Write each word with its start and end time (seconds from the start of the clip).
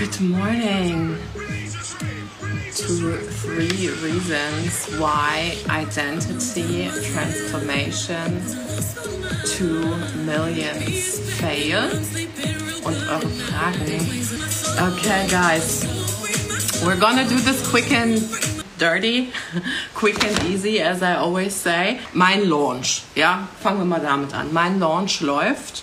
Good 0.00 0.20
morning. 0.22 1.18
Two, 2.74 3.18
three 3.44 3.90
reasons 4.00 4.86
why 4.98 5.58
identity 5.68 6.88
transformation 7.12 8.40
to 9.44 9.64
millions 10.24 11.20
fail. 11.38 11.84
Und 12.82 12.96
eure 13.10 13.28
Fragen. 13.28 14.00
Okay, 14.88 15.28
guys, 15.28 15.84
we're 16.82 16.96
gonna 16.96 17.28
do 17.28 17.36
this 17.36 17.60
quick 17.68 17.92
and 17.92 18.22
dirty, 18.78 19.34
quick 19.94 20.24
and 20.24 20.44
easy, 20.44 20.80
as 20.80 21.02
I 21.02 21.16
always 21.16 21.54
say. 21.54 22.00
Mein 22.14 22.48
Launch, 22.48 23.02
ja, 23.14 23.48
fangen 23.62 23.80
wir 23.80 23.84
mal 23.84 24.00
damit 24.00 24.32
an. 24.32 24.50
Mein 24.50 24.80
Launch 24.80 25.20
läuft. 25.20 25.82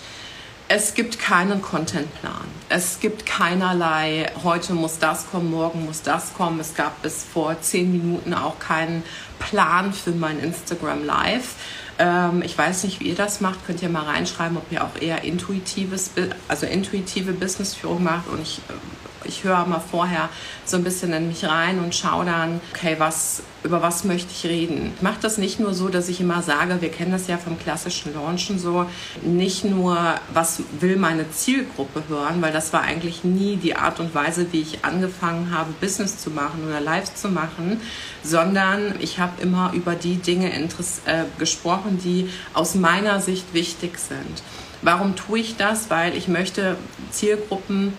Es 0.70 0.94
gibt 0.96 1.18
keinen 1.18 1.62
Contentplan. 1.62 2.44
Es 2.68 3.00
gibt 3.00 3.26
keinerlei, 3.26 4.30
heute 4.44 4.74
muss 4.74 5.00
das 5.00 5.32
kommen, 5.32 5.50
morgen 5.50 5.86
muss 5.86 6.02
das 6.02 6.34
kommen. 6.34 6.60
Es 6.60 6.76
gab 6.76 7.02
bis 7.02 7.24
vor 7.24 7.62
zehn 7.62 7.90
Minuten 7.90 8.34
auch 8.34 8.60
keinen 8.60 9.04
Plan 9.40 9.94
für 9.94 10.12
mein 10.12 10.40
Instagram 10.40 11.06
Live. 11.06 11.56
Ähm, 12.00 12.42
ich 12.42 12.58
weiß 12.58 12.84
nicht, 12.84 13.00
wie 13.00 13.06
ihr 13.10 13.16
das 13.16 13.40
macht. 13.40 13.66
Könnt 13.66 13.82
ihr 13.82 13.88
mal 13.88 14.04
reinschreiben, 14.04 14.58
ob 14.58 14.70
ihr 14.70 14.84
auch 14.84 15.02
eher 15.02 15.24
intuitives, 15.24 16.12
also 16.50 16.66
intuitive 16.66 17.32
Businessführung 17.32 18.04
macht. 18.04 18.28
Und 18.28 18.42
ich, 18.42 18.60
ich 19.28 19.44
höre 19.44 19.66
mal 19.66 19.80
vorher 19.80 20.30
so 20.66 20.78
ein 20.78 20.84
bisschen 20.84 21.14
in 21.14 21.28
mich 21.28 21.46
rein 21.46 21.80
und 21.80 21.96
schaue 21.96 22.26
dann, 22.26 22.62
okay, 22.74 22.96
was, 22.98 23.44
über 23.64 23.82
was 23.82 24.04
möchte 24.04 24.32
ich 24.32 24.46
reden. 24.46 24.94
Ich 24.96 25.02
mache 25.02 25.18
das 25.22 25.38
nicht 25.38 25.60
nur 25.60 25.74
so, 25.74 25.90
dass 25.90 26.10
ich 26.10 26.22
immer 26.22 26.42
sage, 26.42 26.78
wir 26.82 26.90
kennen 26.90 27.12
das 27.12 27.28
ja 27.28 27.38
vom 27.38 27.58
klassischen 27.60 28.14
Launchen 28.14 28.60
so, 28.60 28.86
nicht 29.22 29.66
nur, 29.66 29.98
was 30.34 30.62
will 30.80 30.98
meine 30.98 31.30
Zielgruppe 31.32 32.04
hören, 32.08 32.42
weil 32.42 32.54
das 32.54 32.74
war 32.74 32.82
eigentlich 32.82 33.24
nie 33.24 33.58
die 33.58 33.76
Art 33.76 34.00
und 34.00 34.14
Weise, 34.16 34.48
wie 34.52 34.62
ich 34.62 34.84
angefangen 34.86 35.52
habe, 35.52 35.72
Business 35.80 36.18
zu 36.20 36.30
machen 36.32 36.66
oder 36.68 36.82
Live 36.82 37.14
zu 37.14 37.30
machen, 37.30 37.82
sondern 38.24 38.96
ich 39.00 39.20
habe 39.20 39.42
immer 39.42 39.72
über 39.74 39.96
die 39.96 40.16
Dinge 40.16 40.52
äh, 40.54 40.68
gesprochen, 41.38 42.00
die 42.04 42.30
aus 42.54 42.76
meiner 42.76 43.22
Sicht 43.22 43.54
wichtig 43.54 44.00
sind. 44.00 44.44
Warum 44.82 45.16
tue 45.16 45.40
ich 45.40 45.58
das? 45.58 45.90
Weil 45.90 46.16
ich 46.16 46.28
möchte 46.28 46.78
Zielgruppen 47.12 47.94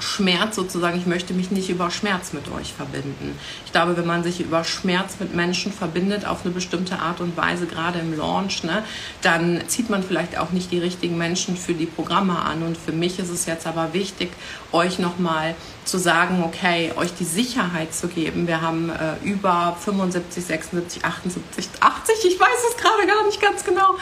Schmerz 0.00 0.56
sozusagen, 0.56 0.98
ich 0.98 1.06
möchte 1.06 1.34
mich 1.34 1.50
nicht 1.50 1.70
über 1.70 1.90
Schmerz 1.90 2.32
mit 2.32 2.50
euch 2.50 2.72
verbinden. 2.72 3.38
Ich 3.64 3.72
glaube, 3.72 3.96
wenn 3.96 4.06
man 4.06 4.22
sich 4.22 4.40
über 4.40 4.64
Schmerz 4.64 5.16
mit 5.20 5.34
Menschen 5.34 5.72
verbindet 5.72 6.26
auf 6.26 6.44
eine 6.44 6.54
bestimmte 6.54 6.98
Art 6.98 7.20
und 7.20 7.36
Weise, 7.36 7.66
gerade 7.66 7.98
im 7.98 8.16
Launch, 8.16 8.64
ne, 8.64 8.84
dann 9.22 9.62
zieht 9.68 9.90
man 9.90 10.02
vielleicht 10.02 10.38
auch 10.38 10.50
nicht 10.50 10.70
die 10.70 10.78
richtigen 10.78 11.18
Menschen 11.18 11.56
für 11.56 11.74
die 11.74 11.86
Programme 11.86 12.38
an. 12.38 12.62
Und 12.62 12.76
für 12.76 12.92
mich 12.92 13.18
ist 13.18 13.30
es 13.30 13.46
jetzt 13.46 13.66
aber 13.66 13.92
wichtig, 13.92 14.30
euch 14.72 14.98
nochmal 14.98 15.54
zu 15.84 15.98
sagen, 15.98 16.44
okay, 16.44 16.92
euch 16.96 17.14
die 17.14 17.24
Sicherheit 17.24 17.94
zu 17.94 18.08
geben. 18.08 18.46
Wir 18.46 18.60
haben 18.60 18.90
äh, 18.90 19.16
über 19.24 19.76
75, 19.80 20.44
76, 20.44 21.04
78, 21.04 21.68
80, 21.80 22.14
ich 22.24 22.38
weiß 22.38 22.48
es 22.70 22.76
gerade 22.76 23.06
gar 23.06 23.24
nicht 23.26 23.40
ganz 23.40 23.64
genau, 23.64 23.96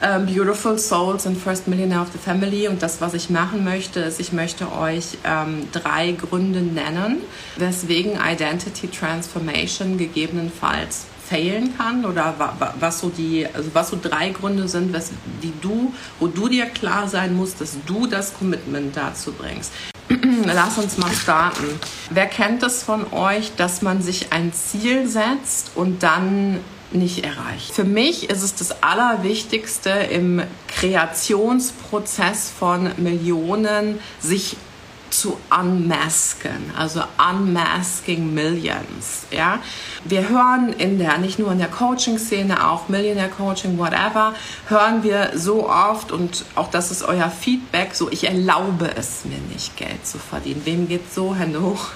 äh, 0.00 0.18
Beautiful 0.20 0.78
Souls 0.78 1.26
and 1.26 1.36
First 1.36 1.68
Millionaire 1.68 2.02
of 2.02 2.08
the 2.12 2.18
Family. 2.18 2.68
Und 2.68 2.82
das, 2.82 3.00
was 3.00 3.14
ich 3.14 3.30
machen 3.30 3.64
möchte, 3.64 4.00
ist, 4.00 4.20
ich 4.20 4.32
möchte 4.32 4.72
euch 4.72 5.18
ähm, 5.24 5.68
drei 5.72 6.12
Gründe 6.12 6.60
nennen, 6.60 7.18
weswegen 7.56 8.12
Identity 8.20 8.88
Transformation 8.88 9.98
gegebenenfalls 9.98 11.06
failen 11.28 11.76
kann 11.76 12.06
oder 12.06 12.34
was 12.80 13.00
so 13.00 13.10
die, 13.10 13.46
also 13.52 13.70
was 13.74 13.90
so 13.90 13.98
drei 14.00 14.30
Gründe 14.30 14.66
sind, 14.66 14.94
was, 14.94 15.10
die 15.42 15.52
du, 15.60 15.92
wo 16.18 16.26
du 16.26 16.48
dir 16.48 16.66
klar 16.66 17.06
sein 17.06 17.36
musst, 17.36 17.60
dass 17.60 17.76
du 17.86 18.06
das 18.06 18.32
Commitment 18.32 18.96
dazu 18.96 19.32
bringst. 19.32 19.72
Lass 20.46 20.78
uns 20.78 20.96
mal 20.96 21.12
starten. 21.12 21.66
Wer 22.10 22.26
kennt 22.26 22.62
es 22.62 22.82
von 22.82 23.12
euch, 23.12 23.54
dass 23.56 23.82
man 23.82 24.00
sich 24.00 24.32
ein 24.32 24.54
Ziel 24.54 25.06
setzt 25.06 25.72
und 25.74 26.02
dann 26.02 26.60
nicht 26.92 27.24
erreicht? 27.24 27.72
Für 27.72 27.84
mich 27.84 28.30
ist 28.30 28.42
es 28.42 28.54
das 28.54 28.82
Allerwichtigste 28.82 29.90
im 29.90 30.42
Kreationsprozess 30.68 32.50
von 32.50 32.90
Millionen, 32.96 33.98
sich 34.20 34.56
zu 35.10 35.38
unmasken, 35.50 36.72
also 36.76 37.02
unmasking 37.18 38.32
millions. 38.34 39.26
Ja, 39.30 39.58
wir 40.04 40.28
hören 40.28 40.72
in 40.72 40.98
der 40.98 41.18
nicht 41.18 41.38
nur 41.38 41.52
in 41.52 41.58
der 41.58 41.68
Coaching-Szene, 41.68 42.68
auch 42.68 42.88
Millionaire 42.88 43.28
Coaching, 43.28 43.78
whatever, 43.78 44.34
hören 44.68 45.02
wir 45.02 45.32
so 45.34 45.68
oft 45.68 46.12
und 46.12 46.44
auch 46.54 46.70
das 46.70 46.90
ist 46.90 47.02
euer 47.02 47.30
Feedback. 47.30 47.94
So, 47.94 48.10
ich 48.10 48.24
erlaube 48.24 48.90
es 48.96 49.24
mir 49.24 49.38
nicht, 49.52 49.76
Geld 49.76 50.06
zu 50.06 50.18
verdienen. 50.18 50.62
Wem 50.64 50.88
geht 50.88 51.12
so 51.12 51.34
Hände 51.34 51.62
hoch? 51.62 51.88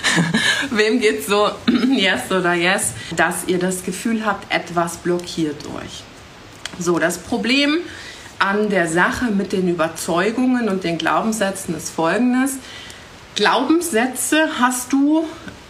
Wem 0.70 1.00
geht 1.00 1.26
so 1.26 1.50
Yes 1.90 2.30
oder 2.30 2.54
Yes, 2.54 2.92
dass 3.16 3.44
ihr 3.46 3.58
das 3.58 3.84
Gefühl 3.84 4.24
habt, 4.24 4.52
etwas 4.52 4.96
blockiert 4.98 5.64
euch. 5.66 6.02
So, 6.78 6.98
das 6.98 7.18
Problem 7.18 7.80
an 8.40 8.68
der 8.68 8.88
Sache 8.88 9.26
mit 9.26 9.52
den 9.52 9.68
Überzeugungen 9.68 10.68
und 10.68 10.82
den 10.82 10.98
Glaubenssätzen 10.98 11.76
ist 11.76 11.90
folgendes. 11.90 12.54
Glaubenssätze 13.36 14.48
hast 14.58 14.92
du 14.92 15.24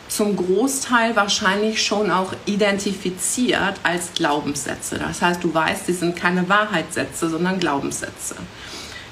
zum 0.08 0.36
Großteil 0.36 1.14
wahrscheinlich 1.14 1.84
schon 1.84 2.10
auch 2.10 2.32
identifiziert 2.46 3.74
als 3.82 4.12
Glaubenssätze. 4.14 4.98
Das 4.98 5.22
heißt, 5.22 5.42
du 5.44 5.54
weißt, 5.54 5.86
die 5.86 5.92
sind 5.92 6.16
keine 6.16 6.48
Wahrheitssätze, 6.48 7.28
sondern 7.28 7.60
Glaubenssätze. 7.60 8.34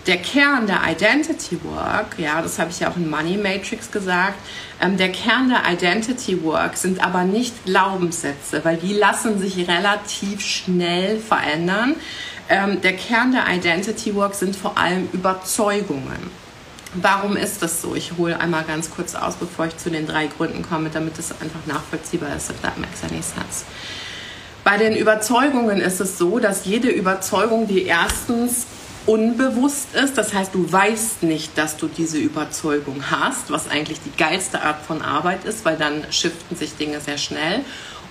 Der 0.07 0.17
Kern 0.17 0.67
der 0.67 0.81
Identity 0.91 1.59
Work, 1.65 2.19
ja, 2.19 2.41
das 2.41 2.59
habe 2.59 2.71
ich 2.71 2.81
ja 2.81 2.91
auch 2.91 2.97
in 2.97 3.11
Money 3.11 3.37
Matrix 3.37 3.91
gesagt, 3.91 4.39
ähm, 4.81 4.97
der 4.97 5.13
Kern 5.13 5.51
der 5.51 5.71
Identity 5.71 6.43
Work 6.43 6.79
sind 6.79 7.05
aber 7.05 7.25
nicht 7.25 7.67
Glaubenssätze, 7.67 8.65
weil 8.65 8.79
die 8.79 8.95
lassen 8.95 9.39
sich 9.39 9.69
relativ 9.69 10.41
schnell 10.41 11.19
verändern. 11.19 11.95
Ähm, 12.49 12.81
der 12.81 12.95
Kern 12.95 13.33
der 13.33 13.47
Identity 13.49 14.15
Work 14.15 14.35
sind 14.35 14.57
vor 14.57 14.79
allem 14.79 15.09
Überzeugungen. 15.13 16.31
Warum 16.95 17.37
ist 17.37 17.63
das 17.63 17.83
so? 17.83 17.95
Ich 17.95 18.13
hole 18.17 18.41
einmal 18.41 18.65
ganz 18.65 18.91
kurz 18.91 19.15
aus, 19.15 19.37
bevor 19.37 19.67
ich 19.67 19.77
zu 19.77 19.91
den 19.91 20.07
drei 20.07 20.27
Gründen 20.27 20.63
komme, 20.63 20.89
damit 20.89 21.19
es 21.19 21.31
einfach 21.33 21.67
nachvollziehbar 21.67 22.35
ist, 22.35 22.51
if 22.51 22.61
that 22.63 22.79
makes 22.79 23.03
any 23.03 23.23
sense. 23.23 23.65
Bei 24.65 24.79
den 24.79 24.97
Überzeugungen 24.97 25.81
ist 25.81 26.01
es 26.01 26.17
so, 26.17 26.39
dass 26.39 26.65
jede 26.65 26.89
Überzeugung, 26.89 27.67
die 27.69 27.85
erstens 27.85 28.67
unbewusst 29.05 29.95
ist, 29.95 30.19
das 30.19 30.35
heißt, 30.35 30.55
du 30.55 30.71
weißt 30.71 31.23
nicht, 31.23 31.57
dass 31.57 31.77
du 31.77 31.89
diese 31.89 32.19
Überzeugung 32.19 33.03
hast, 33.11 33.51
was 33.51 33.71
eigentlich 33.71 34.01
die 34.01 34.15
geilste 34.17 34.63
Art 34.63 34.85
von 34.85 35.01
Arbeit 35.01 35.45
ist, 35.45 35.65
weil 35.65 35.77
dann 35.77 36.05
shiften 36.11 36.57
sich 36.57 36.77
Dinge 36.77 37.01
sehr 37.01 37.17
schnell. 37.17 37.65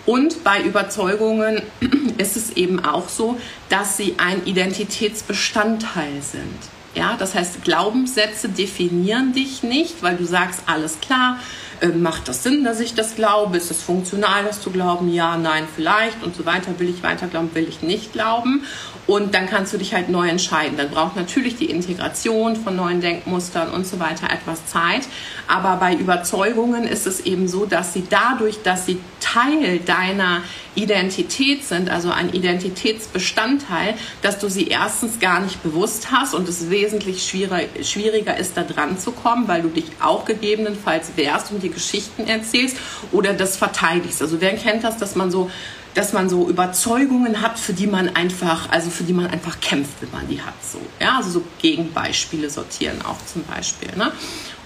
Und 0.08 0.46
bei 0.46 0.62
Überzeugungen 0.64 1.62
ist 2.18 2.38
es 2.38 2.52
eben 2.52 2.84
auch 2.84 3.10
so, 3.10 3.38
dass 3.70 3.98
sie 3.98 4.16
ein 4.18 4.46
Identitätsbestandteil 4.46 6.22
sind. 6.22 6.58
Ja, 6.96 7.16
das 7.20 7.36
heißt, 7.36 7.64
Glaubenssätze 7.64 8.50
definieren 8.50 9.34
dich 9.34 9.62
nicht, 9.62 10.02
weil 10.02 10.16
du 10.16 10.24
sagst, 10.24 10.64
alles 10.66 11.00
klar, 11.02 11.40
äh, 11.82 11.88
macht 11.88 12.28
das 12.28 12.44
Sinn, 12.44 12.64
dass 12.64 12.80
ich 12.80 12.94
das 12.96 13.16
glaube? 13.16 13.58
Ist 13.58 13.72
es 13.72 13.82
funktional, 13.82 14.44
das 14.46 14.62
zu 14.62 14.72
glauben? 14.72 15.14
Ja, 15.14 15.38
nein, 15.38 15.68
vielleicht 15.76 16.24
und 16.24 16.36
so 16.36 16.46
weiter. 16.46 16.80
Will 16.80 16.90
ich 16.90 17.04
weiter 17.04 17.28
glauben, 17.28 17.54
will 17.54 17.68
ich 17.68 17.82
nicht 17.82 18.14
glauben? 18.14 18.64
Und 19.08 19.34
dann 19.34 19.48
kannst 19.48 19.74
du 19.74 19.78
dich 19.78 19.94
halt 19.94 20.10
neu 20.10 20.28
entscheiden. 20.28 20.78
Dann 20.78 20.90
braucht 20.90 21.16
natürlich 21.16 21.56
die 21.56 21.70
Integration 21.70 22.58
von 22.58 22.76
neuen 22.76 23.00
Denkmustern 23.00 23.72
und 23.72 23.88
so 23.88 24.00
weiter 24.00 24.30
etwas 24.30 24.66
Zeit. 24.66 25.08
Aber 25.48 25.78
bei 25.78 25.96
Überzeugungen 25.96 26.84
ist 26.84 27.08
es 27.08 27.22
eben 27.22 27.48
so, 27.48 27.66
dass 27.66 27.94
sie 27.94 28.04
dadurch, 28.10 28.62
dass 28.64 28.86
sie 28.86 29.00
Teil 29.22 29.80
deiner 29.80 30.42
Identität 30.76 31.64
sind, 31.64 31.90
also 31.90 32.12
ein 32.12 32.34
Identitätsbestandteil, 32.34 33.96
dass 34.22 34.40
du 34.40 34.50
sie 34.50 34.68
erstens 34.68 35.20
gar 35.20 35.40
nicht 35.40 35.64
bewusst 35.64 36.12
hast 36.12 36.34
und 36.36 36.48
es 36.48 36.70
wesentlich 36.70 37.28
schwieriger, 37.28 37.84
schwieriger 37.84 38.38
ist, 38.38 38.58
da 38.58 38.64
dran 38.64 39.00
zu 39.00 39.12
kommen, 39.12 39.48
weil 39.48 39.62
du 39.62 39.70
dich 39.70 39.86
auch 40.02 40.26
gegebenenfalls 40.26 41.16
wehrst 41.16 41.52
und 41.52 41.64
die 41.64 41.67
Geschichten 41.70 42.28
erzählst 42.28 42.78
oder 43.12 43.34
das 43.34 43.58
verteidigst. 43.58 44.22
Also 44.22 44.42
wer 44.42 44.56
kennt 44.56 44.84
das, 44.84 44.98
dass 44.98 45.16
man 45.16 45.32
so 45.32 45.50
dass 45.98 46.14
man 46.14 46.30
so 46.30 46.48
Überzeugungen 46.48 47.42
hat, 47.42 47.58
für 47.58 47.74
die 47.74 47.88
man 47.88 48.16
einfach, 48.16 48.70
also 48.70 48.92
für 48.92 49.04
die 49.04 49.14
man 49.14 49.26
einfach 49.26 49.60
kämpft, 49.62 49.94
wenn 50.00 50.12
man 50.12 50.28
die 50.28 50.40
hat. 50.40 50.54
So, 50.62 50.80
ja, 51.00 51.18
also 51.18 51.32
so 51.32 51.44
Gegenbeispiele 51.60 52.52
sortieren 52.52 53.02
auch 53.02 53.18
zum 53.26 53.44
Beispiel. 53.46 53.90
Ne? 53.98 54.12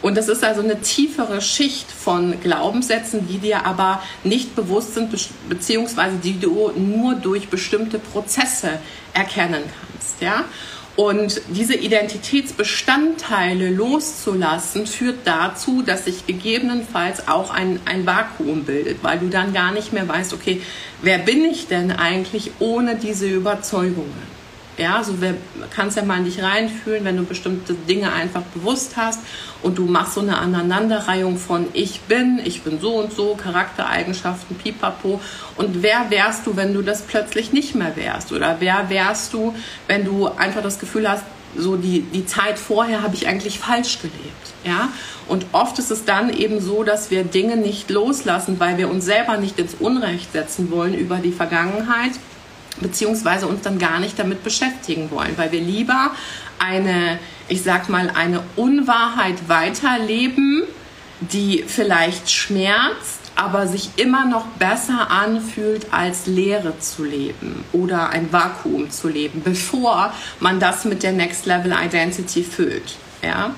Und 0.02 0.18
das 0.18 0.28
ist 0.28 0.44
also 0.44 0.62
eine 0.62 0.82
tiefere 0.82 1.42
Schicht 1.42 1.90
von 1.90 2.38
Glaubenssätzen, 2.42 3.30
die 3.30 3.38
dir 3.38 3.66
aber 3.66 4.04
nicht 4.26 4.58
bewusst 4.58 4.94
sind, 4.94 5.10
beziehungsweise 5.48 6.18
die 6.18 6.38
du 6.38 6.74
nur 6.76 7.16
durch 7.16 7.48
bestimmte 7.48 7.98
Prozesse 7.98 8.80
erkennen 9.14 9.64
kannst. 9.64 10.22
Ja? 10.22 10.44
Und 11.02 11.42
diese 11.48 11.74
Identitätsbestandteile 11.74 13.72
loszulassen, 13.72 14.86
führt 14.86 15.26
dazu, 15.26 15.82
dass 15.82 16.06
sich 16.06 16.28
gegebenenfalls 16.28 17.28
auch 17.28 17.50
ein, 17.50 17.80
ein 17.86 18.06
Vakuum 18.06 18.66
bildet, 18.66 19.04
weil 19.04 19.18
du 19.18 19.28
dann 19.28 19.52
gar 19.52 19.72
nicht 19.72 19.94
mehr 19.94 20.08
weißt, 20.08 20.32
okay, 20.32 20.62
wer 21.02 21.18
bin 21.18 21.44
ich 21.44 21.68
denn 21.68 21.92
eigentlich 21.92 22.52
ohne 22.60 22.98
diese 22.98 23.28
Überzeugungen? 23.28 24.31
Ja, 24.78 25.04
so 25.04 25.20
wer, 25.20 25.36
kannst 25.70 25.98
ja 25.98 26.04
mal 26.04 26.20
in 26.20 26.26
dich 26.26 26.42
reinfühlen, 26.42 27.04
wenn 27.04 27.18
du 27.18 27.24
bestimmte 27.24 27.74
Dinge 27.74 28.14
einfach 28.14 28.42
bewusst 28.54 28.96
hast 28.96 29.20
und 29.62 29.78
du 29.78 29.86
machst 29.86 30.14
so 30.14 30.22
eine 30.22 30.38
Aneinanderreihung 30.38 31.38
von 31.38 31.68
ich 31.74 32.02
bin, 32.02 32.40
ich 32.44 32.64
bin 32.64 32.80
so 32.80 32.96
und 32.96 33.14
so, 33.14 33.36
Charaktereigenschaften, 33.36 34.56
pipapo. 34.56 35.20
Und 35.58 35.84
wer 35.84 36.10
wärst 36.10 36.48
du, 36.48 36.56
wenn 36.56 36.74
du 36.74 36.82
das 36.82 37.02
plötzlich 37.02 37.52
nicht 37.52 37.76
mehr 37.76 37.96
wärst? 37.96 38.32
Oder 38.32 38.58
wer 38.60 38.90
wärst 38.90 39.34
du, 39.34 39.54
wenn 39.88 40.06
du 40.06 40.28
einfach 40.28 40.64
das 40.64 40.80
Gefühl 40.80 41.10
hast, 41.10 41.24
so 41.56 41.76
die, 41.76 42.02
die 42.02 42.26
Zeit 42.26 42.58
vorher 42.58 43.04
habe 43.04 43.16
ich 43.16 43.28
eigentlich 43.28 43.60
falsch 43.60 44.00
gelebt. 44.00 44.54
Ja? 44.64 44.90
Und 45.28 45.46
oft 45.52 45.80
ist 45.80 45.92
es 45.92 46.06
dann 46.06 46.32
eben 46.32 46.62
so, 46.62 46.84
dass 46.84 47.12
wir 47.12 47.24
Dinge 47.24 47.58
nicht 47.58 47.90
loslassen, 47.90 48.60
weil 48.60 48.78
wir 48.78 48.90
uns 48.90 49.06
selber 49.06 49.38
nicht 49.38 49.60
ins 49.60 49.76
Unrecht 49.76 50.32
setzen 50.32 50.72
wollen 50.72 50.94
über 50.94 51.18
die 51.18 51.32
Vergangenheit 51.32 52.12
beziehungsweise 52.80 53.48
uns 53.48 53.62
dann 53.62 53.80
gar 53.80 54.00
nicht 54.00 54.18
damit 54.18 54.44
beschäftigen 54.44 55.12
wollen, 55.12 55.38
weil 55.38 55.52
wir 55.52 55.62
lieber 55.62 56.12
eine, 56.60 57.20
ich 57.48 57.64
sag 57.64 57.90
mal, 57.90 58.10
eine 58.10 58.42
Unwahrheit 58.56 59.50
weiterleben, 59.50 60.64
die 61.20 61.64
vielleicht 61.68 62.32
schmerzt, 62.32 63.20
aber 63.36 63.68
sich 63.68 63.92
immer 63.98 64.26
noch 64.26 64.46
besser 64.60 65.10
anfühlt, 65.10 65.88
als 65.92 66.28
Leere 66.28 66.80
zu 66.80 67.04
leben 67.04 67.64
oder 67.72 68.10
ein 68.10 68.32
Vakuum 68.32 68.90
zu 68.90 69.08
leben, 69.08 69.42
bevor 69.44 70.14
man 70.40 70.60
das 70.60 70.86
mit 70.86 71.04
der 71.04 71.12
Next 71.12 71.46
Level 71.46 71.74
Identity 71.74 72.44
füllt. 72.44 72.96
Ja? 73.24 73.54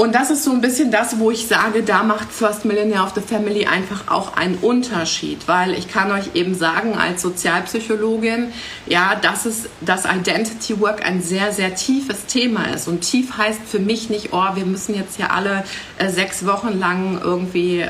Und 0.00 0.14
das 0.14 0.30
ist 0.30 0.44
so 0.44 0.50
ein 0.52 0.62
bisschen 0.62 0.90
das, 0.90 1.18
wo 1.18 1.30
ich 1.30 1.46
sage, 1.46 1.82
da 1.82 2.02
macht 2.02 2.32
First 2.32 2.64
Millionaire 2.64 3.02
of 3.02 3.12
the 3.14 3.20
Family 3.20 3.66
einfach 3.66 4.08
auch 4.08 4.34
einen 4.34 4.54
Unterschied, 4.54 5.46
weil 5.46 5.74
ich 5.74 5.88
kann 5.88 6.10
euch 6.10 6.30
eben 6.32 6.54
sagen, 6.54 6.94
als 6.94 7.20
Sozialpsychologin, 7.20 8.50
ja, 8.86 9.14
dass 9.14 9.44
es 9.44 9.68
das 9.82 10.06
Identity 10.06 10.80
Work 10.80 11.04
ein 11.04 11.20
sehr, 11.20 11.52
sehr 11.52 11.74
tiefes 11.74 12.24
Thema 12.24 12.72
ist. 12.74 12.88
Und 12.88 13.02
tief 13.02 13.36
heißt 13.36 13.60
für 13.66 13.78
mich 13.78 14.08
nicht, 14.08 14.32
oh, 14.32 14.46
wir 14.54 14.64
müssen 14.64 14.94
jetzt 14.94 15.16
hier 15.16 15.34
alle 15.34 15.64
äh, 15.98 16.08
sechs 16.08 16.46
Wochen 16.46 16.78
lang 16.78 17.20
irgendwie 17.22 17.84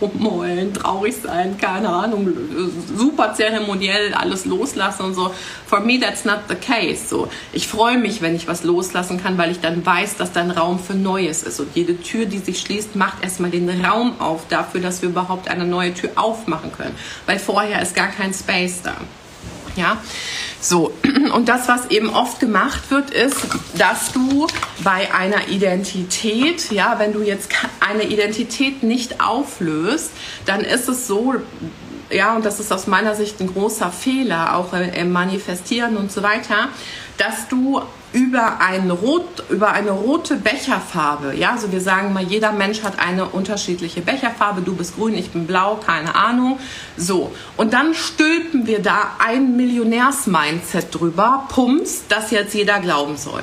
rummeulen, 0.00 0.74
traurig 0.74 1.14
sein, 1.22 1.56
keine 1.58 1.88
Ahnung, 1.88 2.28
super 2.96 3.34
zeremoniell 3.34 4.14
alles 4.14 4.44
loslassen 4.44 5.06
und 5.06 5.14
so. 5.14 5.32
For 5.66 5.80
me, 5.80 5.98
that's 5.98 6.24
not 6.24 6.40
the 6.48 6.54
case. 6.54 7.08
So, 7.08 7.28
ich 7.52 7.68
freue 7.68 7.98
mich, 7.98 8.22
wenn 8.22 8.34
ich 8.34 8.48
was 8.48 8.64
loslassen 8.64 9.22
kann, 9.22 9.38
weil 9.38 9.50
ich 9.50 9.60
dann 9.60 9.84
weiß, 9.84 10.16
dass 10.16 10.32
da 10.32 10.40
ein 10.40 10.50
Raum 10.50 10.78
für 10.78 10.94
Neues 10.94 11.42
ist. 11.42 11.60
Und 11.60 11.74
jede 11.74 12.00
Tür, 12.00 12.26
die 12.26 12.38
sich 12.38 12.60
schließt, 12.60 12.96
macht 12.96 13.22
erstmal 13.22 13.50
den 13.50 13.68
Raum 13.84 14.20
auf 14.20 14.46
dafür, 14.48 14.80
dass 14.80 15.02
wir 15.02 15.08
überhaupt 15.08 15.48
eine 15.48 15.64
neue 15.64 15.94
Tür 15.94 16.10
aufmachen 16.16 16.72
können. 16.72 16.94
Weil 17.26 17.38
vorher 17.38 17.82
ist 17.82 17.94
gar 17.94 18.08
kein 18.08 18.32
Space 18.32 18.82
da. 18.82 18.94
Ja, 19.76 20.02
so. 20.60 20.92
Und 21.34 21.48
das, 21.48 21.68
was 21.68 21.86
eben 21.90 22.10
oft 22.10 22.40
gemacht 22.40 22.90
wird, 22.90 23.10
ist, 23.10 23.36
dass 23.76 24.12
du 24.12 24.46
bei 24.82 25.12
einer 25.14 25.48
Identität, 25.48 26.70
ja, 26.72 26.98
wenn 26.98 27.12
du 27.12 27.22
jetzt 27.22 27.50
eine 27.80 28.04
Identität 28.04 28.82
nicht 28.82 29.20
auflöst, 29.20 30.10
dann 30.46 30.62
ist 30.62 30.88
es 30.88 31.06
so, 31.06 31.34
ja, 32.10 32.36
und 32.36 32.44
das 32.44 32.60
ist 32.60 32.72
aus 32.72 32.86
meiner 32.86 33.14
Sicht 33.14 33.40
ein 33.40 33.52
großer 33.52 33.90
Fehler, 33.90 34.56
auch 34.56 34.72
im 34.72 35.12
Manifestieren 35.12 35.96
und 35.96 36.12
so 36.12 36.22
weiter, 36.22 36.68
dass 37.18 37.48
du 37.48 37.82
über, 38.16 38.60
ein 38.62 38.90
Rot, 38.90 39.44
über 39.50 39.72
eine 39.72 39.90
rote 39.90 40.36
Becherfarbe, 40.36 41.34
ja, 41.36 41.50
also 41.52 41.70
wir 41.70 41.82
sagen 41.82 42.14
mal, 42.14 42.22
jeder 42.22 42.50
Mensch 42.50 42.82
hat 42.82 42.98
eine 42.98 43.26
unterschiedliche 43.26 44.00
Becherfarbe, 44.00 44.62
du 44.62 44.74
bist 44.74 44.96
grün, 44.96 45.14
ich 45.14 45.32
bin 45.32 45.46
blau, 45.46 45.76
keine 45.76 46.14
Ahnung, 46.14 46.58
so. 46.96 47.34
Und 47.58 47.74
dann 47.74 47.92
stülpen 47.92 48.66
wir 48.66 48.80
da 48.80 49.16
ein 49.18 49.58
Millionärs-Mindset 49.58 50.98
drüber, 50.98 51.46
pumps, 51.50 52.04
das 52.08 52.30
jetzt 52.30 52.54
jeder 52.54 52.80
glauben 52.80 53.18
soll. 53.18 53.42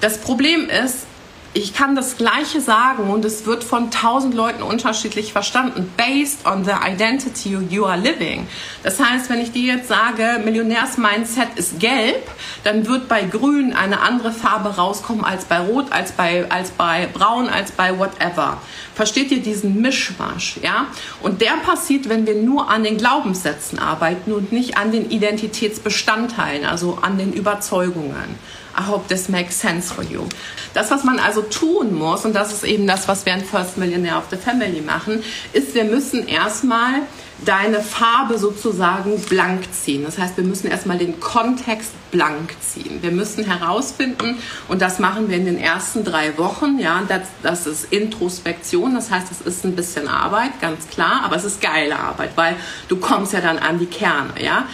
Das 0.00 0.16
Problem 0.16 0.70
ist, 0.70 1.06
ich 1.56 1.72
kann 1.72 1.96
das 1.96 2.18
Gleiche 2.18 2.60
sagen 2.60 3.08
und 3.08 3.24
es 3.24 3.46
wird 3.46 3.64
von 3.64 3.90
tausend 3.90 4.34
Leuten 4.34 4.62
unterschiedlich 4.62 5.32
verstanden, 5.32 5.90
based 5.96 6.46
on 6.46 6.66
the 6.66 6.72
identity 6.86 7.56
you 7.70 7.86
are 7.86 7.98
living. 7.98 8.46
Das 8.82 9.00
heißt, 9.00 9.30
wenn 9.30 9.40
ich 9.40 9.52
dir 9.52 9.76
jetzt 9.76 9.88
sage, 9.88 10.38
Millionärs-Mindset 10.44 11.48
ist 11.56 11.80
gelb, 11.80 12.30
dann 12.64 12.86
wird 12.86 13.08
bei 13.08 13.22
grün 13.22 13.72
eine 13.72 14.00
andere 14.00 14.32
Farbe 14.32 14.76
rauskommen 14.76 15.24
als 15.24 15.46
bei 15.46 15.60
rot, 15.60 15.92
als 15.92 16.12
bei, 16.12 16.44
als 16.50 16.72
bei 16.72 17.08
braun, 17.10 17.48
als 17.48 17.72
bei 17.72 17.98
whatever. 17.98 18.60
Versteht 18.94 19.30
ihr 19.30 19.40
diesen 19.40 19.80
Mischmasch, 19.80 20.58
ja? 20.62 20.88
Und 21.22 21.40
der 21.40 21.54
passiert, 21.64 22.10
wenn 22.10 22.26
wir 22.26 22.34
nur 22.34 22.68
an 22.68 22.84
den 22.84 22.98
Glaubenssätzen 22.98 23.78
arbeiten 23.78 24.32
und 24.32 24.52
nicht 24.52 24.76
an 24.76 24.92
den 24.92 25.10
Identitätsbestandteilen, 25.10 26.66
also 26.66 26.98
an 27.00 27.16
den 27.16 27.32
Überzeugungen. 27.32 28.38
I 28.78 28.82
hope 28.82 29.08
this 29.08 29.28
makes 29.28 29.58
sense 29.58 29.92
for 29.92 30.04
you. 30.04 30.26
Das, 30.74 30.90
was 30.90 31.04
man 31.04 31.18
also 31.18 31.42
tun 31.42 31.94
muss, 31.94 32.24
und 32.24 32.34
das 32.34 32.52
ist 32.52 32.64
eben 32.64 32.86
das, 32.86 33.08
was 33.08 33.24
wir 33.24 33.32
in 33.32 33.44
First 33.44 33.78
Millionaire 33.78 34.18
of 34.18 34.24
the 34.30 34.36
Family 34.36 34.82
machen, 34.82 35.22
ist, 35.52 35.74
wir 35.74 35.84
müssen 35.84 36.28
erstmal 36.28 37.02
deine 37.44 37.80
Farbe 37.80 38.38
sozusagen 38.38 39.20
blank 39.22 39.72
ziehen. 39.72 40.04
Das 40.04 40.18
heißt, 40.18 40.36
wir 40.36 40.44
müssen 40.44 40.68
erstmal 40.68 40.98
den 40.98 41.20
Kontext 41.20 41.92
blank 42.10 42.54
ziehen. 42.60 43.02
Wir 43.02 43.10
müssen 43.10 43.44
herausfinden, 43.44 44.36
und 44.68 44.80
das 44.80 44.98
machen 44.98 45.28
wir 45.28 45.36
in 45.36 45.44
den 45.44 45.58
ersten 45.58 46.04
drei 46.04 46.36
Wochen, 46.38 46.78
ja, 46.78 47.02
das, 47.06 47.22
das 47.42 47.66
ist 47.66 47.92
Introspektion, 47.92 48.94
das 48.94 49.10
heißt, 49.10 49.26
es 49.30 49.40
ist 49.42 49.64
ein 49.64 49.76
bisschen 49.76 50.08
Arbeit, 50.08 50.60
ganz 50.60 50.88
klar, 50.88 51.22
aber 51.24 51.36
es 51.36 51.44
ist 51.44 51.60
geile 51.60 51.98
Arbeit, 51.98 52.30
weil 52.36 52.56
du 52.88 52.96
kommst 52.96 53.32
ja 53.32 53.40
dann 53.40 53.58
an 53.58 53.78
die 53.78 53.86
Kerne, 53.86 54.32
ja. 54.42 54.64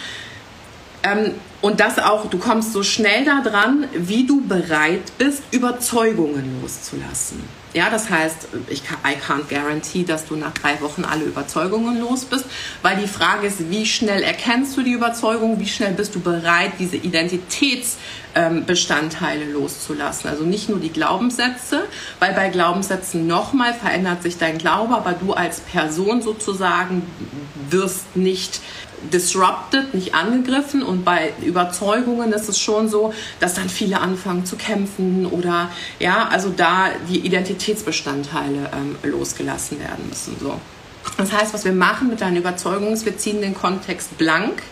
Ähm, 1.03 1.33
und 1.63 1.79
das 1.79 1.97
auch, 1.97 2.29
du 2.29 2.37
kommst 2.39 2.73
so 2.73 2.83
schnell 2.83 3.23
daran, 3.23 3.87
wie 3.93 4.27
du 4.27 4.45
bereit 4.45 5.17
bist, 5.17 5.43
Überzeugungen 5.51 6.59
loszulassen. 6.61 7.41
Ja, 7.73 7.89
das 7.89 8.09
heißt, 8.09 8.49
ich 8.67 8.81
I 8.81 9.15
can't 9.15 9.47
guarantee, 9.49 10.03
dass 10.03 10.25
du 10.25 10.35
nach 10.35 10.51
drei 10.51 10.81
Wochen 10.81 11.05
alle 11.05 11.23
Überzeugungen 11.23 12.01
los 12.01 12.25
bist, 12.25 12.43
weil 12.81 12.97
die 12.97 13.07
Frage 13.07 13.47
ist, 13.47 13.71
wie 13.71 13.85
schnell 13.85 14.23
erkennst 14.23 14.75
du 14.75 14.81
die 14.83 14.91
Überzeugung, 14.91 15.57
wie 15.61 15.65
schnell 15.65 15.93
bist 15.93 16.13
du 16.15 16.19
bereit, 16.19 16.73
diese 16.79 16.97
Identitätsbestandteile 16.97 19.45
ähm, 19.45 19.53
loszulassen. 19.53 20.29
Also 20.29 20.43
nicht 20.43 20.67
nur 20.67 20.79
die 20.79 20.91
Glaubenssätze, 20.91 21.85
weil 22.19 22.33
bei 22.33 22.49
Glaubenssätzen 22.49 23.25
nochmal 23.25 23.73
verändert 23.73 24.21
sich 24.21 24.37
dein 24.37 24.57
Glaube, 24.57 24.95
aber 24.95 25.13
du 25.13 25.31
als 25.31 25.61
Person 25.61 26.21
sozusagen 26.21 27.03
wirst 27.69 28.17
nicht 28.17 28.59
disrupted, 29.11 29.93
nicht 29.93 30.15
angegriffen. 30.15 30.83
Und 30.83 31.03
bei 31.03 31.33
Überzeugungen 31.43 32.31
ist 32.33 32.49
es 32.49 32.59
schon 32.59 32.87
so, 32.89 33.13
dass 33.39 33.55
dann 33.55 33.69
viele 33.69 33.99
anfangen 33.99 34.45
zu 34.45 34.55
kämpfen 34.55 35.25
oder 35.25 35.69
ja, 35.99 36.27
also 36.29 36.49
da 36.49 36.89
die 37.09 37.19
Identitätsbestandteile 37.19 38.69
ähm, 38.73 38.95
losgelassen 39.03 39.79
werden 39.79 40.07
müssen. 40.09 40.37
So. 40.39 40.59
Das 41.17 41.31
heißt, 41.31 41.53
was 41.53 41.65
wir 41.65 41.73
machen 41.73 42.09
mit 42.09 42.21
deinen 42.21 42.37
Überzeugungen 42.37 42.93
ist, 42.93 43.05
wir 43.05 43.17
ziehen 43.17 43.41
den 43.41 43.53
Kontext 43.53 44.17
blank 44.17 44.63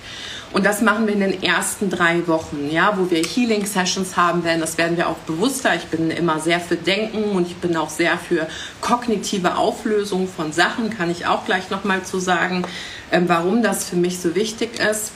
Und 0.54 0.66
das 0.66 0.82
machen 0.82 1.08
wir 1.08 1.14
in 1.14 1.22
den 1.22 1.42
ersten 1.42 1.90
drei 1.90 2.28
Wochen, 2.28 2.70
ja, 2.70 2.98
wo 2.98 3.10
wir 3.10 3.24
Healing 3.24 3.66
Sessions 3.66 4.18
haben 4.18 4.44
werden. 4.44 4.60
Das 4.60 4.78
werden 4.78 4.98
wir 4.98 5.08
auch 5.08 5.18
bewusster. 5.20 5.76
Ich 5.76 5.86
bin 5.86 6.12
immer 6.12 6.40
sehr 6.40 6.60
für 6.60 6.76
Denken 6.76 7.24
und 7.36 7.48
ich 7.48 7.56
bin 7.56 7.78
auch 7.78 7.90
sehr 7.90 8.18
für 8.18 8.48
kognitive 8.82 9.56
Auflösung 9.56 10.28
von 10.28 10.52
Sachen. 10.52 10.90
Kann 10.90 11.10
ich 11.10 11.26
auch 11.26 11.46
gleich 11.46 11.70
nochmal 11.70 12.04
zu 12.04 12.20
sagen, 12.20 12.64
ähm, 13.12 13.30
warum 13.30 13.64
das 13.64 13.86
für 13.86 13.96
mich 13.96 14.20
so 14.20 14.36
wichtig 14.36 14.80
ist. 14.80 15.14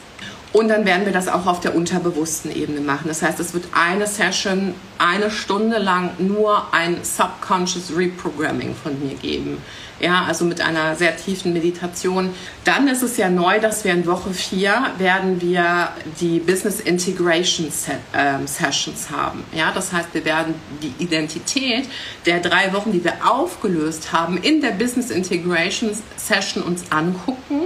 Und 0.55 0.69
dann 0.69 0.85
werden 0.85 1.05
wir 1.05 1.11
das 1.11 1.27
auch 1.27 1.47
auf 1.47 1.59
der 1.59 1.75
unterbewussten 1.75 2.55
Ebene 2.55 2.79
machen. 2.79 3.09
Das 3.09 3.21
heißt, 3.21 3.41
es 3.41 3.53
wird 3.53 3.65
eine 3.73 4.07
Session, 4.07 4.73
eine 4.97 5.29
Stunde 5.29 5.79
lang 5.79 6.11
nur 6.17 6.73
ein 6.73 7.03
Subconscious 7.03 7.91
Reprogramming 7.93 8.73
von 8.73 8.97
mir 9.05 9.15
geben 9.15 9.57
ja, 9.99 10.25
also 10.25 10.45
mit 10.45 10.61
einer 10.61 10.95
sehr 10.95 11.15
tiefen 11.15 11.53
Meditation. 11.53 12.33
Dann 12.63 12.87
ist 12.87 13.01
es 13.01 13.17
ja 13.17 13.29
neu, 13.29 13.59
dass 13.59 13.83
wir 13.83 13.93
in 13.93 14.05
Woche 14.05 14.31
4 14.31 14.91
werden 14.97 15.41
wir 15.41 15.89
die 16.19 16.39
Business 16.39 16.79
Integration 16.79 17.67
ähm, 18.13 18.47
Sessions 18.47 19.09
haben. 19.09 19.43
Ja, 19.53 19.71
das 19.73 19.93
heißt, 19.93 20.09
wir 20.13 20.25
werden 20.25 20.55
die 20.81 20.93
Identität 21.03 21.87
der 22.25 22.39
drei 22.39 22.73
Wochen, 22.73 22.91
die 22.91 23.03
wir 23.03 23.13
aufgelöst 23.25 24.11
haben, 24.11 24.37
in 24.37 24.61
der 24.61 24.71
Business 24.71 25.11
Integration 25.11 25.91
Session 26.17 26.63
uns 26.63 26.91
angucken 26.91 27.61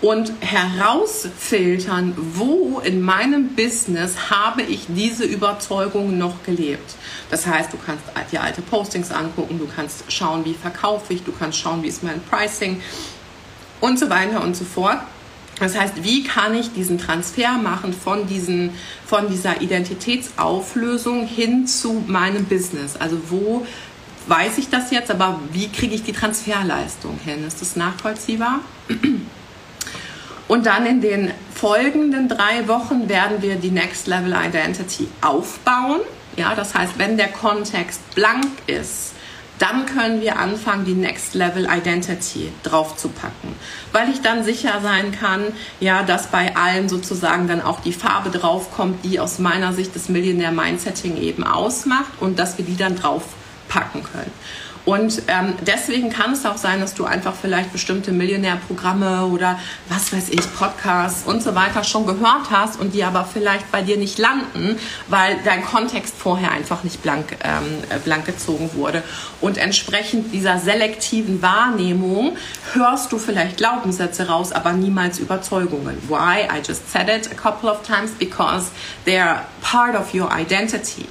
und 0.00 0.32
herausfiltern, 0.40 2.14
wo 2.34 2.80
in 2.84 3.02
meinem 3.02 3.56
Business 3.56 4.30
habe 4.30 4.62
ich 4.62 4.86
diese 4.88 5.24
Überzeugung 5.24 6.18
noch 6.18 6.44
gelebt. 6.44 6.94
Das 7.30 7.46
heißt, 7.46 7.72
du 7.72 7.78
kannst 7.84 8.04
dir 8.30 8.42
alte 8.42 8.62
Postings 8.62 9.10
angucken, 9.10 9.58
du 9.58 9.68
kannst 9.74 10.10
schauen, 10.12 10.44
wie 10.44 10.54
verkaufe 10.54 11.12
ich, 11.12 11.24
du 11.24 11.32
kannst 11.32 11.58
schauen, 11.58 11.82
wie 11.82 11.88
ist 11.88 12.04
mein 12.04 12.20
Pricing 12.22 12.80
und 13.80 13.98
so 13.98 14.08
weiter 14.08 14.42
und 14.42 14.56
so 14.56 14.64
fort. 14.64 14.98
Das 15.58 15.76
heißt, 15.76 16.04
wie 16.04 16.22
kann 16.22 16.54
ich 16.54 16.72
diesen 16.72 16.98
Transfer 16.98 17.54
machen 17.54 17.92
von, 17.92 18.28
diesen, 18.28 18.70
von 19.04 19.28
dieser 19.28 19.60
Identitätsauflösung 19.60 21.26
hin 21.26 21.66
zu 21.66 22.04
meinem 22.06 22.44
Business? 22.44 22.96
Also 22.96 23.18
wo 23.28 23.66
weiß 24.28 24.58
ich 24.58 24.68
das 24.68 24.92
jetzt, 24.92 25.10
aber 25.10 25.40
wie 25.52 25.68
kriege 25.68 25.96
ich 25.96 26.04
die 26.04 26.12
Transferleistung 26.12 27.18
hin? 27.24 27.44
Ist 27.44 27.60
das 27.60 27.74
nachvollziehbar? 27.74 28.60
Und 30.48 30.66
dann 30.66 30.86
in 30.86 31.00
den 31.02 31.30
folgenden 31.54 32.28
drei 32.28 32.66
Wochen 32.66 33.08
werden 33.08 33.42
wir 33.42 33.56
die 33.56 33.70
Next 33.70 34.06
Level 34.06 34.32
Identity 34.32 35.08
aufbauen. 35.20 36.00
Ja, 36.36 36.54
das 36.54 36.74
heißt, 36.74 36.98
wenn 36.98 37.16
der 37.18 37.28
Kontext 37.28 38.00
blank 38.14 38.46
ist, 38.66 39.12
dann 39.58 39.86
können 39.86 40.20
wir 40.20 40.38
anfangen, 40.38 40.84
die 40.84 40.94
Next 40.94 41.34
Level 41.34 41.66
Identity 41.70 42.50
draufzupacken. 42.62 43.54
Weil 43.92 44.08
ich 44.10 44.22
dann 44.22 44.44
sicher 44.44 44.80
sein 44.82 45.12
kann, 45.12 45.46
ja, 45.80 46.02
dass 46.02 46.28
bei 46.28 46.56
allen 46.56 46.88
sozusagen 46.88 47.48
dann 47.48 47.60
auch 47.60 47.80
die 47.80 47.92
Farbe 47.92 48.30
draufkommt, 48.30 49.04
die 49.04 49.20
aus 49.20 49.38
meiner 49.38 49.72
Sicht 49.72 49.94
das 49.96 50.08
Millionaire 50.08 50.52
Mindsetting 50.52 51.16
eben 51.16 51.44
ausmacht 51.44 52.12
und 52.20 52.38
dass 52.38 52.56
wir 52.56 52.64
die 52.64 52.76
dann 52.76 52.96
draufpacken 52.96 54.04
können. 54.04 54.32
Und 54.88 55.20
ähm, 55.28 55.52
deswegen 55.66 56.08
kann 56.08 56.32
es 56.32 56.46
auch 56.46 56.56
sein, 56.56 56.80
dass 56.80 56.94
du 56.94 57.04
einfach 57.04 57.34
vielleicht 57.34 57.72
bestimmte 57.72 58.10
Millionärprogramme 58.10 59.26
oder 59.26 59.60
was 59.90 60.14
weiß 60.14 60.30
ich, 60.30 60.40
Podcasts 60.54 61.26
und 61.26 61.42
so 61.42 61.54
weiter 61.54 61.84
schon 61.84 62.06
gehört 62.06 62.50
hast 62.50 62.80
und 62.80 62.94
die 62.94 63.04
aber 63.04 63.26
vielleicht 63.26 63.70
bei 63.70 63.82
dir 63.82 63.98
nicht 63.98 64.16
landen, 64.16 64.78
weil 65.08 65.36
dein 65.44 65.62
Kontext 65.62 66.14
vorher 66.16 66.52
einfach 66.52 66.84
nicht 66.84 67.02
blank, 67.02 67.36
ähm, 67.44 67.66
äh, 67.90 67.98
blank 67.98 68.24
gezogen 68.24 68.70
wurde. 68.72 69.02
Und 69.42 69.58
entsprechend 69.58 70.32
dieser 70.32 70.58
selektiven 70.58 71.42
Wahrnehmung 71.42 72.38
hörst 72.72 73.12
du 73.12 73.18
vielleicht 73.18 73.58
Glaubenssätze 73.58 74.28
raus, 74.28 74.52
aber 74.52 74.72
niemals 74.72 75.18
Überzeugungen. 75.18 75.98
Why? 76.08 76.48
I 76.50 76.62
just 76.66 76.90
said 76.90 77.10
it 77.10 77.30
a 77.30 77.34
couple 77.34 77.70
of 77.70 77.82
times 77.82 78.12
because 78.12 78.70
they 79.04 79.18
are 79.18 79.44
part 79.60 79.94
of 79.94 80.14
your 80.14 80.30
identity 80.34 81.04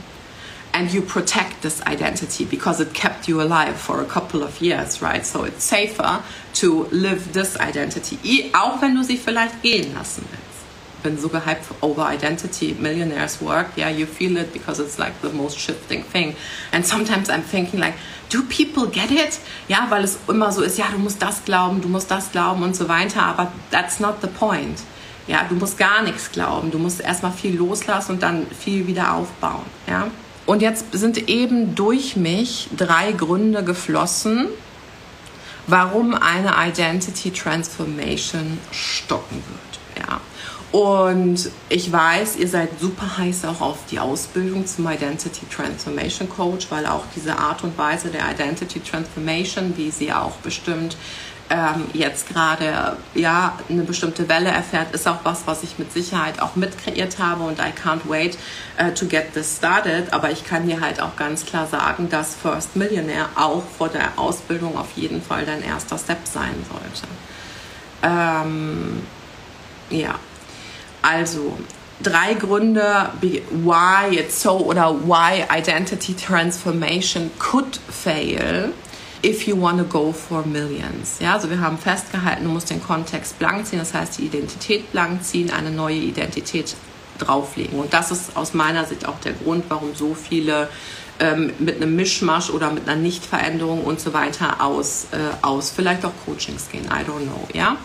and 0.77 0.93
you 0.93 1.01
protect 1.01 1.63
this 1.63 1.81
identity 1.87 2.45
because 2.45 2.79
it 2.79 2.93
kept 2.93 3.27
you 3.27 3.41
alive 3.41 3.75
for 3.75 3.99
a 3.99 4.05
couple 4.05 4.43
of 4.43 4.61
years, 4.61 5.01
right? 5.01 5.25
So 5.25 5.43
it's 5.43 5.63
safer 5.63 6.21
to 6.53 6.83
live 6.91 7.33
this 7.33 7.57
identity, 7.57 8.51
auch 8.53 8.79
wenn 8.79 8.95
du 8.95 9.03
sie 9.03 9.17
vielleicht 9.17 9.63
gehen 9.63 9.95
lassen 9.95 10.23
willst. 10.29 10.43
Bin 11.01 11.17
so 11.17 11.29
gehyped 11.29 11.65
over 11.81 12.03
identity 12.03 12.75
millionaires 12.79 13.41
work. 13.41 13.75
Yeah, 13.75 13.89
you 13.89 14.05
feel 14.05 14.37
it 14.37 14.53
because 14.53 14.79
it's 14.79 14.99
like 14.99 15.19
the 15.21 15.29
most 15.29 15.57
shifting 15.57 16.03
thing. 16.03 16.35
And 16.71 16.85
sometimes 16.85 17.29
I'm 17.29 17.41
thinking 17.41 17.79
like, 17.79 17.95
do 18.29 18.43
people 18.43 18.85
get 18.85 19.09
it? 19.09 19.39
Ja, 19.67 19.87
weil 19.89 20.03
es 20.03 20.19
immer 20.27 20.51
so 20.51 20.61
ist, 20.61 20.77
ja, 20.77 20.85
du 20.91 20.99
musst 20.99 21.21
das 21.23 21.43
glauben, 21.43 21.81
du 21.81 21.87
musst 21.87 22.11
das 22.11 22.31
glauben 22.31 22.61
und 22.61 22.75
so 22.75 22.87
weiter, 22.87 23.23
aber 23.23 23.51
that's 23.71 23.99
not 23.99 24.21
the 24.21 24.27
point. 24.27 24.79
Ja, 25.25 25.43
du 25.43 25.55
musst 25.55 25.77
gar 25.77 26.03
nichts 26.03 26.31
glauben. 26.31 26.69
Du 26.69 26.77
musst 26.77 27.01
erstmal 27.01 27.31
viel 27.31 27.57
loslassen 27.57 28.13
und 28.13 28.23
dann 28.23 28.45
viel 28.47 28.85
wieder 28.85 29.13
aufbauen. 29.13 29.65
Ja. 29.87 30.07
Und 30.47 30.61
jetzt 30.61 30.85
sind 30.93 31.29
eben 31.29 31.75
durch 31.75 32.15
mich 32.15 32.69
drei 32.75 33.11
Gründe 33.11 33.63
geflossen, 33.63 34.47
warum 35.67 36.15
eine 36.15 36.53
Identity 36.69 37.31
Transformation 37.31 38.57
stocken 38.71 39.35
wird. 39.35 40.07
Ja. 40.07 40.21
Und 40.71 41.51
ich 41.67 41.91
weiß, 41.91 42.37
ihr 42.37 42.47
seid 42.47 42.79
super 42.79 43.17
heiß 43.17 43.43
auch 43.43 43.59
auf 43.59 43.79
die 43.91 43.99
Ausbildung 43.99 44.65
zum 44.65 44.89
Identity 44.89 45.45
Transformation 45.53 46.29
Coach, 46.29 46.67
weil 46.69 46.85
auch 46.85 47.03
diese 47.13 47.37
Art 47.37 47.65
und 47.65 47.77
Weise 47.77 48.07
der 48.07 48.31
Identity 48.31 48.79
Transformation, 48.79 49.73
wie 49.75 49.91
sie 49.91 50.13
auch 50.13 50.37
bestimmt 50.37 50.95
ähm, 51.49 51.85
jetzt 51.93 52.27
gerade 52.27 52.97
ja 53.13 53.57
eine 53.69 53.83
bestimmte 53.83 54.27
Welle 54.27 54.49
erfährt, 54.49 54.93
ist 54.93 55.07
auch 55.07 55.19
was, 55.23 55.47
was 55.47 55.63
ich 55.63 55.79
mit 55.79 55.93
Sicherheit 55.93 56.41
auch 56.41 56.55
mitkreiert 56.55 57.19
habe 57.19 57.43
und 57.43 57.59
I 57.59 57.71
can't 57.71 58.01
wait 58.07 58.37
uh, 58.79 58.91
to 58.91 59.05
get 59.05 59.33
this 59.33 59.55
started. 59.55 60.13
Aber 60.13 60.31
ich 60.31 60.43
kann 60.43 60.67
dir 60.67 60.81
halt 60.81 61.01
auch 61.01 61.15
ganz 61.15 61.45
klar 61.45 61.67
sagen, 61.67 62.09
dass 62.09 62.35
First 62.35 62.75
Millionaire 62.75 63.29
auch 63.35 63.63
vor 63.77 63.89
der 63.89 64.17
Ausbildung 64.17 64.77
auf 64.77 64.91
jeden 64.95 65.21
Fall 65.21 65.45
dein 65.45 65.63
erster 65.63 65.97
Step 65.97 66.19
sein 66.25 66.55
sollte. 66.69 67.07
Ähm, 68.03 69.03
ja, 69.89 70.15
also 71.01 71.57
drei 72.03 72.33
Gründe, 72.33 73.09
why 73.21 74.17
it's 74.17 74.41
so 74.41 74.57
oder 74.57 74.93
why 74.93 75.45
identity 75.49 76.13
transformation 76.13 77.31
could 77.39 77.79
fail 77.89 78.73
if 79.23 79.47
you 79.47 79.59
want 79.59 79.79
to 79.79 79.85
go 79.85 80.11
for 80.11 80.45
millions. 80.45 81.17
Ja, 81.19 81.33
also 81.33 81.49
wir 81.49 81.59
haben 81.59 81.77
festgehalten, 81.77 82.43
du 82.43 82.49
musst 82.49 82.69
den 82.69 82.83
Kontext 82.83 83.37
blank 83.39 83.65
ziehen, 83.65 83.79
das 83.79 83.93
heißt 83.93 84.17
die 84.17 84.25
Identität 84.25 84.91
blank 84.91 85.23
ziehen, 85.23 85.51
eine 85.51 85.71
neue 85.71 85.97
Identität 85.97 86.75
drauflegen. 87.19 87.79
Und 87.79 87.93
das 87.93 88.11
ist 88.11 88.35
aus 88.35 88.53
meiner 88.53 88.85
Sicht 88.85 89.07
auch 89.07 89.19
der 89.19 89.33
Grund, 89.33 89.65
warum 89.69 89.95
so 89.95 90.13
viele 90.13 90.69
ähm, 91.19 91.51
mit 91.59 91.77
einem 91.77 91.95
Mischmasch 91.95 92.49
oder 92.49 92.71
mit 92.71 92.87
einer 92.87 92.99
Nichtveränderung 92.99 93.83
und 93.83 93.99
so 93.99 94.13
weiter 94.13 94.61
aus, 94.61 95.07
äh, 95.11 95.17
aus 95.41 95.71
vielleicht 95.75 96.05
auch 96.05 96.13
Coachings 96.25 96.69
gehen. 96.69 96.85
I 96.85 97.09
don't 97.09 97.23
know. 97.23 97.47
Ja. 97.53 97.77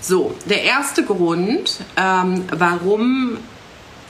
So, 0.00 0.34
der 0.44 0.62
erste 0.62 1.04
Grund, 1.04 1.80
ähm, 1.96 2.44
warum 2.52 3.38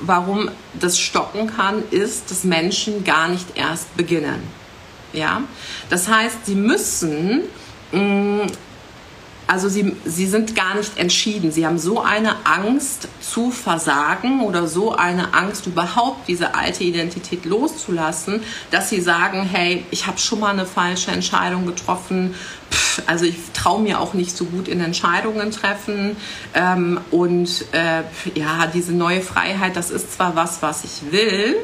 warum 0.01 0.51
das 0.75 0.99
stocken 0.99 1.47
kann, 1.57 1.83
ist, 1.91 2.31
dass 2.31 2.45
Menschen 2.45 3.05
gar 3.05 3.29
nicht 3.29 3.57
erst 3.57 3.97
beginnen. 3.97 4.43
Ja? 5.17 5.43
Das 5.91 6.09
heißt, 6.09 6.47
sie 6.47 6.55
müssen, 6.55 7.43
mm, 7.93 8.43
also 9.49 9.69
sie, 9.69 9.95
sie 10.05 10.27
sind 10.27 10.57
gar 10.57 10.75
nicht 10.75 10.99
entschieden. 10.99 11.53
Sie 11.53 11.67
haben 11.67 11.79
so 11.79 12.01
eine 12.01 12.45
Angst 12.45 13.09
zu 13.21 13.53
versagen 13.53 14.41
oder 14.41 14.67
so 14.67 14.93
eine 14.95 15.35
Angst 15.35 15.67
überhaupt 15.67 16.27
diese 16.27 16.55
alte 16.55 16.83
Identität 16.83 17.45
loszulassen, 17.45 18.41
dass 18.73 18.91
sie 18.91 19.01
sagen, 19.01 19.45
hey, 19.45 19.85
ich 19.93 20.07
habe 20.09 20.19
schon 20.19 20.41
mal 20.41 20.51
eine 20.51 20.67
falsche 20.67 21.13
Entscheidung 21.13 21.65
getroffen. 21.65 22.35
Also 23.07 23.25
ich 23.25 23.37
traue 23.53 23.83
mir 23.83 24.01
auch 24.01 24.15
nicht 24.15 24.37
so 24.37 24.47
gut 24.47 24.67
in 24.67 24.81
Entscheidungen 24.81 25.53
treffen. 25.53 26.17
Ähm, 26.55 27.01
und 27.13 27.67
äh, 27.73 28.03
ja, 28.35 28.67
diese 28.67 28.93
neue 28.93 29.21
Freiheit, 29.21 29.77
das 29.77 29.91
ist 29.91 30.15
zwar 30.15 30.35
was, 30.35 30.61
was 30.63 30.83
ich 30.83 31.13
will, 31.13 31.57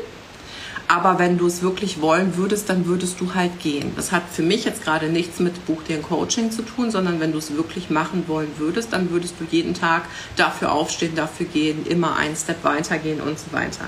aber 0.88 1.18
wenn 1.18 1.38
du 1.38 1.46
es 1.46 1.62
wirklich 1.62 2.00
wollen 2.00 2.36
würdest, 2.36 2.68
dann 2.68 2.86
würdest 2.86 3.20
du 3.20 3.34
halt 3.34 3.60
gehen. 3.60 3.92
Das 3.96 4.12
hat 4.12 4.22
für 4.30 4.42
mich 4.42 4.64
jetzt 4.64 4.84
gerade 4.84 5.08
nichts 5.08 5.40
mit 5.40 5.64
Buch 5.66 5.82
dir 5.82 5.96
ein 5.96 6.02
Coaching 6.02 6.50
zu 6.50 6.62
tun, 6.62 6.90
sondern 6.90 7.20
wenn 7.20 7.32
du 7.32 7.38
es 7.38 7.54
wirklich 7.56 7.90
machen 7.90 8.24
wollen 8.26 8.50
würdest, 8.58 8.92
dann 8.92 9.10
würdest 9.10 9.34
du 9.38 9.44
jeden 9.50 9.74
Tag 9.74 10.04
dafür 10.36 10.72
aufstehen, 10.72 11.14
dafür 11.14 11.46
gehen, 11.46 11.86
immer 11.86 12.16
einen 12.16 12.36
Step 12.36 12.62
weitergehen 12.64 13.20
und 13.20 13.38
so 13.38 13.52
weiter. 13.52 13.86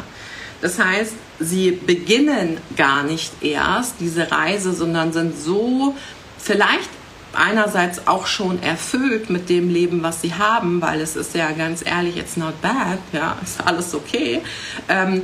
Das 0.61 0.79
heißt, 0.79 1.15
sie 1.41 1.73
beginnen 1.73 2.59
gar 2.77 3.03
nicht 3.03 3.43
erst 3.43 3.97
diese 4.01 4.31
Reise, 4.31 4.73
sondern 4.73 5.13
sind 5.13 5.39
so 5.39 5.95
vielleicht 6.39 6.89
einerseits 7.35 8.07
auch 8.07 8.27
schon 8.27 8.63
erfüllt 8.63 9.31
mit 9.31 9.49
dem 9.49 9.69
Leben, 9.69 10.03
was 10.03 10.21
sie 10.21 10.35
haben, 10.35 10.81
weil 10.81 11.01
es 11.01 11.17
ist 11.17 11.35
ja 11.35 11.51
ganz 11.51 11.85
ehrlich, 11.85 12.17
it's 12.17 12.37
not 12.37 12.61
bad, 12.63 12.99
ja, 13.13 13.37
ist 13.43 13.67
alles 13.67 13.95
okay. 13.95 14.41
Ähm, 14.89 15.23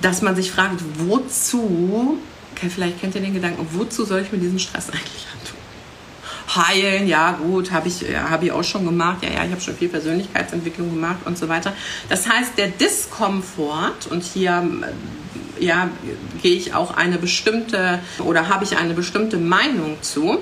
dass 0.00 0.22
man 0.22 0.36
sich 0.36 0.50
fragt, 0.50 0.80
wozu, 0.98 2.18
okay, 2.52 2.68
vielleicht 2.68 3.00
kennt 3.00 3.14
ihr 3.14 3.20
den 3.20 3.34
Gedanken, 3.34 3.66
wozu 3.72 4.04
soll 4.04 4.20
ich 4.20 4.32
mir 4.32 4.38
diesen 4.38 4.58
Stress 4.58 4.90
eigentlich 4.90 5.26
antun? 5.32 5.58
heilen, 6.56 7.08
ja 7.08 7.32
gut, 7.32 7.72
habe 7.72 7.88
ich, 7.88 8.02
ja, 8.02 8.30
hab 8.30 8.42
ich 8.42 8.52
auch 8.52 8.62
schon 8.62 8.84
gemacht, 8.84 9.18
ja, 9.22 9.30
ja, 9.30 9.44
ich 9.44 9.50
habe 9.50 9.60
schon 9.60 9.76
viel 9.76 9.88
Persönlichkeitsentwicklung 9.88 10.90
gemacht 10.90 11.20
und 11.24 11.38
so 11.38 11.48
weiter. 11.48 11.72
Das 12.08 12.28
heißt, 12.28 12.58
der 12.58 12.68
Diskomfort, 12.68 14.06
und 14.10 14.22
hier 14.22 14.62
ja, 15.58 15.88
gehe 16.42 16.56
ich 16.56 16.74
auch 16.74 16.96
eine 16.96 17.18
bestimmte 17.18 18.00
oder 18.18 18.48
habe 18.48 18.64
ich 18.64 18.76
eine 18.76 18.94
bestimmte 18.94 19.38
Meinung 19.38 19.98
zu, 20.02 20.38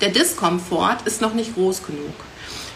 der 0.00 0.10
Diskomfort 0.10 0.98
ist 1.06 1.20
noch 1.20 1.34
nicht 1.34 1.54
groß 1.54 1.84
genug. 1.84 2.14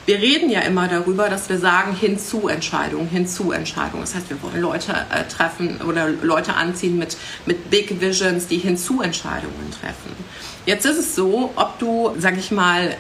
Wir 0.09 0.21
reden 0.23 0.49
ja 0.49 0.61
immer 0.61 0.89
darüber, 0.89 1.29
dass 1.29 1.51
wir 1.51 1.59
sagen 1.59 1.95
Hinzu-Entscheidungen, 1.95 3.11
Hinzu-Entscheidungen. 3.11 4.01
Das 4.01 4.15
heißt, 4.15 4.31
wir 4.31 4.41
wollen 4.41 4.59
Leute 4.59 4.95
äh, 5.11 5.25
treffen 5.25 5.83
oder 5.87 6.09
Leute 6.09 6.55
anziehen 6.55 6.97
mit, 6.97 7.19
mit 7.45 7.69
Big 7.69 8.01
Visions, 8.01 8.47
die 8.47 8.57
Hinzu-Entscheidungen 8.57 9.71
treffen. 9.71 10.17
Jetzt 10.65 10.87
ist 10.87 10.97
es 10.97 11.15
so, 11.15 11.53
ob 11.57 11.79
du, 11.79 12.15
sag 12.17 12.39
ich 12.39 12.51
mal, 12.51 12.97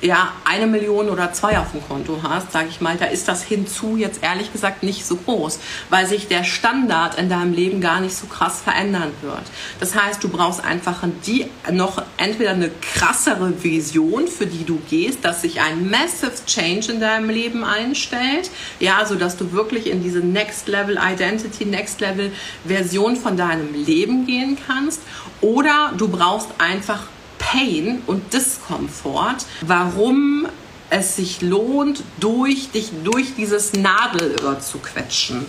ja, 0.00 0.32
eine 0.44 0.66
Million 0.66 1.10
oder 1.10 1.32
zwei 1.32 1.58
auf 1.58 1.72
dem 1.72 1.86
Konto 1.86 2.20
hast, 2.22 2.52
sage 2.52 2.68
ich 2.68 2.80
mal, 2.80 2.96
da 2.96 3.06
ist 3.06 3.28
das 3.28 3.42
hinzu 3.42 3.96
jetzt 3.96 4.22
ehrlich 4.22 4.52
gesagt 4.52 4.82
nicht 4.82 5.04
so 5.04 5.16
groß, 5.16 5.58
weil 5.90 6.06
sich 6.06 6.28
der 6.28 6.44
Standard 6.44 7.18
in 7.18 7.28
deinem 7.28 7.52
Leben 7.52 7.80
gar 7.80 8.00
nicht 8.00 8.14
so 8.14 8.26
krass 8.26 8.60
verändern 8.62 9.12
wird. 9.22 9.42
Das 9.78 9.94
heißt, 9.94 10.22
du 10.22 10.28
brauchst 10.28 10.64
einfach 10.64 11.02
die 11.26 11.46
noch 11.70 12.02
entweder 12.16 12.50
eine 12.50 12.70
krassere 12.80 13.62
Vision, 13.62 14.26
für 14.28 14.46
die 14.46 14.64
du 14.64 14.80
gehst, 14.88 15.24
dass 15.24 15.42
sich 15.42 15.60
ein 15.60 15.90
massive 15.90 16.32
Change 16.46 16.92
in 16.92 17.00
deinem 17.00 17.28
Leben 17.28 17.64
einstellt, 17.64 18.50
ja, 18.78 19.04
so 19.04 19.16
dass 19.16 19.36
du 19.36 19.52
wirklich 19.52 19.86
in 19.86 20.02
diese 20.02 20.20
Next 20.20 20.68
Level 20.68 20.98
Identity, 20.98 21.64
Next 21.66 22.00
Level 22.00 22.32
Version 22.64 23.16
von 23.16 23.36
deinem 23.36 23.74
Leben 23.74 24.26
gehen 24.26 24.56
kannst, 24.66 25.00
oder 25.40 25.92
du 25.96 26.08
brauchst 26.08 26.48
einfach 26.58 27.00
Pain 27.40 28.02
und 28.06 28.32
Diskomfort, 28.32 29.44
warum 29.62 30.46
es 30.90 31.16
sich 31.16 31.40
lohnt, 31.40 32.02
durch 32.20 32.70
dich 32.70 32.90
durch 33.02 33.34
dieses 33.36 33.72
Nadelöhr 33.72 34.60
zu 34.60 34.78
quetschen. 34.78 35.46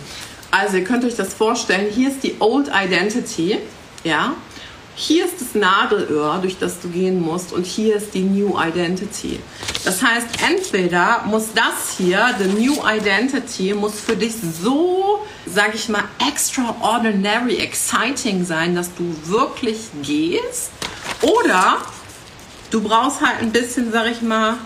Also 0.50 0.78
ihr 0.78 0.84
könnt 0.84 1.04
euch 1.04 1.16
das 1.16 1.34
vorstellen, 1.34 1.86
hier 1.92 2.08
ist 2.08 2.22
die 2.22 2.36
Old 2.40 2.70
Identity, 2.74 3.58
ja, 4.04 4.34
hier 4.94 5.24
ist 5.24 5.40
das 5.40 5.54
Nadelöhr, 5.54 6.38
durch 6.42 6.58
das 6.58 6.80
du 6.80 6.88
gehen 6.88 7.20
musst, 7.22 7.52
und 7.52 7.64
hier 7.64 7.96
ist 7.96 8.12
die 8.12 8.20
New 8.20 8.58
Identity. 8.60 9.40
Das 9.84 10.02
heißt, 10.02 10.26
entweder 10.46 11.22
muss 11.24 11.46
das 11.54 11.96
hier, 11.96 12.34
the 12.38 12.44
New 12.44 12.76
Identity, 12.86 13.72
muss 13.72 13.98
für 13.98 14.16
dich 14.16 14.34
so, 14.62 15.24
sag 15.46 15.74
ich 15.74 15.88
mal, 15.88 16.04
extraordinary 16.28 17.56
exciting 17.56 18.44
sein, 18.44 18.74
dass 18.74 18.90
du 18.94 19.16
wirklich 19.24 19.78
gehst, 20.02 20.70
oder 21.22 21.78
du 22.70 22.80
brauchst 22.80 23.20
halt 23.20 23.40
ein 23.40 23.52
bisschen, 23.52 23.92
sag 23.92 24.10
ich 24.10 24.22
mal, 24.22 24.56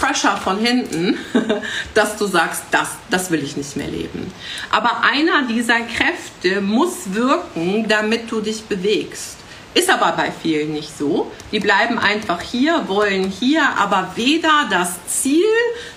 Pressure 0.00 0.36
von 0.36 0.58
hinten, 0.58 1.18
dass 1.94 2.16
du 2.16 2.26
sagst, 2.26 2.62
das, 2.70 2.88
das 3.10 3.30
will 3.30 3.42
ich 3.42 3.56
nicht 3.56 3.76
mehr 3.76 3.88
leben. 3.88 4.32
Aber 4.70 5.02
einer 5.02 5.42
dieser 5.48 5.80
Kräfte 5.80 6.60
muss 6.60 7.12
wirken, 7.12 7.86
damit 7.88 8.30
du 8.30 8.40
dich 8.40 8.64
bewegst. 8.64 9.36
Ist 9.74 9.90
aber 9.90 10.12
bei 10.12 10.32
vielen 10.32 10.72
nicht 10.72 10.96
so. 10.96 11.30
Die 11.52 11.60
bleiben 11.60 11.98
einfach 11.98 12.40
hier, 12.40 12.88
wollen 12.88 13.28
hier, 13.28 13.62
aber 13.76 14.12
weder 14.16 14.66
das 14.70 14.94
Ziel 15.06 15.44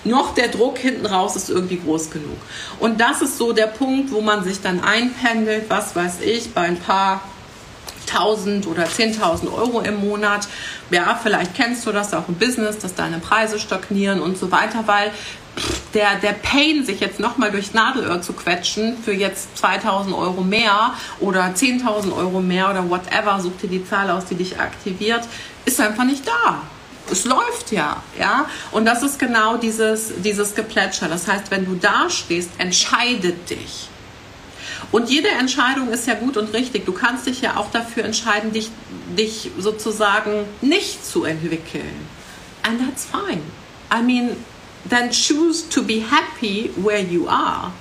noch 0.03 0.35
der 0.35 0.49
Druck 0.49 0.77
hinten 0.77 1.05
raus 1.05 1.35
ist 1.35 1.49
irgendwie 1.49 1.79
groß 1.79 2.11
genug. 2.11 2.37
Und 2.79 2.99
das 2.99 3.21
ist 3.21 3.37
so 3.37 3.53
der 3.53 3.67
Punkt, 3.67 4.11
wo 4.11 4.21
man 4.21 4.43
sich 4.43 4.61
dann 4.61 4.83
einpendelt, 4.83 5.69
was 5.69 5.95
weiß 5.95 6.21
ich, 6.21 6.53
bei 6.53 6.61
ein 6.61 6.79
paar 6.79 7.21
1000 8.13 8.67
oder 8.67 8.83
10.000 8.83 9.53
Euro 9.53 9.81
im 9.81 9.95
Monat. 9.95 10.47
Ja, 10.89 11.19
vielleicht 11.21 11.55
kennst 11.55 11.85
du 11.85 11.91
das 11.91 12.13
auch 12.13 12.27
im 12.27 12.35
Business, 12.35 12.77
dass 12.77 12.95
deine 12.95 13.19
Preise 13.19 13.59
stagnieren 13.59 14.21
und 14.21 14.37
so 14.37 14.51
weiter, 14.51 14.83
weil 14.85 15.11
der, 15.93 16.15
der 16.15 16.33
Pain, 16.33 16.85
sich 16.85 16.99
jetzt 16.99 17.19
nochmal 17.19 17.51
durchs 17.51 17.73
Nadelöhr 17.73 18.21
zu 18.21 18.33
quetschen 18.33 18.97
für 19.03 19.11
jetzt 19.11 19.57
2000 19.57 20.15
Euro 20.15 20.41
mehr 20.41 20.93
oder 21.19 21.43
10.000 21.45 22.15
Euro 22.15 22.41
mehr 22.41 22.69
oder 22.69 22.89
whatever, 22.89 23.39
such 23.41 23.57
dir 23.61 23.67
die 23.67 23.85
Zahl 23.85 24.09
aus, 24.09 24.25
die 24.25 24.35
dich 24.35 24.59
aktiviert, 24.59 25.27
ist 25.65 25.79
einfach 25.79 26.05
nicht 26.05 26.25
da. 26.25 26.61
Es 27.11 27.25
läuft 27.25 27.71
ja, 27.71 28.01
ja. 28.17 28.45
Und 28.71 28.85
das 28.85 29.03
ist 29.03 29.19
genau 29.19 29.57
dieses, 29.57 30.13
dieses 30.23 30.55
Geplätscher. 30.55 31.09
Das 31.09 31.27
heißt, 31.27 31.51
wenn 31.51 31.65
du 31.65 31.75
da 31.75 32.09
stehst, 32.09 32.51
entscheide 32.57 33.33
dich. 33.33 33.90
Und 34.91 35.09
jede 35.09 35.29
Entscheidung 35.29 35.89
ist 35.89 36.07
ja 36.07 36.15
gut 36.15 36.37
und 36.37 36.53
richtig. 36.53 36.85
Du 36.85 36.93
kannst 36.93 37.27
dich 37.27 37.41
ja 37.41 37.57
auch 37.57 37.71
dafür 37.71 38.05
entscheiden, 38.05 38.51
dich, 38.51 38.69
dich 39.17 39.51
sozusagen 39.57 40.45
nicht 40.61 41.05
zu 41.05 41.23
entwickeln. 41.23 42.07
And 42.63 42.79
that's 42.79 43.05
fine. 43.05 43.41
I 43.93 44.01
mean, 44.01 44.35
then 44.89 45.09
choose 45.11 45.67
to 45.69 45.83
be 45.83 46.01
happy 46.01 46.71
where 46.75 47.01
you 47.01 47.27
are 47.27 47.71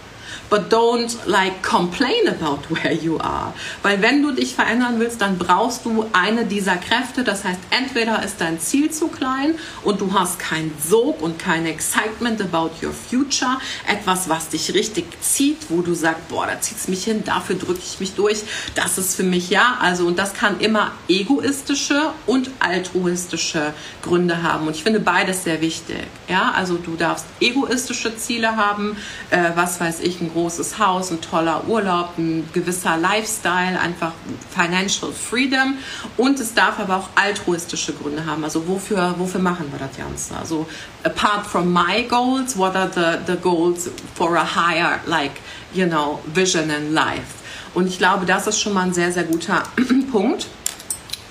but 0.49 0.73
don't 0.73 1.17
like 1.27 1.63
complain 1.63 2.29
about 2.29 2.61
where 2.69 2.93
you 2.93 3.19
are. 3.19 3.53
Weil 3.83 4.03
wenn 4.03 4.23
du 4.23 4.33
dich 4.33 4.55
verändern 4.55 4.99
willst, 4.99 5.21
dann 5.21 5.39
brauchst 5.39 5.85
du 5.85 6.07
eine 6.13 6.45
dieser 6.45 6.77
Kräfte. 6.77 7.25
Das 7.25 7.45
heißt, 7.45 7.61
entweder 7.71 8.23
ist 8.23 8.41
dein 8.41 8.61
Ziel 8.61 8.91
zu 8.91 9.09
klein 9.09 9.55
und 9.83 10.01
du 10.01 10.13
hast 10.13 10.39
keinen 10.39 10.73
Sog 10.83 11.23
und 11.23 11.39
kein 11.39 11.67
Excitement 11.67 12.41
about 12.41 12.71
your 12.83 12.93
future. 12.93 13.59
Etwas, 13.87 14.29
was 14.29 14.49
dich 14.49 14.75
richtig 14.75 15.07
zieht, 15.23 15.71
wo 15.71 15.83
du 15.83 15.95
sagst, 15.95 16.29
boah, 16.29 16.47
da 16.47 16.61
zieht 16.61 16.79
es 16.79 16.89
mich 16.89 17.05
hin, 17.05 17.23
dafür 17.25 17.57
drücke 17.57 17.81
ich 17.85 18.01
mich 18.01 18.15
durch. 18.15 18.43
Das 18.75 18.99
ist 18.99 19.15
für 19.15 19.23
mich 19.23 19.51
ja. 19.51 19.79
Also, 19.81 20.07
und 20.07 20.19
das 20.19 20.35
kann 20.35 20.61
immer 20.61 20.93
egoistische 21.09 22.13
und 22.27 22.51
altruistische 22.59 23.73
Gründe 24.03 24.43
haben. 24.43 24.67
Und 24.67 24.77
ich 24.77 24.83
finde 24.83 25.01
beides 25.01 25.45
sehr 25.45 25.61
wichtig. 25.61 26.07
Ja, 26.29 26.53
also 26.55 26.77
du 26.77 26.97
darfst 26.97 27.27
egoistische 27.41 28.17
Ziele 28.17 28.57
haben, 28.57 28.97
äh, 29.31 29.51
was 29.55 29.81
weiß 29.81 30.01
ich, 30.01 30.20
ein 30.21 30.31
großes 30.33 30.79
Haus, 30.79 31.11
ein 31.11 31.21
toller 31.21 31.67
Urlaub, 31.69 32.19
ein 32.19 32.49
gewisser 32.53 32.97
Lifestyle, 32.97 33.79
einfach 33.79 34.13
Financial 34.55 35.13
Freedom. 35.13 35.75
Und 36.17 36.39
es 36.41 36.55
darf 36.55 36.79
aber 36.79 36.97
auch 36.97 37.09
altruistische 37.15 37.93
Gründe 37.93 38.25
haben. 38.27 38.45
Also 38.45 38.67
wofür, 38.67 39.15
wofür 39.19 39.41
machen 39.41 39.67
wir 39.71 39.79
das 39.79 39.97
Ganze? 39.97 40.37
Also 40.37 40.67
apart 41.05 41.47
from 41.47 41.73
my 41.73 42.05
goals, 42.09 42.57
what 42.57 42.75
are 42.77 42.91
the, 42.95 43.33
the 43.33 43.39
goals 43.39 43.91
for 44.15 44.37
a 44.37 44.45
higher, 44.45 45.01
like, 45.07 45.33
you 45.73 45.87
know, 45.87 46.21
vision 46.33 46.71
in 46.71 46.93
life? 46.93 47.41
Und 47.75 47.87
ich 47.87 47.99
glaube, 47.99 48.27
das 48.27 48.47
ist 48.47 48.61
schon 48.61 48.75
mal 48.75 48.83
ein 48.83 48.95
sehr, 48.95 49.13
sehr 49.13 49.25
guter 49.25 49.63
Punkt. 50.11 50.47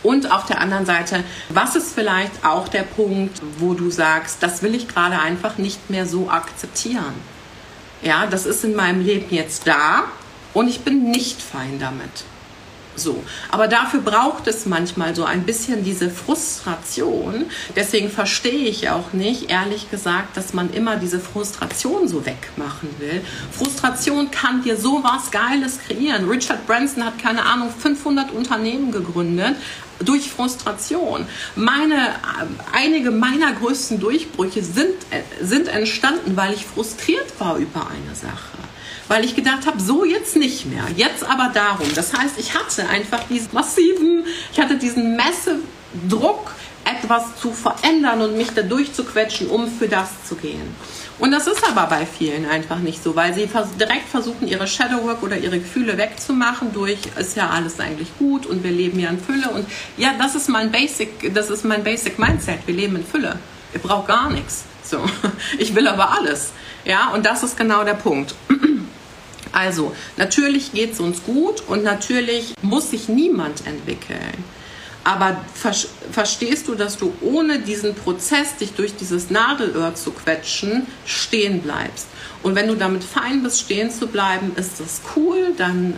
Und 0.01 0.31
auf 0.31 0.45
der 0.45 0.61
anderen 0.61 0.85
Seite, 0.85 1.23
was 1.49 1.75
ist 1.75 1.93
vielleicht 1.93 2.45
auch 2.45 2.69
der 2.69 2.83
Punkt, 2.83 3.41
wo 3.57 3.73
du 3.73 3.91
sagst, 3.91 4.41
das 4.41 4.63
will 4.63 4.73
ich 4.73 4.87
gerade 4.87 5.19
einfach 5.19 5.57
nicht 5.57 5.89
mehr 5.89 6.05
so 6.05 6.29
akzeptieren? 6.29 7.13
Ja, 8.01 8.27
das 8.27 8.45
ist 8.45 8.63
in 8.63 8.75
meinem 8.75 9.01
Leben 9.05 9.33
jetzt 9.33 9.67
da 9.67 10.05
und 10.53 10.67
ich 10.67 10.81
bin 10.81 11.11
nicht 11.11 11.41
fein 11.41 11.79
damit. 11.79 12.23
So. 12.95 13.23
Aber 13.49 13.67
dafür 13.67 14.01
braucht 14.01 14.47
es 14.47 14.65
manchmal 14.65 15.15
so 15.15 15.23
ein 15.23 15.43
bisschen 15.43 15.83
diese 15.83 16.09
Frustration. 16.09 17.45
Deswegen 17.75 18.09
verstehe 18.09 18.67
ich 18.67 18.89
auch 18.89 19.13
nicht, 19.13 19.49
ehrlich 19.49 19.89
gesagt, 19.89 20.35
dass 20.35 20.53
man 20.53 20.73
immer 20.73 20.97
diese 20.97 21.19
Frustration 21.19 22.07
so 22.07 22.25
wegmachen 22.25 22.89
will. 22.99 23.21
Frustration 23.51 24.31
kann 24.31 24.63
dir 24.63 24.75
so 24.75 25.01
was 25.03 25.31
Geiles 25.31 25.79
kreieren. 25.87 26.27
Richard 26.27 26.67
Branson 26.67 27.05
hat, 27.05 27.17
keine 27.19 27.45
Ahnung, 27.45 27.69
500 27.71 28.31
Unternehmen 28.31 28.91
gegründet 28.91 29.55
durch 29.99 30.29
Frustration. 30.29 31.25
Meine, 31.55 32.15
einige 32.71 33.11
meiner 33.11 33.53
größten 33.53 33.99
Durchbrüche 33.99 34.63
sind, 34.63 34.95
sind 35.41 35.67
entstanden, 35.67 36.35
weil 36.35 36.53
ich 36.53 36.65
frustriert 36.65 37.39
war 37.39 37.57
über 37.57 37.87
eine 37.87 38.15
Sache 38.15 38.57
weil 39.09 39.25
ich 39.25 39.35
gedacht 39.35 39.65
habe, 39.65 39.81
so 39.81 40.05
jetzt 40.05 40.35
nicht 40.35 40.67
mehr, 40.67 40.83
jetzt 40.95 41.23
aber 41.23 41.49
darum. 41.51 41.87
Das 41.95 42.13
heißt, 42.13 42.35
ich 42.37 42.53
hatte 42.53 42.87
einfach 42.87 43.23
diesen 43.23 43.49
massiven, 43.53 44.23
ich 44.53 44.59
hatte 44.59 44.77
diesen 44.77 45.17
massive 45.17 45.57
Druck, 46.07 46.51
etwas 46.85 47.35
zu 47.39 47.51
verändern 47.51 48.21
und 48.21 48.37
mich 48.37 48.51
da 48.51 48.61
durchzuquetschen, 48.61 49.47
um 49.47 49.67
für 49.67 49.87
das 49.87 50.09
zu 50.27 50.35
gehen. 50.35 50.75
Und 51.19 51.31
das 51.31 51.47
ist 51.47 51.67
aber 51.67 51.87
bei 51.87 52.05
vielen 52.05 52.49
einfach 52.49 52.79
nicht 52.79 53.03
so, 53.03 53.15
weil 53.15 53.33
sie 53.33 53.49
direkt 53.79 54.07
versuchen, 54.09 54.47
ihre 54.47 54.67
Shadowwork 54.67 55.21
oder 55.21 55.37
ihre 55.37 55.59
Gefühle 55.59 55.97
wegzumachen 55.97 56.71
durch, 56.73 56.99
ist 57.17 57.35
ja 57.35 57.49
alles 57.49 57.79
eigentlich 57.79 58.17
gut 58.17 58.45
und 58.45 58.63
wir 58.63 58.71
leben 58.71 58.99
ja 58.99 59.09
in 59.09 59.19
Fülle. 59.19 59.49
Und 59.49 59.67
ja, 59.97 60.13
das 60.17 60.35
ist 60.35 60.47
mein 60.47 60.71
Basic, 60.71 61.33
das 61.33 61.49
ist 61.49 61.65
mein 61.65 61.83
Basic 61.83 62.17
Mindset. 62.17 62.65
Wir 62.65 62.75
leben 62.75 62.95
in 62.95 63.05
Fülle. 63.05 63.37
Ihr 63.73 63.81
braucht 63.81 64.07
gar 64.07 64.29
nichts. 64.29 64.63
So. 64.83 65.03
Ich 65.57 65.75
will 65.75 65.87
aber 65.87 66.11
alles. 66.11 66.51
Ja, 66.85 67.09
und 67.09 67.25
das 67.25 67.43
ist 67.43 67.57
genau 67.57 67.83
der 67.83 67.95
Punkt. 67.95 68.35
Also, 69.51 69.95
natürlich 70.15 70.73
geht 70.73 70.93
es 70.93 70.99
uns 70.99 71.23
gut 71.23 71.63
und 71.67 71.83
natürlich 71.83 72.53
muss 72.61 72.91
sich 72.91 73.09
niemand 73.09 73.65
entwickeln. 73.65 74.43
Aber 75.03 75.37
ver 75.53 75.73
verstehst 76.11 76.67
du, 76.67 76.75
dass 76.75 76.97
du 76.97 77.13
ohne 77.21 77.59
diesen 77.59 77.95
Prozess, 77.95 78.57
dich 78.57 78.73
durch 78.73 78.95
dieses 78.95 79.29
Nadelöhr 79.29 79.95
zu 79.95 80.11
quetschen, 80.11 80.87
stehen 81.05 81.61
bleibst? 81.61 82.07
Und 82.43 82.55
wenn 82.55 82.67
du 82.67 82.75
damit 82.75 83.03
fein 83.03 83.43
bist, 83.43 83.61
stehen 83.61 83.91
zu 83.91 84.07
bleiben, 84.07 84.51
ist 84.55 84.79
das 84.79 85.01
cool, 85.15 85.53
dann, 85.57 85.93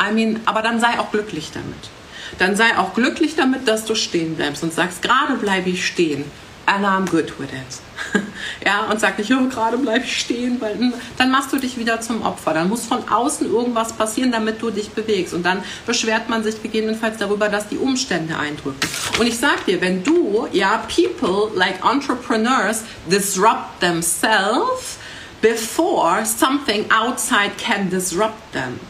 I 0.00 0.12
mean, 0.12 0.40
aber 0.46 0.62
dann 0.62 0.80
sei 0.80 0.98
auch 0.98 1.10
glücklich 1.10 1.50
damit. 1.52 1.90
dann 2.38 2.56
sei 2.56 2.76
auch 2.76 2.94
glücklich 2.94 3.36
damit, 3.36 3.68
dass 3.68 3.84
du 3.84 3.94
stehen 3.94 4.36
bleibst 4.36 4.62
und 4.62 4.72
sagst, 4.72 5.00
gerade 5.02 5.36
bleibe 5.36 5.70
ich 5.70 5.86
stehen 5.86 6.24
I'm 6.66 7.08
good 7.08 7.38
with 7.38 7.52
it. 7.52 7.80
ja, 8.64 8.84
und 8.90 9.00
sag 9.00 9.18
nicht, 9.18 9.32
oh, 9.32 9.48
gerade 9.48 9.78
bleib 9.78 10.04
ich 10.04 10.20
stehen, 10.20 10.60
weil 10.60 10.78
hm, 10.78 10.94
dann 11.16 11.30
machst 11.30 11.52
du 11.52 11.58
dich 11.58 11.78
wieder 11.78 12.00
zum 12.00 12.22
Opfer. 12.22 12.54
Dann 12.54 12.68
muss 12.68 12.86
von 12.86 13.08
außen 13.08 13.50
irgendwas 13.50 13.92
passieren, 13.92 14.32
damit 14.32 14.60
du 14.62 14.70
dich 14.70 14.90
bewegst. 14.90 15.34
Und 15.34 15.44
dann 15.44 15.62
beschwert 15.86 16.28
man 16.28 16.42
sich 16.42 16.62
gegebenenfalls 16.62 17.18
darüber, 17.18 17.48
dass 17.48 17.68
die 17.68 17.78
Umstände 17.78 18.38
eindrücken. 18.38 18.88
Und 19.18 19.26
ich 19.26 19.38
sag 19.38 19.64
dir, 19.66 19.80
wenn 19.80 20.02
du, 20.02 20.48
ja, 20.52 20.82
people 20.88 21.56
like 21.56 21.84
entrepreneurs 21.84 22.82
disrupt 23.10 23.80
themselves 23.80 24.98
before 25.40 26.24
something 26.24 26.90
outside 26.90 27.52
can 27.58 27.88
disrupt 27.90 28.52
them. 28.52 28.80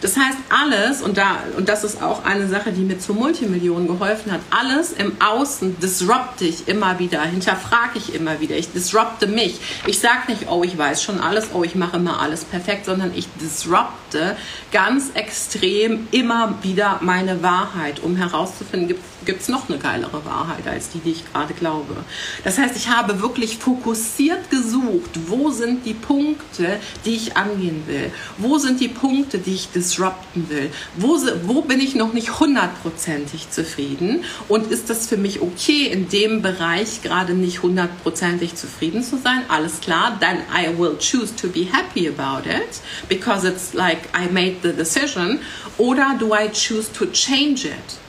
Das 0.00 0.16
heißt, 0.16 0.38
alles, 0.48 1.02
und, 1.02 1.16
da, 1.18 1.38
und 1.56 1.68
das 1.68 1.84
ist 1.84 2.02
auch 2.02 2.24
eine 2.24 2.48
Sache, 2.48 2.72
die 2.72 2.82
mir 2.82 2.98
zu 2.98 3.14
Multimillionen 3.14 3.86
geholfen 3.86 4.32
hat, 4.32 4.40
alles 4.50 4.92
im 4.92 5.12
Außen 5.20 5.78
disrupte 5.80 6.44
ich 6.44 6.68
immer 6.68 6.98
wieder, 6.98 7.22
hinterfrage 7.22 7.98
ich 7.98 8.14
immer 8.14 8.40
wieder, 8.40 8.56
ich 8.56 8.72
disrupte 8.72 9.26
mich. 9.26 9.60
Ich 9.86 10.00
sage 10.00 10.30
nicht, 10.30 10.48
oh, 10.50 10.62
ich 10.62 10.76
weiß 10.76 11.02
schon 11.02 11.20
alles, 11.20 11.48
oh, 11.52 11.64
ich 11.64 11.74
mache 11.74 11.96
immer 11.96 12.20
alles 12.20 12.44
perfekt, 12.44 12.86
sondern 12.86 13.12
ich 13.14 13.28
disrupte 13.40 14.36
ganz 14.72 15.10
extrem 15.14 16.08
immer 16.10 16.58
wieder 16.62 16.98
meine 17.02 17.42
Wahrheit, 17.42 18.00
um 18.00 18.16
herauszufinden, 18.16 18.88
gibt 18.88 19.02
gibt 19.26 19.42
es 19.42 19.48
noch 19.48 19.68
eine 19.68 19.78
geilere 19.78 20.24
Wahrheit 20.24 20.66
als 20.66 20.90
die, 20.90 21.00
die 21.00 21.10
ich 21.10 21.32
gerade 21.32 21.52
glaube. 21.54 21.96
Das 22.44 22.58
heißt, 22.58 22.76
ich 22.76 22.88
habe 22.88 23.20
wirklich 23.20 23.58
fokussiert 23.58 24.50
gesucht, 24.50 25.10
wo 25.26 25.50
sind 25.50 25.84
die 25.84 25.94
Punkte, 25.94 26.78
die 27.04 27.16
ich 27.16 27.36
angehen 27.36 27.82
will? 27.86 28.10
Wo 28.38 28.58
sind 28.58 28.80
die 28.80 28.88
Punkte, 28.88 29.38
die 29.38 29.54
ich 29.54 29.68
disrupten 29.70 30.48
will? 30.48 30.70
Wo, 30.96 31.18
wo 31.44 31.62
bin 31.62 31.80
ich 31.80 31.94
noch 31.94 32.12
nicht 32.12 32.40
hundertprozentig 32.40 33.50
zufrieden? 33.50 34.24
Und 34.48 34.70
ist 34.70 34.88
das 34.88 35.06
für 35.06 35.16
mich 35.16 35.42
okay, 35.42 35.86
in 35.86 36.08
dem 36.08 36.42
Bereich 36.42 37.02
gerade 37.02 37.34
nicht 37.34 37.62
hundertprozentig 37.62 38.54
zufrieden 38.54 39.02
zu 39.02 39.18
sein? 39.18 39.42
Alles 39.48 39.80
klar, 39.80 40.18
then 40.20 40.38
I 40.54 40.78
will 40.78 40.96
choose 40.98 41.34
to 41.36 41.48
be 41.48 41.66
happy 41.70 42.08
about 42.08 42.48
it 42.48 42.80
because 43.08 43.46
it's 43.46 43.74
like 43.74 44.08
I 44.14 44.30
made 44.30 44.56
the 44.62 44.72
decision. 44.72 45.40
Oder 45.78 46.16
do 46.18 46.32
I 46.32 46.48
choose 46.52 46.90
to 46.92 47.06
change 47.06 47.64
it? 47.64 48.05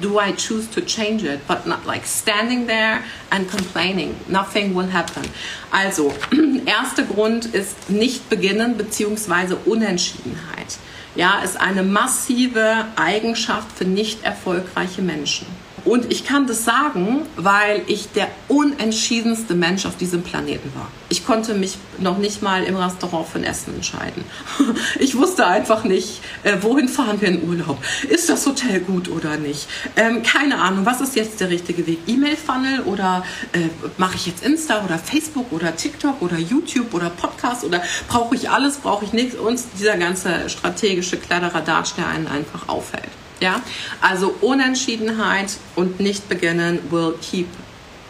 Do 0.00 0.18
I 0.18 0.32
choose 0.32 0.66
to 0.68 0.80
change 0.80 1.24
it, 1.24 1.46
but 1.46 1.66
not 1.66 1.86
like 1.86 2.06
standing 2.06 2.66
there 2.66 3.04
and 3.30 3.48
complaining. 3.48 4.16
Nothing 4.28 4.74
will 4.74 4.88
happen. 4.88 5.24
Also, 5.72 6.12
erster 6.66 7.04
Grund 7.04 7.46
ist 7.46 7.90
nicht 7.90 8.28
beginnen 8.28 8.76
bzw. 8.76 9.56
Unentschiedenheit. 9.64 10.78
Ja, 11.14 11.40
ist 11.40 11.60
eine 11.60 11.84
massive 11.84 12.86
Eigenschaft 12.96 13.68
für 13.76 13.84
nicht 13.84 14.24
erfolgreiche 14.24 15.02
Menschen. 15.02 15.46
Und 15.84 16.10
ich 16.10 16.24
kann 16.24 16.46
das 16.46 16.64
sagen, 16.64 17.22
weil 17.36 17.82
ich 17.86 18.10
der 18.12 18.28
unentschiedenste 18.48 19.54
Mensch 19.54 19.84
auf 19.84 19.96
diesem 19.96 20.22
Planeten 20.22 20.72
war. 20.74 20.88
Ich 21.10 21.26
konnte 21.26 21.54
mich 21.54 21.76
noch 21.98 22.18
nicht 22.18 22.42
mal 22.42 22.64
im 22.64 22.76
Restaurant 22.76 23.28
für 23.28 23.38
ein 23.38 23.44
Essen 23.44 23.74
entscheiden. 23.74 24.24
Ich 24.98 25.16
wusste 25.16 25.46
einfach 25.46 25.84
nicht, 25.84 26.20
äh, 26.44 26.56
wohin 26.60 26.88
fahren 26.88 27.20
wir 27.20 27.28
in 27.28 27.46
Urlaub? 27.48 27.78
Ist 28.08 28.28
das 28.28 28.46
Hotel 28.46 28.80
gut 28.80 29.08
oder 29.08 29.36
nicht? 29.36 29.66
Ähm, 29.96 30.22
keine 30.22 30.58
Ahnung, 30.58 30.86
was 30.86 31.00
ist 31.00 31.16
jetzt 31.16 31.40
der 31.40 31.50
richtige 31.50 31.86
Weg? 31.86 31.98
E-Mail-Funnel 32.06 32.80
oder 32.82 33.24
äh, 33.52 33.68
mache 33.98 34.16
ich 34.16 34.26
jetzt 34.26 34.44
Insta 34.44 34.84
oder 34.84 34.98
Facebook 34.98 35.52
oder 35.52 35.76
TikTok 35.76 36.22
oder 36.22 36.38
YouTube 36.38 36.94
oder 36.94 37.10
Podcast 37.10 37.64
oder 37.64 37.82
brauche 38.08 38.34
ich 38.34 38.50
alles, 38.50 38.76
brauche 38.78 39.04
ich 39.04 39.12
nichts? 39.12 39.34
Und 39.36 39.60
dieser 39.78 39.96
ganze 39.96 40.48
strategische 40.48 41.16
Kladderadatsch, 41.16 41.92
der 41.96 42.08
einen 42.08 42.28
einfach 42.28 42.68
aufhält. 42.68 43.10
Ja? 43.40 43.60
Also 44.00 44.34
Unentschiedenheit 44.40 45.56
und 45.76 46.00
nicht 46.00 46.28
beginnen 46.28 46.78
will 46.90 47.14
keep 47.20 47.48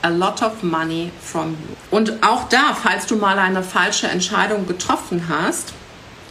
a 0.03 0.09
lot 0.09 0.43
of 0.43 0.63
money 0.63 1.11
from 1.21 1.53
you. 1.53 1.77
Und 1.91 2.23
auch 2.23 2.49
da, 2.49 2.75
falls 2.75 3.07
du 3.07 3.17
mal 3.17 3.39
eine 3.39 3.63
falsche 3.63 4.07
Entscheidung 4.07 4.67
getroffen 4.67 5.29
hast, 5.29 5.73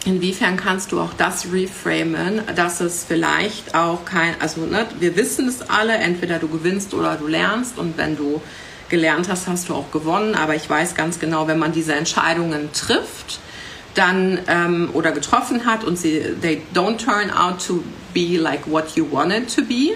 inwiefern 0.05 0.57
kannst 0.57 0.91
du 0.91 0.99
auch 0.99 1.13
das 1.17 1.51
reframen, 1.51 2.41
dass 2.55 2.81
es 2.81 3.03
vielleicht 3.03 3.73
auch 3.73 4.05
kein, 4.05 4.35
also 4.39 4.61
ne, 4.65 4.85
wir 4.99 5.15
wissen 5.15 5.47
es 5.47 5.69
alle, 5.69 5.93
entweder 5.93 6.39
du 6.39 6.47
gewinnst 6.47 6.93
oder 6.93 7.15
du 7.15 7.27
lernst 7.27 7.79
und 7.79 7.97
wenn 7.97 8.15
du 8.15 8.41
gelernt 8.89 9.27
hast, 9.27 9.47
hast 9.47 9.69
du 9.69 9.73
auch 9.73 9.91
gewonnen, 9.91 10.35
aber 10.35 10.55
ich 10.55 10.69
weiß 10.69 10.93
ganz 10.93 11.19
genau, 11.19 11.47
wenn 11.47 11.57
man 11.57 11.71
diese 11.71 11.95
Entscheidungen 11.95 12.71
trifft, 12.73 13.39
dann 13.95 14.39
ähm, 14.47 14.89
oder 14.93 15.11
getroffen 15.11 15.65
hat 15.65 15.83
und 15.83 15.97
sie 15.97 16.21
they 16.41 16.61
don't 16.73 16.97
turn 16.97 17.29
out 17.31 17.65
to 17.65 17.83
be 18.13 18.37
like 18.37 18.67
what 18.67 18.95
you 18.95 19.05
wanted 19.11 19.53
to 19.53 19.63
be, 19.63 19.91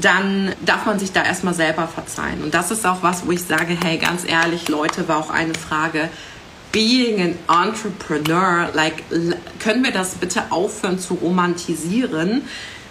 dann 0.00 0.52
darf 0.64 0.86
man 0.86 0.98
sich 0.98 1.12
da 1.12 1.24
erstmal 1.24 1.54
selber 1.54 1.86
verzeihen. 1.86 2.42
Und 2.42 2.54
das 2.54 2.70
ist 2.70 2.86
auch 2.86 3.02
was, 3.02 3.26
wo 3.26 3.32
ich 3.32 3.42
sage, 3.42 3.76
hey, 3.82 3.98
ganz 3.98 4.24
ehrlich, 4.26 4.68
Leute, 4.68 5.08
war 5.08 5.18
auch 5.18 5.30
eine 5.30 5.54
Frage, 5.54 6.08
being 6.72 7.36
an 7.48 7.66
entrepreneur, 7.66 8.70
like, 8.74 9.02
können 9.58 9.84
wir 9.84 9.92
das 9.92 10.14
bitte 10.16 10.50
aufhören 10.50 10.98
zu 10.98 11.14
romantisieren? 11.14 12.42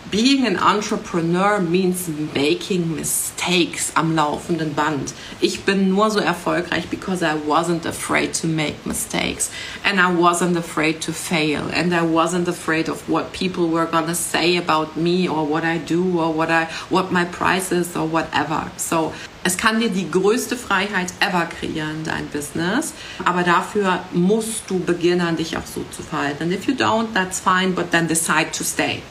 Being 0.10 0.46
an 0.46 0.58
entrepreneur 0.58 1.60
means 1.60 2.08
making 2.34 2.96
mistakes 2.96 3.92
am 3.96 4.16
laufenden 4.16 4.74
Band. 4.74 5.14
Ich 5.42 5.66
bin 5.66 5.90
nur 5.90 6.10
so 6.12 6.20
erfolgreich 6.20 6.90
because 6.90 7.22
I 7.24 7.36
wasn't 7.36 7.86
afraid 7.86 8.34
to 8.36 8.48
make 8.48 8.86
mistakes 8.86 9.52
and 9.84 10.00
I 10.00 10.14
wasn't 10.14 10.56
afraid 10.56 11.02
to 11.02 11.14
fail 11.14 11.70
and 11.74 11.94
I 11.94 12.04
wasn't 12.04 12.48
afraid 12.48 12.90
of 12.90 13.10
what 13.10 13.34
people 13.34 13.68
were 13.68 13.86
gonna 13.86 14.16
say 14.16 14.58
about 14.58 14.96
me 14.96 15.28
or 15.28 15.46
what 15.46 15.64
I 15.64 15.78
do 15.78 16.20
or 16.20 16.34
what 16.34 16.50
I 16.50 16.66
what 16.90 17.12
my 17.12 17.26
price 17.26 17.72
is 17.72 17.96
or 17.96 18.08
whatever. 18.08 18.72
So 18.78 19.14
es 19.44 19.58
kann 19.58 19.80
dir 19.80 19.90
die 19.90 20.10
größte 20.10 20.56
Freiheit 20.56 21.14
ever 21.20 21.46
kreieren, 21.46 22.04
dein 22.04 22.28
Business. 22.28 22.94
Aber 23.26 23.44
dafür 23.44 24.04
musst 24.14 24.70
du 24.70 24.80
beginnen, 24.80 25.38
dich 25.38 25.58
auch 25.58 25.66
so 25.66 25.84
zu 25.92 26.02
verhalten. 26.02 26.44
And 26.44 26.54
if 26.54 26.68
you 26.68 26.74
don't, 26.74 27.14
that's 27.14 27.40
fine, 27.40 27.74
but 27.74 27.92
then 27.92 28.08
decide 28.08 28.52
to 28.54 28.64
stay 28.64 29.02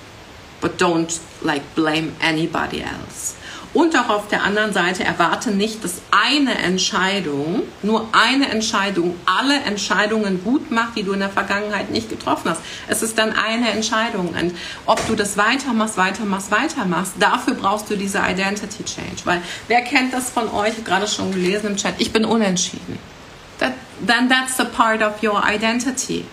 but 0.67 0.79
don't 0.79 1.21
like 1.43 1.63
blame 1.77 2.17
anybody 2.21 2.81
else. 2.81 3.37
Und 3.73 3.95
auch 3.97 4.09
auf 4.09 4.29
der 4.29 4.43
anderen 4.43 4.73
Seite 4.73 5.05
erwarte 5.05 5.51
nicht, 5.51 5.85
dass 5.85 6.01
eine 6.11 6.57
Entscheidung, 6.57 7.63
nur 7.83 8.09
eine 8.13 8.49
Entscheidung, 8.49 9.15
alle 9.27 9.61
Entscheidungen 9.61 10.43
gut 10.43 10.71
macht, 10.71 10.97
die 10.97 11.03
du 11.03 11.13
in 11.13 11.21
der 11.21 11.29
Vergangenheit 11.29 11.91
nicht 11.91 12.09
getroffen 12.09 12.51
hast. 12.51 12.63
Es 12.89 13.03
ist 13.03 13.19
dann 13.19 13.33
eine 13.33 13.71
Entscheidung. 13.71 14.29
Und 14.29 14.55
ob 14.87 15.07
du 15.07 15.15
das 15.15 15.37
weitermachst, 15.37 15.99
weitermachst, 15.99 16.51
weitermachst, 16.51 17.13
dafür 17.21 17.55
brauchst 17.55 17.91
du 17.91 17.97
diese 17.97 18.19
Identity 18.19 18.83
Change. 18.83 19.23
Weil 19.25 19.43
wer 19.69 19.83
kennt 19.83 20.15
das 20.15 20.31
von 20.31 20.49
euch? 20.49 20.83
Gerade 20.85 21.07
schon 21.07 21.31
gelesen 21.31 21.73
im 21.73 21.77
Chat. 21.77 21.95
Ich 21.99 22.13
bin 22.13 22.25
unentschieden. 22.25 22.99
That, 23.59 23.75
then 24.05 24.31
that's 24.31 24.59
a 24.59 24.65
part 24.65 25.03
of 25.03 25.23
your 25.23 25.43
identity 25.47 26.25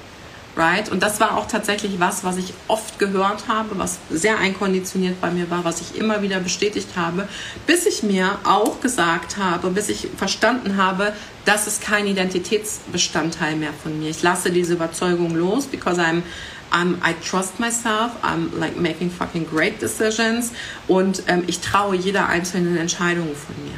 right? 0.55 0.89
Und 0.89 1.03
das 1.03 1.19
war 1.19 1.37
auch 1.37 1.47
tatsächlich 1.47 1.99
was, 1.99 2.23
was 2.23 2.37
ich 2.37 2.53
oft 2.67 2.99
gehört 2.99 3.47
habe, 3.47 3.77
was 3.77 3.97
sehr 4.09 4.37
einkonditioniert 4.37 5.19
bei 5.19 5.31
mir 5.31 5.49
war, 5.49 5.63
was 5.65 5.81
ich 5.81 5.97
immer 5.97 6.21
wieder 6.21 6.39
bestätigt 6.39 6.89
habe, 6.95 7.27
bis 7.65 7.85
ich 7.85 8.03
mir 8.03 8.37
auch 8.43 8.81
gesagt 8.81 9.37
habe, 9.37 9.69
bis 9.69 9.89
ich 9.89 10.07
verstanden 10.17 10.77
habe, 10.77 11.13
das 11.45 11.67
ist 11.67 11.81
kein 11.81 12.07
Identitätsbestandteil 12.07 13.55
mehr 13.55 13.73
von 13.81 13.99
mir. 13.99 14.09
Ich 14.09 14.21
lasse 14.21 14.51
diese 14.51 14.73
Überzeugung 14.73 15.35
los, 15.35 15.65
because 15.65 15.99
I'm 15.99 16.23
I'm, 16.71 16.97
I 17.03 17.13
trust 17.13 17.59
myself, 17.59 18.11
I'm 18.23 18.57
like 18.59 18.75
making 18.77 19.11
fucking 19.11 19.45
great 19.45 19.79
decisions 19.79 20.53
und 20.87 21.21
ähm, 21.27 21.43
ich 21.45 21.59
traue 21.59 21.95
jeder 21.95 22.27
einzelnen 22.27 22.77
Entscheidung 22.77 23.35
von 23.35 23.55
mir. 23.63 23.77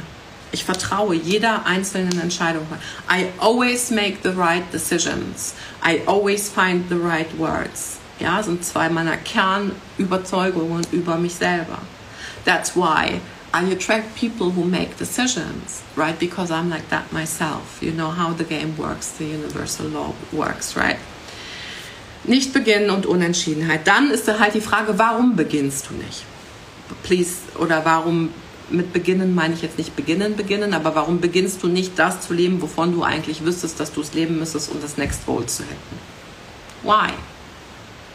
Ich 0.52 0.64
vertraue 0.64 1.14
jeder 1.14 1.66
einzelnen 1.66 2.20
Entscheidung. 2.20 2.66
I 3.10 3.26
always 3.38 3.90
make 3.90 4.18
the 4.22 4.30
right 4.30 4.64
decisions. 4.72 5.54
I 5.84 6.02
always 6.06 6.48
find 6.48 6.88
the 6.88 6.96
right 6.96 7.28
words. 7.38 7.98
Ja, 8.18 8.42
sind 8.42 8.64
zwei 8.64 8.88
meiner 8.88 9.16
Kernüberzeugungen 9.16 10.86
über 10.92 11.16
mich 11.16 11.34
selber. 11.34 11.78
That's 12.44 12.74
why 12.74 13.20
I 13.52 13.72
attract 13.72 14.14
people 14.16 14.50
who 14.50 14.64
make 14.64 14.96
decisions, 14.98 15.82
right? 15.96 16.18
Because 16.18 16.50
I'm 16.50 16.68
like 16.70 16.88
that 16.90 17.12
myself. 17.12 17.82
You 17.82 17.92
know 17.92 18.10
how 18.10 18.32
the 18.32 18.44
game 18.44 18.76
works, 18.76 19.12
the 19.18 19.24
universal 19.24 19.86
law 19.88 20.14
works, 20.32 20.76
right? 20.76 20.98
Nicht 22.24 22.52
beginnen 22.52 22.90
und 22.90 23.06
Unentschiedenheit. 23.06 23.86
Dann 23.86 24.10
ist 24.10 24.28
halt 24.28 24.54
die 24.54 24.60
Frage, 24.60 24.98
warum 24.98 25.36
beginnst 25.36 25.90
du 25.90 25.94
nicht? 25.94 26.24
Please, 27.02 27.36
oder 27.58 27.84
warum 27.84 28.30
mit 28.70 28.92
beginnen 28.92 29.34
meine 29.34 29.54
ich 29.54 29.62
jetzt 29.62 29.78
nicht 29.78 29.94
beginnen, 29.94 30.36
beginnen, 30.36 30.74
aber 30.74 30.94
warum 30.94 31.20
beginnst 31.20 31.62
du 31.62 31.68
nicht 31.68 31.98
das 31.98 32.20
zu 32.20 32.34
leben, 32.34 32.60
wovon 32.60 32.92
du 32.92 33.02
eigentlich 33.02 33.44
wüsstest, 33.44 33.78
dass 33.78 33.92
du 33.92 34.00
es 34.00 34.14
leben 34.14 34.38
müsstest, 34.38 34.70
um 34.70 34.80
das 34.80 34.96
Next 34.96 35.24
Goal 35.26 35.46
zu 35.46 35.62
hätten? 35.62 35.98
Why? 36.82 37.12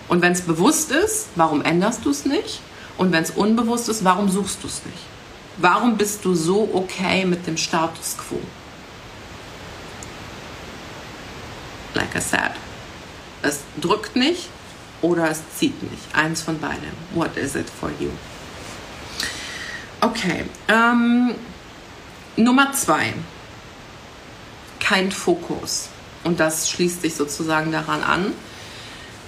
Und 0.07 0.21
wenn 0.21 0.33
es 0.33 0.41
bewusst 0.41 0.91
ist, 0.91 1.27
warum 1.35 1.61
änderst 1.61 2.03
du 2.03 2.09
es 2.09 2.25
nicht? 2.25 2.59
Und 2.97 3.11
wenn 3.11 3.23
es 3.23 3.31
unbewusst 3.31 3.87
ist, 3.87 4.03
warum 4.03 4.29
suchst 4.29 4.61
du 4.61 4.67
es 4.67 4.81
nicht? 4.85 4.97
Warum 5.57 5.97
bist 5.97 6.25
du 6.25 6.35
so 6.35 6.69
okay 6.73 7.25
mit 7.25 7.47
dem 7.47 7.57
Status 7.57 8.17
quo? 8.17 8.39
Like 11.93 12.15
I 12.15 12.21
said, 12.21 12.51
es 13.41 13.59
drückt 13.79 14.15
nicht 14.15 14.49
oder 15.01 15.29
es 15.29 15.41
zieht 15.57 15.81
nicht. 15.83 16.03
Eins 16.13 16.41
von 16.41 16.59
beidem. 16.59 16.93
What 17.13 17.37
is 17.37 17.55
it 17.55 17.69
for 17.69 17.89
you? 17.99 18.09
Okay. 20.01 20.45
Ähm, 20.67 21.35
Nummer 22.35 22.73
zwei. 22.73 23.13
Kein 24.79 25.11
Fokus. 25.11 25.89
Und 26.23 26.39
das 26.39 26.69
schließt 26.69 27.01
sich 27.01 27.15
sozusagen 27.15 27.71
daran 27.71 28.01
an. 28.03 28.33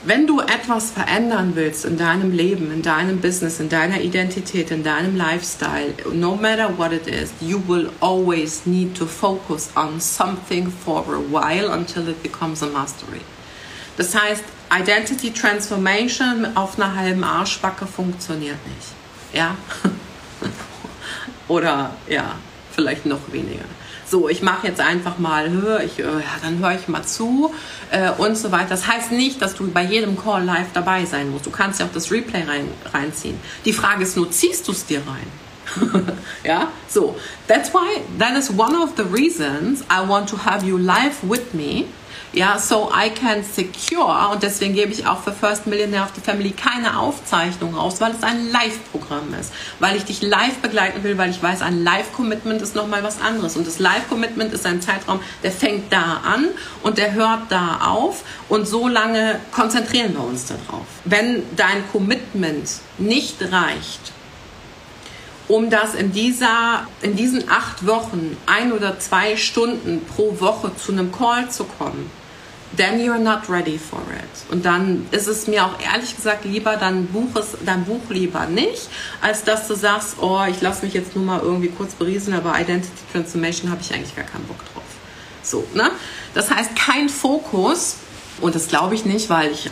Wenn 0.06 0.28
du 0.28 0.42
etwas 0.42 0.92
verändern 0.92 1.52
willst 1.56 1.86
in 1.86 1.98
deinem 1.98 2.32
Leben, 2.32 2.74
in 2.74 2.82
deinem 2.82 3.22
Business, 3.22 3.62
in 3.62 3.70
deiner 3.70 4.02
Identität, 4.02 4.70
in 4.72 4.84
deinem 4.84 5.16
Lifestyle, 5.16 5.94
no 6.12 6.36
matter 6.36 6.78
what 6.78 6.92
it 6.92 7.08
is, 7.08 7.32
you 7.40 7.62
will 7.68 7.90
always 8.02 8.66
need 8.66 8.98
to 8.98 9.06
focus 9.06 9.70
on 9.76 10.02
something 10.02 10.70
for 10.70 11.06
a 11.08 11.20
while 11.32 11.72
until 11.72 12.10
it 12.10 12.22
becomes 12.22 12.62
a 12.62 12.66
mastery. 12.66 13.22
Das 13.96 14.14
heißt, 14.14 14.44
Identity 14.78 15.32
Transformation 15.32 16.48
auf 16.56 16.78
einer 16.78 16.96
halben 16.96 17.24
Arschbacke 17.24 17.86
funktioniert 17.86 18.58
nicht. 18.68 18.88
Ja? 19.34 19.56
Oder 21.54 21.92
ja, 22.08 22.36
vielleicht 22.72 23.06
noch 23.06 23.32
weniger 23.32 23.66
so, 24.14 24.30
ich 24.30 24.44
mache 24.44 24.68
jetzt 24.68 24.80
einfach 24.80 25.18
mal, 25.18 25.50
hör 25.50 25.84
ich, 25.84 25.98
äh, 25.98 26.04
ja, 26.04 26.34
dann 26.44 26.60
höre 26.60 26.76
ich 26.76 26.88
mal 26.88 27.04
zu 27.04 27.52
äh, 27.90 28.12
und 28.12 28.38
so 28.38 28.52
weiter. 28.52 28.70
Das 28.70 28.88
heißt 28.88 29.12
nicht, 29.12 29.42
dass 29.42 29.56
du 29.56 29.72
bei 29.72 29.84
jedem 29.84 30.16
Call 30.22 30.44
live 30.44 30.68
dabei 30.72 31.06
sein 31.06 31.32
musst. 31.32 31.48
Du 31.48 31.50
kannst 31.50 31.80
ja 31.80 31.88
auch 31.88 31.92
das 31.92 32.12
Replay 32.12 32.44
rein, 32.44 32.68
reinziehen. 32.94 33.40
Die 33.66 33.74
Frage 33.74 34.04
ist 34.04 34.16
nur, 34.16 34.30
ziehst 34.30 34.68
du 34.68 34.72
es 34.72 34.86
dir 34.86 35.02
rein? 35.08 36.06
ja, 36.44 36.68
so. 36.88 37.18
That's 37.48 37.74
why, 37.74 38.02
that 38.20 38.38
is 38.38 38.52
one 38.52 38.78
of 38.78 38.92
the 38.98 39.04
reasons 39.04 39.82
I 39.90 40.08
want 40.08 40.30
to 40.30 40.38
have 40.46 40.64
you 40.64 40.78
live 40.78 41.16
with 41.24 41.54
me 41.54 41.86
ja, 42.34 42.58
so 42.58 42.92
I 42.92 43.10
can 43.10 43.44
secure 43.44 44.30
und 44.32 44.42
deswegen 44.42 44.74
gebe 44.74 44.92
ich 44.92 45.06
auch 45.06 45.22
für 45.22 45.32
First 45.32 45.68
Millionaire 45.68 46.04
of 46.04 46.12
the 46.16 46.22
Family 46.22 46.52
keine 46.52 46.98
Aufzeichnung 46.98 47.76
raus, 47.76 48.02
weil 48.02 48.12
es 48.12 48.24
ein 48.24 48.52
Live-Programm 48.52 49.34
ist, 49.40 49.54
weil 49.80 49.96
ich 49.96 50.06
dich 50.06 50.22
live 50.24 50.58
begleiten 50.58 51.04
will, 51.04 51.18
weil 51.18 51.30
ich 51.30 51.42
weiß, 51.42 51.62
ein 51.62 51.84
Live-Commitment 51.84 52.62
ist 52.62 52.76
nochmal 52.76 53.04
was 53.04 53.22
anderes. 53.22 53.56
Und 53.56 53.68
das 53.68 53.78
Live-Commitment 53.78 54.52
ist 54.52 54.66
ein 54.66 54.82
Zeitraum, 54.82 55.20
der 55.44 55.52
fängt 55.52 55.94
da 55.94 56.22
an 56.26 56.48
und 56.82 56.98
der 56.98 57.14
hört 57.14 57.44
da 57.50 57.82
auf. 57.86 58.24
Und 58.50 58.68
so 58.68 58.88
lange 58.88 59.40
konzentrieren 59.52 60.14
wir 60.14 60.24
uns 60.24 60.48
darauf. 60.48 60.86
Wenn 61.06 61.44
dein 61.56 61.88
Commitment 61.92 62.70
nicht 62.98 63.42
reicht, 63.52 64.12
um 65.48 65.70
das 65.70 65.94
in, 65.94 66.12
dieser, 66.14 66.88
in 67.02 67.16
diesen 67.16 67.50
acht 67.50 67.86
Wochen 67.86 68.38
ein 68.48 68.72
oder 68.72 68.98
zwei 69.00 69.36
Stunden 69.38 70.02
pro 70.06 70.40
Woche 70.40 70.76
zu 70.76 70.94
einem 70.94 71.12
Call 71.12 71.52
zu 71.52 71.66
kommen, 71.66 72.10
then 72.76 73.00
you're 73.00 73.20
not 73.20 73.50
ready 73.50 73.78
for 73.78 74.00
it. 74.00 74.52
Und 74.52 74.66
dann 74.66 75.06
ist 75.12 75.28
es 75.28 75.48
mir 75.48 75.66
auch 75.66 75.80
ehrlich 75.80 76.16
gesagt 76.16 76.46
lieber, 76.46 76.76
dann 76.78 77.08
buch 77.08 77.36
es, 77.36 77.58
dann 77.66 77.86
buch 77.86 78.10
lieber 78.10 78.46
nicht, 78.46 78.90
als 79.22 79.44
dass 79.44 79.68
du 79.68 79.76
sagst, 79.76 80.16
oh, 80.22 80.44
ich 80.50 80.62
lasse 80.62 80.86
mich 80.86 80.94
jetzt 80.94 81.16
nur 81.16 81.26
mal 81.26 81.40
irgendwie 81.40 81.70
kurz 81.70 81.94
berieseln, 81.94 82.36
aber 82.36 82.60
Identity 82.60 82.92
Transformation 83.12 83.72
habe 83.72 83.82
ich 83.82 83.94
eigentlich 83.94 84.16
gar 84.16 84.26
keinen 84.26 84.46
Bock 84.46 84.60
drauf. 84.74 84.84
So, 85.44 85.66
ne? 85.74 85.92
Das 86.34 86.50
heißt, 86.50 86.76
kein 86.76 87.10
Fokus, 87.10 87.98
und 88.42 88.56
das 88.56 88.68
glaube 88.68 88.96
ich 88.96 89.06
nicht, 89.06 89.30
weil 89.30 89.52
ich 89.52 89.70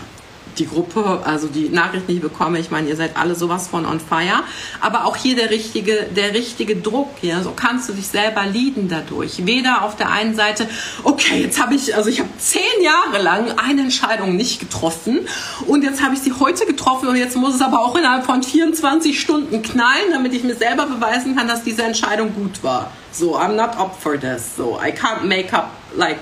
die 0.58 0.68
Gruppe, 0.68 1.22
also 1.24 1.48
die 1.48 1.70
Nachricht, 1.70 2.08
die 2.08 2.14
ich 2.14 2.22
bekomme, 2.22 2.60
ich 2.60 2.72
meine, 2.72 2.90
ihr 2.90 2.96
seid 2.96 3.18
alle 3.18 3.36
sowas 3.36 3.68
von 3.68 3.86
on 3.86 4.00
fire, 4.00 4.44
aber 4.80 5.06
auch 5.06 5.16
hier 5.16 5.36
der 5.36 5.50
richtige, 5.50 6.08
der 6.16 6.34
richtige 6.34 6.76
Druck, 6.76 7.10
ja, 7.22 7.42
so 7.42 7.52
kannst 7.52 7.90
du 7.90 7.94
dich 7.94 8.08
selber 8.08 8.46
lieben 8.46 8.88
dadurch. 8.90 9.46
Weder 9.46 9.84
auf 9.84 9.96
der 9.96 10.10
einen 10.12 10.36
Seite, 10.36 10.68
okay, 11.04 11.42
jetzt 11.42 11.62
habe 11.62 11.76
ich, 11.76 11.96
also 11.96 12.10
ich 12.10 12.20
habe 12.20 12.30
zehn 12.38 12.62
Jahre 12.82 13.22
lang 13.22 13.58
eine 13.58 13.82
Entscheidung 13.82 14.36
nicht 14.36 14.60
getroffen 14.60 15.20
und 15.68 15.84
jetzt 15.84 16.04
habe 16.04 16.16
ich 16.16 16.22
sie 16.22 16.34
heute 16.34 16.66
getroffen 16.66 17.10
und 17.10 17.16
jetzt 17.16 17.36
muss 17.36 17.56
es 17.56 17.62
aber 17.62 17.82
auch 17.82 17.96
innerhalb 17.96 18.26
von 18.26 18.44
24 18.44 19.20
Stunden 19.20 19.62
knallen, 19.62 20.12
damit 20.12 20.34
ich 20.34 20.44
mir 20.44 20.56
selber 20.56 20.86
beweisen 20.86 21.36
kann, 21.36 21.48
dass 21.48 21.64
diese 21.64 21.84
Entscheidung 21.84 22.34
gut 22.34 22.64
war. 22.64 22.92
So, 23.12 23.38
I'm 23.38 23.56
not 23.56 23.78
up 23.78 23.96
for 24.02 24.18
this. 24.18 24.56
So, 24.56 24.80
I 24.82 24.92
can't 24.92 25.24
make 25.24 25.54
up 25.54 25.72
like 25.96 26.20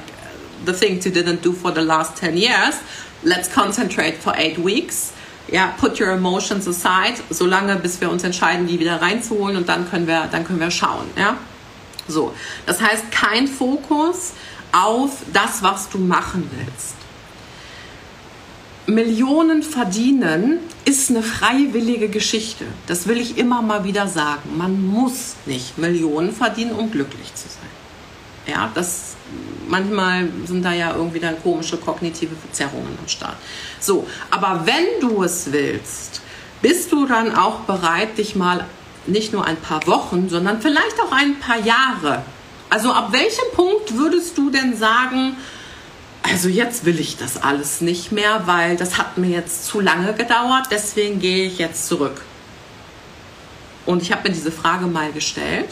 the 0.65 0.74
things 0.74 1.06
you 1.06 1.12
didn't 1.12 1.44
do 1.44 1.54
for 1.54 1.72
the 1.72 1.82
last 1.82 2.18
10 2.18 2.36
years 2.36 2.76
let's 3.24 3.50
concentrate 3.52 4.18
for 4.18 4.34
eight 4.36 4.58
weeks. 4.58 5.14
Ja, 5.52 5.74
put 5.80 6.00
your 6.00 6.12
emotions 6.12 6.68
aside, 6.68 7.16
solange 7.32 7.76
bis 7.78 8.00
wir 8.00 8.10
uns 8.12 8.24
entscheiden, 8.24 8.68
die 8.68 8.80
wieder 8.80 9.02
reinzuholen 9.02 9.58
und 9.58 9.68
dann 9.68 9.90
können 9.90 10.06
wir, 10.06 10.28
dann 10.32 10.46
können 10.46 10.60
wir 10.60 10.70
schauen. 10.70 11.08
Ja, 11.18 11.38
so. 12.08 12.34
Das 12.68 12.82
heißt, 12.82 13.12
kein 13.12 13.48
Fokus 13.48 14.34
auf 14.72 15.24
das, 15.34 15.64
was 15.64 15.90
du 15.90 15.98
machen 15.98 16.50
willst. 16.56 16.96
Millionen 18.86 19.64
verdienen 19.64 20.60
ist 20.86 21.10
eine 21.10 21.22
freiwillige 21.22 22.10
Geschichte. 22.10 22.66
Das 22.88 23.08
will 23.08 23.20
ich 23.20 23.38
immer 23.38 23.62
mal 23.62 23.84
wieder 23.84 24.08
sagen. 24.08 24.58
Man 24.58 24.86
muss 24.86 25.36
nicht 25.46 25.78
Millionen 25.78 26.32
verdienen, 26.32 26.72
um 26.72 26.92
glücklich 26.92 27.34
zu 27.36 27.48
sein. 27.48 28.54
Ja, 28.56 28.72
das 28.74 29.09
manchmal 29.68 30.28
sind 30.46 30.63
da 30.63 30.74
ja 30.74 30.96
irgendwie 30.96 31.20
dann 31.20 31.42
komische 31.42 31.78
kognitive 31.78 32.36
Verzerrungen 32.36 32.98
am 33.00 33.08
Start. 33.08 33.36
So, 33.80 34.08
aber 34.32 34.63
wenn 34.65 35.00
du 35.02 35.24
es 35.24 35.52
willst, 35.52 36.22
bist 36.62 36.92
du 36.92 37.06
dann 37.06 37.36
auch 37.36 37.60
bereit, 37.62 38.18
dich 38.18 38.36
mal 38.36 38.65
nicht 39.06 39.32
nur 39.32 39.46
ein 39.46 39.58
paar 39.58 39.86
Wochen, 39.88 40.30
sondern 40.30 40.62
vielleicht 40.62 41.00
auch 41.02 41.12
ein 41.12 41.39
paar 41.39 41.60
Jahre. 41.60 42.24
Also 42.70 42.92
ab 42.92 43.12
welchem 43.12 43.46
Punkt 43.56 43.96
würdest 43.96 44.38
du 44.38 44.50
denn 44.50 44.76
sagen, 44.76 45.36
also 46.22 46.50
jetzt 46.50 46.86
will 46.86 47.00
ich 47.00 47.18
das 47.18 47.42
alles 47.42 47.82
nicht 47.82 48.12
mehr, 48.12 48.44
weil 48.46 48.76
das 48.76 48.98
hat 48.98 49.18
mir 49.18 49.30
jetzt 49.30 49.65
zu 49.65 49.80
lange 49.80 50.13
gedauert, 50.13 50.68
deswegen 50.70 51.20
gehe 51.20 51.48
ich 51.48 51.58
jetzt 51.58 51.88
zurück. 51.88 52.22
Und 53.86 54.02
ich 54.02 54.12
habe 54.12 54.28
mir 54.28 54.36
diese 54.36 54.52
Frage 54.52 54.86
mal 54.86 55.12
gestellt 55.12 55.70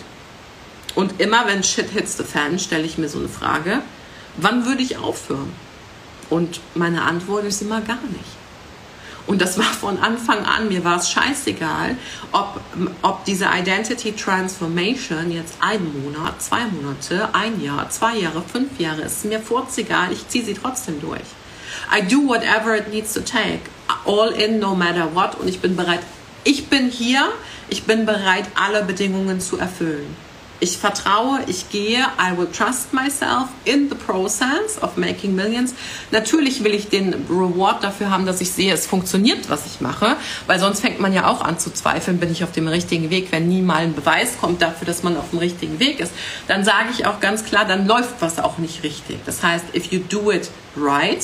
und 0.97 1.21
immer 1.21 1.45
wenn 1.45 1.61
Shit 1.61 1.91
hits 1.91 2.17
the 2.17 2.23
fan, 2.23 2.57
stelle 2.57 2.83
ich 2.83 2.97
mir 2.97 3.07
so 3.07 3.19
eine 3.19 3.29
Frage, 3.29 3.83
wann 4.37 4.65
würde 4.65 4.81
ich 4.81 4.97
aufhören? 4.97 5.53
Und 6.31 6.59
meine 6.73 7.03
Antwort 7.03 7.45
ist 7.45 7.61
immer 7.61 7.81
gar 7.81 8.01
nicht. 8.01 8.25
Und 9.27 9.39
das 9.39 9.59
war 9.59 9.65
von 9.65 9.99
Anfang 9.99 10.43
an, 10.43 10.69
mir 10.69 10.83
war 10.83 10.97
es 10.97 11.11
scheißegal, 11.11 11.97
ob, 12.31 12.59
ob 13.03 13.23
diese 13.25 13.45
Identity 13.45 14.13
Transformation 14.13 15.31
jetzt 15.31 15.57
ein 15.59 15.83
Monat, 16.01 16.41
zwei 16.41 16.65
Monate, 16.65 17.29
ein 17.31 17.61
Jahr, 17.61 17.87
zwei 17.91 18.17
Jahre, 18.17 18.41
fünf 18.41 18.79
Jahre 18.79 19.03
ist, 19.03 19.23
mir 19.23 19.39
furzegal, 19.39 20.11
ich 20.11 20.27
ziehe 20.29 20.45
sie 20.45 20.55
trotzdem 20.55 20.99
durch. 20.99 21.21
I 21.95 22.01
do 22.01 22.27
whatever 22.27 22.75
it 22.75 22.91
needs 22.91 23.13
to 23.13 23.19
take, 23.19 23.69
all 24.03 24.29
in, 24.29 24.57
no 24.57 24.73
matter 24.73 25.13
what. 25.13 25.35
Und 25.35 25.47
ich 25.47 25.59
bin 25.59 25.75
bereit, 25.75 26.01
ich 26.43 26.69
bin 26.69 26.89
hier, 26.89 27.31
ich 27.69 27.83
bin 27.83 28.07
bereit, 28.07 28.45
alle 28.55 28.83
Bedingungen 28.83 29.39
zu 29.39 29.59
erfüllen. 29.59 30.26
Ich 30.59 30.77
vertraue, 30.77 31.39
ich 31.45 31.69
gehe, 31.69 31.99
I 31.99 32.35
will 32.35 32.47
trust 32.47 32.91
myself 32.91 33.49
in 33.65 33.89
the 33.89 33.95
process 33.95 34.81
of 34.81 34.97
making 34.97 35.35
millions. 35.35 35.75
Natürlich 36.09 36.63
will 36.63 36.73
ich 36.73 36.89
den 36.89 37.13
Reward 37.29 37.83
dafür 37.83 38.09
haben, 38.09 38.25
dass 38.25 38.41
ich 38.41 38.51
sehe, 38.51 38.73
es 38.73 38.87
funktioniert, 38.87 39.49
was 39.49 39.67
ich 39.67 39.81
mache, 39.81 40.15
weil 40.47 40.59
sonst 40.59 40.79
fängt 40.79 40.99
man 40.99 41.13
ja 41.13 41.27
auch 41.27 41.41
an 41.41 41.59
zu 41.59 41.71
zweifeln, 41.71 42.17
bin 42.17 42.31
ich 42.31 42.43
auf 42.43 42.51
dem 42.51 42.67
richtigen 42.67 43.11
Weg. 43.11 43.31
Wenn 43.31 43.47
nie 43.47 43.61
mal 43.61 43.83
ein 43.83 43.93
Beweis 43.93 44.39
kommt 44.39 44.63
dafür, 44.63 44.87
dass 44.87 45.03
man 45.03 45.15
auf 45.15 45.29
dem 45.29 45.39
richtigen 45.39 45.79
Weg 45.79 45.99
ist, 45.99 46.11
dann 46.47 46.63
sage 46.63 46.89
ich 46.91 47.05
auch 47.05 47.19
ganz 47.19 47.45
klar, 47.45 47.65
dann 47.65 47.85
läuft 47.85 48.15
was 48.19 48.39
auch 48.39 48.57
nicht 48.57 48.81
richtig. 48.81 49.19
Das 49.25 49.43
heißt, 49.43 49.65
if 49.75 49.91
you 49.91 49.99
do 50.09 50.31
it 50.31 50.49
right, 50.75 51.23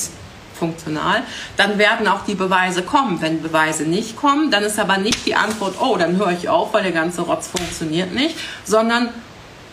funktional, 0.54 1.22
dann 1.56 1.78
werden 1.78 2.08
auch 2.08 2.24
die 2.24 2.34
Beweise 2.34 2.82
kommen. 2.82 3.20
Wenn 3.20 3.42
Beweise 3.42 3.84
nicht 3.84 4.16
kommen, 4.16 4.50
dann 4.50 4.62
ist 4.62 4.78
aber 4.78 4.98
nicht 4.98 5.26
die 5.26 5.34
Antwort, 5.34 5.76
oh, 5.80 5.96
dann 5.96 6.16
höre 6.16 6.32
ich 6.32 6.48
auf, 6.48 6.72
weil 6.72 6.82
der 6.82 6.92
ganze 6.92 7.22
Rotz 7.22 7.48
funktioniert 7.48 8.12
nicht, 8.12 8.36
sondern 8.64 9.10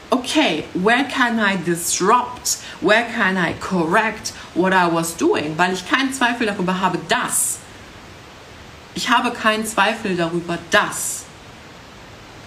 okay, 0.09 0.65
where 0.73 1.05
can 1.05 1.39
I 1.39 1.57
disrupt? 1.57 2.57
Where 2.81 3.05
can 3.15 3.37
I 3.37 3.53
correct 3.59 4.33
what 4.53 4.73
I 4.73 4.87
was 4.91 5.15
doing? 5.15 5.57
Weil 5.57 5.73
ich 5.73 5.89
keinen 5.89 6.13
Zweifel 6.13 6.47
darüber 6.47 6.79
habe, 6.79 6.99
dass. 7.07 7.59
Ich 8.93 9.09
habe 9.09 9.31
keinen 9.31 9.65
Zweifel 9.65 10.17
darüber, 10.17 10.57
dass 10.69 11.23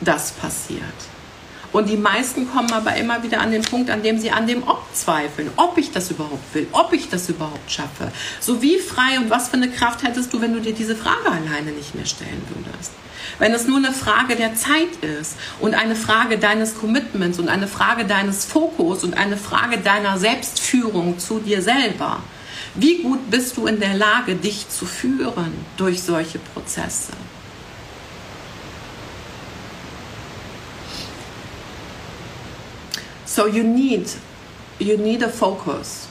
das 0.01 0.33
passiert. 0.33 1.14
Und 1.75 1.89
die 1.89 1.97
meisten 1.97 2.49
kommen 2.49 2.73
aber 2.73 2.95
immer 2.95 3.25
wieder 3.25 3.41
an 3.41 3.51
den 3.51 3.63
Punkt, 3.63 3.91
an 3.91 4.05
dem 4.05 4.21
sie 4.21 4.31
an 4.31 4.47
dem 4.47 4.63
Ob 4.63 4.85
zweifeln, 4.93 5.51
ob 5.57 5.77
ich 5.77 5.91
das 5.91 6.09
überhaupt 6.09 6.55
will, 6.55 6.69
ob 6.71 6.93
ich 6.93 7.11
das 7.11 7.29
überhaupt 7.29 7.69
schaffe. 7.69 8.13
So 8.39 8.63
wie 8.63 8.79
frei 8.79 9.19
und 9.19 9.29
was 9.29 9.49
für 9.49 9.57
eine 9.57 9.69
Kraft 9.69 10.05
hättest 10.05 10.33
du, 10.33 10.41
wenn 10.41 10.53
du 10.53 10.61
dir 10.61 10.73
diese 10.73 10.95
Frage 10.95 11.27
alleine 11.27 11.73
nicht 11.73 11.97
mehr 11.97 12.07
stellen 12.07 12.43
würdest. 12.55 12.93
Wenn 13.41 13.53
es 13.53 13.67
nur 13.67 13.79
eine 13.79 13.93
Frage 13.93 14.37
der 14.37 14.55
Zeit 14.55 15.03
ist 15.19 15.35
und 15.59 15.75
eine 15.75 15.97
Frage 15.97 16.39
deines 16.39 16.79
Commitments 16.79 17.41
und 17.41 17.49
eine 17.49 17.67
Frage 17.67 18.05
deines 18.05 18.45
Fokus 18.45 19.03
und 19.03 19.15
eine 19.15 19.37
Frage 19.37 19.79
deiner 19.79 20.17
Selbstführung 20.17 21.19
zu 21.19 21.41
dir 21.41 21.61
selber. 21.61 22.23
Wie 22.77 23.03
gut 23.03 23.33
bist 23.33 23.57
du 23.57 23.67
in 23.67 23.81
der 23.81 23.95
Lage, 23.95 24.37
dich 24.37 24.69
zu 24.69 24.87
führen 24.87 25.53
durch 25.77 26.05
solche 26.05 26.39
Prozesse? 26.39 27.11
So 33.35 33.49
you 33.49 33.65
need 33.65 34.07
you 34.79 34.97
need 34.97 35.23
a 35.23 35.29
focus. 35.29 36.09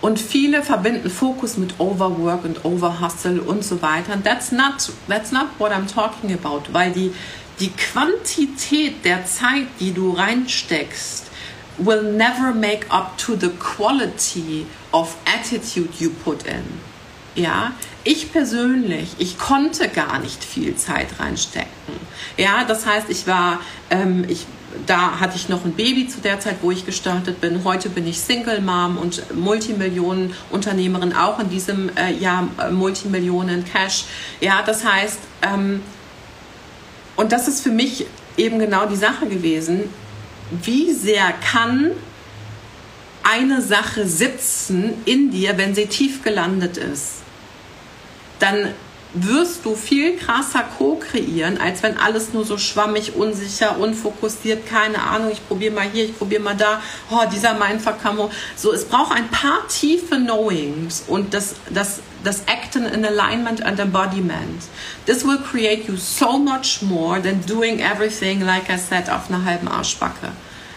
Und 0.00 0.18
viele 0.18 0.62
verbinden 0.62 1.10
Fokus 1.10 1.56
mit 1.56 1.78
Overwork 1.78 2.44
und 2.44 2.64
Overhustle 2.64 3.40
und 3.42 3.64
so 3.64 3.80
weiter. 3.82 4.12
And 4.12 4.24
that's 4.24 4.50
not, 4.50 4.90
that's 5.08 5.30
not 5.30 5.46
what 5.58 5.70
I'm 5.70 5.86
talking 5.86 6.32
about, 6.32 6.72
weil 6.72 6.90
die, 6.90 7.12
die 7.60 7.70
Quantität 7.70 9.04
der 9.04 9.24
Zeit, 9.26 9.68
die 9.78 9.92
du 9.92 10.10
reinsteckst, 10.10 11.26
will 11.78 12.02
never 12.02 12.52
make 12.52 12.90
up 12.90 13.16
to 13.16 13.36
the 13.36 13.50
quality 13.50 14.66
of 14.90 15.16
attitude 15.24 15.90
you 16.00 16.10
put 16.24 16.42
in. 16.46 16.64
Ja, 17.34 17.72
ich 18.04 18.32
persönlich, 18.32 19.14
ich 19.18 19.38
konnte 19.38 19.88
gar 19.88 20.18
nicht 20.18 20.42
viel 20.42 20.74
Zeit 20.76 21.20
reinstecken. 21.20 21.70
Ja, 22.36 22.64
das 22.64 22.84
heißt, 22.84 23.08
ich 23.08 23.26
war, 23.26 23.60
ähm, 23.88 24.24
ich, 24.28 24.46
da 24.86 25.20
hatte 25.20 25.36
ich 25.36 25.48
noch 25.48 25.64
ein 25.64 25.72
Baby 25.72 26.08
zu 26.08 26.20
der 26.20 26.40
Zeit, 26.40 26.56
wo 26.62 26.70
ich 26.70 26.86
gestartet 26.86 27.40
bin. 27.40 27.64
Heute 27.64 27.88
bin 27.88 28.06
ich 28.06 28.20
Single 28.20 28.60
Mom 28.60 28.96
und 28.96 29.34
Multimillionen-Unternehmerin, 29.34 31.14
auch 31.14 31.38
in 31.38 31.50
diesem 31.50 31.90
äh, 31.96 32.12
Jahr 32.12 32.48
äh, 32.58 32.70
Multimillionen 32.70 33.64
Cash. 33.64 34.04
Ja, 34.40 34.62
das 34.62 34.84
heißt, 34.84 35.18
ähm, 35.42 35.82
und 37.16 37.32
das 37.32 37.48
ist 37.48 37.62
für 37.62 37.70
mich 37.70 38.06
eben 38.36 38.58
genau 38.58 38.86
die 38.86 38.96
Sache 38.96 39.26
gewesen. 39.26 39.84
Wie 40.50 40.92
sehr 40.92 41.32
kann 41.52 41.92
eine 43.22 43.62
Sache 43.62 44.06
sitzen 44.06 44.94
in 45.04 45.30
dir, 45.30 45.56
wenn 45.58 45.74
sie 45.74 45.86
tief 45.86 46.22
gelandet 46.22 46.76
ist? 46.76 47.22
Dann 48.38 48.70
wirst 49.14 49.64
du 49.64 49.74
viel 49.74 50.16
krasser 50.16 50.64
co-kreieren, 50.78 51.58
als 51.58 51.82
wenn 51.82 51.98
alles 51.98 52.32
nur 52.32 52.44
so 52.44 52.56
schwammig, 52.56 53.14
unsicher, 53.14 53.78
unfokussiert, 53.78 54.66
keine 54.66 55.02
Ahnung, 55.02 55.30
ich 55.30 55.46
probiere 55.46 55.74
mal 55.74 55.86
hier, 55.92 56.04
ich 56.06 56.16
probiere 56.16 56.42
mal 56.42 56.56
da, 56.56 56.80
oh, 57.10 57.20
dieser 57.32 57.54
Mindfuck 57.54 58.02
kam. 58.02 58.18
So, 58.56 58.72
es 58.72 58.84
braucht 58.84 59.14
ein 59.14 59.28
paar 59.28 59.66
tiefe 59.68 60.16
Knowings 60.16 61.04
und 61.06 61.34
das, 61.34 61.54
das, 61.70 62.00
das 62.24 62.42
Acten 62.46 62.86
in 62.86 63.04
Alignment 63.04 63.62
and 63.62 63.78
Embodiment. 63.78 64.62
This 65.06 65.24
will 65.24 65.38
create 65.38 65.88
you 65.88 65.96
so 65.96 66.38
much 66.38 66.80
more 66.82 67.20
than 67.20 67.44
doing 67.46 67.80
everything, 67.80 68.40
like 68.40 68.70
I 68.70 68.78
said, 68.78 69.10
auf 69.10 69.28
einer 69.28 69.44
halben 69.44 69.68
Arschbacke. 69.68 70.32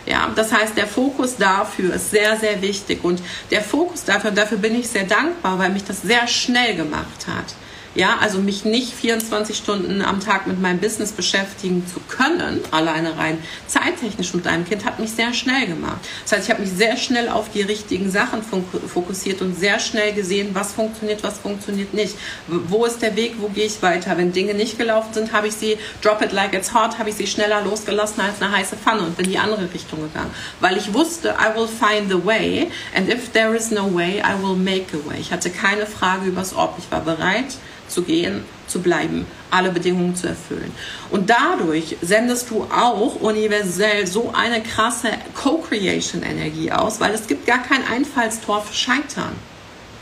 Ja, 0.06 0.30
das 0.36 0.52
heißt, 0.52 0.78
der 0.78 0.86
Fokus 0.86 1.38
dafür 1.38 1.96
ist 1.96 2.12
sehr, 2.12 2.38
sehr 2.38 2.62
wichtig 2.62 3.04
und 3.04 3.22
der 3.50 3.62
Fokus 3.62 4.04
dafür, 4.04 4.30
und 4.30 4.38
dafür 4.38 4.60
bin 4.60 4.80
ich 4.80 4.88
sehr 4.88 5.06
dankbar, 5.06 5.58
weil 5.58 5.72
mich 5.72 5.84
das 5.84 6.04
sehr 6.04 6.28
schnell 6.28 6.76
gemacht 6.76 7.26
hat 7.28 7.56
ja, 7.96 8.18
also 8.20 8.40
mich 8.40 8.66
nicht 8.66 8.94
24 8.94 9.56
Stunden 9.56 10.02
am 10.02 10.20
Tag 10.20 10.48
mit 10.48 10.62
meinem 10.62 10.80
Business 10.80 11.12
beschäftigen 11.12 11.86
zu 11.88 12.00
können, 12.02 12.60
alleine 12.72 13.18
rein 13.18 13.38
zeittechnisch 13.68 14.34
mit 14.34 14.48
einem 14.48 14.66
Kind, 14.66 14.86
hat 14.86 15.00
mich 15.00 15.12
sehr 15.12 15.34
schnell 15.34 15.68
gemacht. 15.68 16.00
Das 16.24 16.34
heißt, 16.34 16.44
ich 16.46 16.54
habe 16.54 16.62
mich 16.62 16.72
sehr 16.72 16.98
schnell 16.98 17.30
auf 17.30 17.50
die 17.52 17.62
richtigen 17.62 18.12
Sachen 18.12 18.42
fokussiert 18.44 19.42
und 19.42 19.58
sehr 19.58 19.80
schnell 19.80 20.14
gesehen, 20.14 20.50
was 20.54 20.74
funktioniert, 20.74 21.24
was 21.24 21.40
funktioniert 21.40 21.94
nicht. 21.94 22.16
Wo 22.48 22.86
ist 22.86 23.02
der 23.02 23.16
Weg, 23.16 23.36
wo 23.40 23.48
gehe 23.48 23.66
ich 23.66 23.82
weiter? 23.82 24.18
Wenn 24.18 24.34
Dinge 24.34 24.54
nicht 24.54 24.78
gelaufen 24.78 25.14
sind, 25.14 25.32
habe 25.32 25.48
ich 25.48 25.54
sie, 25.54 25.78
drop 26.02 26.22
it 26.22 26.32
like 26.32 26.54
it's 26.54 26.74
hot, 26.74 27.00
habe 27.00 27.10
ich 27.10 27.16
sie 27.16 27.28
schneller 27.28 27.64
losgelassen 27.64 28.22
als 28.22 28.42
eine 28.42 28.52
heiße 28.52 28.76
Pfanne 28.76 29.02
und 29.02 29.18
bin 29.18 29.30
die 29.30 29.38
andere 29.38 29.74
Richtung 29.74 30.02
gegangen. 30.02 30.32
Weil 30.60 30.78
ich 30.78 30.94
wusste, 30.94 31.36
I 31.40 31.58
will 31.58 31.68
find 31.68 32.10
the 32.10 32.26
way 32.26 32.70
and 32.96 33.10
if 33.10 33.32
there 33.32 33.56
is 33.56 33.72
no 33.72 33.94
way, 33.94 34.20
I 34.20 34.42
will 34.42 34.56
make 34.56 34.88
a 34.94 35.10
way. 35.10 35.20
Ich 35.20 35.32
hatte 35.32 35.50
keine 35.50 35.86
Frage 35.86 36.26
übers 36.26 36.56
Ob. 36.56 36.76
Ich 36.78 36.92
war 36.92 37.02
bereit, 37.02 37.56
zu 37.96 38.04
gehen, 38.04 38.44
zu 38.68 38.82
bleiben, 38.82 39.26
alle 39.50 39.72
Bedingungen 39.72 40.16
zu 40.16 40.28
erfüllen. 40.28 40.72
Und 41.10 41.30
dadurch 41.30 41.96
sendest 42.02 42.50
du 42.50 42.64
auch 42.64 43.16
universell 43.22 44.06
so 44.06 44.34
eine 44.36 44.62
krasse 44.62 45.10
Co-Creation-Energie 45.34 46.72
aus, 46.72 47.00
weil 47.00 47.14
es 47.14 47.26
gibt 47.26 47.48
gar 47.48 47.64
kein 47.64 47.88
Einfallstor 47.88 48.62
für 48.62 48.74
Scheitern. 48.74 49.34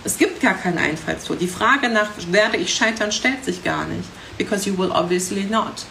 Es 0.03 0.17
gibt 0.17 0.41
gar 0.41 0.55
kein 0.55 0.77
Einfallstor. 0.77 1.35
Die 1.37 1.47
Frage 1.47 1.87
nach, 1.87 2.09
werde 2.31 2.57
ich 2.57 2.73
scheitern, 2.73 3.11
stellt 3.11 3.45
sich 3.45 3.63
gar 3.63 3.85
nicht. 3.85 4.09
Because 4.37 4.67
you 4.67 4.77
will 4.77 4.91
obviously 4.91 5.43
not 5.43 5.85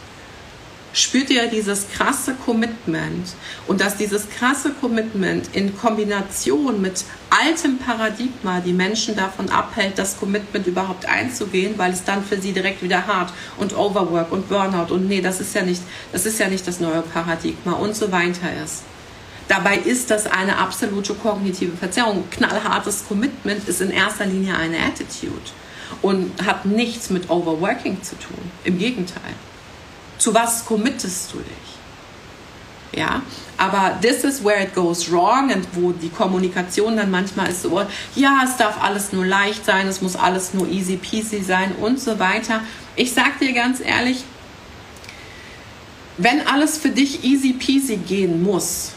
spürt 0.92 1.30
ihr 1.30 1.46
dieses 1.46 1.88
krasse 1.88 2.34
Commitment 2.34 3.28
und 3.66 3.80
dass 3.80 3.96
dieses 3.96 4.28
krasse 4.28 4.72
Commitment 4.80 5.48
in 5.54 5.76
Kombination 5.76 6.80
mit 6.80 7.04
altem 7.42 7.78
Paradigma 7.78 8.60
die 8.60 8.72
Menschen 8.72 9.16
davon 9.16 9.48
abhält, 9.50 9.98
das 9.98 10.18
Commitment 10.18 10.66
überhaupt 10.66 11.06
einzugehen, 11.06 11.74
weil 11.76 11.92
es 11.92 12.04
dann 12.04 12.24
für 12.24 12.40
sie 12.40 12.52
direkt 12.52 12.82
wieder 12.82 13.06
hart 13.06 13.32
und 13.58 13.76
Overwork 13.76 14.30
und 14.32 14.48
Burnout 14.48 14.92
und 14.92 15.08
nee, 15.08 15.20
das 15.20 15.40
ist 15.40 15.54
ja 15.54 15.62
nicht, 15.62 15.82
das 16.12 16.26
ist 16.26 16.38
ja 16.38 16.48
nicht 16.48 16.66
das 16.66 16.80
neue 16.80 17.02
Paradigma 17.02 17.72
und 17.72 17.96
so 17.96 18.12
weiter 18.12 18.48
ist. 18.64 18.82
Dabei 19.48 19.76
ist 19.76 20.10
das 20.10 20.26
eine 20.26 20.56
absolute 20.56 21.14
kognitive 21.14 21.76
Verzerrung. 21.76 22.24
Knallhartes 22.30 23.04
Commitment 23.06 23.68
ist 23.68 23.80
in 23.80 23.90
erster 23.90 24.24
Linie 24.24 24.56
eine 24.56 24.78
Attitude 24.78 25.50
und 26.00 26.30
hat 26.46 26.64
nichts 26.64 27.10
mit 27.10 27.28
Overworking 27.28 28.02
zu 28.02 28.16
tun. 28.18 28.50
Im 28.64 28.78
Gegenteil 28.78 29.34
zu 30.18 30.32
was 30.32 30.64
committest 30.64 31.32
du 31.32 31.38
dich? 31.38 31.71
Ja, 32.94 33.22
aber 33.56 33.98
this 34.02 34.22
is 34.22 34.44
where 34.44 34.62
it 34.62 34.74
goes 34.74 35.10
wrong 35.10 35.50
und 35.50 35.66
wo 35.72 35.92
die 35.92 36.10
Kommunikation 36.10 36.96
dann 36.96 37.10
manchmal 37.10 37.48
ist 37.48 37.62
so, 37.62 37.82
ja, 38.14 38.42
es 38.44 38.58
darf 38.58 38.82
alles 38.82 39.12
nur 39.12 39.24
leicht 39.24 39.64
sein, 39.64 39.88
es 39.88 40.02
muss 40.02 40.14
alles 40.14 40.52
nur 40.52 40.68
easy 40.68 40.96
peasy 40.96 41.42
sein 41.42 41.74
und 41.80 41.98
so 41.98 42.18
weiter. 42.18 42.60
Ich 42.94 43.14
sag 43.14 43.38
dir 43.38 43.54
ganz 43.54 43.80
ehrlich, 43.80 44.24
wenn 46.18 46.46
alles 46.46 46.76
für 46.76 46.90
dich 46.90 47.24
easy 47.24 47.54
peasy 47.54 47.96
gehen 47.96 48.42
muss, 48.42 48.92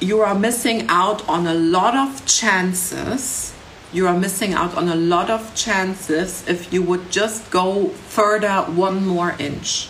you 0.00 0.22
are 0.22 0.38
missing 0.38 0.88
out 0.88 1.28
on 1.28 1.48
a 1.48 1.54
lot 1.54 1.94
of 1.94 2.24
chances. 2.26 3.52
You 3.92 4.06
are 4.06 4.16
missing 4.16 4.54
out 4.54 4.76
on 4.76 4.88
a 4.90 4.94
lot 4.94 5.30
of 5.30 5.40
chances 5.54 6.44
if 6.46 6.70
you 6.72 6.82
would 6.82 7.10
just 7.10 7.50
go 7.50 7.90
further 8.08 8.66
one 8.76 9.06
more 9.06 9.34
inch. 9.38 9.88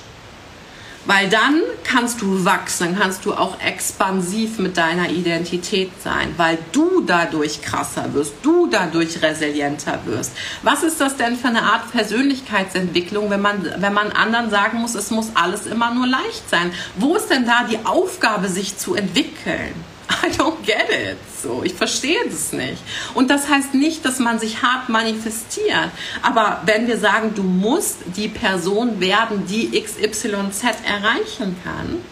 Weil 1.09 1.31
dann 1.31 1.62
kannst 1.85 2.21
du 2.21 2.44
wachsen, 2.44 2.99
kannst 2.99 3.25
du 3.25 3.33
auch 3.33 3.59
expansiv 3.62 4.59
mit 4.59 4.77
deiner 4.77 5.09
Identität 5.09 5.90
sein, 6.05 6.35
weil 6.37 6.59
du 6.73 7.01
dadurch 7.01 7.62
krasser 7.62 8.12
wirst, 8.12 8.35
du 8.42 8.66
dadurch 8.66 9.23
resilienter 9.23 10.01
wirst. 10.05 10.33
Was 10.62 10.83
ist 10.83 11.01
das 11.01 11.16
denn 11.16 11.37
für 11.37 11.49
eine 11.49 11.62
Art 11.62 11.90
Persönlichkeitsentwicklung, 11.92 13.31
wenn 13.31 13.40
man, 13.40 13.66
wenn 13.79 13.94
man 13.94 14.12
anderen 14.12 14.51
sagen 14.51 14.83
muss, 14.83 14.94
es 14.94 15.11
muss 15.11 15.31
alles 15.33 15.66
immer 15.66 15.94
nur 15.94 16.07
leicht 16.07 16.51
sein? 16.51 16.73
Wo 16.97 17.16
ist 17.16 17.31
denn 17.31 17.47
da 17.47 17.64
die 17.64 17.79
Aufgabe, 17.87 18.49
sich 18.49 18.77
zu 18.77 18.94
entwickeln? 18.94 19.73
I 20.23 20.31
don't 20.31 20.64
get 20.64 20.88
it. 20.90 21.18
So, 21.37 21.62
ich 21.62 21.75
verstehe 21.75 22.25
das 22.25 22.53
nicht. 22.53 22.83
Und 23.14 23.29
das 23.29 23.49
heißt 23.49 23.75
nicht, 23.75 24.05
dass 24.05 24.18
man 24.18 24.38
sich 24.38 24.62
hart 24.62 24.88
manifestiert. 24.88 25.90
Aber 26.23 26.62
wenn 26.64 26.87
wir 26.87 26.99
sagen, 26.99 27.35
du 27.35 27.42
musst 27.42 27.99
die 28.16 28.29
Person 28.29 29.01
werden, 29.01 29.47
die 29.47 29.81
XYZ 29.81 30.62
erreichen 30.85 31.57
kann, 31.62 32.03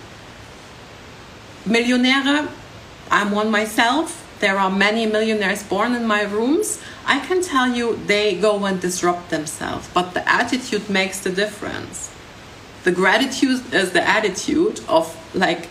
Millionäre, 1.65 2.47
I'm 3.11 3.33
one 3.33 3.51
myself. 3.51 4.13
There 4.39 4.59
are 4.59 4.71
many 4.71 5.07
millionaires 5.07 5.63
born 5.63 5.95
in 5.95 6.07
my 6.07 6.25
rooms. 6.25 6.79
I 7.07 7.19
can 7.27 7.41
tell 7.41 7.75
you 7.75 7.99
they 8.07 8.35
go 8.35 8.65
and 8.65 8.81
disrupt 8.81 9.31
themselves, 9.31 9.89
but 9.95 10.13
the 10.13 10.29
attitude 10.29 10.91
makes 10.91 11.21
the 11.21 11.31
difference. 11.31 12.11
The 12.85 12.93
gratitude 12.93 13.63
is 13.73 13.93
the 13.93 14.07
attitude 14.07 14.81
of 14.89 15.17
like 15.35 15.69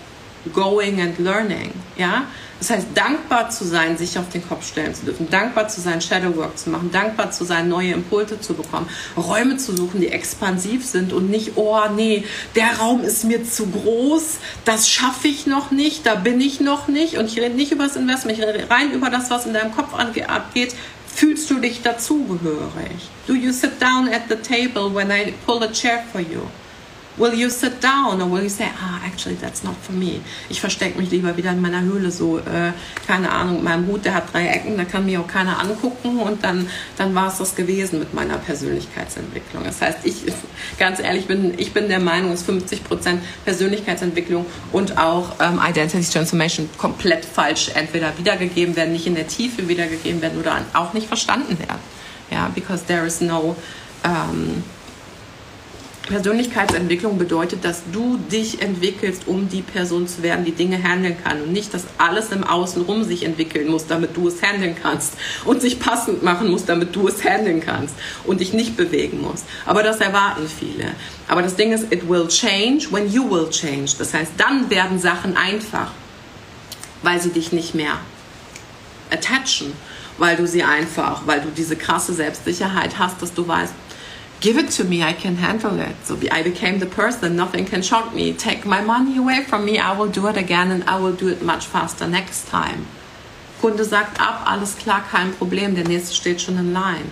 going 0.53 1.01
and 1.01 1.17
learning. 1.19 1.71
Ja? 1.97 2.25
Das 2.60 2.69
heißt, 2.69 2.88
dankbar 2.95 3.49
zu 3.49 3.65
sein, 3.65 3.97
sich 3.97 4.17
auf 4.17 4.29
den 4.29 4.47
Kopf 4.47 4.65
stellen 4.65 4.95
zu 4.95 5.05
dürfen, 5.05 5.29
dankbar 5.29 5.67
zu 5.67 5.81
sein, 5.81 6.01
Shadowwork 6.01 6.58
zu 6.58 6.69
machen, 6.69 6.89
dankbar 6.91 7.31
zu 7.31 7.43
sein, 7.43 7.67
neue 7.67 7.91
Impulse 7.91 8.39
zu 8.39 8.53
bekommen, 8.53 8.88
Räume 9.17 9.58
zu 9.58 9.75
suchen, 9.75 9.99
die 9.99 10.08
expansiv 10.08 10.86
sind 10.86 11.12
und 11.12 11.29
nicht, 11.29 11.58
oh 11.58 11.81
nee, 11.93 12.23
der 12.55 12.77
Raum 12.77 13.01
ist 13.01 13.25
mir 13.25 13.43
zu 13.43 13.67
groß, 13.67 14.38
das 14.63 14.89
schaffe 14.89 15.27
ich 15.27 15.47
noch 15.47 15.71
nicht, 15.71 16.05
da 16.05 16.15
bin 16.15 16.39
ich 16.39 16.62
noch 16.62 16.88
nicht. 16.88 17.17
Und 17.17 17.25
ich 17.25 17.38
rede 17.39 17.55
nicht 17.55 17.71
über 17.71 17.84
das 17.84 17.97
Investment, 17.97 18.39
ich 18.39 18.45
rede 18.45 18.69
rein 18.69 18.91
über 18.91 19.10
das, 19.10 19.29
was 19.29 19.45
in 19.45 19.53
deinem 19.53 19.73
Kopf 19.73 19.93
abgeht. 19.93 20.75
Fühlst 21.13 21.49
du 21.49 21.60
dich 21.60 21.81
dazugehörig? 21.81 23.10
Do 23.27 23.34
you 23.34 23.51
sit 23.51 23.81
down 23.81 24.10
at 24.10 24.23
the 24.27 24.36
table 24.36 24.93
when 24.93 25.12
I 25.12 25.34
pull 25.45 25.62
a 25.63 25.71
chair 25.71 26.03
for 26.12 26.19
you? 26.19 26.41
Will 27.17 27.34
you 27.34 27.49
sit 27.49 27.82
down 27.82 28.21
or 28.21 28.30
will 28.30 28.43
you 28.43 28.49
say, 28.49 28.67
ah, 28.78 29.01
actually 29.06 29.36
that's 29.36 29.63
not 29.63 29.75
for 29.82 29.93
me. 29.93 30.19
Ich 30.49 30.60
verstecke 30.60 30.99
mich 30.99 31.12
lieber 31.12 31.38
wieder 31.38 31.51
in 31.51 31.62
meiner 31.62 31.82
Höhle 31.82 32.12
so, 32.12 32.39
äh, 32.39 32.73
keine 33.08 33.32
Ahnung, 33.32 33.63
mein 33.63 33.88
Hut, 33.88 34.04
der 34.04 34.15
hat 34.15 34.34
drei 34.34 34.47
Ecken, 34.47 34.78
da 34.78 34.84
kann 34.84 35.06
mir 35.06 35.21
auch 35.21 35.28
keiner 35.28 35.60
angucken 35.60 36.19
und 36.19 36.43
dann, 36.43 36.67
dann 36.97 37.15
war 37.15 37.30
es 37.30 37.38
das 37.38 37.56
gewesen 37.56 37.99
mit 37.99 38.13
meiner 38.13 38.38
Persönlichkeitsentwicklung. 38.38 39.63
Das 39.63 39.82
heißt, 39.82 39.99
ich, 40.04 40.23
ganz 40.78 40.99
ehrlich, 40.99 41.28
bin, 41.28 41.54
ich 41.58 41.73
bin 41.73 41.88
der 41.88 42.01
Meinung, 42.01 42.32
dass 42.32 42.45
50% 42.47 42.82
Persönlichkeitsentwicklung 43.45 44.45
und 44.73 44.97
auch 44.97 45.36
ähm, 45.39 45.62
Identity 45.65 46.10
Transformation 46.10 46.69
komplett 46.78 47.23
falsch 47.23 47.71
entweder 47.73 48.17
wiedergegeben 48.17 48.75
werden, 48.75 48.91
nicht 48.91 49.08
in 49.08 49.15
der 49.15 49.28
Tiefe 49.28 49.67
wiedergegeben 49.69 50.21
werden 50.21 50.39
oder 50.39 50.58
auch 50.73 50.93
nicht 50.93 51.08
verstanden 51.08 51.58
werden. 51.60 51.80
Ja, 52.32 52.49
because 52.54 52.84
there 52.86 53.06
is 53.06 53.21
no, 53.21 53.56
um, 54.04 54.63
Persönlichkeitsentwicklung 56.06 57.17
bedeutet, 57.17 57.65
dass 57.65 57.81
du 57.91 58.17
dich 58.17 58.62
entwickelst, 58.62 59.23
um 59.27 59.49
die 59.49 59.62
Person 59.62 60.08
zu 60.08 60.21
werden, 60.21 60.45
die 60.45 60.51
Dinge 60.51 60.81
handeln 60.81 61.17
kann 61.23 61.41
und 61.41 61.51
nicht, 61.51 61.73
dass 61.73 61.85
alles 61.97 62.31
im 62.31 62.43
Außenrum 62.43 63.03
sich 63.03 63.23
entwickeln 63.23 63.67
muss, 63.67 63.87
damit 63.87 64.15
du 64.15 64.27
es 64.27 64.41
handeln 64.41 64.75
kannst 64.81 65.15
und 65.45 65.62
sich 65.62 65.79
passend 65.79 66.21
machen 66.21 66.49
muss, 66.49 66.65
damit 66.65 66.95
du 66.95 67.08
es 67.08 67.23
handeln 67.23 67.60
kannst 67.60 67.95
und 68.25 68.39
dich 68.39 68.53
nicht 68.53 68.77
bewegen 68.77 69.21
musst. 69.21 69.45
Aber 69.65 69.81
das 69.81 69.99
erwarten 69.99 70.47
viele. 70.47 70.91
Aber 71.27 71.41
das 71.41 71.56
Ding 71.56 71.71
ist, 71.71 71.91
it 71.91 72.08
will 72.08 72.27
change 72.27 72.87
when 72.91 73.12
you 73.12 73.27
will 73.29 73.49
change. 73.49 73.93
Das 73.97 74.13
heißt, 74.13 74.33
dann 74.37 74.69
werden 74.69 74.99
Sachen 74.99 75.35
einfach, 75.35 75.91
weil 77.01 77.19
sie 77.19 77.29
dich 77.31 77.51
nicht 77.51 77.73
mehr 77.73 77.97
attachen, 79.10 79.73
weil 80.17 80.35
du 80.37 80.47
sie 80.47 80.63
einfach, 80.63 81.25
weil 81.25 81.41
du 81.41 81.49
diese 81.49 81.75
krasse 81.75 82.13
Selbstsicherheit 82.13 82.99
hast, 82.99 83.21
dass 83.21 83.33
du 83.33 83.47
weißt, 83.47 83.73
give 84.40 84.58
it 84.58 84.69
to 84.71 84.83
me, 84.83 85.04
I 85.04 85.13
can 85.13 85.38
handle 85.38 85.79
it. 85.79 85.96
So 86.04 86.17
I 86.31 86.44
became 86.44 86.79
the 86.79 86.86
person, 86.86 87.36
nothing 87.36 87.65
can 87.65 87.81
shock 87.81 88.13
me. 88.13 88.33
Take 88.33 88.65
my 88.65 88.81
money 88.81 89.17
away 89.17 89.44
from 89.44 89.65
me, 89.65 89.79
I 89.79 89.98
will 89.98 90.10
do 90.10 90.27
it 90.27 90.38
again 90.38 90.71
and 90.71 90.83
I 90.88 91.00
will 91.00 91.13
do 91.13 91.29
it 91.29 91.42
much 91.42 91.65
faster 91.65 92.08
next 92.08 92.48
time. 92.50 92.86
Kunde 93.62 93.86
sagt 93.86 94.19
ab, 94.19 94.44
alles 94.46 94.75
klar, 94.75 95.04
kein 95.10 95.33
Problem, 95.33 95.75
der 95.75 95.86
nächste 95.86 96.15
steht 96.15 96.42
schon 96.42 96.58
in 96.58 96.73
line. 96.73 97.10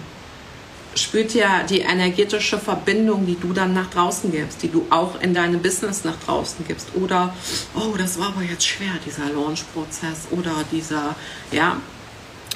Spürt 0.95 1.34
ja 1.34 1.63
die 1.63 1.80
energetische 1.80 2.59
Verbindung, 2.59 3.26
die 3.26 3.39
du 3.39 3.51
dann 3.53 3.74
nach 3.74 3.89
draußen 3.89 4.32
gibst, 4.32 4.61
die 4.61 4.69
du 4.69 4.86
auch 4.91 5.19
in 5.21 5.34
deinem 5.34 5.59
Business 5.59 6.03
nach 6.03 6.17
draußen 6.24 6.67
gibst. 6.67 6.89
Oder, 6.93 7.34
oh, 7.74 7.95
das 7.97 8.19
war 8.19 8.28
aber 8.28 8.43
jetzt 8.43 8.67
schwer, 8.67 8.91
dieser 9.03 9.30
Launch-Prozess 9.34 10.28
oder 10.30 10.51
dieser, 10.71 11.15
ja. 11.51 11.78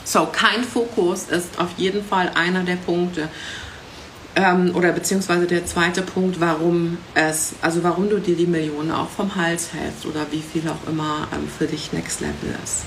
So, 0.03 0.27
kein 0.31 0.63
Fokus 0.63 1.23
ist 1.23 1.57
auf 1.57 1.69
jeden 1.77 2.05
Fall 2.05 2.31
einer 2.35 2.63
der 2.63 2.75
Punkte 2.75 3.29
ähm, 4.37 4.75
oder 4.75 4.91
beziehungsweise 4.91 5.47
der 5.47 5.65
zweite 5.65 6.03
Punkt, 6.03 6.39
warum 6.39 6.99
es, 7.15 7.53
also 7.61 7.83
warum 7.83 8.07
du 8.09 8.19
dir 8.19 8.35
die 8.35 8.45
Millionen 8.45 8.91
auch 8.91 9.09
vom 9.09 9.35
Hals 9.35 9.73
hältst 9.73 10.05
oder 10.05 10.27
wie 10.31 10.41
viel 10.41 10.69
auch 10.69 10.87
immer 10.87 11.27
ähm, 11.33 11.47
für 11.47 11.65
dich 11.65 11.91
Next 11.91 12.21
Level 12.21 12.55
ist. 12.63 12.83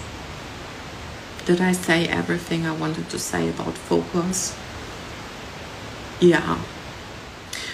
Did 1.49 1.61
I 1.61 1.75
say 1.75 2.07
everything 2.07 2.65
I 2.65 2.81
wanted 2.81 3.09
to 3.11 3.19
say 3.19 3.49
about 3.49 3.73
focus? 3.89 4.53
Ja. 6.21 6.57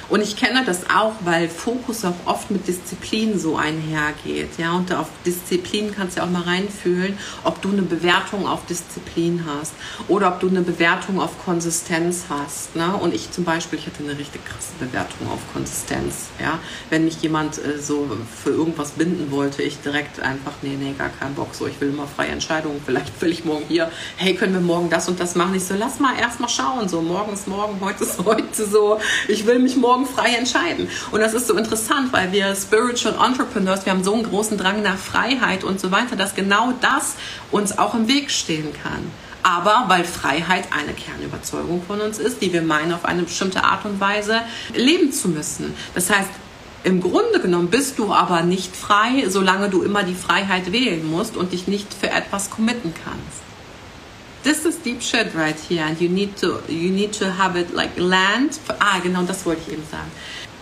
Und 0.08 0.22
ich 0.22 0.36
kenne 0.36 0.64
das 0.64 0.88
auch, 0.88 1.12
weil 1.24 1.48
Fokus 1.48 2.04
auch 2.04 2.14
oft 2.26 2.50
mit 2.50 2.68
Disziplin 2.68 3.38
so 3.38 3.56
einhergeht. 3.56 4.58
Ja, 4.58 4.74
und 4.74 4.92
auf 4.94 5.08
Disziplin 5.24 5.92
kannst 5.94 6.16
du 6.16 6.22
auch 6.22 6.30
mal 6.30 6.42
reinfühlen, 6.42 7.18
ob 7.42 7.60
du 7.60 7.70
eine 7.70 7.82
Bewertung 7.82 8.46
auf 8.46 8.66
Disziplin 8.66 9.44
hast 9.46 9.72
oder 10.08 10.28
ob 10.28 10.40
du 10.40 10.48
eine 10.48 10.62
Bewertung 10.62 11.20
auf 11.20 11.44
Konsistenz 11.44 12.26
hast. 12.28 12.76
Ne? 12.76 12.94
Und 12.96 13.14
ich 13.14 13.32
zum 13.32 13.44
Beispiel, 13.44 13.78
ich 13.78 13.86
hatte 13.86 14.04
eine 14.04 14.16
richtig 14.16 14.44
krasse 14.44 14.72
Bewertung 14.78 15.28
auf 15.28 15.40
Konsistenz. 15.52 16.26
Ja, 16.40 16.58
wenn 16.90 17.04
mich 17.04 17.20
jemand 17.22 17.58
äh, 17.58 17.78
so 17.80 18.08
für 18.42 18.50
irgendwas 18.50 18.92
binden 18.92 19.30
wollte, 19.30 19.62
ich 19.62 19.80
direkt 19.80 20.20
einfach, 20.20 20.52
nee, 20.62 20.76
nee, 20.78 20.94
gar 20.96 21.08
keinen 21.08 21.34
Bock. 21.34 21.54
So, 21.54 21.66
ich 21.66 21.80
will 21.80 21.88
immer 21.88 22.06
freie 22.06 22.28
Entscheidungen. 22.28 22.80
Vielleicht 22.84 23.20
will 23.20 23.32
ich 23.32 23.44
morgen 23.44 23.64
hier, 23.68 23.90
hey, 24.16 24.34
können 24.34 24.52
wir 24.52 24.60
morgen 24.60 24.88
das 24.90 25.08
und 25.08 25.18
das 25.18 25.34
machen? 25.34 25.54
Ich 25.54 25.64
so, 25.64 25.74
lass 25.76 25.98
mal 25.98 26.16
erst 26.18 26.40
mal 26.40 26.48
schauen. 26.48 26.88
So, 26.88 27.00
morgen 27.02 27.32
ist 27.32 27.48
morgen, 27.48 27.80
heute 27.80 28.04
ist 28.04 28.18
heute 28.24 28.66
so. 28.66 28.98
Ich 29.28 29.46
will 29.46 29.58
mich 29.58 29.76
morgen 29.76 29.95
morgen 29.96 30.06
frei 30.06 30.34
entscheiden. 30.34 30.88
Und 31.10 31.20
das 31.20 31.34
ist 31.34 31.46
so 31.46 31.56
interessant, 31.56 32.12
weil 32.12 32.32
wir 32.32 32.54
Spiritual 32.54 33.14
Entrepreneurs, 33.26 33.86
wir 33.86 33.92
haben 33.92 34.04
so 34.04 34.14
einen 34.14 34.24
großen 34.24 34.58
Drang 34.58 34.82
nach 34.82 34.98
Freiheit 34.98 35.64
und 35.64 35.80
so 35.80 35.90
weiter, 35.90 36.16
dass 36.16 36.34
genau 36.34 36.72
das 36.80 37.14
uns 37.50 37.78
auch 37.78 37.94
im 37.94 38.08
Weg 38.08 38.30
stehen 38.30 38.72
kann. 38.82 39.10
Aber 39.42 39.84
weil 39.86 40.04
Freiheit 40.04 40.68
eine 40.72 40.92
Kernüberzeugung 40.92 41.82
von 41.86 42.00
uns 42.00 42.18
ist, 42.18 42.42
die 42.42 42.52
wir 42.52 42.62
meinen, 42.62 42.92
auf 42.92 43.04
eine 43.04 43.22
bestimmte 43.22 43.62
Art 43.64 43.84
und 43.84 44.00
Weise 44.00 44.40
leben 44.74 45.12
zu 45.12 45.28
müssen. 45.28 45.74
Das 45.94 46.10
heißt, 46.10 46.30
im 46.82 47.00
Grunde 47.00 47.40
genommen 47.40 47.68
bist 47.68 47.98
du 47.98 48.12
aber 48.12 48.42
nicht 48.42 48.76
frei, 48.76 49.24
solange 49.28 49.70
du 49.70 49.82
immer 49.82 50.02
die 50.02 50.14
Freiheit 50.14 50.72
wählen 50.72 51.08
musst 51.08 51.36
und 51.36 51.52
dich 51.52 51.68
nicht 51.68 51.94
für 51.94 52.10
etwas 52.10 52.50
committen 52.50 52.92
kannst. 53.04 53.45
This 54.46 54.64
is 54.64 54.78
deep 54.78 55.02
shit 55.02 55.34
right 55.34 55.58
here 55.58 55.82
and 55.82 56.00
you 56.00 56.08
need 56.08 56.36
to 56.36 56.62
you 56.68 56.90
need 56.90 57.12
to 57.12 57.28
have 57.32 57.56
it 57.56 57.74
like 57.74 57.98
land 57.98 58.60
ah 58.80 59.00
genau 59.02 59.24
das 59.24 59.44
wollte 59.44 59.60
ich 59.66 59.72
eben 59.72 59.82
sagen. 59.90 60.10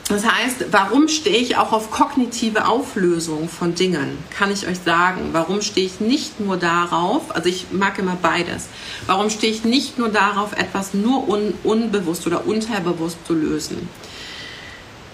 Das 0.08 0.24
heißt 0.24 0.66
warum 0.70 1.08
stehe 1.08 1.36
ich 1.36 1.58
auch 1.58 1.72
auf 1.72 1.90
kognitive 1.90 2.66
Auflösung 2.66 3.46
von 3.48 3.74
Dingen? 3.74 4.16
Kann 4.30 4.50
ich 4.50 4.66
euch 4.66 4.78
sagen 4.78 5.30
warum 5.32 5.60
stehe 5.60 5.86
ich 5.86 6.00
nicht 6.00 6.40
nur 6.40 6.56
darauf 6.56 7.34
also 7.36 7.50
ich 7.50 7.66
mag 7.72 7.98
immer 7.98 8.16
beides 8.16 8.68
warum 9.06 9.28
stehe 9.28 9.52
ich 9.52 9.64
nicht 9.64 9.98
nur 9.98 10.08
darauf 10.08 10.52
etwas 10.54 10.94
nur 10.94 11.28
un, 11.28 11.52
unbewusst 11.62 12.26
oder 12.26 12.46
unterbewusst 12.46 13.18
zu 13.26 13.34
lösen? 13.34 13.88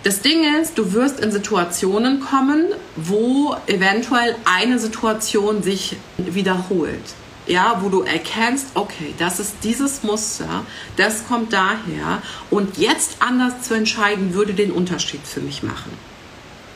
Das 0.05 0.23
Ding 0.23 0.45
ist, 0.63 0.79
du 0.79 0.95
wirst 0.95 1.21
in 1.21 1.31
Situationen 1.31 2.21
kommen, 2.21 2.65
wo 2.97 3.55
eventuell 3.67 4.35
eine 4.47 4.79
Situation 4.79 5.63
sich 5.63 5.97
wiederholt 6.17 7.05
ja, 7.51 7.81
wo 7.83 7.89
du 7.89 8.03
erkennst, 8.03 8.69
okay, 8.75 9.13
das 9.19 9.41
ist 9.41 9.57
dieses 9.65 10.05
Muster, 10.05 10.65
das 10.97 11.27
kommt 11.27 11.53
daher 11.53 12.23
und 12.49 12.79
jetzt 12.79 13.17
anders 13.19 13.63
zu 13.63 13.75
entscheiden 13.75 14.35
würde 14.35 14.55
den 14.55 14.71
Unterschied 14.71 15.23
für 15.25 15.41
mich 15.41 15.65
machen. 15.65 15.91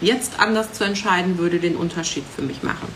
Jetzt 0.01 0.41
anders 0.41 0.73
zu 0.73 0.83
entscheiden 0.83 1.39
würde 1.39 1.61
den 1.61 1.77
Unterschied 1.77 2.25
für 2.35 2.43
mich 2.43 2.65
machen. 2.65 2.89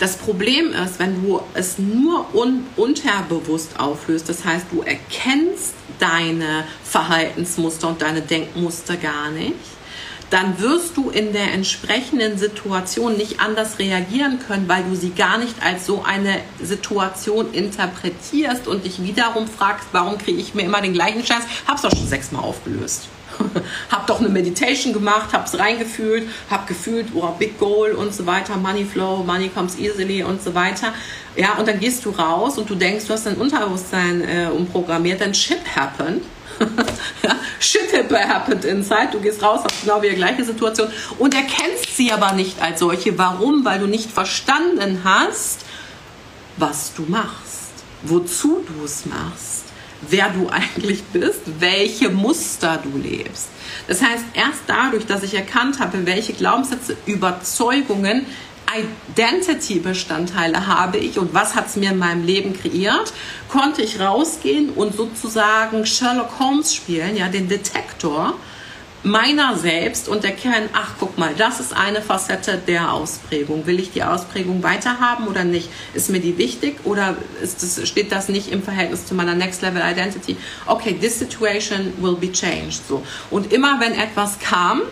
Das 0.00 0.16
Problem 0.16 0.72
ist, 0.72 0.98
wenn 0.98 1.22
du 1.22 1.40
es 1.54 1.78
nur 1.78 2.34
un 2.34 2.66
unterbewusst 2.76 3.78
auflöst, 3.78 4.28
das 4.28 4.44
heißt, 4.44 4.66
du 4.72 4.82
erkennst 4.82 5.74
deine 6.00 6.64
Verhaltensmuster 6.84 7.88
und 7.88 8.02
deine 8.02 8.20
Denkmuster 8.20 8.96
gar 8.96 9.30
nicht, 9.30 9.54
dann 10.30 10.60
wirst 10.60 10.96
du 10.96 11.10
in 11.10 11.32
der 11.32 11.52
entsprechenden 11.52 12.38
Situation 12.38 13.16
nicht 13.16 13.40
anders 13.40 13.78
reagieren 13.78 14.38
können, 14.46 14.68
weil 14.68 14.84
du 14.84 14.94
sie 14.94 15.10
gar 15.10 15.38
nicht 15.38 15.62
als 15.62 15.86
so 15.86 16.02
eine 16.02 16.40
Situation 16.62 17.52
interpretierst 17.52 18.68
und 18.68 18.84
dich 18.84 19.02
wiederum 19.02 19.46
fragst, 19.48 19.88
warum 19.92 20.18
kriege 20.18 20.38
ich 20.38 20.54
mir 20.54 20.62
immer 20.62 20.80
den 20.80 20.92
gleichen 20.92 21.24
Scheiß? 21.24 21.42
Hab's 21.66 21.82
doch 21.82 21.90
schon 21.90 22.06
sechsmal 22.06 22.44
aufgelöst. 22.44 23.08
hab 23.90 24.06
doch 24.06 24.20
eine 24.20 24.28
Meditation 24.28 24.92
gemacht, 24.92 25.30
hab's 25.32 25.58
reingefühlt, 25.58 26.28
hab 26.50 26.66
gefühlt, 26.66 27.08
oh, 27.14 27.32
Big 27.38 27.58
Goal 27.58 27.92
und 27.92 28.12
so 28.12 28.26
weiter, 28.26 28.56
Money 28.56 28.84
Flow, 28.84 29.22
Money 29.22 29.48
comes 29.48 29.78
easily 29.78 30.22
und 30.22 30.42
so 30.42 30.54
weiter. 30.54 30.92
Ja, 31.36 31.54
und 31.54 31.68
dann 31.68 31.78
gehst 31.78 32.04
du 32.04 32.10
raus 32.10 32.58
und 32.58 32.68
du 32.68 32.74
denkst, 32.74 33.06
du 33.06 33.12
hast 33.12 33.26
dein 33.26 33.36
Unterbewusstsein 33.36 34.22
äh, 34.22 34.48
umprogrammiert, 34.50 35.20
dann 35.20 35.34
Shit 35.34 35.60
happened 35.76 36.22
ja, 37.22 37.36
shit 37.60 37.88
happened 38.12 38.64
inside. 38.64 39.08
Du 39.12 39.20
gehst 39.20 39.42
raus, 39.42 39.60
hast 39.64 39.82
genau 39.82 40.02
wie 40.02 40.10
die 40.10 40.16
gleiche 40.16 40.44
Situation 40.44 40.88
und 41.18 41.34
erkennst 41.34 41.96
sie 41.96 42.12
aber 42.12 42.32
nicht 42.32 42.60
als 42.60 42.80
solche. 42.80 43.16
Warum? 43.18 43.64
Weil 43.64 43.80
du 43.80 43.86
nicht 43.86 44.10
verstanden 44.10 45.00
hast, 45.04 45.60
was 46.56 46.94
du 46.94 47.02
machst, 47.02 47.70
wozu 48.02 48.64
du 48.66 48.84
es 48.84 49.06
machst, 49.06 49.64
wer 50.08 50.30
du 50.30 50.48
eigentlich 50.48 51.02
bist, 51.04 51.42
welche 51.58 52.10
Muster 52.10 52.80
du 52.82 52.98
lebst. 52.98 53.48
Das 53.86 54.02
heißt, 54.02 54.24
erst 54.34 54.60
dadurch, 54.66 55.06
dass 55.06 55.22
ich 55.22 55.34
erkannt 55.34 55.80
habe, 55.80 56.06
welche 56.06 56.32
Glaubenssätze, 56.32 56.96
Überzeugungen 57.06 58.26
Identity-Bestandteile 59.16 60.66
habe 60.66 60.98
ich 60.98 61.18
und 61.18 61.32
was 61.34 61.54
hat 61.54 61.68
es 61.68 61.76
mir 61.76 61.90
in 61.90 61.98
meinem 61.98 62.24
Leben 62.24 62.58
kreiert, 62.58 63.12
konnte 63.48 63.82
ich 63.82 64.00
rausgehen 64.00 64.70
und 64.70 64.94
sozusagen 64.94 65.86
Sherlock 65.86 66.38
Holmes 66.38 66.74
spielen, 66.74 67.16
ja, 67.16 67.28
den 67.28 67.48
Detektor 67.48 68.34
meiner 69.04 69.56
selbst 69.56 70.08
und 70.08 70.24
erkennen, 70.24 70.68
ach 70.72 70.94
guck 70.98 71.18
mal, 71.18 71.32
das 71.36 71.60
ist 71.60 71.72
eine 71.72 72.02
Facette 72.02 72.58
der 72.66 72.92
Ausprägung. 72.92 73.66
Will 73.66 73.78
ich 73.78 73.92
die 73.92 74.02
Ausprägung 74.02 74.62
weiterhaben 74.62 75.28
oder 75.28 75.44
nicht? 75.44 75.68
Ist 75.94 76.10
mir 76.10 76.20
die 76.20 76.36
wichtig 76.36 76.80
oder 76.84 77.16
das, 77.40 77.88
steht 77.88 78.10
das 78.10 78.28
nicht 78.28 78.50
im 78.50 78.62
Verhältnis 78.62 79.06
zu 79.06 79.14
meiner 79.14 79.34
Next 79.34 79.62
Level 79.62 79.82
Identity? 79.82 80.36
Okay, 80.66 80.94
this 80.94 81.18
situation 81.18 81.92
will 81.98 82.16
be 82.16 82.32
changed. 82.32 82.86
So. 82.88 83.04
Und 83.30 83.52
immer 83.52 83.78
wenn 83.80 83.92
etwas 83.92 84.38
kam, 84.40 84.82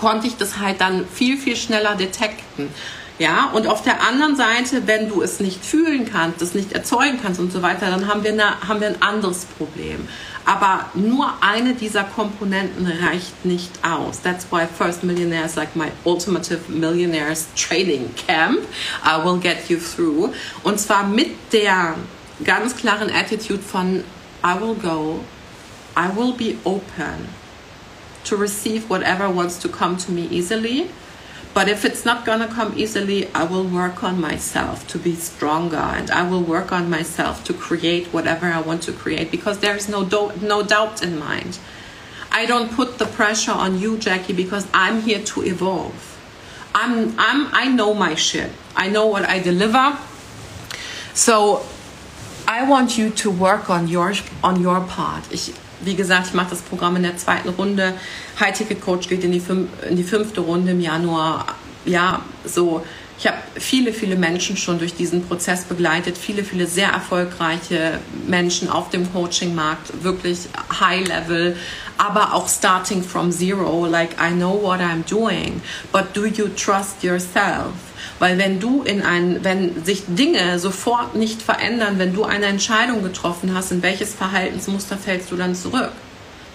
konnte 0.00 0.26
ich 0.26 0.36
das 0.36 0.58
halt 0.58 0.80
dann 0.80 1.06
viel, 1.06 1.36
viel 1.36 1.56
schneller 1.56 1.94
detekten. 1.94 2.70
Ja, 3.18 3.50
und 3.52 3.66
auf 3.66 3.82
der 3.82 4.02
anderen 4.02 4.34
Seite, 4.34 4.86
wenn 4.86 5.10
du 5.10 5.20
es 5.20 5.40
nicht 5.40 5.62
fühlen 5.62 6.10
kannst, 6.10 6.40
es 6.40 6.54
nicht 6.54 6.72
erzeugen 6.72 7.18
kannst 7.22 7.38
und 7.38 7.52
so 7.52 7.60
weiter, 7.60 7.90
dann 7.90 8.08
haben 8.08 8.24
wir, 8.24 8.32
eine, 8.32 8.66
haben 8.66 8.80
wir 8.80 8.88
ein 8.88 9.02
anderes 9.02 9.44
Problem. 9.44 10.08
Aber 10.46 10.86
nur 10.94 11.30
eine 11.42 11.74
dieser 11.74 12.04
Komponenten 12.04 12.86
reicht 12.86 13.44
nicht 13.44 13.72
aus. 13.84 14.22
That's 14.22 14.46
why 14.50 14.66
First 14.66 15.04
Millionaire 15.04 15.44
is 15.44 15.54
like 15.54 15.76
my 15.76 15.88
ultimative 16.04 16.60
millionaires 16.68 17.48
training 17.54 18.08
camp. 18.26 18.60
I 19.04 19.22
will 19.22 19.38
get 19.38 19.68
you 19.68 19.78
through. 19.78 20.32
Und 20.62 20.80
zwar 20.80 21.06
mit 21.06 21.52
der 21.52 21.94
ganz 22.42 22.74
klaren 22.74 23.10
Attitude 23.10 23.62
von 23.62 24.02
I 24.42 24.58
will 24.58 24.76
go, 24.76 25.20
I 25.94 26.08
will 26.16 26.32
be 26.32 26.56
open 26.64 27.39
to 28.24 28.36
receive 28.36 28.88
whatever 28.90 29.28
wants 29.28 29.58
to 29.62 29.68
come 29.68 29.96
to 29.98 30.12
me 30.12 30.26
easily. 30.28 30.90
But 31.52 31.68
if 31.68 31.84
it's 31.84 32.04
not 32.04 32.24
going 32.24 32.38
to 32.40 32.46
come 32.46 32.74
easily, 32.76 33.28
I 33.34 33.44
will 33.44 33.64
work 33.64 34.04
on 34.04 34.20
myself 34.20 34.86
to 34.88 34.98
be 34.98 35.16
stronger 35.16 35.76
and 35.76 36.10
I 36.10 36.28
will 36.28 36.42
work 36.42 36.70
on 36.70 36.88
myself 36.88 37.42
to 37.44 37.52
create 37.52 38.06
whatever 38.08 38.46
I 38.46 38.60
want 38.60 38.82
to 38.84 38.92
create 38.92 39.30
because 39.30 39.58
there 39.58 39.74
is 39.74 39.88
no, 39.88 40.04
do- 40.04 40.32
no 40.40 40.62
doubt 40.62 41.02
in 41.02 41.18
mind. 41.18 41.58
I 42.30 42.46
don't 42.46 42.70
put 42.70 42.98
the 42.98 43.06
pressure 43.06 43.50
on 43.50 43.80
you, 43.80 43.98
Jackie, 43.98 44.32
because 44.32 44.68
I'm 44.72 45.02
here 45.02 45.22
to 45.24 45.42
evolve. 45.42 46.06
I'm, 46.72 47.18
I'm, 47.18 47.48
I 47.52 47.66
know 47.66 47.94
my 47.94 48.14
shit. 48.14 48.50
I 48.76 48.88
know 48.88 49.06
what 49.06 49.28
I 49.28 49.40
deliver. 49.40 49.98
So 51.14 51.66
I 52.46 52.62
want 52.68 52.96
you 52.96 53.10
to 53.10 53.30
work 53.30 53.68
on 53.68 53.88
your, 53.88 54.14
on 54.44 54.60
your 54.60 54.80
part. 54.82 55.24
Ich, 55.32 55.52
wie 55.82 55.94
gesagt, 55.94 56.28
ich 56.28 56.34
mache 56.34 56.50
das 56.50 56.60
Programm 56.62 56.96
in 56.96 57.02
der 57.02 57.16
zweiten 57.16 57.48
Runde. 57.50 57.94
High 58.38 58.56
Ticket 58.56 58.80
Coach 58.80 59.08
geht 59.08 59.24
in 59.24 59.32
die, 59.32 59.42
in 59.88 59.96
die 59.96 60.04
fünfte 60.04 60.40
Runde 60.40 60.72
im 60.72 60.80
Januar. 60.80 61.46
Ja, 61.84 62.22
so 62.44 62.84
ich 63.20 63.26
habe 63.26 63.36
viele, 63.54 63.92
viele 63.92 64.16
Menschen 64.16 64.56
schon 64.56 64.78
durch 64.78 64.94
diesen 64.94 65.26
Prozess 65.26 65.64
begleitet, 65.64 66.16
viele, 66.16 66.42
viele 66.42 66.66
sehr 66.66 66.88
erfolgreiche 66.88 68.00
Menschen 68.26 68.70
auf 68.70 68.88
dem 68.88 69.12
Coaching-Markt, 69.12 70.02
wirklich 70.02 70.48
High 70.80 71.06
Level, 71.06 71.54
aber 71.98 72.32
auch 72.32 72.48
starting 72.48 73.02
from 73.02 73.30
zero, 73.30 73.84
like 73.84 74.12
I 74.18 74.32
know 74.32 74.58
what 74.62 74.80
I'm 74.80 75.04
doing, 75.06 75.60
but 75.92 76.16
do 76.16 76.24
you 76.24 76.48
trust 76.48 77.02
yourself? 77.02 77.74
Weil 78.20 78.38
wenn 78.38 78.60
du 78.60 78.82
in 78.82 79.02
ein, 79.02 79.42
wenn 79.42 79.84
sich 79.84 80.04
Dinge 80.06 80.60
sofort 80.60 81.16
nicht 81.16 81.42
verändern, 81.42 81.98
wenn 81.98 82.14
du 82.14 82.22
eine 82.22 82.46
Entscheidung 82.46 83.02
getroffen 83.02 83.54
hast, 83.54 83.72
in 83.72 83.82
welches 83.82 84.14
Verhaltensmuster 84.14 84.96
fällst 84.96 85.32
du 85.32 85.36
dann 85.36 85.56
zurück? 85.56 85.90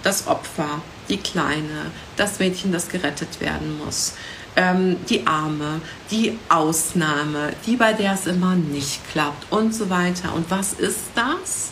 Das 0.04 0.28
Opfer, 0.28 0.82
die 1.10 1.18
Kleine, 1.18 1.92
das 2.16 2.40
Mädchen, 2.40 2.72
das 2.72 2.88
gerettet 2.88 3.42
werden 3.42 3.78
muss 3.84 4.14
ähm, 4.56 4.98
die 5.10 5.26
Arme, 5.28 5.82
die 6.12 6.38
Ausnahme, 6.50 7.54
die 7.66 7.76
bei 7.76 7.94
der 7.94 8.14
es 8.14 8.26
immer 8.26 8.56
nicht 8.56 9.08
klappt 9.12 9.52
und 9.52 9.74
so 9.74 9.90
weiter. 9.90 10.34
Und 10.34 10.50
was 10.50 10.74
ist 10.74 11.06
das? 11.16 11.72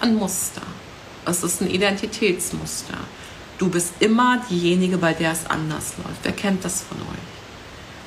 Ein 0.00 0.16
Muster. 0.16 0.62
Es 1.24 1.42
ist 1.42 1.60
ein 1.60 1.70
Identitätsmuster. 1.70 2.98
Du 3.58 3.68
bist 3.68 3.94
immer 4.00 4.42
diejenige, 4.50 4.98
bei 4.98 5.12
der 5.12 5.32
es 5.32 5.46
anders 5.46 5.94
läuft. 5.98 6.18
Wer 6.24 6.32
kennt 6.32 6.64
das 6.64 6.82
von 6.82 6.98
euch? 6.98 7.31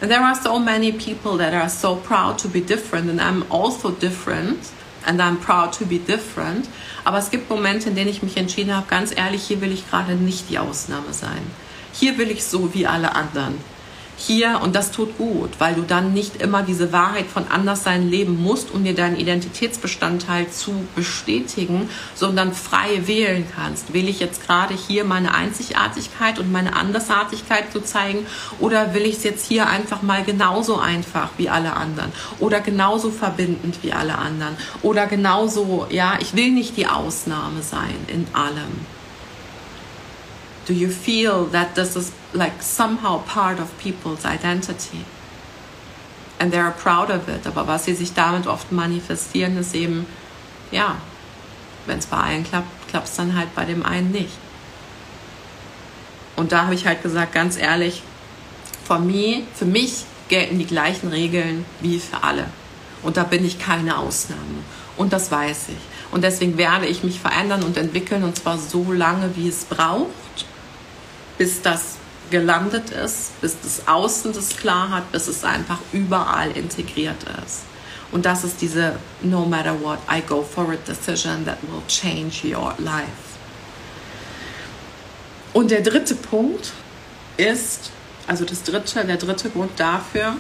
And 0.02 0.12
there 0.12 0.22
are 0.22 0.36
so 0.36 0.60
many 0.60 0.91
people 0.91 1.38
that 1.38 1.54
are 1.54 1.70
so 1.70 1.96
proud 1.96 2.38
to 2.39 2.48
be 2.48 2.62
different 2.62 3.10
and 3.10 3.22
I'm 3.22 3.46
also 3.50 3.91
different 3.91 4.72
and 5.06 5.22
I'm 5.22 5.38
proud 5.38 5.72
to 5.74 5.86
be 5.86 6.00
different. 6.00 6.68
Aber 7.06 7.18
es 7.18 7.30
gibt 7.30 7.50
Momente, 7.50 7.89
in 7.89 7.96
denen 7.96 8.10
ich 8.10 8.22
mich 8.22 8.38
entschieden 8.38 8.76
habe, 8.76 8.88
ganz 8.89 9.16
ehrlich, 9.16 9.43
hier 9.43 9.62
will 9.62 9.72
ich 9.72 9.89
gerade 9.89 10.16
nicht 10.16 10.50
die 10.50 10.60
Ausnahme 10.60 11.14
sein. 11.14 11.41
Hier 11.93 12.18
will 12.18 12.30
ich 12.30 12.43
so 12.43 12.74
wie 12.74 12.88
alle 12.88 13.16
anderen 13.16 13.60
hier 14.18 14.61
und 14.63 14.76
das 14.76 14.91
tut 14.91 15.18
gut, 15.18 15.51
weil 15.59 15.76
du 15.76 15.82
dann 15.82 16.13
nicht 16.13 16.41
immer 16.41 16.63
diese 16.63 16.91
Wahrheit 16.91 17.26
von 17.28 17.47
Anderssein 17.49 18.09
leben 18.09 18.41
musst, 18.41 18.72
um 18.72 18.84
dir 18.84 18.95
deinen 18.95 19.18
Identitätsbestandteil 19.18 20.49
zu 20.49 20.86
bestätigen, 20.95 21.89
sondern 22.16 22.53
frei 22.53 23.07
wählen 23.07 23.45
kannst. 23.55 23.93
Will 23.93 24.07
ich 24.07 24.20
jetzt 24.20 24.45
gerade 24.45 24.74
hier 24.74 25.03
meine 25.03 25.34
Einzigartigkeit 25.34 26.39
und 26.39 26.51
meine 26.51 26.76
Andersartigkeit 26.76 27.72
zu 27.72 27.82
zeigen 27.82 28.26
oder 28.59 28.93
will 28.93 29.03
ich 29.03 29.18
es 29.18 29.24
jetzt 29.24 29.47
hier 29.47 29.68
einfach 29.68 30.01
mal 30.01 30.24
genauso 30.24 30.78
einfach 30.78 31.30
wie 31.38 31.49
alle 31.49 31.74
anderen 31.74 32.11
oder 32.39 32.61
genauso 32.61 33.11
verbindend 33.11 33.80
wie 33.84 33.93
alle 33.93 34.18
anderen 34.18 34.55
oder 34.82 35.07
genauso, 35.07 35.88
ja, 35.89 36.18
ich 36.20 36.36
will 36.36 36.51
nicht 36.51 36.78
die 36.78 36.88
Ausnahme 36.88 37.61
sein 37.61 37.95
in 38.07 38.28
allem. 38.34 38.95
Do 40.66 40.74
you 40.74 40.89
feel 40.89 41.45
that 41.51 41.76
this 41.76 41.95
is 41.95 42.11
like 42.34 42.61
somehow 42.61 43.24
part 43.26 43.59
of 43.59 43.78
people's 43.78 44.26
identity? 44.26 45.05
And 46.39 46.51
they 46.51 46.59
are 46.59 46.72
proud 46.72 47.11
of 47.11 47.30
it. 47.30 47.45
Aber 47.45 47.68
was 47.68 47.86
sie 47.86 47.93
sich 47.93 48.13
damit 48.13 48.47
oft 48.47 48.72
manifestieren, 48.72 49.57
ist 49.57 49.76
eben, 49.76 50.07
ja, 50.72 50.97
wenn 51.86 51.99
es 51.99 52.07
bei 52.07 52.18
allen 52.18 52.43
klappt, 52.43 52.89
klappt 52.89 53.07
es 53.07 53.16
dann 53.16 53.38
halt 53.38 53.53
bei 53.53 53.66
dem 53.66 53.86
einen 53.86 54.11
nicht. 54.11 54.34
Und 56.36 56.51
da 56.51 56.63
habe 56.63 56.74
ich 56.74 56.86
halt 56.88 57.03
gesagt, 57.03 57.34
ganz 57.34 57.57
ehrlich, 57.57 58.01
for 58.84 58.99
me, 58.99 59.43
für 59.53 59.66
mich 59.66 60.05
gelten 60.28 60.57
die 60.57 60.66
gleichen 60.66 61.09
Regeln 61.09 61.63
wie 61.80 61.99
für 61.99 62.24
alle. 62.24 62.47
Und 63.03 63.18
da 63.18 63.24
bin 63.24 63.45
ich 63.45 63.59
keine 63.59 63.97
Ausnahme. 63.99 64.63
Und 64.97 65.13
das 65.13 65.32
weiß 65.32 65.70
ich. 65.70 66.11
Und 66.11 66.24
deswegen 66.24 66.57
werde 66.57 66.88
ich 66.88 67.03
mich 67.03 67.20
verändern 67.20 67.63
und 67.63 67.78
entwickeln 67.78 68.24
und 68.24 68.36
zwar 68.36 68.57
so 68.57 68.91
lange, 68.91 69.36
wie 69.36 69.47
es 69.47 69.66
braucht 69.66 70.24
bis 71.38 71.62
das 71.62 71.96
gelandet 72.32 72.90
ist, 72.90 73.40
bis 73.42 73.56
das 73.62 73.88
Außen 73.88 74.34
das 74.34 74.58
klar 74.58 74.90
hat, 74.90 75.12
bis 75.12 75.28
es 75.28 75.44
einfach 75.44 75.80
überall 75.94 76.52
integriert 76.52 77.24
ist. 77.46 77.64
Und 78.12 78.26
das 78.26 78.44
ist 78.44 78.62
diese 78.62 78.98
No 79.22 79.46
matter 79.46 79.80
what, 79.82 80.00
I 80.10 80.22
go 80.22 80.42
for 80.42 80.72
a 80.72 80.78
decision 80.88 81.46
that 81.46 81.58
will 81.64 81.82
change 81.88 82.48
your 82.48 82.74
life. 82.78 83.06
Und 85.54 85.72
der 85.72 85.82
dritte 85.82 86.16
Punkt 86.16 86.72
ist, 87.38 87.92
also 88.28 88.46
das 88.46 88.64
dritte, 88.64 89.06
der 89.06 89.18
dritte 89.18 89.50
Grund 89.50 89.72
dafür, 89.78 90.36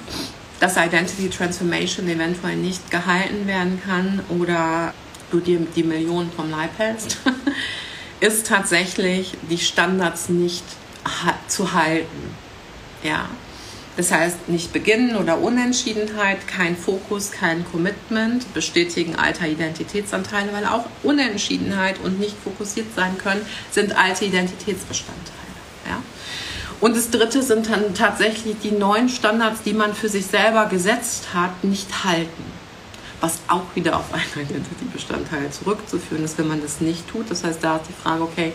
dass 0.59 0.77
Identity 0.77 1.29
Transformation 1.29 2.07
eventuell 2.07 2.55
nicht 2.55 2.89
gehalten 2.91 3.47
werden 3.47 3.81
kann 3.85 4.21
oder 4.29 4.93
du 5.31 5.39
dir 5.39 5.59
die 5.75 5.83
Millionen 5.83 6.31
vom 6.31 6.49
Leib 6.49 6.71
hältst, 6.77 7.17
ist 8.19 8.47
tatsächlich 8.47 9.37
die 9.49 9.57
Standards 9.57 10.29
nicht 10.29 10.63
zu 11.47 11.73
halten. 11.73 12.35
Ja. 13.03 13.29
Das 13.97 14.11
heißt, 14.11 14.49
nicht 14.49 14.73
beginnen 14.73 15.15
oder 15.15 15.39
Unentschiedenheit, 15.39 16.47
kein 16.47 16.75
Fokus, 16.75 17.31
kein 17.31 17.65
Commitment, 17.71 18.53
bestätigen 18.53 19.15
alter 19.15 19.47
Identitätsanteile, 19.47 20.51
weil 20.51 20.65
auch 20.65 20.85
Unentschiedenheit 21.03 21.99
und 22.03 22.19
nicht 22.19 22.35
fokussiert 22.43 22.87
sein 22.93 23.17
können, 23.17 23.45
sind 23.71 23.97
alte 23.97 24.25
Identitätsbestandteile. 24.25 25.35
Ja? 25.87 26.01
Und 26.81 26.97
das 26.97 27.09
dritte 27.09 27.41
sind 27.41 27.69
dann 27.69 27.93
tatsächlich 27.93 28.57
die 28.61 28.71
neuen 28.71 29.07
Standards, 29.07 29.61
die 29.63 29.73
man 29.73 29.93
für 29.93 30.09
sich 30.09 30.25
selber 30.25 30.65
gesetzt 30.65 31.33
hat, 31.33 31.63
nicht 31.63 32.03
halten. 32.03 32.43
Was 33.21 33.39
auch 33.47 33.63
wieder 33.75 33.95
auf 33.95 34.05
einen 34.13 34.45
Identity-Bestandteil 34.45 35.51
zurückzuführen 35.51 36.25
ist, 36.25 36.37
wenn 36.37 36.49
man 36.49 36.61
das 36.61 36.81
nicht 36.81 37.07
tut. 37.07 37.31
Das 37.31 37.45
heißt, 37.45 37.63
da 37.63 37.77
ist 37.77 37.85
die 37.87 37.93
Frage, 37.93 38.23
okay, 38.23 38.51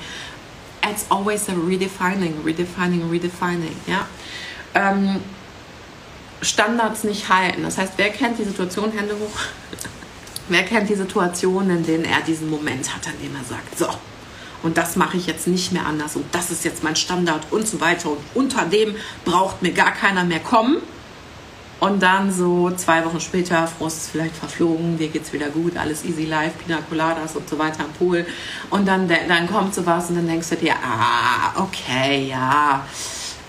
it's 0.89 1.11
always 1.11 1.49
a 1.49 1.53
redefining, 1.53 2.43
redefining, 2.45 3.11
redefining. 3.11 3.77
Ja? 3.87 4.07
Ähm, 4.75 5.21
Standards 6.43 7.05
nicht 7.05 7.29
halten. 7.29 7.63
Das 7.63 7.79
heißt, 7.79 7.95
wer 7.97 8.11
kennt 8.11 8.39
die 8.39 8.45
Situation, 8.45 8.93
Hände 8.93 9.15
hoch? 9.15 9.41
wer 10.49 10.65
kennt 10.65 10.89
die 10.89 10.95
Situation, 10.95 11.71
in 11.71 11.85
denen 11.85 12.05
er 12.05 12.21
diesen 12.23 12.51
Moment 12.51 12.95
hat, 12.95 13.07
an 13.07 13.15
dem 13.23 13.35
er 13.37 13.45
sagt, 13.45 13.79
so, 13.79 13.89
und 14.63 14.77
das 14.77 14.97
mache 14.97 15.17
ich 15.17 15.27
jetzt 15.27 15.47
nicht 15.47 15.73
mehr 15.73 15.87
anders 15.87 16.17
und 16.17 16.27
das 16.33 16.51
ist 16.51 16.65
jetzt 16.65 16.85
mein 16.85 16.97
Standard 16.97 17.47
und 17.51 17.67
so 17.67 17.81
weiter 17.81 18.11
und 18.11 18.19
unter 18.35 18.67
dem 18.67 18.95
braucht 19.25 19.63
mir 19.63 19.73
gar 19.73 19.93
keiner 19.93 20.25
mehr 20.25 20.41
kommen 20.41 20.83
und 21.81 22.03
dann 22.03 22.33
so 22.33 22.71
zwei 22.73 23.05
Wochen 23.05 23.21
später, 23.21 23.67
Frust 23.67 24.03
ist 24.03 24.11
vielleicht 24.11 24.37
verflogen, 24.37 24.99
dir 24.99 25.09
geht's 25.09 25.33
wieder 25.33 25.49
gut, 25.49 25.77
alles 25.77 26.05
easy 26.05 26.27
life, 26.27 26.53
Pina 26.65 26.79
Coladas 26.89 27.37
und 27.37 27.49
so 27.49 27.59
weiter 27.59 27.85
am 27.85 27.93
Pool. 27.93 28.27
Und 28.69 28.87
dann, 28.87 29.09
dann 29.09 29.49
kommt 29.49 29.75
sowas 29.75 30.11
und 30.11 30.17
dann 30.17 30.27
denkst 30.27 30.51
du 30.51 30.57
dir, 30.57 30.75
ah, 30.75 31.63
okay, 31.63 32.29
ja. 32.29 32.85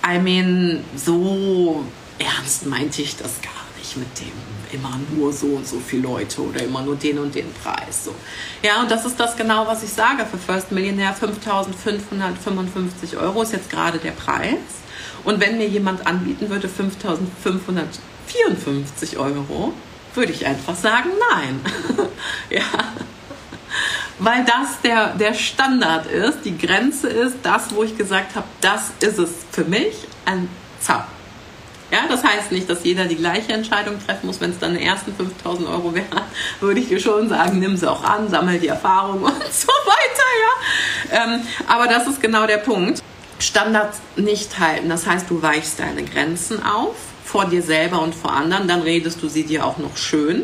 I 0.10 0.18
mean, 0.18 0.84
so 0.96 1.84
ernst 2.18 2.66
meinte 2.66 3.02
ich 3.02 3.18
das 3.18 3.42
gar 3.42 3.52
nicht 3.78 3.98
mit 3.98 4.20
dem 4.20 4.32
immer 4.74 4.98
nur 5.14 5.34
so 5.34 5.48
und 5.48 5.68
so 5.68 5.82
viele 5.86 6.04
Leute 6.04 6.42
oder 6.42 6.64
immer 6.64 6.82
nur 6.82 6.96
den 6.96 7.20
und 7.20 7.36
den 7.36 7.52
Preis. 7.54 8.06
So. 8.06 8.16
Ja, 8.64 8.82
und 8.82 8.90
das 8.90 9.06
ist 9.06 9.20
das 9.20 9.36
genau, 9.36 9.68
was 9.68 9.84
ich 9.84 9.90
sage. 9.90 10.26
Für 10.26 10.38
First 10.38 10.72
Millionär 10.72 11.14
5.555 11.14 13.20
Euro 13.20 13.42
ist 13.42 13.52
jetzt 13.52 13.70
gerade 13.70 13.98
der 13.98 14.12
Preis. 14.12 14.56
Und 15.26 15.42
wenn 15.42 15.58
mir 15.58 15.68
jemand 15.68 16.08
anbieten 16.08 16.50
würde 16.50 16.70
5.500 16.70 17.84
54 18.32 19.18
Euro, 19.18 19.74
würde 20.16 20.32
ich 20.32 20.46
einfach 20.46 20.76
sagen, 20.76 21.10
nein. 21.32 21.62
ja. 22.50 22.64
Weil 24.20 24.46
das 24.46 24.82
der, 24.84 25.16
der 25.16 25.34
Standard 25.34 26.06
ist, 26.06 26.40
die 26.46 26.58
Grenze 26.58 27.08
ist, 27.08 27.38
das, 27.44 27.74
wo 27.74 27.84
ich 27.84 27.98
gesagt 27.98 28.36
habe, 28.36 28.46
das 28.60 28.92
ist 29.00 29.18
es 29.18 29.32
für 29.52 29.64
mich, 29.64 29.96
ein 30.26 30.48
Zau. 30.80 31.02
Ja, 31.92 32.08
das 32.08 32.24
heißt 32.24 32.54
nicht, 32.54 32.70
dass 32.70 32.84
jeder 32.84 33.06
die 33.06 33.18
gleiche 33.18 33.52
Entscheidung 33.52 33.96
treffen 34.06 34.28
muss. 34.28 34.40
Wenn 34.40 34.52
es 34.52 34.60
dann 34.60 34.78
die 34.78 34.84
ersten 34.84 35.14
5000 35.14 35.68
Euro 35.68 35.94
wären, 35.94 36.22
würde 36.62 36.80
ich 36.80 36.88
dir 36.88 37.00
schon 37.00 37.28
sagen, 37.28 37.60
nimm 37.60 37.76
sie 37.76 37.90
auch 37.90 38.04
an, 38.04 38.30
sammel 38.30 38.60
die 38.60 38.68
Erfahrung 38.68 39.24
und 39.24 39.54
so 39.54 39.68
weiter. 39.68 41.12
Ja? 41.12 41.24
Ähm, 41.24 41.42
aber 41.68 41.88
das 41.88 42.08
ist 42.08 42.22
genau 42.22 42.48
der 42.48 42.60
Punkt. 42.60 43.02
Standards 43.42 44.00
nicht 44.16 44.60
halten. 44.60 44.90
Das 44.90 45.08
heißt, 45.08 45.30
du 45.30 45.42
weichst 45.42 45.80
deine 45.80 46.04
Grenzen 46.04 46.64
auf 46.64 46.96
vor 47.32 47.46
dir 47.46 47.62
selber 47.62 48.02
und 48.02 48.14
vor 48.14 48.34
anderen, 48.34 48.68
dann 48.68 48.82
redest 48.82 49.24
du 49.24 49.30
sie 49.30 49.46
dir 49.46 49.66
auch 49.66 49.78
noch 49.78 49.96
schön. 49.96 50.44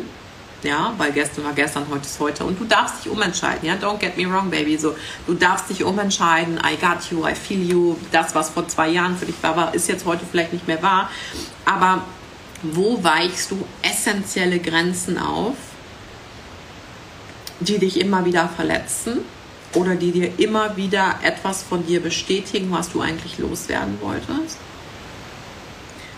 Ja, 0.62 0.92
weil 0.96 1.12
gestern 1.12 1.44
war 1.44 1.52
gestern, 1.52 1.86
heute 1.88 2.06
ist 2.06 2.18
heute. 2.18 2.44
Und 2.44 2.58
du 2.58 2.64
darfst 2.64 3.04
dich 3.04 3.12
umentscheiden. 3.12 3.68
Ja, 3.68 3.74
don't 3.74 3.98
get 3.98 4.16
me 4.16 4.28
wrong, 4.28 4.50
baby. 4.50 4.76
So, 4.76 4.96
du 5.26 5.34
darfst 5.34 5.70
dich 5.70 5.84
umentscheiden. 5.84 6.56
I 6.56 6.76
got 6.76 7.10
you, 7.10 7.24
I 7.28 7.34
feel 7.34 7.62
you. 7.62 7.96
Das, 8.10 8.34
was 8.34 8.50
vor 8.50 8.66
zwei 8.66 8.88
Jahren 8.88 9.16
für 9.16 9.26
dich 9.26 9.36
war, 9.42 9.56
war 9.56 9.74
ist 9.74 9.86
jetzt 9.86 10.04
heute 10.04 10.24
vielleicht 10.28 10.52
nicht 10.52 10.66
mehr 10.66 10.82
wahr. 10.82 11.10
Aber 11.64 12.02
wo 12.62 13.04
weichst 13.04 13.52
du 13.52 13.64
essentielle 13.82 14.58
Grenzen 14.58 15.18
auf, 15.18 15.54
die 17.60 17.78
dich 17.78 18.00
immer 18.00 18.24
wieder 18.24 18.48
verletzen? 18.48 19.20
Oder 19.74 19.94
die 19.94 20.12
dir 20.12 20.38
immer 20.38 20.76
wieder 20.76 21.16
etwas 21.22 21.62
von 21.62 21.86
dir 21.86 22.00
bestätigen, 22.00 22.70
was 22.70 22.90
du 22.90 23.00
eigentlich 23.00 23.38
loswerden 23.38 23.98
wolltest? 24.00 24.58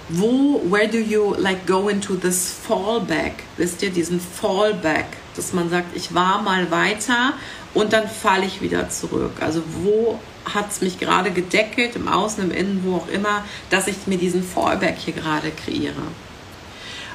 Wo, 0.09 0.61
where 0.69 0.89
do 0.89 0.99
you 0.99 1.35
like 1.37 1.67
go 1.67 1.89
into 1.89 2.17
this 2.17 2.53
fallback? 2.67 3.45
Wisst 3.57 3.83
ihr, 3.83 3.91
diesen 3.91 4.21
Fallback, 4.21 5.07
dass 5.37 5.53
man 5.53 5.71
sagt, 5.71 5.97
ich 5.97 6.15
war 6.15 6.43
mal 6.43 6.71
weiter 6.71 7.35
und 7.75 7.93
dann 7.93 8.09
falle 8.09 8.45
ich 8.45 8.61
wieder 8.61 8.89
zurück. 8.89 9.35
Also 9.41 9.63
wo 9.83 10.19
hat 10.45 10.71
es 10.73 10.81
mich 10.81 10.99
gerade 10.99 11.31
gedeckelt, 11.31 11.95
im 11.95 12.09
Außen, 12.09 12.43
im 12.43 12.51
Innen, 12.51 12.83
wo 12.85 12.97
auch 12.97 13.09
immer, 13.09 13.45
dass 13.71 13.87
ich 13.87 14.07
mir 14.07 14.19
diesen 14.19 14.43
Fallback 14.43 14.97
hier 14.99 15.15
gerade 15.15 15.53
kreiere? 15.53 16.03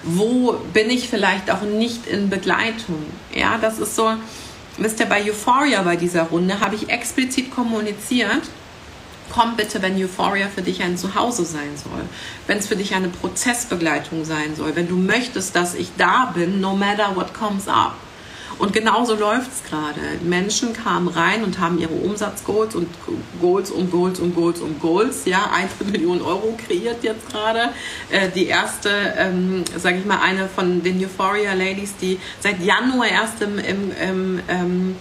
Wo 0.04 0.54
bin 0.72 0.90
ich 0.90 1.10
vielleicht 1.10 1.52
auch 1.52 1.64
nicht 1.64 2.08
in 2.08 2.30
Begleitung? 2.30 3.06
Ja, 3.34 3.58
das 3.58 3.80
ist 3.80 3.96
so, 3.96 4.14
wisst 4.78 5.00
ihr, 5.00 5.06
bei 5.06 5.24
Euphoria 5.24 5.82
bei 5.84 5.96
dieser 5.96 6.24
Runde 6.24 6.60
habe 6.60 6.76
ich 6.76 6.90
explizit 6.90 7.52
kommuniziert, 7.52 8.44
komm 9.32 9.56
bitte, 9.56 9.82
wenn 9.82 10.02
Euphoria 10.02 10.48
für 10.48 10.62
dich 10.62 10.82
ein 10.84 10.98
Zuhause 10.98 11.46
sein 11.46 11.76
soll, 11.76 12.04
wenn 12.48 12.58
es 12.58 12.68
für 12.68 12.76
dich 12.76 12.96
eine 12.96 13.10
Prozessbegleitung 13.10 14.26
sein 14.26 14.56
soll, 14.56 14.76
wenn 14.76 14.88
du 14.88 14.96
möchtest, 14.96 15.56
dass 15.56 15.76
ich 15.76 15.92
da 15.98 16.32
bin, 16.34 16.62
no 16.62 16.76
matter 16.76 17.16
what 17.16 17.34
comes 17.34 17.68
up. 17.68 17.96
Und 18.58 18.74
genauso 18.74 19.16
läuft 19.16 19.52
es 19.52 19.70
gerade. 19.70 20.00
Menschen 20.24 20.74
kamen 20.74 21.08
rein 21.08 21.44
und 21.44 21.60
haben 21.60 21.78
ihre 21.78 21.94
Umsatzgoals 21.94 22.76
und 22.76 22.88
Goals 23.42 23.72
und 23.72 23.92
Goals 23.92 24.20
und 24.20 24.34
Goals 24.34 24.62
und 24.62 24.80
Goals, 24.80 25.26
ja, 25.26 25.50
eine 25.54 25.70
Million 25.92 26.22
Euro 26.22 26.58
kreiert 26.66 27.04
jetzt 27.04 27.30
gerade. 27.30 27.70
Äh, 28.10 28.30
die 28.30 28.46
erste, 28.46 28.90
ähm, 29.18 29.64
sage 29.78 29.98
ich 29.98 30.06
mal, 30.06 30.20
eine 30.22 30.48
von 30.48 30.84
den 30.84 31.04
Euphoria 31.04 31.54
Ladies, 31.54 31.96
die 31.98 32.18
seit 32.40 32.62
Januar 32.62 33.08
erst 33.08 33.42
im, 33.42 33.60
im, 33.60 33.92
im 33.92 34.40
ähm, 34.48 34.96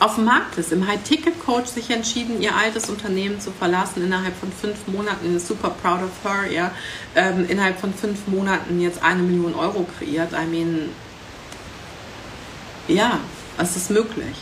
auf 0.00 0.14
dem 0.14 0.26
Markt 0.26 0.56
ist, 0.58 0.72
im 0.72 0.86
High-Ticket-Coach 0.86 1.66
sich 1.66 1.90
entschieden, 1.90 2.40
ihr 2.40 2.54
altes 2.54 2.88
Unternehmen 2.88 3.40
zu 3.40 3.50
verlassen, 3.50 4.04
innerhalb 4.04 4.36
von 4.36 4.52
fünf 4.52 4.86
Monaten, 4.86 5.40
super 5.40 5.70
proud 5.82 6.00
of 6.02 6.10
her, 6.22 6.50
ja, 6.52 6.70
ähm, 7.16 7.46
innerhalb 7.48 7.80
von 7.80 7.92
fünf 7.92 8.28
Monaten 8.28 8.80
jetzt 8.80 9.02
eine 9.02 9.22
Million 9.22 9.54
Euro 9.54 9.86
kreiert. 9.98 10.32
I 10.32 10.46
mean, 10.46 10.90
ja, 12.88 13.18
es 13.58 13.76
ist 13.76 13.90
möglich. 13.90 14.36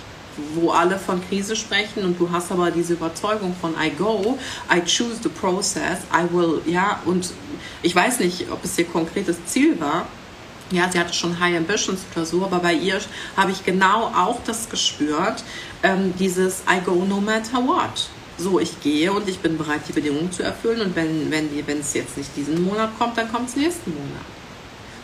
Wo 0.55 0.71
alle 0.71 0.99
von 0.99 1.27
Krise 1.29 1.57
sprechen 1.57 2.05
und 2.05 2.21
du 2.21 2.31
hast 2.31 2.53
aber 2.53 2.71
diese 2.71 2.93
Überzeugung 2.93 3.57
von 3.59 3.73
I 3.73 3.91
go, 3.91 4.39
I 4.71 4.81
choose 4.81 5.17
the 5.23 5.31
process, 5.31 6.01
I 6.13 6.31
will, 6.31 6.61
ja, 6.67 7.01
und 7.07 7.33
ich 7.83 7.95
weiß 7.95 8.21
nicht, 8.21 8.51
ob 8.51 8.63
es 8.63 8.79
ihr 8.79 8.85
konkretes 8.85 9.37
Ziel 9.47 9.81
war, 9.81 10.07
ja, 10.71 10.91
sie 10.91 10.99
hatte 10.99 11.15
schon 11.15 11.39
High 11.39 11.57
Ambitions 11.57 12.01
oder 12.15 12.27
so, 12.27 12.45
aber 12.45 12.59
bei 12.59 12.75
ihr 12.75 13.01
habe 13.37 13.51
ich 13.51 13.65
genau 13.65 14.13
auch 14.15 14.41
das 14.45 14.69
gespürt, 14.69 15.45
ähm, 15.83 16.13
dieses 16.19 16.63
I 16.69 16.81
go 16.85 17.05
no 17.09 17.21
matter 17.21 17.59
what. 17.67 18.09
So, 18.37 18.61
ich 18.61 18.81
gehe 18.83 19.13
und 19.13 19.29
ich 19.29 19.39
bin 19.39 19.57
bereit, 19.57 19.83
die 19.89 19.93
Bedingungen 19.93 20.31
zu 20.31 20.43
erfüllen 20.43 20.83
und 20.83 20.97
wenn, 20.97 21.31
die, 21.31 21.67
wenn 21.67 21.81
es 21.81 21.95
jetzt 21.95 22.19
nicht 22.19 22.37
diesen 22.37 22.65
Monat 22.65 22.91
kommt, 22.99 23.17
dann 23.17 23.33
kommt 23.33 23.49
es 23.49 23.57
nächsten 23.57 23.95
Monat. 23.95 24.36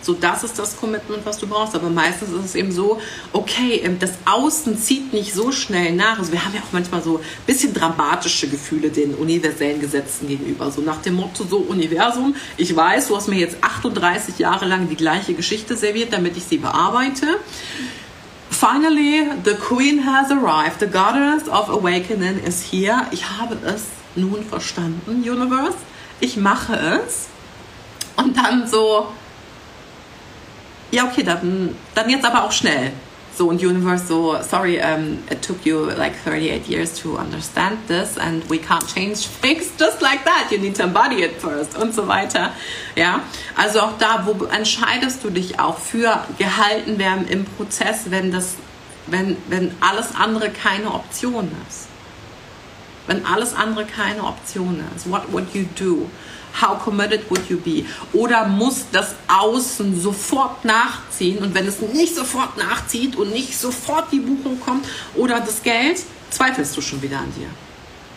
So, 0.03 0.15
das 0.15 0.43
ist 0.43 0.59
das 0.59 0.77
Commitment, 0.77 1.25
was 1.25 1.39
du 1.39 1.47
brauchst. 1.47 1.75
Aber 1.75 1.89
meistens 1.89 2.31
ist 2.31 2.45
es 2.45 2.55
eben 2.57 2.73
so, 2.73 3.01
okay, 3.33 3.81
ähm, 3.85 3.99
das 3.99 4.13
Außen 4.25 4.77
zieht 4.77 5.13
nicht 5.13 5.33
so 5.33 5.53
schnell 5.53 5.93
nach. 5.93 6.19
Also 6.19 6.33
wir 6.33 6.45
haben 6.45 6.55
ja 6.55 6.61
auch 6.61 6.73
manchmal 6.73 7.03
so 7.03 7.19
ein 7.19 7.25
bisschen 7.47 7.73
dramatische 7.73 8.49
Gefühle 8.49 8.91
den 8.91 9.15
universellen 9.15 9.81
Gesetzen 9.81 10.27
gegenüber. 10.29 10.71
So 10.71 10.81
nach 10.83 11.01
dem 11.03 11.15
Motto, 11.15 11.45
so 11.45 11.59
Universum, 11.59 12.35
ich 12.57 12.75
weiß, 12.75 13.09
du 13.09 13.17
hast 13.17 13.29
mir 13.29 13.39
jetzt 13.39 13.57
38 13.61 14.39
Jahre 14.39 14.67
lang 14.67 14.89
die 14.89 14.97
gleiche 14.97 15.35
Geschichte 15.35 15.77
serviert, 15.77 16.13
damit 16.13 16.37
ich 16.37 16.45
sie 16.45 16.59
bearbeite. 16.59 17.39
Finally, 18.51 19.29
the 19.45 19.55
Queen 19.55 20.05
has 20.07 20.31
arrived. 20.31 20.81
The 20.81 20.87
Goddess 20.87 21.49
of 21.49 21.69
Awakening 21.71 22.41
is 22.45 22.63
here. 22.71 23.07
Ich 23.11 23.25
habe 23.29 23.57
es 23.65 23.87
nun 24.15 24.45
verstanden, 24.45 25.23
Universe. 25.29 25.77
Ich 26.21 26.37
mache 26.37 26.77
es. 27.05 27.29
Und 28.17 28.37
dann 28.37 28.69
so, 28.69 29.09
ja, 30.93 31.05
okay, 31.07 31.25
dann, 31.25 31.75
dann 31.95 32.09
jetzt 32.09 32.25
aber 32.25 32.45
auch 32.45 32.53
schnell. 32.53 32.93
So, 33.35 33.49
und 33.49 33.65
Universe 33.65 34.07
so, 34.07 34.37
sorry, 34.43 34.79
um, 34.79 35.19
it 35.31 35.41
took 35.41 35.65
you 35.65 35.87
like 35.97 36.13
38 36.15 36.69
years 36.69 36.95
to 37.01 37.17
understand 37.17 37.79
this 37.89 38.19
and 38.19 38.49
we 38.51 38.59
can't 38.59 38.87
change 38.87 39.27
things 39.41 39.73
just 39.79 40.03
like 40.03 40.23
that. 40.25 40.49
You 40.51 40.59
need 40.59 40.77
to 40.77 40.83
embody 40.83 41.23
it 41.23 41.41
first 41.41 41.75
und 41.79 41.95
so 41.95 42.07
weiter. 42.07 42.51
Ja, 42.95 43.21
also 43.57 43.81
auch 43.81 43.97
da, 43.99 44.27
wo 44.27 44.45
entscheidest 44.45 45.25
du 45.25 45.31
dich 45.31 45.59
auch 45.59 45.79
für 45.79 46.23
gehalten 46.37 46.99
werden 46.99 47.27
im 47.27 47.47
Prozess, 47.47 48.11
wenn 48.11 48.31
das, 48.31 48.57
wenn, 49.07 49.39
wenn 49.49 49.75
alles 49.81 50.15
andere 50.15 50.51
keine 50.51 50.93
Option 50.93 51.51
ist? 51.71 51.89
Wenn 53.07 53.25
alles 53.25 53.55
andere 53.55 53.87
keine 53.87 54.25
Option 54.25 54.85
ist, 54.95 55.11
what 55.11 55.33
would 55.33 55.55
you 55.55 55.65
do? 55.75 56.07
How 56.61 56.79
committed 56.79 57.29
would 57.31 57.49
you 57.49 57.59
be? 57.59 57.85
Oder 58.13 58.47
muss 58.47 58.87
das 58.93 59.15
Außen 59.29 60.01
sofort 60.01 60.65
nachziehen 60.65 61.39
und 61.39 61.55
wenn 61.55 61.67
es 61.67 61.81
nicht 61.81 62.15
sofort 62.15 62.57
nachzieht 62.57 63.17
und 63.17 63.33
nicht 63.33 63.59
sofort 63.59 64.13
die 64.13 64.21
Buchung 64.21 64.61
kommt 64.61 64.87
oder 65.15 65.41
das 65.41 65.63
Geld, 65.63 66.01
zweifelst 66.31 66.77
du 66.77 66.81
schon 66.81 67.01
wieder 67.03 67.19
an 67.19 67.33
dir. 67.37 67.49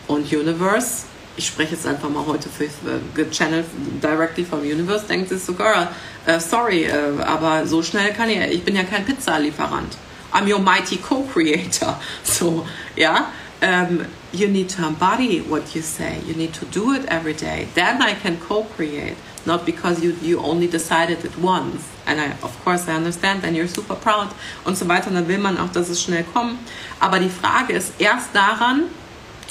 Und 0.06 0.32
Universe, 0.32 1.04
ich 1.36 1.46
spreche 1.46 1.74
jetzt 1.74 1.86
einfach 1.86 2.08
mal 2.08 2.24
heute 2.26 2.48
für 2.48 2.68
gechannelt 3.14 3.66
directly 4.02 4.44
vom 4.44 4.60
Universe, 4.60 5.06
denkt 5.06 5.28
sich 5.28 5.42
sogar, 5.42 5.90
uh, 6.26 6.38
sorry, 6.38 6.88
uh, 6.88 7.22
aber 7.22 7.66
so 7.66 7.82
schnell 7.82 8.12
kann 8.12 8.30
ich, 8.30 8.38
ich 8.38 8.64
bin 8.64 8.76
ja 8.76 8.84
kein 8.84 9.04
Pizzalieferant. 9.04 9.96
I'm 10.32 10.46
your 10.46 10.58
mighty 10.58 10.96
co-creator. 10.96 12.00
So, 12.24 12.66
ja. 12.94 13.30
Um, 13.62 14.00
you 14.38 14.48
need 14.48 14.68
to 14.70 14.86
embody 14.86 15.40
what 15.40 15.74
you 15.74 15.82
say. 15.82 16.20
You 16.26 16.34
need 16.34 16.52
to 16.54 16.64
do 16.66 16.92
it 16.92 17.04
every 17.06 17.34
day. 17.34 17.68
Then 17.74 18.02
I 18.02 18.14
can 18.14 18.38
co-create, 18.38 19.16
not 19.44 19.64
because 19.64 20.02
you 20.02 20.16
you 20.22 20.38
only 20.40 20.66
decided 20.66 21.24
it 21.24 21.38
once. 21.38 21.82
And 22.06 22.20
I, 22.20 22.30
of 22.42 22.52
course, 22.64 22.88
I 22.88 22.94
understand. 22.94 23.44
And 23.44 23.56
you're 23.56 23.68
super 23.68 23.96
proud 23.96 24.28
und 24.64 24.76
so 24.76 24.86
weiter. 24.86 25.08
Und 25.08 25.14
dann 25.14 25.28
will 25.28 25.38
man 25.38 25.58
auch, 25.58 25.72
dass 25.72 25.88
es 25.88 26.02
schnell 26.02 26.24
kommt. 26.24 26.58
Aber 27.00 27.18
die 27.18 27.30
Frage 27.30 27.72
ist 27.72 27.92
erst 27.98 28.34
daran, 28.34 28.84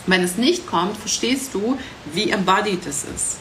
wenn 0.08 0.24
es 0.24 0.38
nicht 0.38 0.68
kommt, 0.68 0.98
verstehst 0.98 1.54
du, 1.54 1.78
wie 2.14 2.30
embodied 2.30 2.86
es 2.86 3.04
ist. 3.04 3.38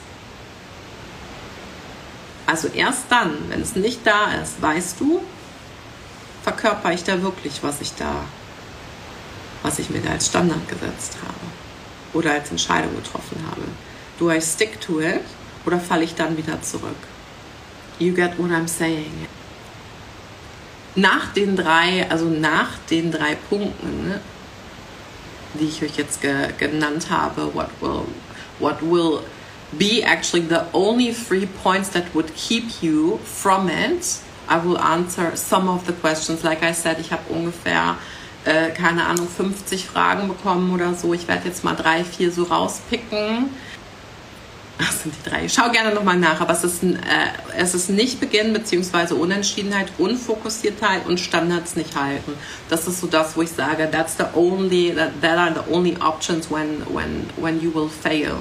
Also 2.46 2.68
erst 2.68 3.04
dann, 3.10 3.30
wenn 3.48 3.62
es 3.62 3.74
nicht 3.74 4.00
da 4.04 4.34
ist, 4.42 4.60
weißt 4.60 5.00
du, 5.00 5.22
verkörper 6.42 6.92
ich 6.92 7.04
da 7.04 7.22
wirklich, 7.22 7.62
was 7.62 7.80
ich 7.80 7.94
da 7.94 8.24
was 9.64 9.78
ich 9.78 9.88
mir 9.88 10.00
da 10.00 10.10
als 10.10 10.26
Standard 10.26 10.68
gesetzt 10.68 11.16
habe 11.22 11.46
oder 12.12 12.32
als 12.32 12.50
Entscheidung 12.50 12.94
getroffen 12.94 13.42
habe. 13.50 13.62
Do 14.18 14.30
I 14.30 14.40
stick 14.40 14.80
to 14.82 15.00
it 15.00 15.24
oder 15.64 15.80
falle 15.80 16.04
ich 16.04 16.14
dann 16.14 16.36
wieder 16.36 16.60
zurück? 16.62 16.94
You 17.98 18.12
get 18.12 18.38
what 18.38 18.50
I'm 18.50 18.68
saying. 18.68 19.26
Nach 20.96 21.32
den 21.32 21.56
drei, 21.56 22.08
also 22.10 22.26
nach 22.26 22.78
den 22.90 23.10
drei 23.10 23.36
Punkten, 23.48 24.08
ne, 24.08 24.20
die 25.54 25.64
ich 25.64 25.82
euch 25.82 25.96
jetzt 25.96 26.20
ge 26.20 26.52
genannt 26.58 27.08
habe, 27.08 27.54
what 27.54 27.70
will, 27.80 28.04
what 28.58 28.82
will 28.82 29.20
be 29.72 30.02
actually 30.04 30.46
the 30.46 30.60
only 30.72 31.12
three 31.12 31.46
points 31.46 31.88
that 31.90 32.04
would 32.14 32.34
keep 32.36 32.82
you 32.82 33.18
from 33.24 33.68
it. 33.68 34.20
I 34.46 34.58
will 34.58 34.78
answer 34.78 35.34
some 35.36 35.70
of 35.70 35.86
the 35.86 35.94
questions. 35.94 36.42
Like 36.42 36.62
I 36.62 36.74
said, 36.74 37.00
ich 37.00 37.10
habe 37.10 37.22
ungefähr 37.32 37.96
äh, 38.44 38.70
keine 38.70 39.06
Ahnung, 39.06 39.28
50 39.28 39.86
Fragen 39.86 40.28
bekommen 40.28 40.72
oder 40.72 40.94
so. 40.94 41.14
Ich 41.14 41.28
werde 41.28 41.48
jetzt 41.48 41.64
mal 41.64 41.74
drei, 41.74 42.04
vier 42.04 42.30
so 42.30 42.44
rauspicken. 42.44 43.50
Das 44.78 45.02
sind 45.02 45.14
die 45.14 45.30
drei. 45.30 45.48
Schau 45.48 45.70
gerne 45.70 45.94
nochmal 45.94 46.16
nach, 46.16 46.40
aber 46.40 46.52
es 46.52 46.64
ist, 46.64 46.82
äh, 46.82 46.96
es 47.56 47.74
ist 47.74 47.90
nicht 47.90 48.18
Beginn 48.18 48.52
bzw. 48.52 49.14
Unentschiedenheit, 49.14 49.86
Unfokussiertheit 49.98 51.06
und 51.06 51.20
Standards 51.20 51.76
nicht 51.76 51.94
halten. 51.94 52.32
Das 52.68 52.88
ist 52.88 53.00
so 53.00 53.06
das, 53.06 53.36
wo 53.36 53.42
ich 53.42 53.50
sage, 53.50 53.88
that's 53.90 54.16
the 54.16 54.24
only, 54.34 54.92
that, 54.92 55.12
that 55.22 55.38
are 55.38 55.54
the 55.54 55.72
only 55.72 55.96
options 56.00 56.50
when, 56.50 56.82
when, 56.92 57.28
when 57.36 57.62
you 57.62 57.72
will 57.72 57.88
fail. 57.88 58.34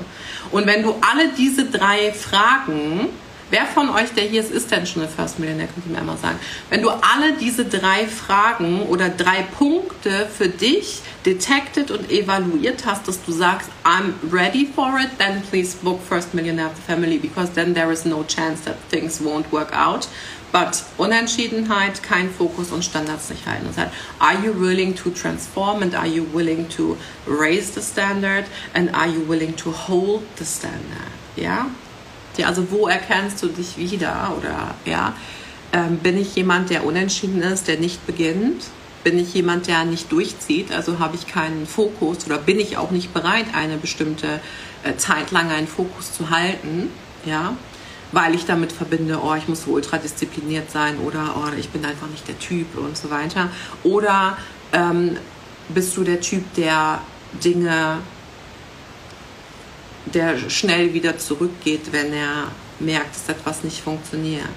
Und 0.51 0.65
wenn 0.65 0.81
du 0.81 0.95
alle 1.01 1.29
diese 1.37 1.65
drei 1.65 2.11
Fragen 2.13 3.09
Wer 3.53 3.67
von 3.67 3.91
euch, 3.91 4.09
der 4.15 4.23
hier 4.23 4.41
ist, 4.41 4.49
ist 4.49 4.71
denn 4.71 4.87
schon 4.87 5.03
ein 5.03 5.07
First 5.07 5.37
Millionaire? 5.37 5.69
Könnt 5.71 5.85
ihr 5.85 5.91
mir 5.91 5.99
einmal 5.99 6.17
sagen. 6.17 6.39
Wenn 6.71 6.81
du 6.81 6.89
alle 6.89 7.33
diese 7.39 7.65
drei 7.65 8.07
Fragen 8.07 8.81
oder 8.87 9.09
drei 9.09 9.43
Punkte 9.43 10.27
für 10.27 10.49
dich 10.49 11.03
detected 11.23 11.91
und 11.91 12.09
evaluiert 12.09 12.83
hast, 12.87 13.07
dass 13.07 13.23
du 13.23 13.31
sagst, 13.31 13.69
I'm 13.83 14.13
ready 14.31 14.67
for 14.73 14.99
it, 14.99 15.19
then 15.19 15.43
please 15.51 15.77
book 15.83 16.01
First 16.01 16.33
Millionaire 16.33 16.71
Family 16.87 17.19
because 17.19 17.51
then 17.51 17.75
there 17.75 17.91
is 17.91 18.05
no 18.05 18.23
chance 18.23 18.63
that 18.63 18.75
things 18.89 19.21
won't 19.21 19.51
work 19.51 19.71
out. 19.71 20.07
But 20.51 20.81
Unentschiedenheit, 20.97 22.01
kein 22.01 22.31
Fokus 22.31 22.71
und 22.71 22.83
Standards 22.83 23.29
nicht 23.29 23.45
halten. 23.45 23.67
Das 23.67 23.77
heißt, 23.77 23.93
are 24.17 24.43
you 24.43 24.59
willing 24.59 24.95
to 24.95 25.11
transform 25.11 25.83
and 25.83 25.93
are 25.93 26.07
you 26.07 26.25
willing 26.33 26.67
to 26.69 26.97
raise 27.27 27.71
the 27.71 27.81
standard 27.81 28.45
and 28.73 28.91
are 28.95 29.07
you 29.07 29.23
willing 29.29 29.55
to 29.57 29.71
hold 29.71 30.23
the 30.39 30.43
standard? 30.43 31.11
Ja? 31.35 31.67
Ja, 32.37 32.47
also 32.47 32.71
wo 32.71 32.87
erkennst 32.87 33.41
du 33.43 33.47
dich 33.47 33.77
wieder? 33.77 34.33
Oder 34.37 34.75
ja, 34.85 35.13
ähm, 35.71 35.97
bin 35.97 36.17
ich 36.17 36.35
jemand, 36.35 36.69
der 36.69 36.85
unentschieden 36.85 37.41
ist, 37.41 37.67
der 37.67 37.77
nicht 37.79 38.05
beginnt? 38.05 38.63
bin 39.03 39.19
ich 39.19 39.33
jemand, 39.33 39.67
der 39.67 39.83
nicht 39.85 40.11
durchzieht, 40.11 40.71
also 40.71 40.99
habe 40.99 41.15
ich 41.15 41.27
keinen 41.27 41.67
Fokus 41.67 42.25
oder 42.25 42.37
bin 42.37 42.59
ich 42.59 42.77
auch 42.77 42.91
nicht 42.91 43.13
bereit, 43.13 43.45
eine 43.53 43.77
bestimmte 43.77 44.39
äh, 44.83 44.95
Zeit 44.95 45.31
lang 45.31 45.51
einen 45.51 45.67
Fokus 45.67 46.13
zu 46.13 46.29
halten, 46.29 46.89
ja, 47.25 47.55
weil 48.11 48.35
ich 48.35 48.45
damit 48.45 48.71
verbinde, 48.71 49.19
oh, 49.21 49.33
ich 49.35 49.47
muss 49.47 49.63
so 49.63 49.71
ultra 49.71 49.97
diszipliniert 49.97 50.71
sein 50.71 50.97
oder 50.99 51.35
oh, 51.37 51.51
ich 51.57 51.69
bin 51.69 51.83
einfach 51.83 52.07
nicht 52.07 52.27
der 52.27 52.39
Typ 52.39 52.77
und 52.77 52.95
so 52.95 53.09
weiter. 53.09 53.49
Oder 53.83 54.37
ähm, 54.71 55.17
bist 55.69 55.97
du 55.97 56.03
der 56.03 56.21
Typ, 56.21 56.53
der 56.55 57.01
Dinge, 57.43 57.97
der 60.05 60.49
schnell 60.49 60.93
wieder 60.93 61.17
zurückgeht, 61.17 61.91
wenn 61.91 62.13
er 62.13 62.47
merkt, 62.79 63.15
dass 63.15 63.29
etwas 63.29 63.63
nicht 63.63 63.81
funktioniert. 63.81 64.49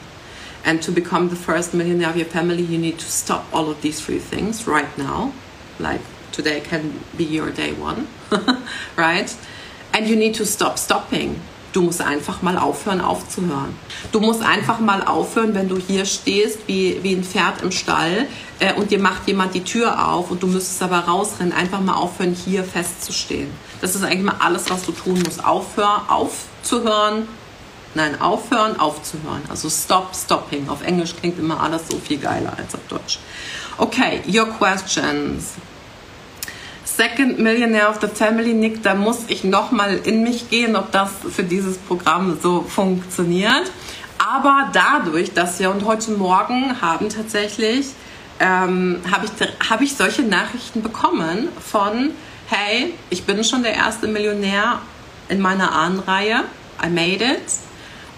And 0.64 0.82
to 0.82 0.90
become 0.90 1.28
the 1.30 1.36
first 1.36 1.74
millionaire 1.74 2.11
of 2.11 2.16
your 2.16 2.26
family, 2.26 2.62
you 2.62 2.78
need 2.78 2.99
to 2.99 3.07
stop 3.07 3.44
all 3.53 3.68
of 3.68 3.80
these 3.82 4.01
three 4.01 4.18
things 4.18 4.66
right 4.66 4.99
now. 4.99 5.32
Like 5.78 6.01
today 6.32 6.61
can 6.61 7.01
be 7.16 7.24
your 7.24 7.51
day 7.51 7.72
one, 7.72 8.09
right? 8.97 9.32
And 9.92 10.09
you 10.09 10.16
need 10.16 10.34
to 10.34 10.44
stop 10.44 10.78
stopping. 10.78 11.40
Du 11.72 11.82
musst 11.82 12.01
einfach 12.01 12.40
mal 12.42 12.57
aufhören, 12.57 13.01
aufzuhören. 13.01 13.76
Du 14.11 14.18
musst 14.18 14.42
einfach 14.42 14.80
mal 14.80 15.03
aufhören, 15.03 15.55
wenn 15.55 15.68
du 15.68 15.76
hier 15.76 16.07
stehst 16.07 16.61
wie, 16.66 16.99
wie 17.03 17.14
ein 17.14 17.22
Pferd 17.22 17.62
im 17.62 17.70
Stall 17.70 18.26
äh, 18.61 18.72
und 18.72 18.90
dir 18.90 18.99
macht 18.99 19.28
jemand 19.28 19.55
die 19.55 19.62
Tür 19.62 20.09
auf 20.09 20.30
und 20.30 20.42
du 20.42 20.47
müsstest 20.47 20.82
aber 20.82 21.01
rausrennen. 21.01 21.53
Einfach 21.53 21.80
mal 21.80 21.94
aufhören, 21.94 22.34
hier 22.34 22.64
festzustehen. 22.64 23.51
Das 23.81 23.95
ist 23.95 24.03
eigentlich 24.03 24.22
mal 24.22 24.37
alles, 24.39 24.70
was 24.70 24.85
du 24.85 24.93
tun 24.93 25.22
musst. 25.24 25.45
Aufhören, 25.45 26.09
aufzuhören, 26.09 27.29
Nein, 27.97 28.20
aufhören, 28.20 28.79
aufzuhören. 28.79 29.41
Also 29.49 29.70
stop, 29.70 30.14
stopping. 30.14 30.68
Auf 30.68 30.83
Englisch 30.83 31.16
klingt 31.18 31.39
immer 31.39 31.62
alles 31.62 31.89
so 31.89 31.97
viel 31.99 32.18
geiler 32.18 32.53
als 32.59 32.74
auf 32.74 32.83
Deutsch. 32.89 33.18
Okay, 33.79 34.20
your 34.29 34.45
questions. 34.45 35.55
Second 36.85 37.39
Millionaire 37.39 37.89
of 37.89 37.99
the 38.03 38.07
Family, 38.07 38.53
Nick, 38.53 38.83
da 38.83 38.95
muss 38.95 39.20
ich 39.29 39.45
nochmal 39.45 39.97
in 40.05 40.22
mich 40.22 40.51
gehen, 40.51 40.77
ob 40.77 40.93
das 40.93 41.11
für 41.31 41.43
dieses 41.43 41.79
Programm 41.79 42.39
so 42.43 42.61
funktioniert. 42.62 43.70
Aber 44.18 44.70
dadurch, 44.74 45.33
dass 45.33 45.59
wir 45.59 45.70
und 45.70 45.87
heute 45.87 46.11
Morgen 46.12 46.83
haben 46.83 47.09
tatsächlich, 47.09 47.87
ähm, 48.41 49.01
habe 49.11 49.24
ich, 49.24 49.70
hab 49.70 49.81
ich 49.81 49.97
solche 49.97 50.22
Nachrichten 50.22 50.83
bekommen 50.83 51.49
von, 51.61 52.11
hey, 52.49 52.94
ich 53.11 53.24
bin 53.24 53.42
schon 53.44 53.62
der 53.62 53.74
erste 53.74 54.07
Millionär 54.07 54.80
in 55.28 55.40
meiner 55.40 55.72
Ahnenreihe. 55.72 56.44
I 56.84 56.88
made 56.88 57.24
it 57.24 57.42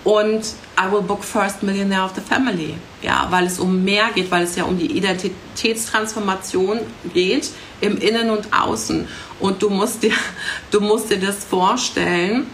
und 0.05 0.43
I 0.79 0.91
will 0.91 1.03
book 1.03 1.25
first 1.25 1.63
millionaire 1.63 2.05
of 2.05 2.13
the 2.15 2.21
family. 2.21 2.75
Ja, 3.03 3.27
weil 3.31 3.47
es 3.47 3.59
um 3.59 3.85
mehr 3.85 4.11
geht, 4.15 4.31
weil 4.31 4.45
es 4.45 4.57
ja 4.57 4.65
um 4.65 4.79
die 4.79 4.97
Identitätstransformation 4.97 6.81
geht 7.15 7.51
im 7.81 7.99
Innen 7.99 8.31
und 8.31 8.53
Außen. 8.53 9.07
Und 9.41 9.63
du 9.63 9.71
musst 9.71 10.03
dir, 10.03 10.13
du 10.71 10.81
musst 10.81 11.11
dir 11.11 11.19
das 11.19 11.45
vorstellen, 11.45 12.47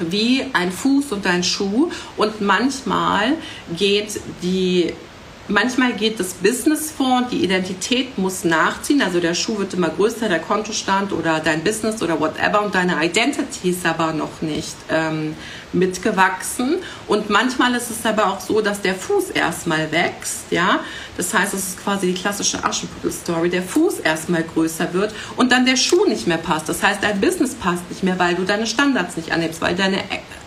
wie 0.00 0.44
ein 0.52 0.70
Fuß 0.72 1.12
und 1.12 1.26
ein 1.26 1.42
Schuh. 1.42 1.90
Und 2.16 2.40
manchmal 2.40 3.34
geht 3.76 4.20
die 4.42 4.92
Manchmal 5.48 5.92
geht 5.92 6.18
das 6.18 6.34
Business 6.34 6.90
vor 6.90 7.18
und 7.18 7.30
die 7.30 7.44
Identität 7.44 8.18
muss 8.18 8.42
nachziehen. 8.42 9.00
Also 9.00 9.20
der 9.20 9.34
Schuh 9.34 9.58
wird 9.58 9.74
immer 9.74 9.90
größer, 9.90 10.28
der 10.28 10.40
Kontostand 10.40 11.12
oder 11.12 11.38
dein 11.38 11.62
Business 11.62 12.02
oder 12.02 12.18
whatever 12.18 12.62
und 12.64 12.74
deine 12.74 12.96
Identity 13.04 13.70
ist 13.70 13.86
aber 13.86 14.12
noch 14.12 14.42
nicht 14.42 14.74
ähm, 14.88 15.36
mitgewachsen. 15.72 16.78
Und 17.06 17.30
manchmal 17.30 17.76
ist 17.76 17.90
es 17.90 18.04
aber 18.04 18.26
auch 18.26 18.40
so, 18.40 18.60
dass 18.60 18.82
der 18.82 18.96
Fuß 18.96 19.30
erstmal 19.30 19.92
wächst. 19.92 20.50
Ja, 20.50 20.80
das 21.16 21.32
heißt, 21.32 21.54
es 21.54 21.68
ist 21.68 21.84
quasi 21.84 22.08
die 22.08 22.14
klassische 22.14 22.64
Aschenputtel-Story. 22.64 23.48
Der 23.48 23.62
Fuß 23.62 24.00
erstmal 24.00 24.42
größer 24.42 24.92
wird 24.94 25.14
und 25.36 25.52
dann 25.52 25.64
der 25.64 25.76
Schuh 25.76 26.06
nicht 26.08 26.26
mehr 26.26 26.38
passt. 26.38 26.68
Das 26.68 26.82
heißt, 26.82 27.04
dein 27.04 27.20
Business 27.20 27.54
passt 27.54 27.88
nicht 27.88 28.02
mehr, 28.02 28.18
weil 28.18 28.34
du 28.34 28.42
deine 28.42 28.66
Standards 28.66 29.16
nicht 29.16 29.30
annimmst, 29.30 29.60
weil 29.60 29.76
deine 29.76 29.98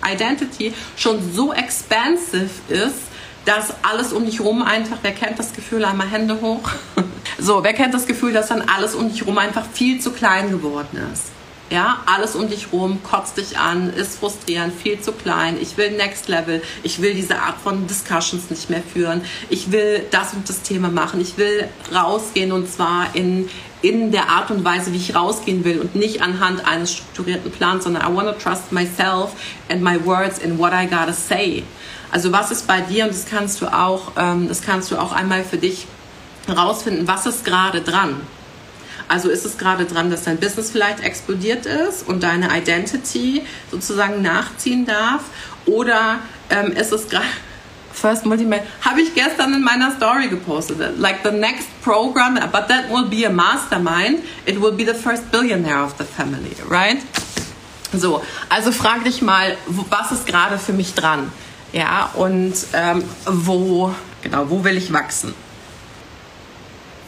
Identity 0.05 0.73
schon 0.97 1.19
so 1.33 1.53
expansive 1.53 2.49
ist 2.67 3.08
dass 3.45 3.73
alles 3.83 4.13
um 4.13 4.25
dich 4.25 4.41
rum 4.41 4.61
einfach, 4.61 4.97
wer 5.01 5.11
kennt 5.11 5.39
das 5.39 5.53
Gefühl, 5.53 5.85
einmal 5.85 6.07
Hände 6.07 6.39
hoch. 6.41 6.69
so, 7.39 7.63
wer 7.63 7.73
kennt 7.73 7.93
das 7.93 8.05
Gefühl, 8.05 8.33
dass 8.33 8.47
dann 8.47 8.61
alles 8.61 8.95
um 8.95 9.09
dich 9.09 9.25
rum 9.25 9.37
einfach 9.37 9.65
viel 9.73 9.99
zu 9.99 10.11
klein 10.11 10.51
geworden 10.51 10.99
ist? 11.13 11.31
Ja, 11.71 11.99
alles 12.07 12.35
um 12.35 12.49
dich 12.49 12.73
rum 12.73 13.03
kotzt 13.03 13.37
dich 13.37 13.59
an, 13.59 13.93
ist 13.93 14.17
frustrierend, 14.17 14.73
viel 14.73 14.99
zu 15.01 15.11
klein. 15.11 15.55
Ich 15.61 15.77
will 15.77 15.91
Next 15.91 16.27
Level. 16.27 16.63
Ich 16.81 16.99
will 16.99 17.13
diese 17.13 17.39
Art 17.39 17.57
von 17.63 17.85
Discussions 17.85 18.49
nicht 18.49 18.71
mehr 18.71 18.81
führen. 18.81 19.21
Ich 19.49 19.71
will 19.71 20.03
das 20.09 20.33
und 20.33 20.49
das 20.49 20.63
Thema 20.63 20.89
machen. 20.89 21.21
Ich 21.21 21.37
will 21.37 21.67
rausgehen 21.93 22.51
und 22.51 22.71
zwar 22.71 23.15
in, 23.15 23.49
in 23.83 24.11
der 24.11 24.29
Art 24.29 24.49
und 24.49 24.65
Weise, 24.65 24.93
wie 24.93 24.97
ich 24.97 25.15
rausgehen 25.15 25.63
will 25.63 25.79
und 25.79 25.93
nicht 25.93 26.23
anhand 26.23 26.65
eines 26.65 26.93
strukturierten 26.93 27.51
Plans, 27.51 27.83
sondern 27.83 28.01
I 28.11 28.15
want 28.15 28.27
to 28.27 28.33
trust 28.33 28.71
myself 28.71 29.33
and 29.69 29.83
my 29.83 30.03
words 30.03 30.39
in 30.39 30.57
what 30.57 30.73
I 30.73 30.87
gotta 30.87 31.13
say. 31.13 31.63
Also 32.11 32.31
was 32.31 32.51
ist 32.51 32.67
bei 32.67 32.81
dir 32.81 33.05
und 33.05 33.11
das 33.11 33.25
kannst 33.25 33.61
du 33.61 33.67
auch, 33.67 34.13
ähm, 34.17 34.47
das 34.47 34.61
kannst 34.61 34.91
du 34.91 34.97
auch 34.97 35.11
einmal 35.11 35.43
für 35.43 35.57
dich 35.57 35.87
herausfinden, 36.47 37.07
was 37.07 37.25
ist 37.25 37.45
gerade 37.45 37.81
dran. 37.81 38.21
Also 39.07 39.29
ist 39.29 39.45
es 39.45 39.57
gerade 39.57 39.85
dran, 39.85 40.11
dass 40.11 40.23
dein 40.23 40.37
Business 40.37 40.69
vielleicht 40.69 40.99
explodiert 40.99 41.65
ist 41.65 42.07
und 42.07 42.21
deine 42.21 42.55
Identity 42.55 43.43
sozusagen 43.71 44.21
nachziehen 44.21 44.85
darf? 44.85 45.21
Oder 45.65 46.19
ähm, 46.49 46.71
ist 46.71 46.91
es 46.91 47.09
gerade 47.09 47.25
First 47.91 48.25
Multimedia 48.25 48.63
habe 48.81 49.01
ich 49.01 49.13
gestern 49.13 49.53
in 49.53 49.63
meiner 49.63 49.91
Story 49.91 50.29
gepostet. 50.29 50.97
Like 50.97 51.19
the 51.23 51.31
next 51.31 51.67
program, 51.81 52.35
but 52.35 52.67
that 52.69 52.89
will 52.89 53.05
be 53.09 53.25
a 53.25 53.29
mastermind. 53.29 54.23
It 54.45 54.61
will 54.61 54.71
be 54.71 54.85
the 54.85 54.93
first 54.93 55.29
billionaire 55.31 55.83
of 55.83 55.95
the 55.97 56.05
family, 56.05 56.55
right? 56.69 57.01
So, 57.91 58.21
also 58.47 58.71
frag 58.71 59.03
dich 59.03 59.21
mal, 59.21 59.57
was 59.67 60.11
ist 60.11 60.27
gerade 60.27 60.59
für 60.59 60.73
mich 60.73 60.93
dran? 60.93 61.31
Ja, 61.71 62.09
und 62.15 62.55
ähm, 62.73 63.03
wo, 63.25 63.93
genau, 64.21 64.49
wo 64.49 64.63
will 64.63 64.77
ich 64.77 64.91
wachsen? 64.91 65.33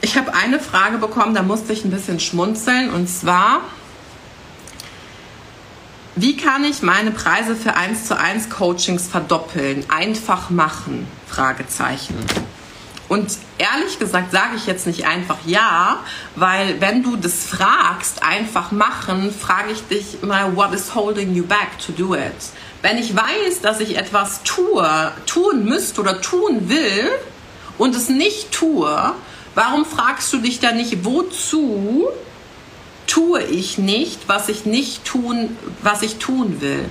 Ich 0.02 0.18
habe 0.18 0.34
eine 0.34 0.60
Frage 0.60 0.98
bekommen, 0.98 1.34
da 1.34 1.44
musste 1.44 1.74
ich 1.74 1.84
ein 1.84 1.92
bisschen 1.92 2.20
schmunzeln 2.20 2.90
und 2.92 3.08
zwar, 3.08 3.62
wie 6.16 6.38
kann 6.38 6.64
ich 6.64 6.82
meine 6.82 7.12
Preise 7.12 7.56
für 7.56 7.76
1 7.76 8.06
zu 8.06 8.18
1 8.18 8.50
Coachings 8.50 9.08
verdoppeln? 9.08 9.86
Einfach 9.90 10.50
machen? 10.50 11.08
Fragezeichen. 11.28 12.16
Und 13.12 13.30
ehrlich 13.58 14.00
gesagt 14.00 14.32
sage 14.32 14.56
ich 14.56 14.68
jetzt 14.68 14.88
nicht 14.88 15.06
einfach 15.06 15.38
ja, 15.46 16.00
weil 16.36 16.80
wenn 16.80 17.04
du 17.04 17.18
das 17.18 17.46
fragst, 17.46 18.24
einfach 18.24 18.72
machen, 18.72 19.34
frage 19.38 19.72
ich 19.72 19.82
dich 19.88 20.22
mal, 20.22 20.56
what 20.56 20.74
is 20.74 20.96
holding 20.96 21.36
you 21.36 21.44
back 21.44 21.78
to 21.86 21.92
do 21.92 22.16
it? 22.16 22.52
Wenn 22.82 22.98
ich 22.98 23.16
weiß, 23.16 23.62
dass 23.62 23.80
ich 23.80 23.98
etwas 23.98 24.42
tue, 24.44 25.12
tun 25.26 25.66
müsste 25.66 26.02
oder 26.02 26.20
tun 26.20 26.70
will 26.70 27.10
und 27.78 27.96
es 27.96 28.10
nicht 28.10 28.52
tue, 28.52 29.14
warum 29.54 29.86
fragst 29.86 30.34
du 30.34 30.38
dich 30.38 30.60
dann 30.60 30.78
nicht, 30.78 31.06
wozu 31.06 32.08
tue 33.06 33.44
ich 33.44 33.78
nicht, 33.78 34.28
was 34.28 34.50
ich 34.50 34.66
nicht 34.66 35.06
tun, 35.06 35.58
was 35.84 36.02
ich 36.02 36.18
tun 36.18 36.60
will? 36.62 36.86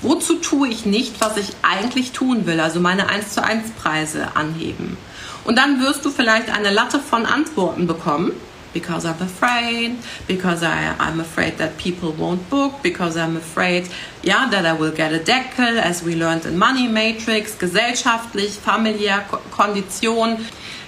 Wozu 0.00 0.36
tue 0.36 0.68
ich 0.68 0.86
nicht, 0.86 1.20
was 1.20 1.36
ich 1.36 1.50
eigentlich 1.62 2.12
tun 2.12 2.46
will? 2.46 2.60
Also 2.60 2.80
meine 2.80 3.08
1 3.08 3.34
zu 3.34 3.42
1 3.42 3.72
Preise 3.72 4.36
anheben. 4.36 4.96
Und 5.44 5.56
dann 5.56 5.80
wirst 5.80 6.04
du 6.04 6.10
vielleicht 6.10 6.50
eine 6.50 6.70
Latte 6.70 7.00
von 7.00 7.26
Antworten 7.26 7.86
bekommen 7.86 8.32
because 8.72 9.04
I'm 9.04 9.20
afraid, 9.20 9.96
because 10.26 10.62
I, 10.62 10.94
I'm 10.98 11.20
afraid 11.20 11.58
that 11.58 11.78
people 11.78 12.12
won't 12.12 12.48
book, 12.50 12.82
because 12.82 13.16
I'm 13.16 13.36
afraid, 13.36 13.88
yeah, 14.22 14.48
that 14.50 14.66
I 14.66 14.72
will 14.72 14.92
get 14.92 15.12
a 15.12 15.18
Deckel, 15.18 15.80
as 15.80 16.02
we 16.02 16.14
learned 16.14 16.46
in 16.46 16.58
Money 16.58 16.88
Matrix, 16.88 17.58
gesellschaftlich, 17.58 18.58
familiär, 18.58 19.24
Kondition. 19.50 20.38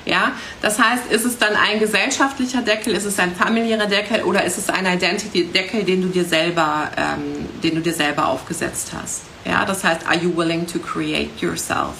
Ja, 0.07 0.33
das 0.63 0.79
heißt, 0.79 1.11
ist 1.11 1.27
es 1.27 1.39
dann 1.39 1.55
ein 1.55 1.79
gesellschaftlicher 1.79 2.63
Deckel, 2.63 2.95
ist 2.95 3.05
es 3.05 3.19
ein 3.19 3.35
familiärer 3.35 3.87
Deckel 3.87 4.23
oder 4.23 4.45
ist 4.45 4.57
es 4.57 4.71
ein 4.71 4.87
Identity-Deckel, 4.87 5.85
den 5.85 6.01
du 6.01 6.09
dir 6.09 6.25
selber, 6.25 6.91
ähm, 6.97 7.47
den 7.63 7.75
du 7.75 7.81
dir 7.83 7.93
selber 7.93 8.27
aufgesetzt 8.29 8.93
hast? 8.95 9.23
Ja, 9.45 9.65
das 9.67 9.85
heißt, 9.85 10.07
are 10.07 10.17
you 10.17 10.35
willing 10.35 10.67
to 10.67 10.79
create 10.79 11.41
yourself? 11.41 11.95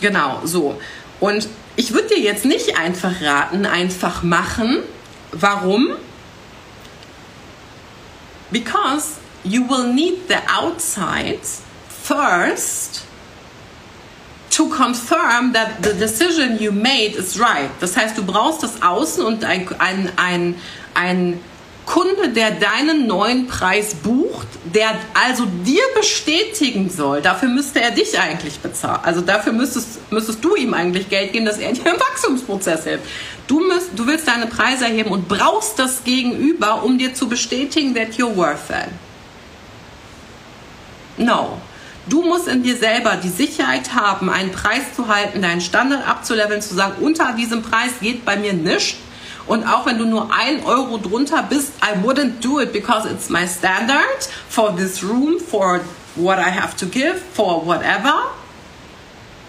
Genau, 0.00 0.40
so. 0.44 0.80
Und 1.18 1.48
ich 1.76 1.92
würde 1.92 2.08
dir 2.08 2.20
jetzt 2.20 2.44
nicht 2.44 2.78
einfach 2.78 3.20
raten, 3.22 3.66
einfach 3.66 4.22
machen. 4.22 4.78
Warum? 5.32 5.88
Because 8.50 9.14
you 9.44 9.68
will 9.68 9.92
need 9.92 10.28
the 10.28 10.38
outside 10.52 11.40
first 11.88 13.04
to 14.50 14.68
confirm 14.68 15.52
that 15.52 15.82
the 15.82 15.92
decision 15.94 16.58
you 16.58 16.72
made 16.72 17.14
is 17.16 17.38
right. 17.38 17.70
Das 17.80 17.96
heißt, 17.96 18.18
du 18.18 18.24
brauchst 18.24 18.62
das 18.62 18.82
Außen 18.82 19.24
und 19.24 19.44
ein, 19.44 19.68
ein, 19.78 20.10
ein, 20.16 20.54
ein 20.94 21.40
Kunde, 21.86 22.28
der 22.28 22.52
deinen 22.52 23.06
neuen 23.06 23.46
Preis 23.46 23.94
bucht, 23.94 24.46
der 24.64 24.94
also 25.14 25.46
dir 25.64 25.82
bestätigen 25.96 26.88
soll, 26.90 27.20
dafür 27.22 27.48
müsste 27.48 27.80
er 27.80 27.90
dich 27.90 28.18
eigentlich 28.18 28.60
bezahlen. 28.60 29.00
Also 29.02 29.20
dafür 29.20 29.52
müsstest, 29.52 30.12
müsstest 30.12 30.44
du 30.44 30.54
ihm 30.54 30.74
eigentlich 30.74 31.08
Geld 31.08 31.32
geben, 31.32 31.46
dass 31.46 31.58
er 31.58 31.72
dir 31.72 31.86
im 31.86 31.98
Wachstumsprozess 31.98 32.84
hilft. 32.84 33.04
Du, 33.46 33.60
müsst, 33.60 33.90
du 33.96 34.06
willst 34.06 34.28
deine 34.28 34.46
Preise 34.46 34.84
erheben 34.84 35.10
und 35.10 35.26
brauchst 35.26 35.78
das 35.78 36.04
Gegenüber, 36.04 36.84
um 36.84 36.98
dir 36.98 37.14
zu 37.14 37.28
bestätigen, 37.28 37.94
that 37.94 38.10
you're 38.12 38.36
worth 38.36 38.70
it. 38.70 38.90
No. 41.16 41.60
Du 42.06 42.22
musst 42.22 42.48
in 42.48 42.62
dir 42.62 42.76
selber 42.76 43.16
die 43.16 43.28
Sicherheit 43.28 43.94
haben, 43.94 44.30
einen 44.30 44.52
Preis 44.52 44.94
zu 44.96 45.08
halten, 45.08 45.42
deinen 45.42 45.60
Standard 45.60 46.06
abzuleveln, 46.08 46.62
zu 46.62 46.74
sagen, 46.74 46.94
unter 47.00 47.32
diesem 47.32 47.62
Preis 47.62 47.92
geht 48.00 48.24
bei 48.24 48.36
mir 48.36 48.52
nichts 48.52 48.96
und 49.50 49.66
auch 49.66 49.84
wenn 49.84 49.98
du 49.98 50.04
nur 50.04 50.30
ein 50.32 50.64
Euro 50.64 50.96
drunter 50.96 51.42
bist, 51.42 51.72
I 51.82 52.06
wouldn't 52.06 52.40
do 52.40 52.60
it 52.60 52.72
because 52.72 53.04
it's 53.10 53.28
my 53.28 53.48
standard 53.48 54.28
for 54.48 54.76
this 54.76 55.02
room, 55.02 55.40
for 55.40 55.80
what 56.14 56.38
I 56.38 56.50
have 56.50 56.76
to 56.76 56.86
give, 56.86 57.16
for 57.34 57.66
whatever. 57.66 58.14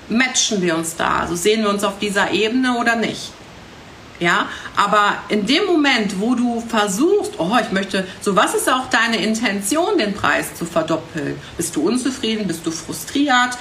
Matchen 0.09 0.59
wir 0.59 0.75
uns 0.75 0.95
da? 0.95 1.19
Also 1.19 1.35
sehen 1.35 1.61
wir 1.61 1.69
uns 1.69 1.83
auf 1.83 1.99
dieser 1.99 2.31
Ebene 2.31 2.79
oder 2.79 2.95
nicht? 2.95 3.31
Ja, 4.19 4.47
aber 4.75 5.17
in 5.29 5.45
dem 5.45 5.65
Moment, 5.65 6.19
wo 6.19 6.33
du 6.33 6.61
versuchst, 6.61 7.33
oh, 7.37 7.55
ich 7.61 7.71
möchte, 7.71 8.07
so 8.21 8.35
was 8.35 8.55
ist 8.55 8.67
auch 8.67 8.87
deine 8.89 9.17
Intention, 9.17 9.99
den 9.99 10.15
Preis 10.15 10.55
zu 10.55 10.65
verdoppeln? 10.65 11.39
Bist 11.57 11.75
du 11.75 11.87
unzufrieden? 11.87 12.47
Bist 12.47 12.65
du 12.65 12.71
frustriert? 12.71 13.55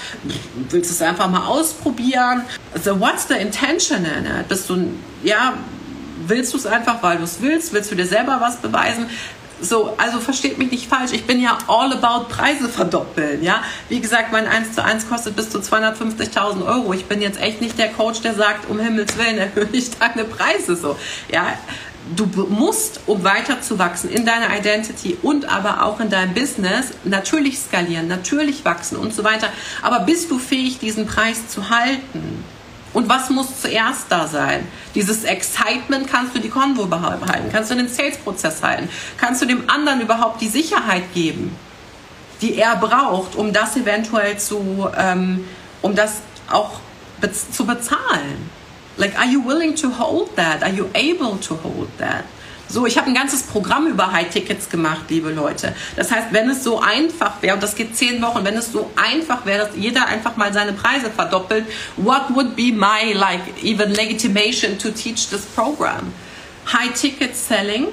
Willst 0.70 0.91
du 0.91 0.95
es 0.95 1.03
einfach 1.03 1.28
mal 1.28 1.47
ausprobieren? 1.47 2.47
So 2.82 2.99
what's 2.99 3.28
the 3.28 3.34
intention 3.34 4.07
in 4.07 4.24
it? 4.24 4.49
Bist 4.49 4.70
du, 4.70 4.91
ja, 5.22 5.55
willst 6.27 6.53
du 6.53 6.59
es 6.59 6.66
einfach, 6.66 7.03
weil 7.03 7.18
du 7.18 7.25
es 7.25 7.41
willst? 7.41 7.73
Willst 7.73 7.91
du 7.91 7.95
dir 7.95 8.07
selber 8.07 8.39
was 8.41 8.57
beweisen? 8.57 9.07
So, 9.62 9.95
also 9.99 10.21
versteht 10.21 10.57
mich 10.57 10.71
nicht 10.71 10.89
falsch, 10.89 11.12
ich 11.12 11.27
bin 11.27 11.39
ja 11.41 11.59
all 11.68 11.93
about 11.93 12.29
Preise 12.29 12.68
verdoppeln, 12.68 13.43
ja. 13.43 13.62
Wie 13.91 14.01
gesagt, 14.01 14.33
mein 14.33 14.47
1 14.47 14.73
zu 14.73 14.83
1 14.83 15.09
kostet 15.09 15.37
bis 15.37 15.51
zu 15.51 15.59
250.000 15.59 16.64
Euro. 16.64 16.95
Ich 16.95 17.05
bin 17.05 17.21
jetzt 17.21 17.39
echt 17.39 17.61
nicht 17.61 17.79
der 17.79 17.89
Coach, 17.89 18.23
der 18.23 18.35
sagt, 18.35 18.71
um 18.71 18.79
Himmels 18.81 19.18
Willen 19.18 19.37
erhöhe 19.39 19.68
ich 19.73 19.91
deine 19.99 20.25
Preise 20.25 20.77
so, 20.77 20.97
ja. 21.31 21.59
Du 22.16 22.25
musst, 22.49 23.01
um 23.07 23.23
weiter 23.23 23.61
zu 23.61 23.79
wachsen 23.79 24.11
in 24.11 24.25
deiner 24.25 24.57
Identity 24.59 25.18
und 25.23 25.45
aber 25.45 25.85
auch 25.85 26.01
in 26.01 26.09
deinem 26.09 26.33
Business, 26.33 26.87
natürlich 27.05 27.59
skalieren, 27.59 28.09
natürlich 28.09 28.64
wachsen 28.64 28.97
und 28.97 29.14
so 29.14 29.23
weiter. 29.23 29.49
Aber 29.83 30.01
bist 30.01 30.31
du 30.31 30.39
fähig, 30.39 30.79
diesen 30.79 31.07
Preis 31.07 31.49
zu 31.49 31.68
halten? 31.68 32.43
Und 32.93 33.09
was 33.09 33.30
muss 33.30 33.61
zuerst 33.61 34.07
da 34.09 34.26
sein? 34.26 34.66
Dieses 34.95 35.24
Excitement 35.24 36.09
kannst 36.09 36.34
du 36.34 36.41
die 36.41 36.49
Konvo 36.49 36.86
behalten, 36.86 37.51
kannst 37.53 37.70
du 37.70 37.76
den 37.76 37.88
Sales-Prozess 37.88 38.62
halten, 38.62 38.88
kannst 39.16 39.43
du 39.43 39.47
dem 39.47 39.70
anderen 39.70 40.01
überhaupt 40.01 40.41
die 40.41 40.49
Sicherheit 40.49 41.14
geben, 41.14 41.55
die 42.43 42.57
er 42.57 42.76
braucht, 42.76 43.36
um 43.36 43.53
das 43.53 43.76
eventuell 43.76 44.38
zu, 44.38 44.88
ähm, 44.97 45.45
um 45.82 45.95
das 45.95 46.22
auch 46.51 46.80
be 47.20 47.30
zu 47.32 47.64
bezahlen. 47.64 48.51
Like, 48.97 49.16
are 49.16 49.28
you 49.28 49.45
willing 49.47 49.76
to 49.76 49.88
hold 49.99 50.34
that? 50.36 50.62
Are 50.62 50.72
you 50.72 50.86
able 50.95 51.38
to 51.41 51.59
hold 51.62 51.88
that? 51.99 52.24
So, 52.73 52.87
ich 52.87 52.97
habe 52.97 53.09
ein 53.09 53.14
ganzes 53.14 53.43
Programm 53.43 53.89
über 53.89 54.12
High-Tickets 54.12 54.68
gemacht, 54.68 55.07
liebe 55.09 55.33
Leute. 55.33 55.75
Das 55.97 56.12
heißt, 56.12 56.29
wenn 56.31 56.49
es 56.49 56.62
so 56.62 56.79
einfach 56.79 57.43
wäre, 57.43 57.55
und 57.55 57.62
das 57.64 57.75
geht 57.75 57.97
zehn 57.97 58.23
Wochen, 58.23 58.45
wenn 58.45 58.55
es 58.55 58.71
so 58.71 58.89
einfach 58.95 59.45
wäre, 59.45 59.66
dass 59.66 59.77
jeder 59.77 60.07
einfach 60.07 60.37
mal 60.37 60.53
seine 60.53 60.73
Preise 60.73 61.11
verdoppelt, 61.11 61.66
what 61.97 62.33
would 62.33 62.55
be 62.55 62.73
my, 62.73 63.12
like, 63.12 63.41
even 63.64 63.91
legitimation 63.91 64.79
to 64.79 64.91
teach 64.91 65.29
this 65.31 65.45
program? 65.57 66.12
High-Ticket 66.73 67.35
Selling 67.35 67.89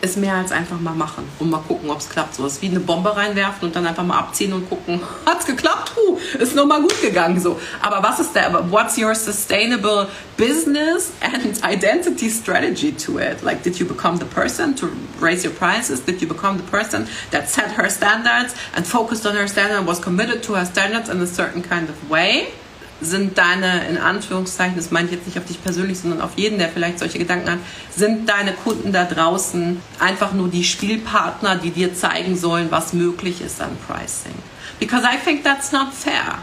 ist 0.00 0.16
mehr 0.16 0.34
als 0.34 0.52
einfach 0.52 0.80
mal 0.80 0.94
machen 0.94 1.28
und 1.38 1.50
mal 1.50 1.60
gucken, 1.66 1.90
ob 1.90 1.98
es 1.98 2.08
klappt. 2.08 2.34
So 2.34 2.46
ist 2.46 2.62
wie 2.62 2.68
eine 2.68 2.80
Bombe 2.80 3.14
reinwerfen 3.14 3.68
und 3.68 3.76
dann 3.76 3.86
einfach 3.86 4.02
mal 4.02 4.18
abziehen 4.18 4.52
und 4.52 4.68
gucken, 4.68 5.00
hat 5.26 5.40
es 5.40 5.46
geklappt? 5.46 5.92
Huh, 5.96 6.18
ist 6.38 6.54
nochmal 6.54 6.80
gut 6.80 7.00
gegangen. 7.00 7.40
So. 7.40 7.60
Aber 7.82 8.02
was 8.02 8.20
ist 8.20 8.34
der, 8.34 8.52
what's 8.70 8.96
your 8.96 9.14
sustainable 9.14 10.08
business 10.36 11.12
and 11.20 11.62
identity 11.64 12.30
strategy 12.30 12.92
to 12.92 13.18
it? 13.18 13.42
Like, 13.42 13.62
did 13.62 13.78
you 13.78 13.86
become 13.86 14.18
the 14.18 14.24
person 14.24 14.74
to 14.76 14.88
raise 15.20 15.44
your 15.44 15.54
prices? 15.54 16.00
Did 16.00 16.20
you 16.22 16.28
become 16.28 16.56
the 16.56 16.70
person 16.70 17.06
that 17.30 17.48
set 17.48 17.72
her 17.72 17.90
standards 17.90 18.54
and 18.74 18.86
focused 18.86 19.26
on 19.26 19.36
her 19.36 19.46
standards 19.46 19.78
and 19.78 19.86
was 19.86 20.00
committed 20.00 20.42
to 20.44 20.54
her 20.54 20.64
standards 20.64 21.08
in 21.08 21.20
a 21.20 21.26
certain 21.26 21.62
kind 21.62 21.88
of 21.88 22.10
way? 22.10 22.52
Sind 23.00 23.38
deine, 23.38 23.88
in 23.88 23.98
Anführungszeichen, 23.98 24.76
das 24.76 24.90
meine 24.90 25.06
ich 25.06 25.12
jetzt 25.12 25.26
nicht 25.26 25.38
auf 25.38 25.46
dich 25.46 25.62
persönlich, 25.62 25.98
sondern 26.00 26.20
auf 26.20 26.32
jeden, 26.36 26.58
der 26.58 26.68
vielleicht 26.68 26.98
solche 26.98 27.18
Gedanken 27.18 27.50
hat, 27.50 27.58
sind 27.94 28.28
deine 28.28 28.52
Kunden 28.52 28.92
da 28.92 29.04
draußen 29.04 29.80
einfach 29.98 30.32
nur 30.32 30.48
die 30.48 30.64
Spielpartner, 30.64 31.56
die 31.56 31.70
dir 31.70 31.94
zeigen 31.94 32.36
sollen, 32.36 32.70
was 32.70 32.92
möglich 32.92 33.40
ist 33.40 33.60
an 33.60 33.76
Pricing. 33.86 34.34
Because 34.78 35.04
I 35.04 35.16
think 35.22 35.44
that's 35.44 35.72
not 35.72 35.92
fair. 35.92 36.38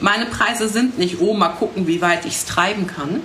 Meine 0.00 0.26
Preise 0.26 0.68
sind 0.68 0.98
nicht, 0.98 1.20
oh, 1.20 1.34
mal 1.34 1.50
gucken, 1.50 1.86
wie 1.86 2.00
weit 2.00 2.24
ich 2.24 2.34
es 2.34 2.44
treiben 2.46 2.86
kann, 2.86 3.20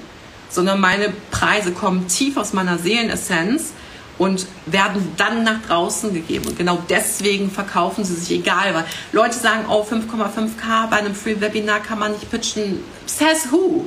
sondern 0.50 0.80
meine 0.80 1.14
Preise 1.32 1.72
kommen 1.72 2.08
tief 2.08 2.38
aus 2.38 2.54
meiner 2.54 2.78
Seelenessenz 2.78 3.74
und 4.20 4.46
werden 4.68 5.14
dann 5.18 5.44
nach 5.44 5.64
draußen 5.66 6.14
gegeben. 6.14 6.46
Und 6.50 6.58
genau 6.58 6.84
deswegen 6.90 7.50
verkaufen 7.50 8.04
sie 8.04 8.14
sich 8.14 8.40
egal, 8.40 8.76
weil 8.76 8.86
Leute 9.14 9.36
sagen, 9.36 9.66
oh, 9.68 9.84
5,5k 9.84 10.88
bei 10.90 10.98
einem 10.98 11.16
Free 11.16 11.40
Webinar 11.40 11.80
kann 11.80 11.98
man 11.98 12.12
nicht 12.12 12.30
pitchen. 12.30 12.84
Says 13.08 13.48
who? 13.50 13.86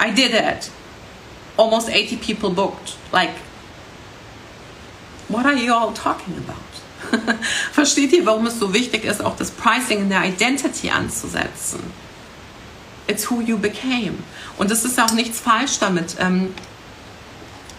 I 0.00 0.12
did 0.12 0.32
it. 0.32 0.70
Almost 1.56 1.90
80 1.90 2.20
people 2.20 2.50
booked. 2.50 2.96
Like, 3.12 3.32
what 5.28 5.44
are 5.44 5.56
you 5.56 5.74
all 5.74 5.92
talking 5.92 6.34
about? 6.38 7.34
Versteht 7.72 8.12
ihr, 8.12 8.24
warum 8.26 8.46
es 8.46 8.58
so 8.58 8.72
wichtig 8.72 9.04
ist, 9.04 9.24
auch 9.24 9.36
das 9.36 9.50
Pricing 9.50 10.02
in 10.02 10.08
der 10.08 10.24
Identity 10.24 10.90
anzusetzen? 10.90 11.80
It's 13.08 13.28
who 13.30 13.40
you 13.40 13.58
became. 13.58 14.14
Und 14.56 14.70
es 14.70 14.84
ist 14.84 15.00
auch 15.00 15.12
nichts 15.12 15.40
falsch 15.40 15.78
damit. 15.80 16.16
Ähm, 16.20 16.54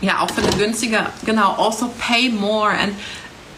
ja, 0.02 0.20
auch 0.20 0.32
für 0.32 0.42
eine 0.42 0.56
günstige, 0.56 1.06
genau, 1.26 1.54
also 1.54 1.92
pay 2.00 2.30
more 2.30 2.70
and 2.70 2.94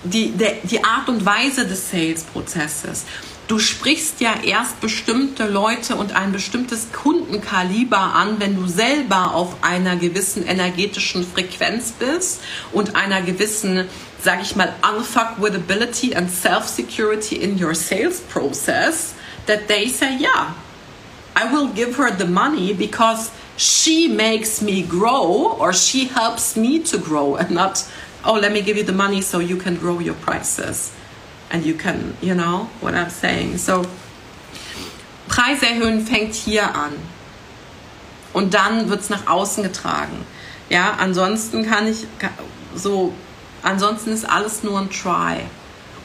die, 0.03 0.31
die, 0.31 0.47
die 0.63 0.83
Art 0.83 1.09
und 1.09 1.25
Weise 1.25 1.67
des 1.67 1.91
Sales-Prozesses. 1.91 3.05
Du 3.47 3.57
sprichst 3.57 4.21
ja 4.21 4.35
erst 4.45 4.79
bestimmte 4.79 5.47
Leute 5.47 5.95
und 5.95 6.15
ein 6.15 6.31
bestimmtes 6.31 6.91
Kundenkaliber 6.91 7.97
an, 7.97 8.39
wenn 8.39 8.55
du 8.55 8.67
selber 8.67 9.33
auf 9.33 9.63
einer 9.63 9.95
gewissen 9.95 10.45
energetischen 10.45 11.25
Frequenz 11.25 11.91
bist 11.91 12.41
und 12.71 12.95
einer 12.95 13.23
gewissen, 13.23 13.85
sag 14.23 14.43
ich 14.43 14.55
mal, 14.55 14.73
unfuckwithability 14.95 16.15
and 16.15 16.31
self-security 16.31 17.37
in 17.37 17.61
your 17.61 17.73
sales 17.73 18.21
process, 18.21 19.15
that 19.47 19.67
they 19.67 19.89
say, 19.89 20.15
yeah, 20.19 20.53
I 21.39 21.49
will 21.53 21.69
give 21.69 21.95
her 21.95 22.11
the 22.11 22.25
money 22.25 22.73
because 22.73 23.31
she 23.55 24.09
makes 24.09 24.61
me 24.61 24.81
grow 24.81 25.55
or 25.57 25.71
she 25.71 26.05
helps 26.05 26.57
me 26.57 26.79
to 26.91 26.97
grow 26.97 27.35
and 27.35 27.51
not 27.51 27.87
oh 28.25 28.33
let 28.33 28.51
me 28.51 28.61
give 28.61 28.75
you 28.75 28.83
the 28.83 28.99
money 29.05 29.21
so 29.21 29.39
you 29.39 29.55
can 29.55 29.75
grow 29.77 29.99
your 29.99 30.15
prices 30.15 30.91
and 31.49 31.65
you 31.65 31.75
can 31.75 32.17
you 32.21 32.35
know 32.35 32.69
what 32.81 32.93
i'm 32.93 33.09
saying? 33.09 33.57
So 33.57 33.85
Preis 35.29 35.61
erhöhen 35.63 36.05
fängt 36.05 36.33
hier 36.33 36.75
an. 36.75 36.93
Und 38.33 38.53
dann 38.53 38.89
wird 38.89 39.01
es 39.01 39.09
nach 39.09 39.27
außen 39.27 39.63
getragen. 39.63 40.25
Ja 40.69 40.95
ansonsten 40.99 41.65
kann 41.65 41.87
ich 41.87 42.05
so 42.75 43.13
ansonsten 43.63 44.11
ist 44.11 44.29
alles 44.29 44.63
nur 44.63 44.77
ein 44.77 44.89
Try. 44.89 45.43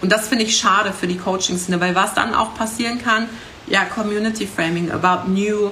Und 0.00 0.12
das 0.12 0.28
finde 0.28 0.44
ich 0.44 0.56
schade 0.56 0.92
für 0.92 1.06
die 1.06 1.16
Coaching-Szene, 1.16 1.80
weil 1.80 1.94
was 1.94 2.14
dann 2.14 2.34
auch 2.34 2.54
passieren 2.54 3.02
kann, 3.02 3.26
ja, 3.66 3.84
Community 3.84 4.46
Framing 4.46 4.90
about 4.90 5.28
new 5.28 5.70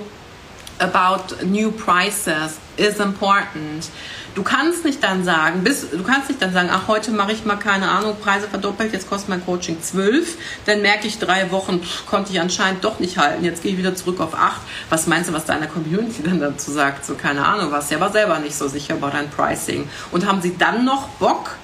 about 0.79 1.45
new 1.45 1.71
prices 1.71 2.59
is 2.77 2.99
important. 2.99 3.89
Du 4.35 4.43
kannst 4.43 4.85
nicht 4.85 5.05
dann 5.05 5.25
sagen, 5.25 5.63
bis, 5.63 5.91
du 5.91 6.03
kannst 6.03 6.29
nicht 6.29 6.41
dann 6.41 6.55
sagen, 6.55 6.71
ach, 6.73 6.89
heute 6.89 7.11
mache 7.11 7.33
ich 7.33 7.45
mal 7.45 7.57
keine 7.57 7.91
Ahnung, 7.91 8.17
Preise 8.19 8.49
verdoppelt, 8.49 8.93
jetzt 8.93 9.09
kostet 9.09 9.29
mein 9.29 9.45
Coaching 9.45 9.81
12. 9.81 10.37
Dann 10.65 10.81
merke 10.81 11.07
ich, 11.07 11.19
drei 11.19 11.51
Wochen 11.51 11.83
pff, 11.83 12.07
konnte 12.07 12.33
ich 12.33 12.41
anscheinend 12.41 12.83
doch 12.83 12.99
nicht 12.99 13.19
halten. 13.19 13.45
Jetzt 13.45 13.63
gehe 13.63 13.73
ich 13.73 13.79
wieder 13.79 13.95
zurück 13.95 14.21
auf 14.21 14.35
8. 14.35 14.61
Was 14.89 15.07
meinst 15.07 15.29
du, 15.29 15.35
was 15.35 15.45
deine 15.45 15.69
Community 15.69 16.23
dann 16.23 16.41
dazu 16.41 16.73
sagt? 16.73 17.05
So, 17.05 17.15
keine 17.15 17.45
Ahnung, 17.45 17.71
was. 17.73 17.91
Ja, 17.91 17.99
aber 17.99 18.11
selber 18.11 18.39
nicht 18.39 18.55
so 18.55 18.69
sicher 18.69 18.95
über 18.95 19.11
dein 19.11 19.29
Pricing. 19.31 19.89
Und 20.11 20.27
haben 20.27 20.41
sie 20.41 20.57
dann 20.57 20.85
noch 20.85 21.09
Bock? 21.09 21.57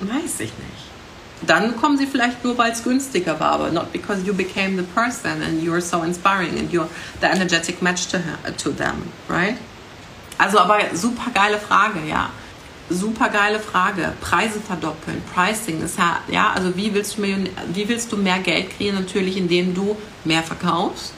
Weiß 0.00 0.40
ich 0.40 0.52
nicht 0.52 0.89
dann 1.46 1.76
kommen 1.76 1.96
sie 1.96 2.06
vielleicht 2.06 2.44
nur, 2.44 2.56
weil 2.58 2.72
es 2.72 2.82
günstiger 2.82 3.38
war, 3.40 3.52
aber 3.52 3.70
not 3.70 3.92
because 3.92 4.22
you 4.24 4.34
became 4.34 4.76
the 4.76 4.82
person 4.82 5.42
and 5.42 5.62
you're 5.62 5.80
so 5.80 6.02
inspiring 6.02 6.58
and 6.58 6.72
you're 6.72 6.88
the 7.20 7.26
energetic 7.26 7.80
match 7.80 8.08
to, 8.08 8.18
her, 8.18 8.56
to 8.56 8.70
them, 8.70 9.10
right? 9.28 9.56
Also, 10.38 10.58
aber 10.58 10.78
super 10.94 11.30
geile 11.32 11.58
Frage, 11.58 12.00
ja. 12.08 12.30
Super 12.88 13.28
geile 13.28 13.60
Frage. 13.60 14.12
Preise 14.20 14.60
verdoppeln, 14.60 15.22
Pricing 15.34 15.80
ist 15.82 15.98
ja, 15.98 16.18
ja, 16.28 16.52
also 16.52 16.76
wie 16.76 16.92
willst 16.92 17.18
du, 17.18 17.22
wie 17.22 17.88
willst 17.88 18.10
du 18.10 18.16
mehr 18.16 18.40
Geld 18.40 18.76
kriegen? 18.76 18.94
Natürlich, 18.94 19.36
indem 19.36 19.74
du 19.74 19.96
mehr 20.24 20.42
verkaufst 20.42 21.12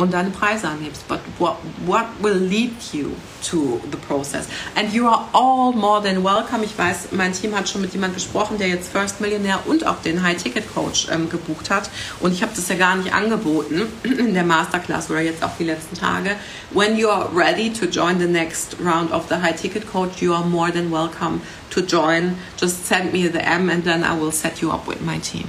und 0.00 0.14
deine 0.14 0.30
Preise 0.30 0.68
anhebst. 0.68 1.06
But 1.08 1.20
what, 1.38 1.56
what 1.84 2.06
will 2.20 2.38
lead 2.38 2.72
you 2.92 3.10
to 3.50 3.80
the 3.90 3.98
process? 3.98 4.48
And 4.74 4.92
you 4.92 5.06
are 5.06 5.28
all 5.32 5.72
more 5.72 6.02
than 6.02 6.24
welcome. 6.24 6.64
Ich 6.64 6.76
weiß, 6.76 7.08
mein 7.12 7.32
Team 7.32 7.54
hat 7.54 7.68
schon 7.68 7.82
mit 7.82 7.92
jemandem 7.92 8.14
gesprochen, 8.14 8.56
der 8.58 8.68
jetzt 8.68 8.90
First 8.90 9.20
Millionaire 9.20 9.60
und 9.66 9.86
auch 9.86 10.00
den 10.02 10.22
High-Ticket-Coach 10.22 11.08
ähm, 11.10 11.28
gebucht 11.28 11.70
hat. 11.70 11.90
Und 12.20 12.32
ich 12.32 12.42
habe 12.42 12.52
das 12.56 12.68
ja 12.68 12.76
gar 12.76 12.96
nicht 12.96 13.12
angeboten 13.12 13.82
in 14.02 14.32
der 14.32 14.44
Masterclass 14.44 15.10
oder 15.10 15.20
jetzt 15.20 15.42
auch 15.42 15.56
die 15.58 15.64
letzten 15.64 15.96
Tage. 15.96 16.36
When 16.70 16.96
you 16.96 17.08
are 17.08 17.28
ready 17.34 17.70
to 17.70 17.86
join 17.86 18.18
the 18.18 18.26
next 18.26 18.76
round 18.82 19.12
of 19.12 19.24
the 19.28 19.36
High-Ticket-Coach, 19.36 20.22
you 20.22 20.32
are 20.32 20.44
more 20.44 20.72
than 20.72 20.90
welcome 20.90 21.42
to 21.70 21.82
join. 21.82 22.38
Just 22.58 22.86
send 22.86 23.12
me 23.12 23.28
the 23.30 23.40
M 23.40 23.68
and 23.68 23.84
then 23.84 24.02
I 24.02 24.18
will 24.18 24.32
set 24.32 24.62
you 24.62 24.70
up 24.70 24.86
with 24.86 25.02
my 25.02 25.18
team. 25.18 25.46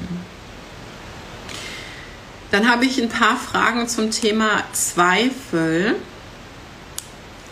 Dann 2.52 2.70
habe 2.70 2.86
ich 2.86 3.02
ein 3.02 3.10
paar 3.10 3.38
Fragen 3.38 3.88
zum 3.88 4.12
Thema 4.12 4.64
Zweifel. 4.74 5.96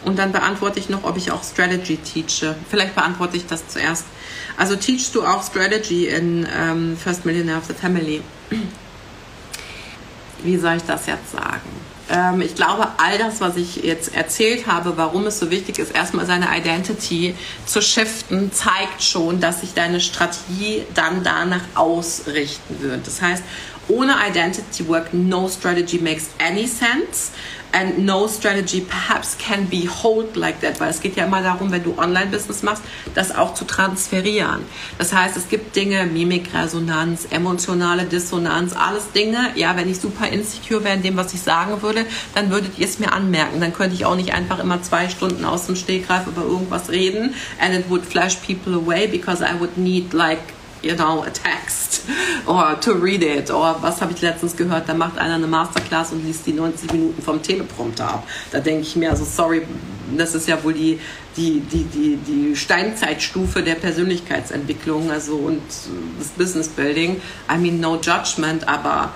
Und 0.05 0.17
dann 0.17 0.31
beantworte 0.31 0.79
ich 0.79 0.89
noch, 0.89 1.03
ob 1.03 1.17
ich 1.17 1.31
auch 1.31 1.43
Strategy 1.43 1.97
teache. 1.97 2.55
Vielleicht 2.69 2.95
beantworte 2.95 3.37
ich 3.37 3.45
das 3.47 3.67
zuerst. 3.67 4.05
Also 4.57 4.75
teachst 4.75 5.15
du 5.15 5.25
auch 5.25 5.43
Strategy 5.43 6.07
in 6.07 6.47
ähm, 6.57 6.97
First 6.97 7.25
Millionaire 7.25 7.57
of 7.57 7.65
the 7.65 7.73
Family? 7.73 8.21
Wie 10.43 10.57
soll 10.57 10.77
ich 10.77 10.83
das 10.83 11.05
jetzt 11.05 11.31
sagen? 11.31 11.69
Ähm, 12.09 12.41
ich 12.41 12.55
glaube, 12.55 12.87
all 12.97 13.17
das, 13.17 13.39
was 13.39 13.55
ich 13.55 13.77
jetzt 13.77 14.15
erzählt 14.15 14.67
habe, 14.67 14.97
warum 14.97 15.27
es 15.27 15.39
so 15.39 15.51
wichtig 15.51 15.79
ist, 15.79 15.93
erstmal 15.93 16.25
seine 16.25 16.47
Identity 16.57 17.35
zu 17.65 17.81
shiften, 17.81 18.51
zeigt 18.51 19.03
schon, 19.03 19.39
dass 19.39 19.61
sich 19.61 19.73
deine 19.73 19.99
Strategie 19.99 20.83
dann 20.95 21.23
danach 21.23 21.61
ausrichten 21.75 22.81
wird. 22.81 23.05
Das 23.05 23.21
heißt, 23.21 23.43
ohne 23.89 24.15
Identity 24.27 24.87
Work, 24.87 25.13
no 25.13 25.47
strategy 25.47 25.99
makes 25.99 26.29
any 26.39 26.67
sense. 26.67 27.31
And 27.71 27.99
no 27.99 28.27
strategy 28.27 28.81
perhaps 28.81 29.37
can 29.37 29.65
be 29.65 29.85
hold 29.85 30.35
like 30.35 30.61
that, 30.61 30.79
weil 30.79 30.89
es 30.89 31.01
geht 31.01 31.15
ja 31.15 31.25
immer 31.25 31.43
darum, 31.43 31.71
wenn 31.71 31.83
du 31.83 31.95
Online-Business 31.99 32.63
machst, 32.63 32.81
das 33.13 33.35
auch 33.35 33.53
zu 33.53 33.63
transferieren. 33.63 34.61
Das 34.97 35.13
heißt, 35.13 35.37
es 35.37 35.49
gibt 35.49 35.75
Dinge, 35.75 36.07
Mimikresonanz, 36.07 37.27
emotionale 37.29 38.05
Dissonanz, 38.05 38.73
alles 38.75 39.11
Dinge, 39.11 39.51
ja, 39.53 39.77
wenn 39.77 39.87
ich 39.87 39.99
super 39.99 40.27
insecure 40.29 40.83
wäre 40.83 40.95
in 40.95 41.03
dem, 41.03 41.15
was 41.15 41.31
ich 41.35 41.41
sagen 41.41 41.79
würde, 41.83 42.07
dann 42.33 42.49
würdet 42.49 42.79
ihr 42.79 42.87
es 42.87 42.97
mir 42.97 43.13
anmerken. 43.13 43.61
Dann 43.61 43.71
könnte 43.71 43.93
ich 43.93 44.03
auch 44.03 44.15
nicht 44.15 44.33
einfach 44.33 44.57
immer 44.57 44.81
zwei 44.81 45.07
Stunden 45.07 45.45
aus 45.45 45.67
dem 45.67 45.75
Stegreif 45.75 46.25
über 46.25 46.41
irgendwas 46.41 46.89
reden 46.89 47.35
and 47.59 47.75
it 47.75 47.87
would 47.87 48.03
flash 48.03 48.37
people 48.37 48.73
away 48.73 49.05
because 49.05 49.43
I 49.43 49.59
would 49.59 49.77
need 49.77 50.11
like 50.13 50.39
you 50.81 50.95
know, 50.95 51.23
a 51.23 51.29
text 51.29 52.05
or 52.45 52.75
to 52.75 52.93
read 52.93 53.23
it. 53.23 53.49
Or 53.51 53.81
was 53.81 54.01
habe 54.01 54.13
ich 54.13 54.21
letztens 54.21 54.55
gehört, 54.55 54.87
da 54.87 54.93
macht 54.93 55.17
einer 55.17 55.35
eine 55.35 55.47
Masterclass 55.47 56.11
und 56.11 56.25
liest 56.25 56.45
die 56.45 56.53
90 56.53 56.91
Minuten 56.91 57.21
vom 57.21 57.41
Teleprompter 57.41 58.07
ab. 58.07 58.27
Da 58.51 58.59
denke 58.59 58.81
ich 58.81 58.95
mir, 58.95 59.11
also 59.11 59.25
sorry, 59.25 59.63
das 60.17 60.35
ist 60.35 60.47
ja 60.47 60.63
wohl 60.63 60.73
die, 60.73 60.99
die, 61.37 61.59
die, 61.59 61.83
die, 61.83 62.17
die 62.17 62.55
Steinzeitstufe 62.55 63.61
der 63.61 63.75
Persönlichkeitsentwicklung 63.75 65.11
also 65.11 65.35
und 65.35 65.61
das 66.17 66.27
Business 66.29 66.67
Building. 66.67 67.21
I 67.51 67.57
mean, 67.57 67.79
no 67.79 67.95
judgment, 67.95 68.67
aber 68.67 69.11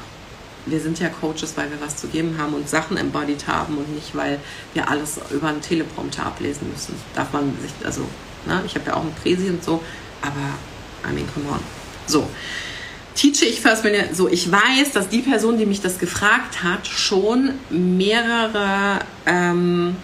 wir 0.65 0.79
sind 0.79 0.99
ja 0.99 1.09
Coaches, 1.09 1.53
weil 1.55 1.69
wir 1.71 1.81
was 1.81 1.97
zu 1.97 2.07
geben 2.07 2.37
haben 2.37 2.53
und 2.53 2.69
Sachen 2.69 2.95
embodied 2.97 3.47
haben 3.47 3.77
und 3.77 3.93
nicht, 3.93 4.15
weil 4.15 4.39
wir 4.73 4.89
alles 4.89 5.19
über 5.31 5.49
einen 5.49 5.61
Teleprompter 5.61 6.25
ablesen 6.25 6.69
müssen. 6.71 6.95
Darf 7.15 7.33
man 7.33 7.53
sich, 7.61 7.85
also, 7.85 8.01
ne, 8.45 8.63
ich 8.65 8.75
habe 8.75 8.87
ja 8.87 8.95
auch 8.95 9.03
ein 9.03 9.13
Präsi 9.21 9.49
und 9.49 9.63
so, 9.63 9.83
aber 10.21 10.53
I 11.05 11.13
mean, 11.13 11.27
come 11.33 11.47
on. 11.49 11.59
So. 12.07 12.27
Teache 13.15 13.45
ich 13.45 13.61
First 13.61 13.83
Millionaire, 13.83 14.13
so 14.15 14.27
ich 14.27 14.51
weiß, 14.51 14.91
dass 14.93 15.07
die 15.07 15.19
Person, 15.19 15.57
die 15.57 15.67
mich 15.67 15.81
das 15.81 15.99
gefragt 15.99 16.63
hat, 16.63 16.87
schon 16.87 17.51
mehrere 17.69 18.99
ähm, 19.27 19.95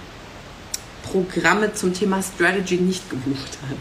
Programme 1.12 1.74
zum 1.74 1.93
Thema 1.93 2.22
Strategy 2.22 2.76
nicht 2.76 3.10
gebucht 3.10 3.58
hat. 3.68 3.78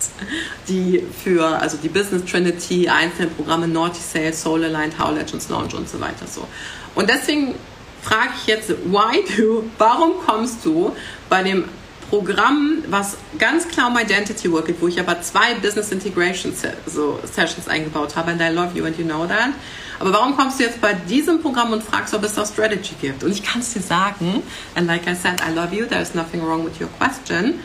Die 0.68 1.04
für, 1.22 1.44
also 1.60 1.76
die 1.76 1.90
Business 1.90 2.24
Trinity, 2.24 2.88
einzelne 2.88 3.28
Programme, 3.28 3.68
Naughty 3.68 4.00
Sales, 4.00 4.40
Soul 4.42 4.64
Aligned, 4.64 4.98
How 4.98 5.14
Legends 5.14 5.48
Launch 5.50 5.74
und 5.74 5.88
so 5.88 6.00
weiter 6.00 6.26
so. 6.26 6.46
Und 6.94 7.10
deswegen 7.10 7.54
frage 8.02 8.30
ich 8.40 8.46
jetzt, 8.46 8.70
why 8.70 9.22
do, 9.36 9.64
warum 9.76 10.12
kommst 10.24 10.64
du 10.64 10.92
bei 11.28 11.42
dem 11.42 11.64
Programm, 12.08 12.84
was 12.88 13.18
ganz 13.38 13.68
klar 13.68 13.88
um 13.88 13.98
Identity 13.98 14.50
Work 14.50 14.66
geht, 14.66 14.80
wo 14.80 14.88
ich 14.88 14.98
aber 14.98 15.20
zwei 15.20 15.54
Business 15.54 15.92
Integration 15.92 16.54
so 16.86 17.18
Sessions 17.24 17.68
eingebaut 17.68 18.16
habe, 18.16 18.30
and 18.30 18.40
I 18.40 18.48
love 18.48 18.76
you 18.76 18.86
and 18.86 18.98
you 18.98 19.04
know 19.04 19.26
that. 19.26 19.50
Aber 19.98 20.12
warum 20.12 20.36
kommst 20.36 20.58
du 20.58 20.64
jetzt 20.64 20.80
bei 20.80 20.94
diesem 20.94 21.42
Programm 21.42 21.72
und 21.72 21.82
fragst, 21.82 22.14
ob 22.14 22.24
es 22.24 22.34
da 22.34 22.46
Strategy 22.46 22.94
gibt? 23.00 23.24
Und 23.24 23.32
ich 23.32 23.42
kann 23.42 23.60
es 23.60 23.74
dir 23.74 23.82
sagen, 23.82 24.42
and 24.74 24.86
like 24.86 25.06
I 25.06 25.14
said, 25.14 25.40
I 25.46 25.52
love 25.52 25.74
you, 25.74 25.86
there's 25.86 26.14
nothing 26.14 26.40
wrong 26.40 26.64
with 26.64 26.80
your 26.80 26.88
question, 26.98 27.60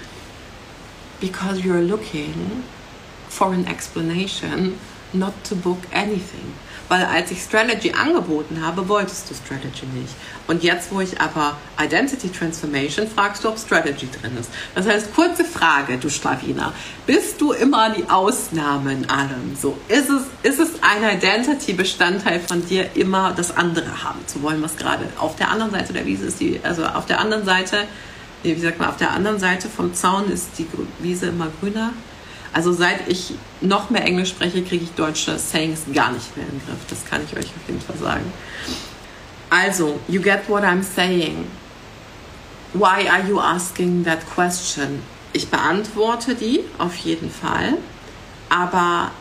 because 1.21 1.61
you're 1.63 1.85
looking 1.85 2.63
for 3.29 3.53
an 3.53 3.65
explanation, 3.67 4.77
not 5.13 5.33
to 5.47 5.55
book 5.55 5.79
anything. 5.93 6.53
Weil 6.89 7.05
als 7.05 7.31
ich 7.31 7.41
Strategy 7.41 7.93
angeboten 7.93 8.61
habe, 8.63 8.87
wolltest 8.87 9.29
du 9.29 9.35
Strategy 9.35 9.85
nicht. 9.93 10.13
Und 10.47 10.63
jetzt, 10.63 10.91
wo 10.91 10.99
ich 10.99 11.19
aber 11.21 11.57
Identity 11.81 12.29
Transformation, 12.29 13.07
fragst 13.07 13.43
du, 13.43 13.49
ob 13.49 13.57
Strategy 13.57 14.09
drin 14.11 14.37
ist. 14.37 14.49
Das 14.75 14.87
heißt, 14.87 15.13
kurze 15.15 15.45
Frage, 15.45 15.97
du 15.97 16.09
Schlawiner. 16.09 16.73
Bist 17.05 17.39
du 17.39 17.53
immer 17.53 17.91
die 17.91 18.09
Ausnahme 18.09 18.91
in 18.91 19.09
allem? 19.09 19.55
So, 19.59 19.77
ist 19.87 20.09
es, 20.09 20.23
ist 20.43 20.59
es 20.59 20.71
ein 20.81 21.17
Identity-Bestandteil 21.17 22.41
von 22.41 22.65
dir, 22.67 22.89
immer 22.95 23.33
das 23.35 23.55
andere 23.55 24.03
haben 24.03 24.19
zu 24.27 24.41
wollen, 24.43 24.61
was 24.61 24.75
gerade 24.75 25.05
auf 25.17 25.35
der 25.37 25.49
anderen 25.49 25.71
Seite 25.71 25.93
der 25.93 26.05
Wiese 26.05 26.25
ist, 26.25 26.39
die, 26.39 26.59
also 26.63 26.85
auf 26.85 27.05
der 27.05 27.19
anderen 27.19 27.45
Seite, 27.45 27.85
wie 28.43 28.59
sagt 28.59 28.79
man, 28.79 28.89
auf 28.89 28.97
der 28.97 29.11
anderen 29.11 29.39
Seite 29.39 29.69
vom 29.69 29.93
Zaun 29.93 30.29
ist 30.29 30.49
die 30.57 30.67
Wiese 30.99 31.27
immer 31.27 31.47
grüner? 31.61 31.93
Also 32.53 32.71
seit 32.71 33.07
ich 33.07 33.33
noch 33.61 33.89
mehr 33.89 34.05
Englisch 34.05 34.29
spreche, 34.29 34.63
kriege 34.63 34.83
ich 34.83 34.91
deutsche 34.91 35.39
Sayings 35.39 35.81
gar 35.93 36.11
nicht 36.11 36.37
mehr 36.37 36.45
im 36.45 36.61
Griff. 36.65 36.77
Das 36.87 37.03
kann 37.03 37.21
ich 37.25 37.35
euch 37.35 37.47
auf 37.47 37.67
jeden 37.67 37.81
Fall 37.81 37.97
sagen. 37.97 38.31
Also, 39.49 39.99
you 40.07 40.21
get 40.21 40.47
what 40.47 40.63
I'm 40.63 40.83
saying. 40.83 41.47
Why 42.73 43.07
are 43.09 43.27
you 43.27 43.39
asking 43.39 44.03
that 44.05 44.19
question? 44.33 45.01
Ich 45.31 45.49
beantworte 45.49 46.35
die 46.35 46.61
auf 46.77 46.95
jeden 46.97 47.31
Fall, 47.31 47.77
aber 48.49 49.11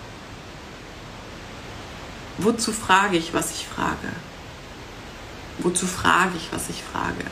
wozu 2.38 2.72
frage 2.72 3.16
ich, 3.16 3.32
was 3.32 3.50
ich 3.50 3.66
frage? 3.66 4.08
Wozu 5.58 5.86
frage 5.86 6.32
ich, 6.36 6.48
was 6.50 6.68
ich 6.68 6.82
frage? 6.82 7.24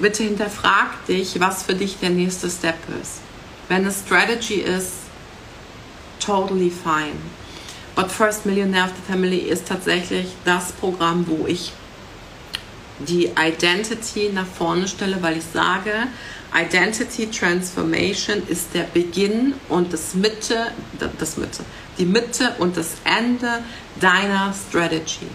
Bitte 0.00 0.22
hinterfrag 0.22 1.06
dich, 1.06 1.40
was 1.40 1.64
für 1.64 1.74
dich 1.74 1.98
der 1.98 2.10
nächste 2.10 2.48
Step 2.50 2.78
ist. 3.00 3.19
Wenn 3.70 3.86
es 3.86 4.00
Strategy 4.00 4.62
ist, 4.62 4.94
totally 6.18 6.70
fine. 6.70 7.14
But 7.94 8.10
First 8.10 8.44
Millionaire 8.44 8.86
of 8.86 8.90
the 8.96 9.12
Family 9.12 9.38
ist 9.38 9.68
tatsächlich 9.68 10.26
das 10.44 10.72
Programm, 10.72 11.24
wo 11.28 11.46
ich 11.46 11.70
die 12.98 13.30
Identity 13.38 14.30
nach 14.34 14.44
vorne 14.44 14.88
stelle, 14.88 15.22
weil 15.22 15.36
ich 15.36 15.44
sage, 15.54 15.92
Identity 16.52 17.30
Transformation 17.30 18.42
ist 18.48 18.74
der 18.74 18.88
Beginn 18.92 19.54
und 19.68 19.92
das 19.92 20.14
Mitte, 20.14 20.72
das 21.20 21.36
Mitte, 21.36 21.62
die 21.96 22.06
Mitte 22.06 22.56
und 22.58 22.76
das 22.76 22.96
Ende 23.04 23.62
deiner 24.00 24.52
Strategy. 24.52 25.28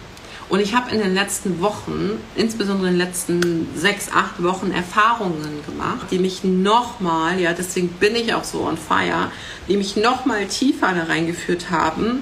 Und 0.47 0.59
ich 0.59 0.75
habe 0.75 0.91
in 0.91 0.99
den 0.99 1.15
letzten 1.15 1.59
Wochen, 1.59 2.19
insbesondere 2.35 2.89
in 2.89 2.93
den 2.93 3.07
letzten 3.07 3.67
sechs, 3.75 4.11
acht 4.11 4.43
Wochen 4.43 4.71
Erfahrungen 4.71 5.63
gemacht, 5.65 6.07
die 6.11 6.19
mich 6.19 6.43
nochmal, 6.43 7.39
ja, 7.39 7.53
deswegen 7.53 7.89
bin 7.89 8.15
ich 8.15 8.33
auch 8.33 8.43
so 8.43 8.61
on 8.61 8.77
fire, 8.77 9.31
die 9.67 9.75
mich 9.75 9.95
nochmal 9.95 10.45
tiefer 10.45 10.93
da 10.93 11.05
reingeführt 11.05 11.71
haben, 11.71 12.21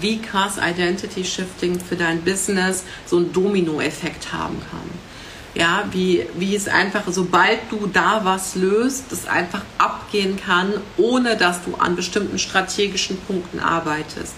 wie 0.00 0.20
krass 0.20 0.56
Identity 0.58 1.24
Shifting 1.24 1.78
für 1.80 1.96
dein 1.96 2.22
Business 2.22 2.84
so 3.06 3.16
einen 3.18 3.32
Domino-Effekt 3.32 4.32
haben 4.32 4.60
kann. 4.70 5.10
Ja, 5.54 5.84
wie, 5.90 6.26
wie 6.36 6.54
es 6.54 6.68
einfach, 6.68 7.02
sobald 7.08 7.58
du 7.70 7.88
da 7.92 8.24
was 8.24 8.54
löst, 8.54 9.10
es 9.10 9.26
einfach 9.26 9.62
abgehen 9.78 10.36
kann, 10.36 10.72
ohne 10.96 11.36
dass 11.36 11.64
du 11.64 11.74
an 11.74 11.96
bestimmten 11.96 12.38
strategischen 12.38 13.18
Punkten 13.18 13.58
arbeitest. 13.58 14.34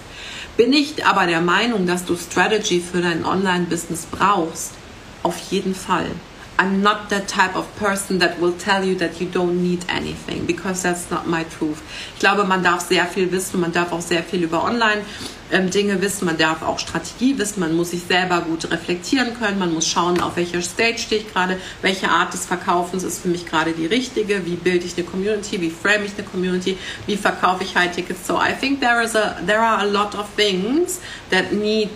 Bin 0.55 0.71
ich 0.71 1.03
aber 1.05 1.25
der 1.25 1.41
Meinung, 1.41 1.87
dass 1.87 2.05
du 2.05 2.15
Strategy 2.15 2.79
für 2.79 3.01
dein 3.01 3.25
Online-Business 3.25 4.05
brauchst? 4.11 4.71
Auf 5.23 5.37
jeden 5.49 5.73
Fall. 5.73 6.11
I'm 6.57 6.83
not 6.83 7.09
that 7.09 7.27
type 7.27 7.55
of 7.55 7.65
person 7.77 8.19
that 8.19 8.39
will 8.39 8.53
tell 8.53 8.83
you 8.83 8.95
that 8.95 9.19
you 9.19 9.27
don't 9.27 9.63
need 9.63 9.85
anything 9.89 10.45
because 10.45 10.83
that's 10.83 11.09
not 11.09 11.27
my 11.27 11.43
truth. 11.45 11.81
Ich 12.13 12.19
glaube, 12.19 12.43
man 12.43 12.63
darf 12.63 12.81
sehr 12.81 13.05
viel 13.07 13.31
wissen, 13.31 13.59
man 13.59 13.71
darf 13.71 13.91
auch 13.91 14.01
sehr 14.01 14.21
viel 14.21 14.43
über 14.43 14.63
Online-Dinge 14.63 15.93
ähm, 15.93 16.01
wissen, 16.01 16.25
man 16.25 16.37
darf 16.37 16.61
auch 16.61 16.77
Strategie 16.77 17.37
wissen, 17.39 17.59
man 17.59 17.75
muss 17.75 17.89
sich 17.89 18.03
selber 18.03 18.41
gut 18.41 18.69
reflektieren 18.69 19.37
können, 19.39 19.57
man 19.57 19.73
muss 19.73 19.87
schauen, 19.87 20.21
auf 20.21 20.35
welcher 20.35 20.61
Stage 20.61 20.99
stehe 20.99 21.21
ich 21.21 21.33
gerade, 21.33 21.57
welche 21.81 22.09
Art 22.09 22.33
des 22.33 22.45
Verkaufens 22.45 23.03
ist 23.03 23.23
für 23.23 23.29
mich 23.29 23.47
gerade 23.47 23.71
die 23.71 23.87
richtige, 23.87 24.45
wie 24.45 24.55
bilde 24.55 24.85
ich 24.85 24.95
eine 24.95 25.07
Community, 25.07 25.59
wie 25.59 25.71
frame 25.71 26.05
ich 26.05 26.13
eine 26.13 26.23
Community, 26.27 26.77
wie 27.07 27.17
verkaufe 27.17 27.63
ich 27.63 27.75
High 27.75 27.95
Tickets. 27.95 28.27
So 28.27 28.35
I 28.35 28.53
think 28.53 28.79
there 28.79 29.01
is 29.01 29.15
a 29.15 29.41
there 29.45 29.59
are 29.59 29.79
a 29.79 29.85
lot 29.85 30.13
of 30.13 30.27
things 30.35 30.99
that 31.31 31.51
need 31.51 31.89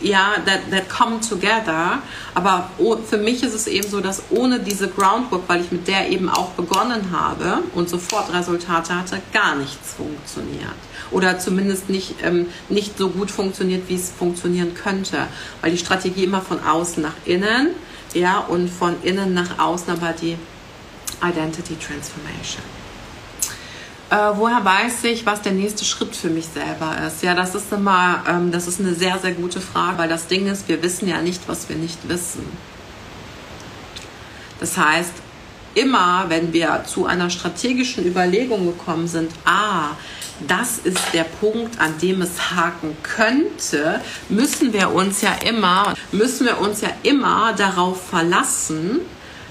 ja, 0.00 0.34
that, 0.44 0.70
that 0.70 0.88
come 0.88 1.20
together. 1.20 2.02
Aber 2.34 2.70
für 3.08 3.18
mich 3.18 3.42
ist 3.42 3.54
es 3.54 3.66
eben 3.66 3.88
so, 3.88 4.00
dass 4.00 4.22
ohne 4.30 4.60
diese 4.60 4.88
Groundwork, 4.88 5.42
weil 5.46 5.62
ich 5.62 5.72
mit 5.72 5.88
der 5.88 6.08
eben 6.10 6.28
auch 6.28 6.50
begonnen 6.50 7.10
habe 7.12 7.62
und 7.74 7.88
sofort 7.88 8.32
Resultate 8.32 8.94
hatte, 8.94 9.20
gar 9.32 9.56
nichts 9.56 9.94
funktioniert. 9.94 10.74
Oder 11.10 11.38
zumindest 11.38 11.88
nicht, 11.88 12.16
ähm, 12.22 12.46
nicht 12.68 12.98
so 12.98 13.08
gut 13.08 13.30
funktioniert, 13.30 13.88
wie 13.88 13.94
es 13.94 14.10
funktionieren 14.10 14.74
könnte. 14.74 15.26
Weil 15.60 15.70
die 15.70 15.78
Strategie 15.78 16.24
immer 16.24 16.42
von 16.42 16.62
außen 16.62 17.02
nach 17.02 17.14
innen, 17.24 17.70
ja, 18.14 18.38
und 18.38 18.68
von 18.68 18.96
innen 19.02 19.34
nach 19.34 19.58
außen 19.58 19.92
aber 19.92 20.12
die 20.12 20.36
Identity 21.22 21.76
Transformation. 21.76 22.75
Äh, 24.08 24.16
woher 24.34 24.64
weiß 24.64 25.02
ich, 25.04 25.26
was 25.26 25.42
der 25.42 25.50
nächste 25.50 25.84
Schritt 25.84 26.14
für 26.14 26.30
mich 26.30 26.46
selber 26.46 26.96
ist? 27.06 27.24
Ja, 27.24 27.34
das 27.34 27.56
ist 27.56 27.72
immer, 27.72 28.22
ähm, 28.28 28.52
das 28.52 28.68
ist 28.68 28.78
eine 28.78 28.94
sehr, 28.94 29.18
sehr 29.18 29.32
gute 29.32 29.60
Frage, 29.60 29.98
weil 29.98 30.08
das 30.08 30.28
Ding 30.28 30.46
ist, 30.46 30.68
wir 30.68 30.80
wissen 30.80 31.08
ja 31.08 31.20
nicht, 31.20 31.48
was 31.48 31.68
wir 31.68 31.74
nicht 31.74 32.08
wissen. 32.08 32.46
Das 34.60 34.78
heißt, 34.78 35.12
immer, 35.74 36.26
wenn 36.28 36.52
wir 36.52 36.84
zu 36.86 37.06
einer 37.06 37.30
strategischen 37.30 38.06
Überlegung 38.06 38.66
gekommen 38.66 39.08
sind, 39.08 39.32
ah, 39.44 39.90
das 40.46 40.78
ist 40.78 41.00
der 41.12 41.24
Punkt, 41.24 41.80
an 41.80 41.98
dem 42.00 42.22
es 42.22 42.52
haken 42.52 42.96
könnte, 43.02 44.00
müssen 44.28 44.72
wir 44.72 44.92
uns 44.92 45.20
ja 45.20 45.34
immer, 45.44 45.94
müssen 46.12 46.46
wir 46.46 46.60
uns 46.60 46.80
ja 46.80 46.90
immer 47.02 47.54
darauf 47.54 48.06
verlassen, 48.08 49.00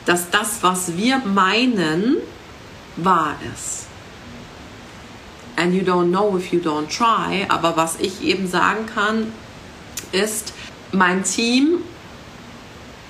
dass 0.05 0.29
das, 0.29 0.59
was 0.61 0.95
wir 0.95 1.17
meinen, 1.25 2.17
wahr 2.95 3.35
ist 3.53 3.84
and 5.55 5.73
you 5.73 5.81
don't 5.81 6.09
know 6.09 6.37
if 6.37 6.51
you 6.51 6.59
don't 6.59 6.89
try. 6.89 7.45
Aber 7.49 7.75
was 7.77 7.99
ich 7.99 8.23
eben 8.23 8.47
sagen 8.47 8.85
kann, 8.93 9.31
ist, 10.11 10.53
mein 10.91 11.23
Team 11.23 11.79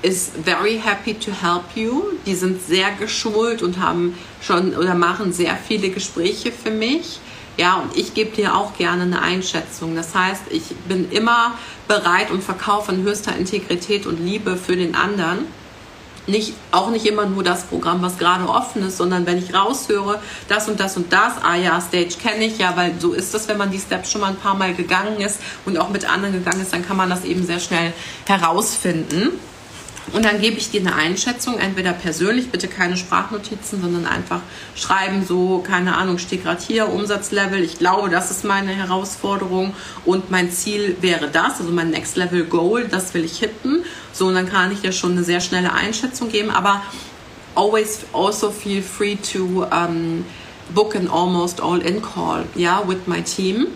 is 0.01 0.31
very 0.43 0.77
happy 0.77 1.13
to 1.13 1.31
help 1.31 1.63
you. 1.75 2.03
Die 2.25 2.35
sind 2.35 2.61
sehr 2.61 2.91
geschult 2.91 3.63
und 3.63 3.79
haben 3.79 4.17
schon 4.41 4.75
oder 4.75 4.93
machen 4.93 5.33
sehr 5.33 5.57
viele 5.57 5.89
Gespräche 5.89 6.51
für 6.51 6.71
mich. 6.71 7.19
Ja, 7.57 7.75
und 7.75 7.95
ich 7.97 8.13
gebe 8.13 8.35
dir 8.35 8.55
auch 8.55 8.77
gerne 8.77 9.03
eine 9.03 9.21
Einschätzung. 9.21 9.95
Das 9.95 10.13
heißt, 10.13 10.43
ich 10.49 10.75
bin 10.87 11.09
immer 11.11 11.53
bereit 11.87 12.29
und 12.29 12.43
verkaufe 12.43 12.91
in 12.91 13.03
höchster 13.03 13.35
Integrität 13.35 14.05
und 14.05 14.19
Liebe 14.19 14.57
für 14.57 14.75
den 14.75 14.93
anderen 14.93 15.45
nicht, 16.27 16.53
auch 16.71 16.89
nicht 16.89 17.05
immer 17.05 17.25
nur 17.25 17.43
das 17.43 17.63
Programm, 17.63 18.01
was 18.01 18.17
gerade 18.17 18.47
offen 18.47 18.83
ist, 18.87 18.97
sondern 18.97 19.25
wenn 19.25 19.37
ich 19.37 19.53
raushöre, 19.53 20.19
das 20.47 20.67
und 20.67 20.79
das 20.79 20.97
und 20.97 21.11
das, 21.11 21.33
ah 21.43 21.55
ja, 21.55 21.79
Stage 21.81 22.15
kenne 22.21 22.45
ich 22.45 22.57
ja, 22.57 22.75
weil 22.75 22.99
so 22.99 23.13
ist 23.13 23.33
das, 23.33 23.47
wenn 23.47 23.57
man 23.57 23.71
die 23.71 23.79
Steps 23.79 24.11
schon 24.11 24.21
mal 24.21 24.31
ein 24.31 24.37
paar 24.37 24.55
Mal 24.55 24.73
gegangen 24.73 25.19
ist 25.19 25.39
und 25.65 25.77
auch 25.77 25.89
mit 25.89 26.09
anderen 26.09 26.33
gegangen 26.33 26.61
ist, 26.61 26.73
dann 26.73 26.85
kann 26.85 26.97
man 26.97 27.09
das 27.09 27.23
eben 27.23 27.45
sehr 27.45 27.59
schnell 27.59 27.93
herausfinden. 28.25 29.39
Und 30.15 30.23
dann 30.23 30.39
gebe 30.39 30.57
ich 30.57 30.71
dir 30.71 30.79
eine 30.79 30.95
Einschätzung, 30.95 31.59
entweder 31.59 31.91
persönlich, 31.91 32.49
bitte 32.49 32.69
keine 32.69 32.95
Sprachnotizen, 32.95 33.81
sondern 33.81 34.05
einfach 34.05 34.39
schreiben, 34.73 35.25
so, 35.27 35.59
keine 35.59 35.97
Ahnung, 35.97 36.19
stehe 36.19 36.41
gerade 36.41 36.61
hier, 36.65 36.87
Umsatzlevel, 36.87 37.61
ich 37.61 37.79
glaube, 37.79 38.09
das 38.09 38.31
ist 38.31 38.45
meine 38.45 38.71
Herausforderung 38.71 39.73
und 40.05 40.31
mein 40.31 40.49
Ziel 40.51 40.95
wäre 41.01 41.27
das, 41.27 41.59
also 41.59 41.69
mein 41.73 41.89
Next 41.89 42.15
Level 42.15 42.45
Goal, 42.45 42.87
das 42.89 43.13
will 43.13 43.25
ich 43.25 43.39
hitten. 43.39 43.83
So, 44.13 44.27
und 44.27 44.35
dann 44.35 44.47
kann 44.47 44.71
ich 44.71 44.79
dir 44.79 44.93
schon 44.93 45.11
eine 45.11 45.23
sehr 45.25 45.41
schnelle 45.41 45.73
Einschätzung 45.73 46.29
geben, 46.29 46.49
aber 46.49 46.81
always 47.53 48.05
also 48.13 48.51
feel 48.51 48.81
free 48.81 49.17
to 49.17 49.65
um, 49.65 50.23
book 50.73 50.95
an 50.95 51.09
almost 51.09 51.59
all-in 51.59 52.01
call, 52.01 52.45
ja, 52.55 52.79
yeah, 52.79 52.87
with 52.87 53.05
my 53.05 53.21
team. 53.21 53.67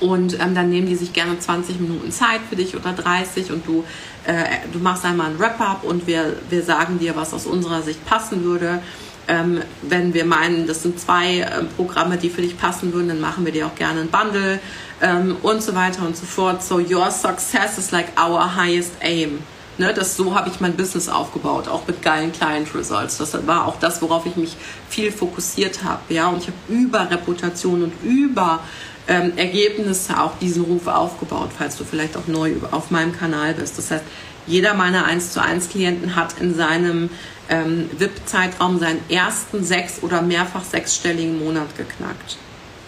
Und 0.00 0.34
ähm, 0.34 0.54
dann 0.54 0.70
nehmen 0.70 0.86
die 0.86 0.94
sich 0.94 1.12
gerne 1.12 1.38
20 1.38 1.80
Minuten 1.80 2.12
Zeit 2.12 2.40
für 2.48 2.56
dich 2.56 2.76
oder 2.76 2.92
30 2.92 3.50
und 3.50 3.66
du 3.66 3.84
äh, 4.28 4.44
du 4.72 4.78
machst 4.78 5.04
einmal 5.06 5.30
ein 5.30 5.38
Wrap-up 5.38 5.84
und 5.84 6.06
wir, 6.06 6.36
wir 6.50 6.62
sagen 6.62 6.98
dir, 6.98 7.16
was 7.16 7.32
aus 7.32 7.46
unserer 7.46 7.80
Sicht 7.82 8.04
passen 8.04 8.44
würde. 8.44 8.80
Ähm, 9.26 9.62
wenn 9.82 10.12
wir 10.12 10.26
meinen, 10.26 10.66
das 10.66 10.82
sind 10.82 11.00
zwei 11.00 11.40
äh, 11.40 11.64
Programme, 11.76 12.18
die 12.18 12.28
für 12.28 12.42
dich 12.42 12.58
passen 12.58 12.92
würden, 12.92 13.08
dann 13.08 13.20
machen 13.20 13.46
wir 13.46 13.52
dir 13.52 13.66
auch 13.66 13.74
gerne 13.74 14.02
ein 14.02 14.08
Bundle 14.08 14.60
ähm, 15.00 15.36
und 15.42 15.62
so 15.62 15.74
weiter 15.74 16.02
und 16.06 16.14
so 16.16 16.26
fort. 16.26 16.62
So 16.62 16.76
your 16.78 17.10
success 17.10 17.78
is 17.78 17.90
like 17.90 18.08
our 18.20 18.54
highest 18.54 18.92
aim. 19.00 19.38
Ne, 19.78 19.94
das, 19.94 20.16
so 20.16 20.34
habe 20.34 20.50
ich 20.50 20.60
mein 20.60 20.76
Business 20.76 21.08
aufgebaut, 21.08 21.68
auch 21.68 21.86
mit 21.86 22.02
geilen 22.02 22.32
Client 22.32 22.74
Results. 22.74 23.16
Das 23.18 23.46
war 23.46 23.66
auch 23.66 23.78
das, 23.78 24.02
worauf 24.02 24.26
ich 24.26 24.36
mich 24.36 24.56
viel 24.90 25.12
fokussiert 25.12 25.84
habe. 25.84 26.12
Ja? 26.12 26.28
Und 26.28 26.38
ich 26.42 26.48
habe 26.48 26.58
über 26.68 27.08
Reputation 27.10 27.84
und 27.84 27.92
über 28.02 28.60
ähm, 29.08 29.32
Ergebnisse 29.36 30.20
auch 30.20 30.38
diesen 30.38 30.64
Ruf 30.64 30.86
aufgebaut, 30.86 31.50
falls 31.56 31.76
du 31.76 31.84
vielleicht 31.84 32.16
auch 32.16 32.26
neu 32.26 32.54
auf 32.70 32.90
meinem 32.90 33.16
Kanal 33.16 33.54
bist. 33.54 33.78
Das 33.78 33.90
heißt, 33.90 34.04
jeder 34.46 34.74
meiner 34.74 35.04
1 35.04 35.32
zu 35.32 35.42
1 35.42 35.70
Klienten 35.70 36.14
hat 36.14 36.40
in 36.40 36.54
seinem 36.54 37.10
ähm, 37.48 37.90
VIP-Zeitraum 37.98 38.78
seinen 38.78 39.00
ersten 39.08 39.64
sechs- 39.64 40.02
oder 40.02 40.22
mehrfach 40.22 40.64
sechsstelligen 40.64 41.42
Monat 41.42 41.76
geknackt. 41.76 42.36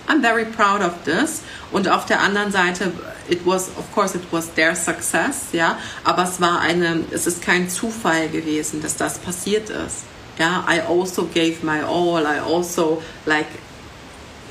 I'm 0.08 0.20
very 0.22 0.44
proud 0.44 0.82
of 0.82 0.92
this. 1.04 1.42
Und 1.70 1.88
auf 1.88 2.04
der 2.04 2.20
anderen 2.20 2.50
Seite, 2.50 2.92
it 3.28 3.40
was, 3.44 3.68
of 3.78 3.92
course, 3.94 4.16
it 4.16 4.24
was 4.30 4.52
their 4.54 4.74
success, 4.74 5.48
ja, 5.52 5.78
aber 6.02 6.24
es 6.24 6.40
war 6.40 6.60
eine, 6.60 7.04
es 7.12 7.26
ist 7.26 7.42
kein 7.42 7.68
Zufall 7.68 8.28
gewesen, 8.28 8.82
dass 8.82 8.96
das 8.96 9.18
passiert 9.18 9.70
ist. 9.70 10.04
Ja, 10.38 10.64
I 10.68 10.80
also 10.80 11.28
gave 11.32 11.58
my 11.62 11.80
all. 11.82 12.24
I 12.24 12.40
also 12.40 13.02
like 13.26 13.46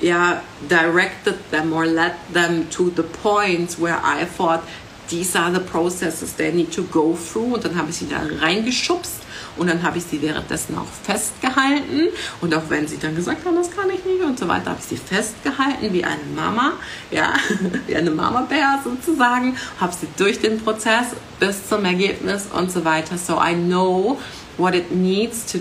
yeah, 0.02 0.42
directed 0.68 1.52
them 1.52 1.74
or 1.74 1.86
led 1.86 2.16
them 2.32 2.70
to 2.70 2.90
the 2.92 3.04
points 3.04 3.78
where 3.78 4.00
I 4.04 4.26
thought 4.26 4.64
these 5.10 5.36
are 5.36 5.52
the 5.52 5.60
processes 5.60 6.34
they 6.36 6.52
need 6.52 6.72
to 6.74 6.84
go 6.84 7.16
through. 7.16 7.56
Und 7.56 7.66
dann 7.66 7.76
habe 7.76 7.90
ich 7.90 7.98
sie 7.98 8.08
da 8.08 8.22
reingeschubst 8.42 9.20
und 9.58 9.68
dann 9.68 9.84
habe 9.84 9.98
ich 9.98 10.06
sie 10.06 10.22
währenddessen 10.22 10.78
auch 10.78 10.88
festgehalten. 11.04 12.10
Und 12.42 12.54
auch 12.54 12.70
wenn 12.70 12.88
sie 12.88 12.98
dann 12.98 13.16
gesagt 13.16 13.46
haben, 13.46 13.56
das 13.56 13.72
kann 13.72 13.90
ich 13.90 14.06
nicht 14.06 14.22
und 14.24 14.40
so 14.40 14.48
weiter, 14.48 14.72
habe 14.72 14.80
ich 14.80 14.86
sie 14.86 14.98
festgehalten 14.98 15.92
wie 15.92 16.04
eine 16.04 16.24
Mama, 16.36 16.74
ja, 17.12 17.34
wie 17.88 17.96
eine 17.96 18.12
Mama-Bär 18.12 18.80
sozusagen, 18.84 19.58
habe 19.80 19.94
sie 19.94 20.08
durch 20.18 20.40
den 20.40 20.60
Prozess 20.60 21.08
bis 21.40 21.68
zum 21.68 21.84
Ergebnis 21.86 22.48
und 22.54 22.72
so 22.72 22.86
weiter. 22.86 23.18
So 23.18 23.34
I 23.36 23.54
know 23.54 24.20
what 24.58 24.76
it 24.76 24.92
needs 24.92 25.46
to, 25.52 25.58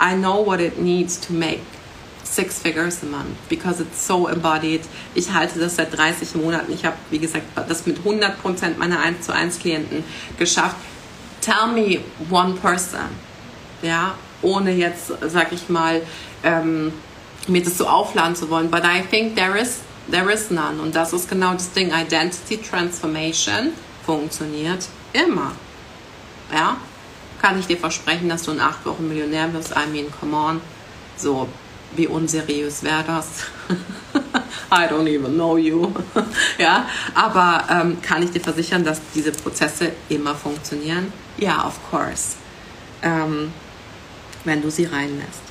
I 0.00 0.14
know 0.14 0.44
what 0.44 0.60
it 0.60 0.78
needs 0.78 1.18
to 1.20 1.32
make 1.32 1.60
six 2.30 2.58
figures 2.58 3.02
a 3.02 3.06
month 3.06 3.36
because 3.48 3.80
it's 3.80 4.06
so 4.06 4.28
embodied. 4.28 4.82
Ich 5.14 5.32
halte 5.32 5.58
das 5.58 5.76
seit 5.76 5.96
30 5.96 6.34
Monaten. 6.36 6.72
Ich 6.72 6.84
habe, 6.84 6.96
wie 7.10 7.18
gesagt, 7.18 7.44
das 7.68 7.86
mit 7.86 7.98
100% 7.98 8.78
meiner 8.78 9.00
1 9.00 9.26
zu 9.26 9.34
1 9.34 9.58
Klienten 9.58 10.04
geschafft. 10.38 10.76
Tell 11.40 11.68
me 11.72 12.00
one 12.30 12.54
person, 12.54 13.08
ja, 13.82 14.14
ohne 14.42 14.72
jetzt, 14.72 15.12
sag 15.28 15.52
ich 15.52 15.68
mal, 15.68 16.02
ähm, 16.44 16.92
mir 17.48 17.62
das 17.62 17.78
so 17.78 17.86
aufladen 17.86 18.36
zu 18.36 18.50
wollen. 18.50 18.70
But 18.70 18.84
I 18.84 19.02
think 19.02 19.36
there 19.36 19.58
is, 19.58 19.80
there 20.10 20.30
is 20.30 20.50
none. 20.50 20.80
Und 20.80 20.94
das 20.94 21.12
ist 21.12 21.28
genau 21.28 21.54
das 21.54 21.72
Ding. 21.72 21.92
Identity 21.92 22.58
Transformation 22.58 23.72
funktioniert 24.04 24.86
immer. 25.12 25.52
Ja, 26.52 26.76
kann 27.40 27.58
ich 27.58 27.66
dir 27.66 27.78
versprechen, 27.78 28.28
dass 28.28 28.42
du 28.42 28.52
in 28.52 28.60
acht 28.60 28.84
Wochen 28.84 29.08
Millionär 29.08 29.52
wirst. 29.52 29.72
I 29.72 29.88
mean, 29.90 30.06
come 30.20 30.36
on. 30.36 30.60
So, 31.16 31.48
wie 31.96 32.06
unseriös 32.06 32.82
wäre 32.82 33.04
das? 33.06 33.26
I 34.72 34.86
don't 34.86 35.08
even 35.08 35.34
know 35.34 35.56
you. 35.56 35.92
ja, 36.58 36.88
aber 37.14 37.64
ähm, 37.70 38.00
kann 38.02 38.22
ich 38.22 38.30
dir 38.30 38.40
versichern, 38.40 38.84
dass 38.84 39.00
diese 39.14 39.32
Prozesse 39.32 39.92
immer 40.08 40.34
funktionieren? 40.34 41.12
Ja, 41.38 41.66
of 41.66 41.78
course. 41.90 42.36
Ähm, 43.02 43.52
wenn 44.44 44.62
du 44.62 44.70
sie 44.70 44.84
reinlässt. 44.84 45.50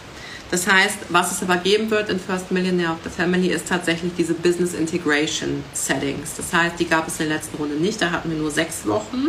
Das 0.52 0.66
heißt, 0.66 0.98
was 1.10 1.32
es 1.32 1.44
aber 1.44 1.58
geben 1.58 1.92
wird 1.92 2.10
in 2.10 2.20
First 2.20 2.52
Millionaire 2.52 2.94
of 2.94 2.98
the 3.04 3.10
Family 3.10 3.50
ist 3.50 3.68
tatsächlich 3.68 4.14
diese 4.18 4.34
Business 4.34 4.74
Integration 4.74 5.64
Settings. 5.74 6.36
Das 6.38 6.52
heißt, 6.52 6.80
die 6.80 6.88
gab 6.88 7.08
es 7.08 7.20
in 7.20 7.28
der 7.28 7.38
letzten 7.38 7.58
Runde 7.58 7.76
nicht. 7.76 8.02
Da 8.02 8.10
hatten 8.10 8.32
wir 8.32 8.38
nur 8.38 8.50
sechs 8.50 8.88
Wochen. 8.88 9.28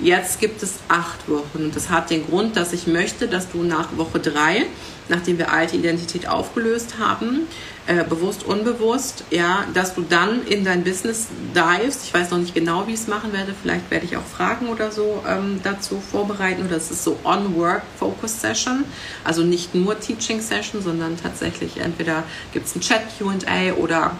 Jetzt 0.00 0.40
gibt 0.40 0.62
es 0.62 0.76
acht 0.88 1.28
Wochen. 1.28 1.64
Und 1.64 1.76
das 1.76 1.90
hat 1.90 2.08
den 2.08 2.26
Grund, 2.26 2.56
dass 2.56 2.72
ich 2.72 2.86
möchte, 2.86 3.28
dass 3.28 3.50
du 3.50 3.62
nach 3.62 3.94
Woche 3.98 4.20
drei 4.20 4.64
nachdem 5.08 5.38
wir 5.38 5.52
alte 5.52 5.76
Identität 5.76 6.28
aufgelöst 6.28 6.94
haben, 6.98 7.46
äh, 7.86 8.02
bewusst, 8.04 8.44
unbewusst, 8.44 9.24
ja, 9.30 9.64
dass 9.74 9.94
du 9.94 10.02
dann 10.02 10.46
in 10.46 10.64
dein 10.64 10.84
Business 10.84 11.28
divest. 11.54 12.04
Ich 12.04 12.14
weiß 12.14 12.30
noch 12.30 12.38
nicht 12.38 12.54
genau, 12.54 12.86
wie 12.86 12.94
ich 12.94 13.00
es 13.00 13.08
machen 13.08 13.32
werde. 13.32 13.54
Vielleicht 13.60 13.90
werde 13.90 14.06
ich 14.06 14.16
auch 14.16 14.24
Fragen 14.24 14.68
oder 14.68 14.90
so 14.90 15.22
ähm, 15.28 15.60
dazu 15.62 16.00
vorbereiten. 16.00 16.64
Oder 16.64 16.76
es 16.76 16.90
ist 16.90 17.04
so 17.04 17.18
On-Work-Focus-Session. 17.24 18.84
Also 19.22 19.42
nicht 19.42 19.74
nur 19.74 20.00
Teaching-Session, 20.00 20.82
sondern 20.82 21.18
tatsächlich 21.20 21.78
entweder 21.78 22.22
gibt 22.54 22.66
es 22.66 22.74
ein 22.74 22.80
Chat, 22.80 23.02
QA 23.18 23.74
oder 23.76 24.12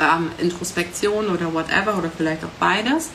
ähm, 0.00 0.30
Introspektion 0.38 1.28
oder 1.28 1.52
whatever 1.54 1.96
oder 1.96 2.10
vielleicht 2.14 2.44
auch 2.44 2.48
beides. 2.60 3.10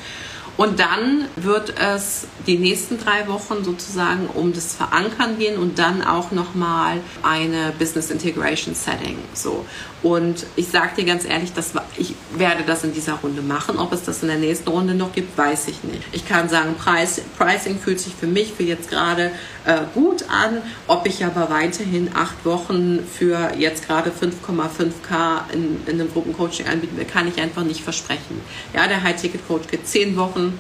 Und 0.60 0.82
dann 0.82 1.30
wird 1.38 1.80
es 1.80 2.28
die 2.46 2.58
nächsten 2.58 3.00
drei 3.00 3.30
Wochen 3.30 3.64
sozusagen 3.64 4.28
um 4.28 4.52
das 4.52 4.76
Verankern 4.76 5.38
gehen 5.38 5.58
und 5.58 5.80
dann 5.80 6.02
auch 6.02 6.32
nochmal 6.32 7.00
eine 7.24 7.72
Business 7.80 8.12
Integration 8.12 8.76
Setting. 8.76 9.20
So. 9.34 9.66
Und 10.02 10.46
ich 10.56 10.68
sage 10.68 10.96
dir 10.98 11.06
ganz 11.06 11.26
ehrlich, 11.26 11.52
das, 11.54 11.74
ich 11.98 12.16
werde 12.36 12.64
das 12.66 12.84
in 12.84 12.94
dieser 12.94 13.14
Runde 13.16 13.42
machen. 13.42 13.78
Ob 13.78 13.92
es 13.92 14.04
das 14.04 14.22
in 14.22 14.30
der 14.30 14.38
nächsten 14.38 14.70
Runde 14.70 14.94
noch 14.94 15.12
gibt, 15.12 15.38
weiß 15.38 15.68
ich 15.68 15.84
nicht. 15.84 16.04
Ich 16.14 16.28
kann 16.28 16.48
sagen, 16.48 16.76
Preis, 16.78 17.22
Pricing 17.38 17.78
fühlt 17.78 18.00
sich 18.00 18.14
für 18.16 18.28
mich 18.28 18.54
für 18.54 18.64
jetzt 18.64 18.90
gerade 18.90 19.32
äh, 19.66 19.80
gut 19.94 20.24
an. 20.30 20.62
Ob 20.88 21.06
ich 21.06 21.26
aber 21.26 21.50
weiterhin 21.50 22.12
acht 22.16 22.46
Wochen 22.46 23.00
für 23.06 23.52
jetzt 23.58 23.86
gerade 23.88 24.12
5,5k 24.12 25.52
in, 25.54 25.82
in 25.86 26.00
einem 26.00 26.12
Gruppencoaching 26.12 26.68
anbieten 26.68 26.96
will, 26.98 27.06
kann 27.06 27.28
ich 27.28 27.42
einfach 27.42 27.64
nicht 27.64 27.82
versprechen. 27.82 28.42
Ja, 28.74 28.88
der 28.88 29.04
High-Ticket-Coach 29.04 29.68
geht 29.68 29.86
zehn 29.86 30.16
Wochen 30.16 30.58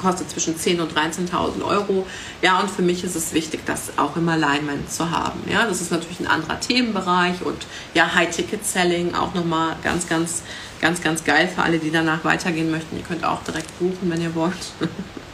kostet 0.00 0.30
zwischen 0.30 0.56
10.000 0.56 0.80
und 0.80 0.92
13.000 0.92 1.64
Euro. 1.64 2.06
Ja, 2.42 2.60
und 2.60 2.70
für 2.70 2.82
mich 2.82 3.04
ist 3.04 3.14
es 3.14 3.32
wichtig, 3.32 3.60
das 3.66 3.92
auch 3.96 4.16
im 4.16 4.28
Alignment 4.28 4.90
zu 4.90 5.10
haben. 5.10 5.40
Ja, 5.50 5.66
das 5.66 5.80
ist 5.80 5.90
natürlich 5.90 6.20
ein 6.20 6.26
anderer 6.26 6.58
Themenbereich 6.58 7.42
und 7.42 7.66
ja, 7.94 8.14
High-Ticket-Selling 8.14 9.14
auch 9.14 9.34
nochmal 9.34 9.76
ganz, 9.82 10.08
ganz, 10.08 10.42
ganz, 10.80 11.02
ganz 11.02 11.24
geil 11.24 11.48
für 11.48 11.62
alle, 11.62 11.78
die 11.78 11.90
danach 11.90 12.24
weitergehen 12.24 12.70
möchten. 12.70 12.96
Ihr 12.96 13.04
könnt 13.04 13.24
auch 13.24 13.42
direkt 13.42 13.78
buchen, 13.78 14.10
wenn 14.10 14.20
ihr 14.20 14.34
wollt. 14.34 14.72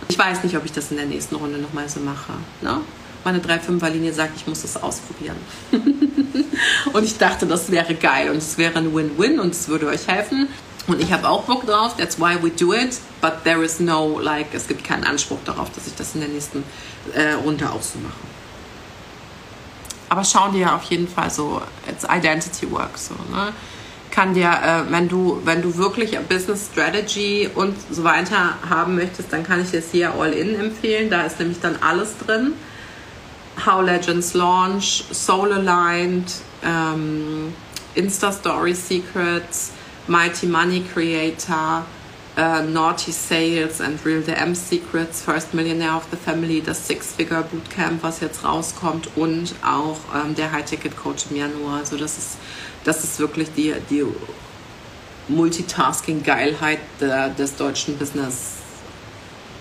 Ich 0.09 0.17
weiß 0.17 0.45
nicht, 0.45 0.57
ob 0.57 0.65
ich 0.65 0.71
das 0.71 0.93
in 0.93 0.99
der 0.99 1.07
nächsten 1.07 1.35
Runde 1.35 1.59
nochmal 1.59 1.89
so 1.89 1.99
mache. 1.99 2.33
Ne? 2.63 2.81
Meine 3.25 3.41
3-5er-Linie 3.41 4.13
sagt, 4.13 4.37
ich 4.37 4.47
muss 4.47 4.63
das 4.63 4.81
ausprobieren. 4.81 5.37
und 6.93 7.05
ich 7.05 7.19
dachte, 7.19 7.45
das 7.45 7.73
wäre 7.73 7.93
geil 7.97 8.31
und 8.31 8.37
es 8.37 8.57
wäre 8.57 8.79
ein 8.79 8.95
Win-Win 8.95 9.41
und 9.41 9.53
es 9.53 9.67
würde 9.67 9.89
euch 9.89 10.07
helfen. 10.07 10.47
Und 10.87 11.01
ich 11.01 11.13
habe 11.13 11.29
auch 11.29 11.43
Bock 11.43 11.67
drauf, 11.67 11.97
that's 11.97 12.19
why 12.19 12.37
we 12.41 12.51
do 12.51 12.73
it, 12.73 13.01
but 13.21 13.43
there 13.45 13.63
is 13.65 13.81
no, 13.81 14.21
like, 14.21 14.47
es 14.53 14.69
gibt 14.69 14.85
keinen 14.85 15.05
Anspruch 15.05 15.39
darauf, 15.45 15.71
dass 15.73 15.87
ich 15.87 15.95
das 15.97 16.15
in 16.15 16.21
der 16.21 16.29
nächsten 16.29 16.63
äh, 17.13 17.33
Runde 17.33 17.69
auch 17.71 17.83
so 17.83 17.99
mache. 17.99 18.15
Aber 20.09 20.23
schau 20.25 20.49
dir 20.51 20.73
auf 20.73 20.85
jeden 20.85 21.09
Fall 21.09 21.31
so, 21.31 21.61
it's 21.89 22.05
Identity 22.05 22.71
Work, 22.71 22.97
so, 22.97 23.15
ne? 23.33 23.53
Kann 24.13 24.33
dir, 24.33 24.49
äh, 24.49 24.91
wenn 24.91 25.09
du, 25.09 25.43
wenn 25.45 25.61
du 25.61 25.77
wirklich 25.77 26.19
Business 26.21 26.71
Strategy 26.73 27.51
und 27.55 27.77
so 27.91 28.03
weiter 28.03 28.55
haben 28.67 28.95
möchtest, 28.95 29.31
dann 29.33 29.45
kann 29.45 29.61
ich 29.61 29.73
dir 29.73 29.83
hier 29.93 30.15
All 30.15 30.33
In 30.33 30.59
empfehlen. 30.59 31.11
Da 31.11 31.23
ist 31.23 31.39
nämlich 31.39 31.61
dann 31.61 31.77
alles 31.83 32.17
drin. 32.25 32.55
How 33.67 33.83
Legends 33.83 34.33
Launch, 34.33 35.05
Soul 35.13 35.53
Aligned, 35.53 36.33
ähm, 36.65 37.53
Insta 37.95 38.33
Story 38.33 38.75
Secrets, 38.75 39.73
Mighty 40.09 40.47
Money 40.47 40.83
Creator, 40.83 41.85
uh, 42.37 42.63
Naughty 42.63 43.13
Sales 43.13 43.81
and 43.81 44.05
Real 44.05 44.23
DM 44.23 44.55
Secrets, 44.55 45.23
First 45.23 45.55
Millionaire 45.55 45.95
of 45.95 46.07
the 46.11 46.17
Family, 46.17 46.61
das 46.61 46.87
Six-Figure 46.87 47.43
Bootcamp, 47.43 48.03
was 48.03 48.21
jetzt 48.21 48.45
rauskommt 48.45 49.09
und 49.17 49.55
auch 49.65 49.99
ähm, 50.15 50.35
der 50.35 50.53
High-Ticket-Coach 50.53 51.27
im 51.31 51.37
Januar. 51.37 51.79
Also 51.79 51.97
das 51.97 52.19
ist, 52.19 52.37
das 52.85 53.05
ist 53.05 53.19
wirklich 53.19 53.49
die, 53.57 53.75
die 53.91 54.05
Multitasking-Geilheit 55.29 56.79
des 57.01 57.57
deutschen 57.57 57.99
Business 57.99 58.57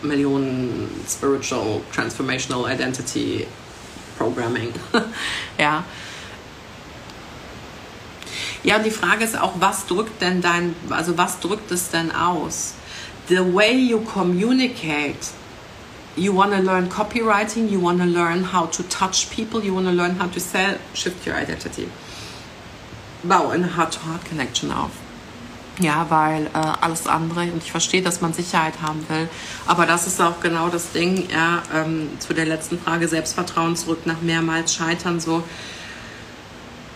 Millionen 0.01 0.89
Spiritual 1.07 1.81
Transformational 1.93 2.71
Identity 2.71 3.47
Programming. 4.17 4.73
ja. 5.57 5.83
Ja, 8.65 8.77
und 8.77 8.83
die 8.83 8.91
Frage 8.91 9.23
ist 9.23 9.39
auch, 9.39 9.53
was 9.59 9.85
drückt 9.85 10.23
denn 10.23 10.41
dein, 10.41 10.75
also 10.89 11.15
was 11.19 11.39
drückt 11.39 11.69
es 11.71 11.91
denn 11.91 12.11
aus? 12.11 12.73
The 13.29 13.37
way 13.53 13.75
you 13.75 13.99
communicate. 13.99 15.33
You 16.15 16.35
want 16.35 16.51
to 16.51 16.61
learn 16.61 16.89
copywriting, 16.89 17.69
you 17.69 17.79
want 17.79 17.99
to 17.99 18.05
learn 18.05 18.53
how 18.53 18.67
to 18.71 18.81
touch 18.83 19.29
people, 19.29 19.63
you 19.63 19.75
want 19.75 19.85
to 19.85 19.93
learn 19.93 20.19
how 20.19 20.31
to 20.31 20.39
sell, 20.39 20.79
shift 20.95 21.27
your 21.27 21.35
identity. 21.35 21.87
Bau 23.21 23.49
eine 23.49 23.77
Heart-to-Heart-Connection 23.77 24.71
auf. 24.71 24.91
Ja, 25.79 26.07
weil 26.09 26.47
äh, 26.47 26.57
alles 26.81 27.05
andere, 27.05 27.41
und 27.41 27.61
ich 27.61 27.71
verstehe, 27.71 28.01
dass 28.01 28.21
man 28.21 28.33
Sicherheit 28.33 28.81
haben 28.81 29.05
will, 29.09 29.29
aber 29.67 29.85
das 29.85 30.07
ist 30.07 30.19
auch 30.21 30.39
genau 30.39 30.69
das 30.69 30.91
Ding, 30.91 31.27
ja, 31.29 31.61
ähm, 31.73 32.09
zu 32.17 32.33
der 32.33 32.45
letzten 32.45 32.79
Frage, 32.79 33.07
Selbstvertrauen 33.07 33.75
zurück 33.75 34.05
nach 34.05 34.21
mehrmals 34.21 34.73
Scheitern, 34.73 35.19
so, 35.19 35.43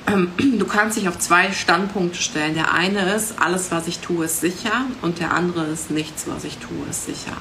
du 0.10 0.66
kannst 0.66 0.98
dich 0.98 1.08
auf 1.08 1.20
zwei 1.20 1.52
Standpunkte 1.52 2.22
stellen. 2.22 2.54
Der 2.54 2.74
eine 2.74 3.14
ist, 3.14 3.40
alles, 3.40 3.72
was 3.72 3.88
ich 3.88 4.00
tue, 4.00 4.26
ist 4.26 4.42
sicher 4.42 4.86
und 5.02 5.20
der 5.20 5.34
andere 5.34 5.66
ist, 5.66 5.92
nichts, 5.92 6.26
was 6.28 6.44
ich 6.44 6.58
tue, 6.58 6.88
ist 6.90 7.06
sicher. 7.06 7.38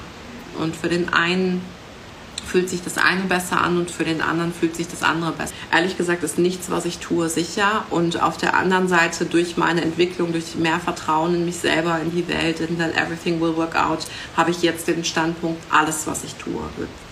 Und 0.59 0.75
für 0.75 0.89
den 0.89 1.13
einen 1.13 1.61
fühlt 2.45 2.69
sich 2.69 2.81
das 2.81 2.97
eine 2.97 3.21
besser 3.23 3.61
an 3.61 3.77
und 3.77 3.91
für 3.91 4.03
den 4.03 4.21
anderen 4.21 4.51
fühlt 4.51 4.75
sich 4.75 4.87
das 4.87 5.03
andere 5.03 5.31
besser. 5.31 5.53
Ehrlich 5.71 5.97
gesagt 5.97 6.23
ist 6.23 6.39
nichts, 6.39 6.71
was 6.71 6.85
ich 6.85 6.97
tue, 6.97 7.29
sicher. 7.29 7.85
Und 7.91 8.21
auf 8.21 8.37
der 8.37 8.55
anderen 8.55 8.87
Seite 8.87 9.25
durch 9.25 9.55
meine 9.55 9.81
Entwicklung, 9.81 10.31
durch 10.31 10.55
mehr 10.55 10.79
Vertrauen 10.79 11.35
in 11.35 11.45
mich 11.45 11.57
selber, 11.57 11.99
in 11.99 12.11
die 12.11 12.27
Welt, 12.27 12.59
in 12.59 12.79
that 12.79 12.95
everything 12.95 13.39
will 13.39 13.55
work 13.55 13.75
out, 13.75 13.99
habe 14.35 14.51
ich 14.51 14.61
jetzt 14.63 14.87
den 14.87 15.05
Standpunkt, 15.05 15.61
alles, 15.69 16.07
was 16.07 16.23
ich 16.23 16.35
tue, 16.35 16.61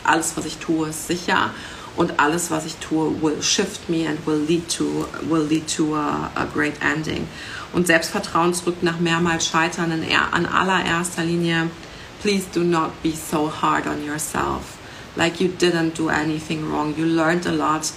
alles, 0.03 0.35
was 0.35 0.45
ich 0.45 0.57
tue, 0.57 0.89
ist 0.89 1.07
sicher 1.07 1.51
und 1.97 2.19
alles, 2.19 2.51
was 2.51 2.65
ich 2.65 2.75
tue, 2.75 3.21
will 3.21 3.41
shift 3.41 3.89
me 3.89 4.07
and 4.07 4.25
will 4.25 4.39
lead 4.47 4.69
to, 4.69 5.07
will 5.23 5.43
lead 5.43 5.67
to 5.67 5.95
a, 5.95 6.29
a 6.35 6.45
great 6.45 6.75
ending. 6.81 7.27
Und 7.73 7.87
Selbstvertrauen 7.87 8.53
zurück 8.53 8.77
nach 8.81 8.99
mehrmals 8.99 9.47
Scheitern 9.47 9.91
in, 9.91 10.03
an 10.31 10.45
allererster 10.45 11.23
Linie. 11.23 11.69
Please 12.21 12.45
do 12.53 12.63
not 12.63 12.91
be 13.03 13.11
so 13.11 13.51
hard 13.61 13.87
on 13.87 14.05
yourself. 14.05 14.77
Like 15.15 15.41
you 15.41 15.49
didn't 15.49 15.97
do 15.97 16.09
anything 16.09 16.71
wrong. 16.71 16.93
You 16.95 17.05
learned 17.05 17.47
a 17.47 17.51
lot. 17.51 17.91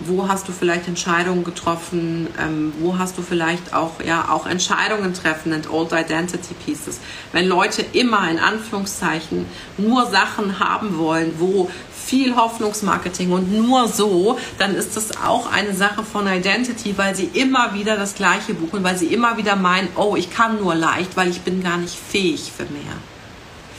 Wo 0.00 0.28
hast 0.28 0.46
du 0.46 0.52
vielleicht 0.52 0.86
Entscheidungen 0.86 1.42
getroffen? 1.42 2.28
Ähm, 2.40 2.72
wo 2.78 2.98
hast 2.98 3.18
du 3.18 3.22
vielleicht 3.22 3.74
auch, 3.74 4.00
ja, 4.00 4.28
auch 4.30 4.46
Entscheidungen 4.46 5.12
treffen 5.12 5.52
and 5.52 5.68
old 5.68 5.92
identity 5.92 6.54
pieces? 6.54 7.00
Wenn 7.32 7.48
Leute 7.48 7.82
immer 7.92 8.30
in 8.30 8.38
Anführungszeichen 8.38 9.46
nur 9.76 10.06
Sachen 10.06 10.60
haben 10.60 10.98
wollen, 10.98 11.34
wo 11.38 11.68
viel 12.08 12.36
Hoffnungsmarketing 12.36 13.32
und 13.32 13.52
nur 13.52 13.86
so, 13.86 14.38
dann 14.56 14.74
ist 14.74 14.96
das 14.96 15.18
auch 15.18 15.52
eine 15.52 15.74
Sache 15.74 16.02
von 16.02 16.26
Identity, 16.26 16.96
weil 16.96 17.14
sie 17.14 17.28
immer 17.34 17.74
wieder 17.74 17.98
das 17.98 18.14
Gleiche 18.14 18.54
buchen, 18.54 18.82
weil 18.82 18.96
sie 18.96 19.08
immer 19.08 19.36
wieder 19.36 19.56
meinen, 19.56 19.88
oh, 19.94 20.16
ich 20.16 20.30
kann 20.30 20.58
nur 20.58 20.74
leicht, 20.74 21.16
weil 21.18 21.28
ich 21.28 21.42
bin 21.42 21.62
gar 21.62 21.76
nicht 21.76 21.94
fähig 21.94 22.50
für 22.56 22.64
mehr. 22.64 22.96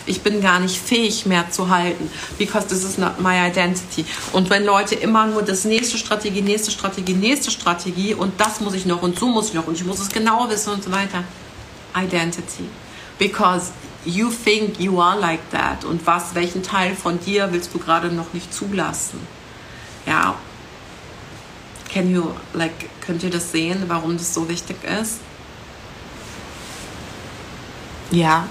Ich 0.06 0.22
bin 0.22 0.41
gar 0.41 0.60
nicht 0.60 0.77
fähig 0.77 1.26
mehr 1.26 1.49
zu 1.49 1.69
halten, 1.69 2.10
because 2.38 2.68
this 2.68 2.84
is 2.84 2.99
not 2.99 3.19
my 3.19 3.47
identity. 3.47 4.06
Und 4.31 4.51
wenn 4.51 4.64
Leute 4.64 4.93
immer 4.93 5.26
nur 5.26 5.41
das 5.41 5.65
nächste 5.65 5.97
Strategie, 5.97 6.41
nächste 6.41 6.69
Strategie, 6.69 7.14
nächste 7.14 7.49
Strategie 7.49 8.14
und 8.14 8.39
das 8.39 8.61
muss 8.61 8.76
ich 8.76 8.85
noch 8.85 9.01
und 9.01 9.18
so 9.18 9.27
muss 9.27 9.49
ich 9.49 9.53
noch 9.56 9.65
und 9.65 9.76
ich 9.76 9.85
muss 9.85 9.99
es 9.99 10.10
genau 10.10 10.47
wissen 10.49 10.73
und 10.73 10.84
so 10.84 10.91
weiter. 10.91 11.23
Identity. 11.95 12.65
Because 13.18 13.72
you 14.05 14.30
think 14.30 14.80
you 14.80 14.99
are 15.01 15.19
like 15.19 15.49
that 15.51 15.84
und 15.84 16.05
was, 16.05 16.35
welchen 16.35 16.63
Teil 16.63 16.95
von 16.95 17.19
dir 17.19 17.51
willst 17.51 17.73
du 17.73 17.80
gerade 17.80 18.09
noch 18.09 18.34
nicht 18.34 18.53
zulassen? 18.53 19.19
Ja, 20.05 20.35
can 21.91 22.09
you, 22.13 22.31
like, 22.53 22.89
könnt 23.01 23.23
ihr 23.23 23.30
das 23.30 23.51
sehen, 23.51 23.84
warum 23.88 24.17
das 24.17 24.34
so 24.34 24.47
wichtig 24.47 24.77
ist? 24.84 25.19
Ja, 28.11 28.47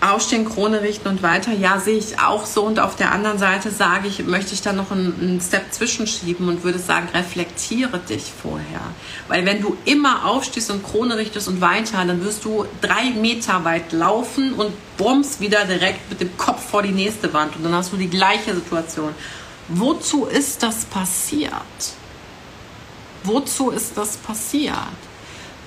Aufstehen, 0.00 0.46
Krone 0.46 0.80
richten 0.80 1.08
und 1.08 1.22
weiter, 1.22 1.52
ja, 1.52 1.78
sehe 1.78 1.98
ich 1.98 2.18
auch 2.20 2.46
so. 2.46 2.64
Und 2.64 2.80
auf 2.80 2.96
der 2.96 3.12
anderen 3.12 3.36
Seite 3.36 3.70
sage 3.70 4.08
ich, 4.08 4.24
möchte 4.24 4.54
ich 4.54 4.62
da 4.62 4.72
noch 4.72 4.90
einen, 4.90 5.14
einen 5.20 5.40
Step 5.42 5.74
zwischenschieben 5.74 6.48
und 6.48 6.64
würde 6.64 6.78
sagen, 6.78 7.08
reflektiere 7.12 7.98
dich 7.98 8.32
vorher. 8.42 8.80
Weil 9.28 9.44
wenn 9.44 9.60
du 9.60 9.76
immer 9.84 10.24
aufstehst 10.24 10.70
und 10.70 10.82
Krone 10.82 11.18
richtest 11.18 11.48
und 11.48 11.60
weiter, 11.60 12.02
dann 12.06 12.24
wirst 12.24 12.46
du 12.46 12.64
drei 12.80 13.10
Meter 13.10 13.62
weit 13.66 13.92
laufen 13.92 14.54
und 14.54 14.72
bombst 14.96 15.42
wieder 15.42 15.66
direkt 15.66 16.08
mit 16.08 16.22
dem 16.22 16.34
Kopf 16.38 16.70
vor 16.70 16.82
die 16.82 16.92
nächste 16.92 17.34
Wand. 17.34 17.56
Und 17.56 17.64
dann 17.64 17.74
hast 17.74 17.92
du 17.92 17.98
die 17.98 18.08
gleiche 18.08 18.54
Situation. 18.54 19.14
Wozu 19.68 20.24
ist 20.24 20.62
das 20.62 20.86
passiert? 20.86 21.52
Wozu 23.22 23.68
ist 23.68 23.98
das 23.98 24.16
passiert? 24.16 24.74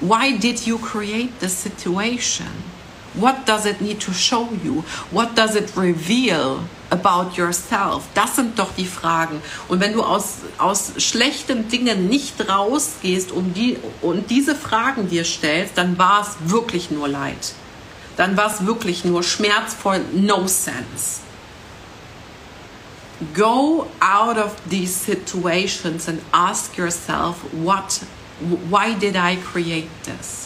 Why 0.02 0.40
did 0.40 0.66
you 0.66 0.80
create 0.80 1.40
this 1.40 1.62
situation? 1.62 2.73
What 3.14 3.46
does 3.46 3.66
it 3.66 3.80
need 3.80 4.00
to 4.02 4.14
show 4.14 4.50
you? 4.64 4.84
What 5.12 5.36
does 5.36 5.56
it 5.56 5.76
reveal 5.78 6.62
about 6.90 7.38
yourself? 7.38 8.06
Das 8.16 8.36
sind 8.36 8.58
doch 8.58 8.72
die 8.76 8.88
Fragen. 8.88 9.42
Und 9.68 9.80
wenn 9.80 9.94
du 9.94 10.04
aus, 10.04 10.38
aus 10.58 10.94
schlechten 10.98 11.70
Dingen 11.70 12.10
nicht 12.10 12.50
rausgehst 12.50 13.32
und, 13.32 13.54
die, 13.54 13.78
und 14.02 14.32
diese 14.32 14.56
Fragen 14.56 15.10
dir 15.10 15.26
stellst, 15.26 15.78
dann 15.78 15.98
war 15.98 16.22
es 16.22 16.50
wirklich 16.52 16.90
nur 16.90 17.08
Leid. 17.08 17.54
Dann 18.18 18.36
war 18.36 18.52
es 18.52 18.66
wirklich 18.66 19.06
nur 19.06 19.22
schmerzvoll, 19.24 20.02
no 20.14 20.48
sense. 20.48 21.22
Go 23.36 23.88
out 24.00 24.38
of 24.38 24.56
these 24.70 24.94
situations 24.94 26.08
and 26.08 26.20
ask 26.32 26.78
yourself, 26.78 27.38
what, 27.52 28.02
why 28.70 28.94
did 28.96 29.16
I 29.16 29.38
create 29.38 29.90
this? 30.04 30.43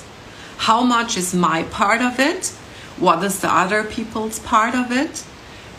How 0.58 0.84
much 0.84 1.18
is 1.18 1.34
my 1.34 1.64
part 1.64 2.02
of 2.02 2.20
it? 2.20 2.54
what 2.98 3.24
is 3.24 3.40
the 3.42 3.54
other 3.54 3.84
people's 3.84 4.40
part 4.40 4.76
of 4.76 4.92
it 4.92 5.24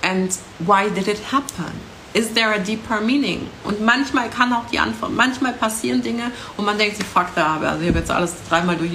and 0.02 0.32
why 0.64 0.88
did 0.88 1.08
it 1.08 1.18
happen? 1.18 1.72
Is 2.14 2.32
there 2.32 2.52
a 2.52 2.58
deeper 2.58 3.00
meaning? 3.00 3.50
Und 3.64 3.80
manchmal 3.80 4.30
kann 4.30 4.52
auch 4.52 4.66
die 4.72 4.78
Antwort, 4.78 5.12
manchmal 5.12 5.52
passieren 5.52 6.02
Dinge 6.02 6.30
und 6.56 6.64
man 6.64 6.78
denkt 6.78 6.96
sich, 6.96 7.06
fuck 7.06 7.34
da, 7.34 7.58
also 7.60 7.82
ich 7.82 7.88
habe 7.88 7.98
jetzt 7.98 8.10
alles 8.10 8.34
dreimal 8.48 8.76
durch, 8.76 8.90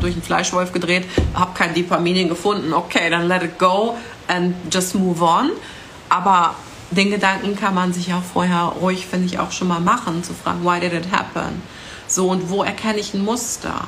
durch 0.00 0.14
einen 0.14 0.22
Fleischwolf 0.22 0.72
gedreht, 0.72 1.04
habe 1.34 1.52
kein 1.54 1.74
deeper 1.74 2.00
meaning 2.00 2.28
gefunden, 2.28 2.72
okay, 2.72 3.08
dann 3.08 3.28
let 3.28 3.42
it 3.42 3.58
go 3.58 3.96
and 4.26 4.54
just 4.72 4.94
move 4.94 5.22
on. 5.22 5.52
Aber 6.08 6.56
den 6.90 7.10
Gedanken 7.10 7.56
kann 7.56 7.74
man 7.74 7.92
sich 7.92 8.12
auch 8.12 8.22
vorher 8.22 8.72
ruhig, 8.80 9.06
finde 9.06 9.26
ich, 9.26 9.38
auch 9.38 9.52
schon 9.52 9.68
mal 9.68 9.80
machen, 9.80 10.24
zu 10.24 10.34
fragen, 10.34 10.64
why 10.64 10.80
did 10.80 10.92
it 10.92 11.12
happen? 11.12 11.62
So, 12.08 12.28
und 12.28 12.50
wo 12.50 12.62
erkenne 12.62 12.98
ich 12.98 13.14
ein 13.14 13.24
Muster? 13.24 13.86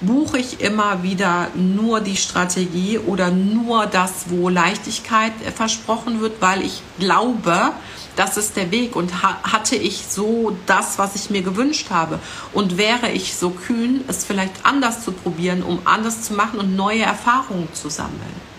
Buche 0.00 0.38
ich 0.38 0.60
immer 0.60 1.02
wieder 1.02 1.48
nur 1.54 2.00
die 2.00 2.16
Strategie 2.16 2.98
oder 2.98 3.30
nur 3.30 3.86
das, 3.86 4.30
wo 4.30 4.48
Leichtigkeit 4.48 5.32
versprochen 5.54 6.20
wird, 6.20 6.40
weil 6.40 6.62
ich 6.62 6.82
glaube, 6.98 7.72
das 8.16 8.36
ist 8.36 8.56
der 8.56 8.70
Weg 8.70 8.96
und 8.96 9.22
hatte 9.22 9.76
ich 9.76 10.06
so 10.08 10.56
das, 10.66 10.98
was 10.98 11.16
ich 11.16 11.30
mir 11.30 11.42
gewünscht 11.42 11.90
habe 11.90 12.18
und 12.52 12.76
wäre 12.76 13.10
ich 13.10 13.34
so 13.36 13.50
kühn, 13.50 14.04
es 14.08 14.24
vielleicht 14.24 14.64
anders 14.64 15.04
zu 15.04 15.12
probieren, 15.12 15.62
um 15.62 15.80
anders 15.84 16.22
zu 16.22 16.34
machen 16.34 16.60
und 16.60 16.76
neue 16.76 17.02
Erfahrungen 17.02 17.68
zu 17.74 17.88
sammeln. 17.88 18.50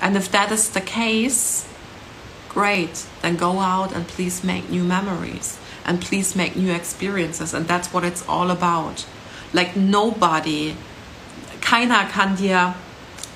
And 0.00 0.16
if 0.16 0.30
that 0.30 0.50
is 0.50 0.70
the 0.74 0.80
case, 0.80 1.64
great, 2.52 3.04
then 3.22 3.36
go 3.36 3.60
out 3.60 3.94
and 3.94 4.06
please 4.08 4.44
make 4.44 4.70
new 4.70 4.84
memories 4.84 5.58
and 5.84 6.00
please 6.00 6.36
make 6.36 6.56
new 6.56 6.72
experiences 6.72 7.54
and 7.54 7.68
that's 7.68 7.92
what 7.92 8.04
it's 8.04 8.24
all 8.26 8.50
about. 8.50 9.04
Like 9.52 9.76
nobody, 9.76 10.74
keiner 11.60 12.04
kann 12.04 12.36
dir 12.36 12.74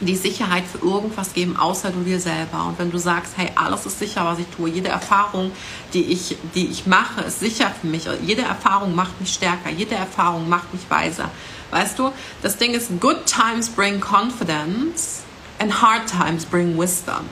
die 0.01 0.17
Sicherheit 0.17 0.65
für 0.65 0.79
irgendwas 0.79 1.33
geben, 1.33 1.57
außer 1.57 1.91
du 1.91 2.03
dir 2.03 2.21
selber. 2.21 2.67
Und 2.67 2.79
wenn 2.79 2.91
du 2.91 2.99
sagst, 2.99 3.33
hey, 3.37 3.51
alles 3.55 3.87
ist 3.87 3.99
sicher, 3.99 4.25
was 4.25 4.39
ich 4.39 4.47
tue, 4.55 4.69
jede 4.69 4.89
Erfahrung, 4.89 5.53
die 5.95 6.05
ich, 6.05 6.37
die 6.55 6.67
ich 6.67 6.87
mache, 6.87 7.23
ist 7.23 7.41
sicher 7.41 7.73
für 7.81 7.87
mich. 7.87 8.07
Jede 8.23 8.43
Erfahrung 8.43 8.95
macht 8.95 9.19
mich 9.21 9.33
stärker, 9.33 9.71
jede 9.71 9.95
Erfahrung 9.95 10.49
macht 10.49 10.73
mich 10.75 10.83
weiser. 10.91 11.31
Weißt 11.71 11.99
du, 11.99 12.13
das 12.43 12.59
Ding 12.59 12.75
ist, 12.75 13.01
good 13.01 13.27
times 13.27 13.69
bring 13.71 14.01
confidence 14.01 15.23
and 15.59 15.83
hard 15.83 16.07
times 16.07 16.45
bring 16.45 16.79
wisdom. 16.79 17.29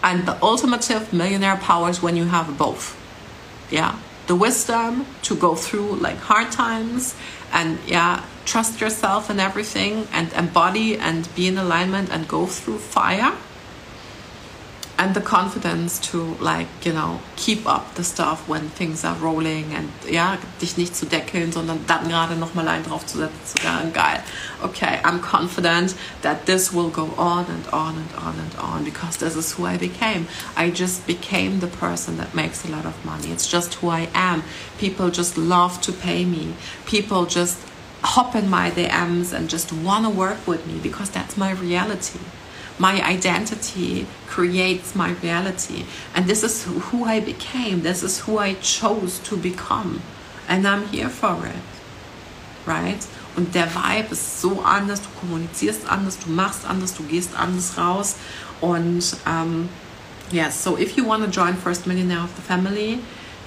And 0.00 0.26
the 0.26 0.34
ultimative 0.40 1.12
millionaire 1.12 1.56
power 1.56 1.88
is 1.90 2.02
when 2.02 2.16
you 2.16 2.24
have 2.30 2.46
both. 2.58 2.94
Yeah. 3.70 3.94
The 4.26 4.34
wisdom 4.34 5.04
to 5.24 5.34
go 5.34 5.54
through 5.54 6.00
like 6.00 6.18
hard 6.20 6.50
times 6.50 7.14
and 7.52 7.78
yeah, 7.86 8.24
trust 8.44 8.80
yourself 8.80 9.30
and 9.30 9.40
everything 9.40 10.06
and 10.12 10.32
embody 10.32 10.98
and 10.98 11.28
be 11.34 11.46
in 11.46 11.58
alignment 11.58 12.10
and 12.10 12.26
go 12.26 12.46
through 12.46 12.78
fire 12.78 13.32
and 15.02 15.14
the 15.14 15.20
confidence 15.20 15.98
to 15.98 16.18
like 16.40 16.68
you 16.86 16.92
know 16.92 17.20
keep 17.36 17.66
up 17.66 17.94
the 17.94 18.04
stuff 18.04 18.48
when 18.48 18.68
things 18.78 19.04
are 19.04 19.16
rolling 19.16 19.74
and 19.74 19.88
ja 20.08 20.38
dich 20.60 20.76
nicht 20.76 20.94
zu 20.94 21.06
deckeln 21.06 21.50
sondern 21.52 21.84
dann 21.86 22.08
gerade 22.08 22.36
noch 22.36 22.54
mal 22.54 22.68
einen 22.68 22.84
drauf 22.84 23.04
zu 23.06 23.18
setzen 23.18 23.40
zu 23.44 23.62
sagen 23.62 23.92
geil 23.92 24.22
okay 24.62 25.00
I'm 25.04 25.20
confident 25.20 25.94
that 26.22 26.46
this 26.46 26.72
will 26.72 26.90
go 26.90 27.06
on 27.16 27.46
and 27.46 27.66
on 27.72 27.96
and 27.96 28.12
on 28.26 28.34
and 28.38 28.54
on 28.58 28.84
because 28.84 29.16
this 29.18 29.36
is 29.36 29.52
who 29.52 29.66
I 29.66 29.76
became. 29.76 30.26
I 30.56 30.70
just 30.70 31.06
became 31.06 31.60
the 31.60 31.66
person 31.66 32.16
that 32.18 32.34
makes 32.34 32.64
a 32.64 32.68
lot 32.68 32.86
of 32.86 32.94
money. 33.04 33.32
It's 33.32 33.48
just 33.48 33.74
who 33.74 33.88
I 33.88 34.08
am. 34.14 34.42
People 34.78 35.10
just 35.10 35.36
love 35.36 35.80
to 35.82 35.92
pay 35.92 36.24
me. 36.24 36.54
People 36.86 37.26
just 37.26 37.58
hop 38.02 38.34
in 38.34 38.48
my 38.48 38.70
DMs 38.70 39.32
and 39.32 39.48
just 39.48 39.72
want 39.72 40.04
to 40.04 40.10
work 40.10 40.46
with 40.46 40.66
me 40.66 40.78
because 40.82 41.10
that's 41.10 41.36
my 41.36 41.52
reality 41.52 42.20
my 42.78 43.02
identity 43.02 44.06
creates 44.26 44.94
my 44.94 45.12
reality. 45.22 45.84
And 46.14 46.26
this 46.26 46.42
is 46.42 46.64
who 46.64 47.04
I 47.04 47.20
became. 47.20 47.82
This 47.82 48.02
is 48.02 48.20
who 48.20 48.38
I 48.38 48.54
chose 48.54 49.18
to 49.20 49.36
become. 49.36 50.02
And 50.48 50.66
I'm 50.66 50.86
here 50.88 51.08
for 51.08 51.46
it. 51.46 51.56
Right? 52.66 53.06
Und 53.36 53.54
der 53.54 53.66
Vibe 53.66 54.12
ist 54.12 54.40
so 54.40 54.62
anders, 54.62 55.00
du 55.00 55.08
kommunizierst 55.20 55.88
anders, 55.88 56.18
du 56.18 56.30
machst 56.30 56.66
anders, 56.66 56.94
du 56.94 57.02
gehst 57.04 57.30
anders 57.36 57.78
raus. 57.78 58.16
Und 58.60 59.16
um, 59.26 59.68
yes, 60.30 60.62
so 60.62 60.76
if 60.76 60.96
you 60.96 61.04
want 61.04 61.24
to 61.24 61.30
join 61.30 61.56
First 61.56 61.86
Millionaire 61.86 62.24
of 62.24 62.30
the 62.36 62.42
Family, 62.42 63.00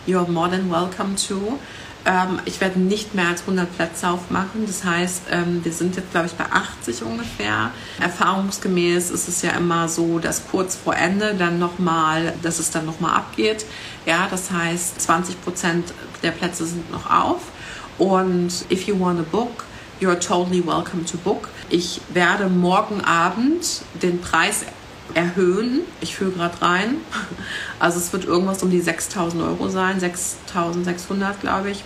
you're 0.08 0.28
more 0.28 0.50
than 0.50 0.70
welcome 0.70 1.16
to. 1.16 1.60
Ähm, 2.06 2.40
ich 2.45 2.61
werde 2.61 2.80
nicht 2.80 3.15
mehr 3.15 3.30
als 3.30 3.41
100 3.41 3.76
Plätze 3.76 4.10
aufmachen. 4.10 4.65
Das 4.68 4.84
heißt, 4.84 5.23
ähm, 5.32 5.61
wir 5.64 5.72
sind 5.72 5.95
jetzt, 5.95 6.11
glaube 6.11 6.27
ich, 6.27 6.34
bei 6.34 6.45
80 6.45 7.03
ungefähr. 7.03 7.72
Erfahrungsgemäß 7.99 9.10
ist 9.10 9.27
es 9.27 9.41
ja 9.41 9.52
immer 9.52 9.90
so, 9.90 10.19
dass 10.19 10.48
kurz 10.49 10.76
vor 10.76 10.95
Ende 10.95 11.34
dann 11.34 11.57
nochmal, 11.57 12.34
dass 12.44 12.60
es 12.60 12.69
dann 12.69 12.86
nochmal 12.86 13.15
abgeht. 13.15 13.65
Ja, 14.06 14.27
das 14.30 14.52
heißt, 14.52 15.02
20 15.02 15.44
Prozent 15.44 15.94
der 16.22 16.32
Plätze 16.32 16.65
sind 16.65 16.91
noch 16.91 17.10
auf. 17.10 17.41
Und 17.98 18.65
if 18.69 18.84
you 18.88 18.99
want 18.99 19.19
a 19.19 19.23
book, 19.23 19.65
you're 19.99 20.19
totally 20.19 20.65
welcome 20.65 21.06
to 21.06 21.18
book. 21.18 21.49
Ich 21.69 22.02
werde 22.14 22.49
morgen 22.49 23.02
Abend 23.02 23.82
den 24.02 24.22
Preis 24.22 24.65
erhöhen. 25.14 25.82
Ich 26.02 26.15
führe 26.15 26.32
gerade 26.32 26.61
rein. 26.61 26.95
Also 27.77 27.99
es 27.99 28.14
wird 28.14 28.23
irgendwas 28.26 28.64
um 28.64 28.72
die 28.72 28.80
6000 28.80 29.44
Euro 29.44 29.68
sein, 29.68 29.99
6600 29.99 31.41
glaube 31.41 31.72
ich. 31.72 31.84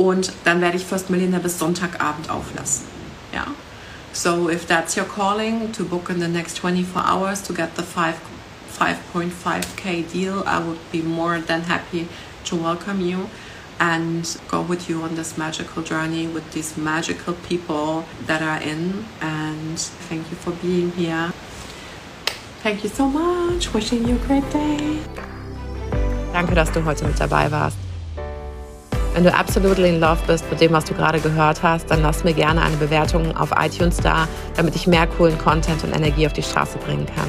Und 0.00 0.32
dann 0.44 0.62
werde 0.62 0.78
ich 0.78 0.86
First 0.86 1.10
Millionaire 1.10 1.42
bis 1.42 1.58
Sonntagabend 1.58 2.30
auflassen. 2.30 2.86
Ja. 3.34 3.44
So 4.14 4.48
if 4.48 4.66
that's 4.66 4.96
your 4.96 5.04
calling 5.04 5.72
to 5.72 5.84
book 5.84 6.08
in 6.08 6.20
the 6.20 6.26
next 6.26 6.56
24 6.56 7.02
hours 7.04 7.42
to 7.42 7.52
get 7.52 7.76
the 7.76 7.82
5 7.82 8.14
5.5k 8.78 10.10
deal, 10.10 10.42
I 10.46 10.58
would 10.58 10.78
be 10.90 11.02
more 11.02 11.38
than 11.38 11.64
happy 11.64 12.08
to 12.46 12.56
welcome 12.56 13.02
you 13.02 13.28
and 13.78 14.24
go 14.48 14.62
with 14.62 14.88
you 14.88 15.02
on 15.02 15.16
this 15.16 15.36
magical 15.36 15.82
journey 15.82 16.26
with 16.26 16.50
these 16.52 16.78
magical 16.78 17.34
people 17.46 18.04
that 18.26 18.40
are 18.40 18.62
in. 18.62 19.04
And 19.20 19.78
thank 20.08 20.30
you 20.30 20.36
for 20.36 20.52
being 20.62 20.92
here. 20.92 21.30
Thank 22.62 22.84
you 22.84 22.88
so 22.88 23.06
much. 23.06 23.74
Wishing 23.74 24.08
you 24.08 24.16
a 24.16 24.26
great 24.26 24.50
day. 24.50 24.98
Danke, 26.32 26.54
dass 26.54 26.72
du 26.72 26.82
heute 26.86 27.04
mit 27.04 27.20
dabei 27.20 27.50
warst. 27.50 27.89
Wenn 29.14 29.24
du 29.24 29.34
absolutely 29.34 29.88
in 29.88 30.00
love 30.00 30.20
bist 30.28 30.48
mit 30.50 30.60
dem, 30.60 30.72
was 30.72 30.84
du 30.84 30.94
gerade 30.94 31.18
gehört 31.18 31.62
hast, 31.64 31.90
dann 31.90 32.00
lass 32.02 32.22
mir 32.22 32.32
gerne 32.32 32.62
eine 32.62 32.76
Bewertung 32.76 33.36
auf 33.36 33.50
iTunes 33.58 33.96
da, 33.96 34.28
damit 34.56 34.76
ich 34.76 34.86
mehr 34.86 35.06
coolen 35.08 35.36
Content 35.36 35.82
und 35.82 35.94
Energie 35.94 36.26
auf 36.26 36.32
die 36.32 36.42
Straße 36.42 36.78
bringen 36.78 37.06
kann. 37.06 37.26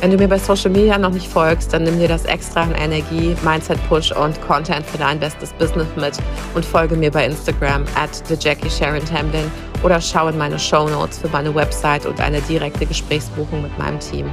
Wenn 0.00 0.10
du 0.10 0.16
mir 0.16 0.28
bei 0.28 0.38
Social 0.38 0.70
Media 0.70 0.96
noch 0.96 1.10
nicht 1.10 1.28
folgst, 1.28 1.74
dann 1.74 1.82
nimm 1.82 1.98
dir 1.98 2.08
das 2.08 2.24
extra 2.24 2.62
an 2.62 2.74
Energie, 2.74 3.36
Mindset 3.44 3.78
Push 3.90 4.12
und 4.12 4.40
Content 4.40 4.86
für 4.86 4.96
dein 4.96 5.20
bestes 5.20 5.52
Business 5.52 5.88
mit 5.96 6.16
und 6.54 6.64
folge 6.64 6.96
mir 6.96 7.10
bei 7.10 7.26
Instagram 7.26 7.84
at 7.94 8.26
the 8.26 8.34
Jackie 8.40 8.70
Sharon 8.70 9.04
Tamlin 9.04 9.50
oder 9.82 10.00
schau 10.00 10.28
in 10.28 10.38
meine 10.38 10.58
Show 10.58 10.88
Notes 10.88 11.18
für 11.18 11.28
meine 11.28 11.54
Website 11.54 12.06
und 12.06 12.18
eine 12.18 12.40
direkte 12.40 12.86
Gesprächsbuchung 12.86 13.60
mit 13.60 13.78
meinem 13.78 14.00
Team. 14.00 14.32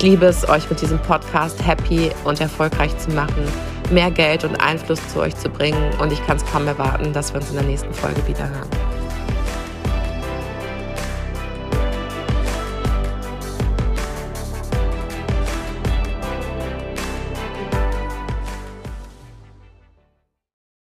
Ich 0.00 0.06
liebe 0.06 0.24
es, 0.24 0.48
euch 0.48 0.70
mit 0.70 0.80
diesem 0.80 0.98
Podcast 0.98 1.62
happy 1.62 2.10
und 2.24 2.40
erfolgreich 2.40 2.96
zu 2.96 3.10
machen, 3.10 3.46
mehr 3.90 4.10
Geld 4.10 4.44
und 4.44 4.56
Einfluss 4.56 4.98
zu 5.12 5.20
euch 5.20 5.36
zu 5.36 5.50
bringen 5.50 5.92
und 6.00 6.10
ich 6.10 6.26
kann 6.26 6.38
es 6.38 6.46
kaum 6.46 6.66
erwarten, 6.66 7.12
dass 7.12 7.34
wir 7.34 7.40
uns 7.42 7.50
in 7.50 7.56
der 7.56 7.64
nächsten 7.64 7.92
Folge 7.92 8.26
wieder 8.26 8.48
hören. 8.48 8.89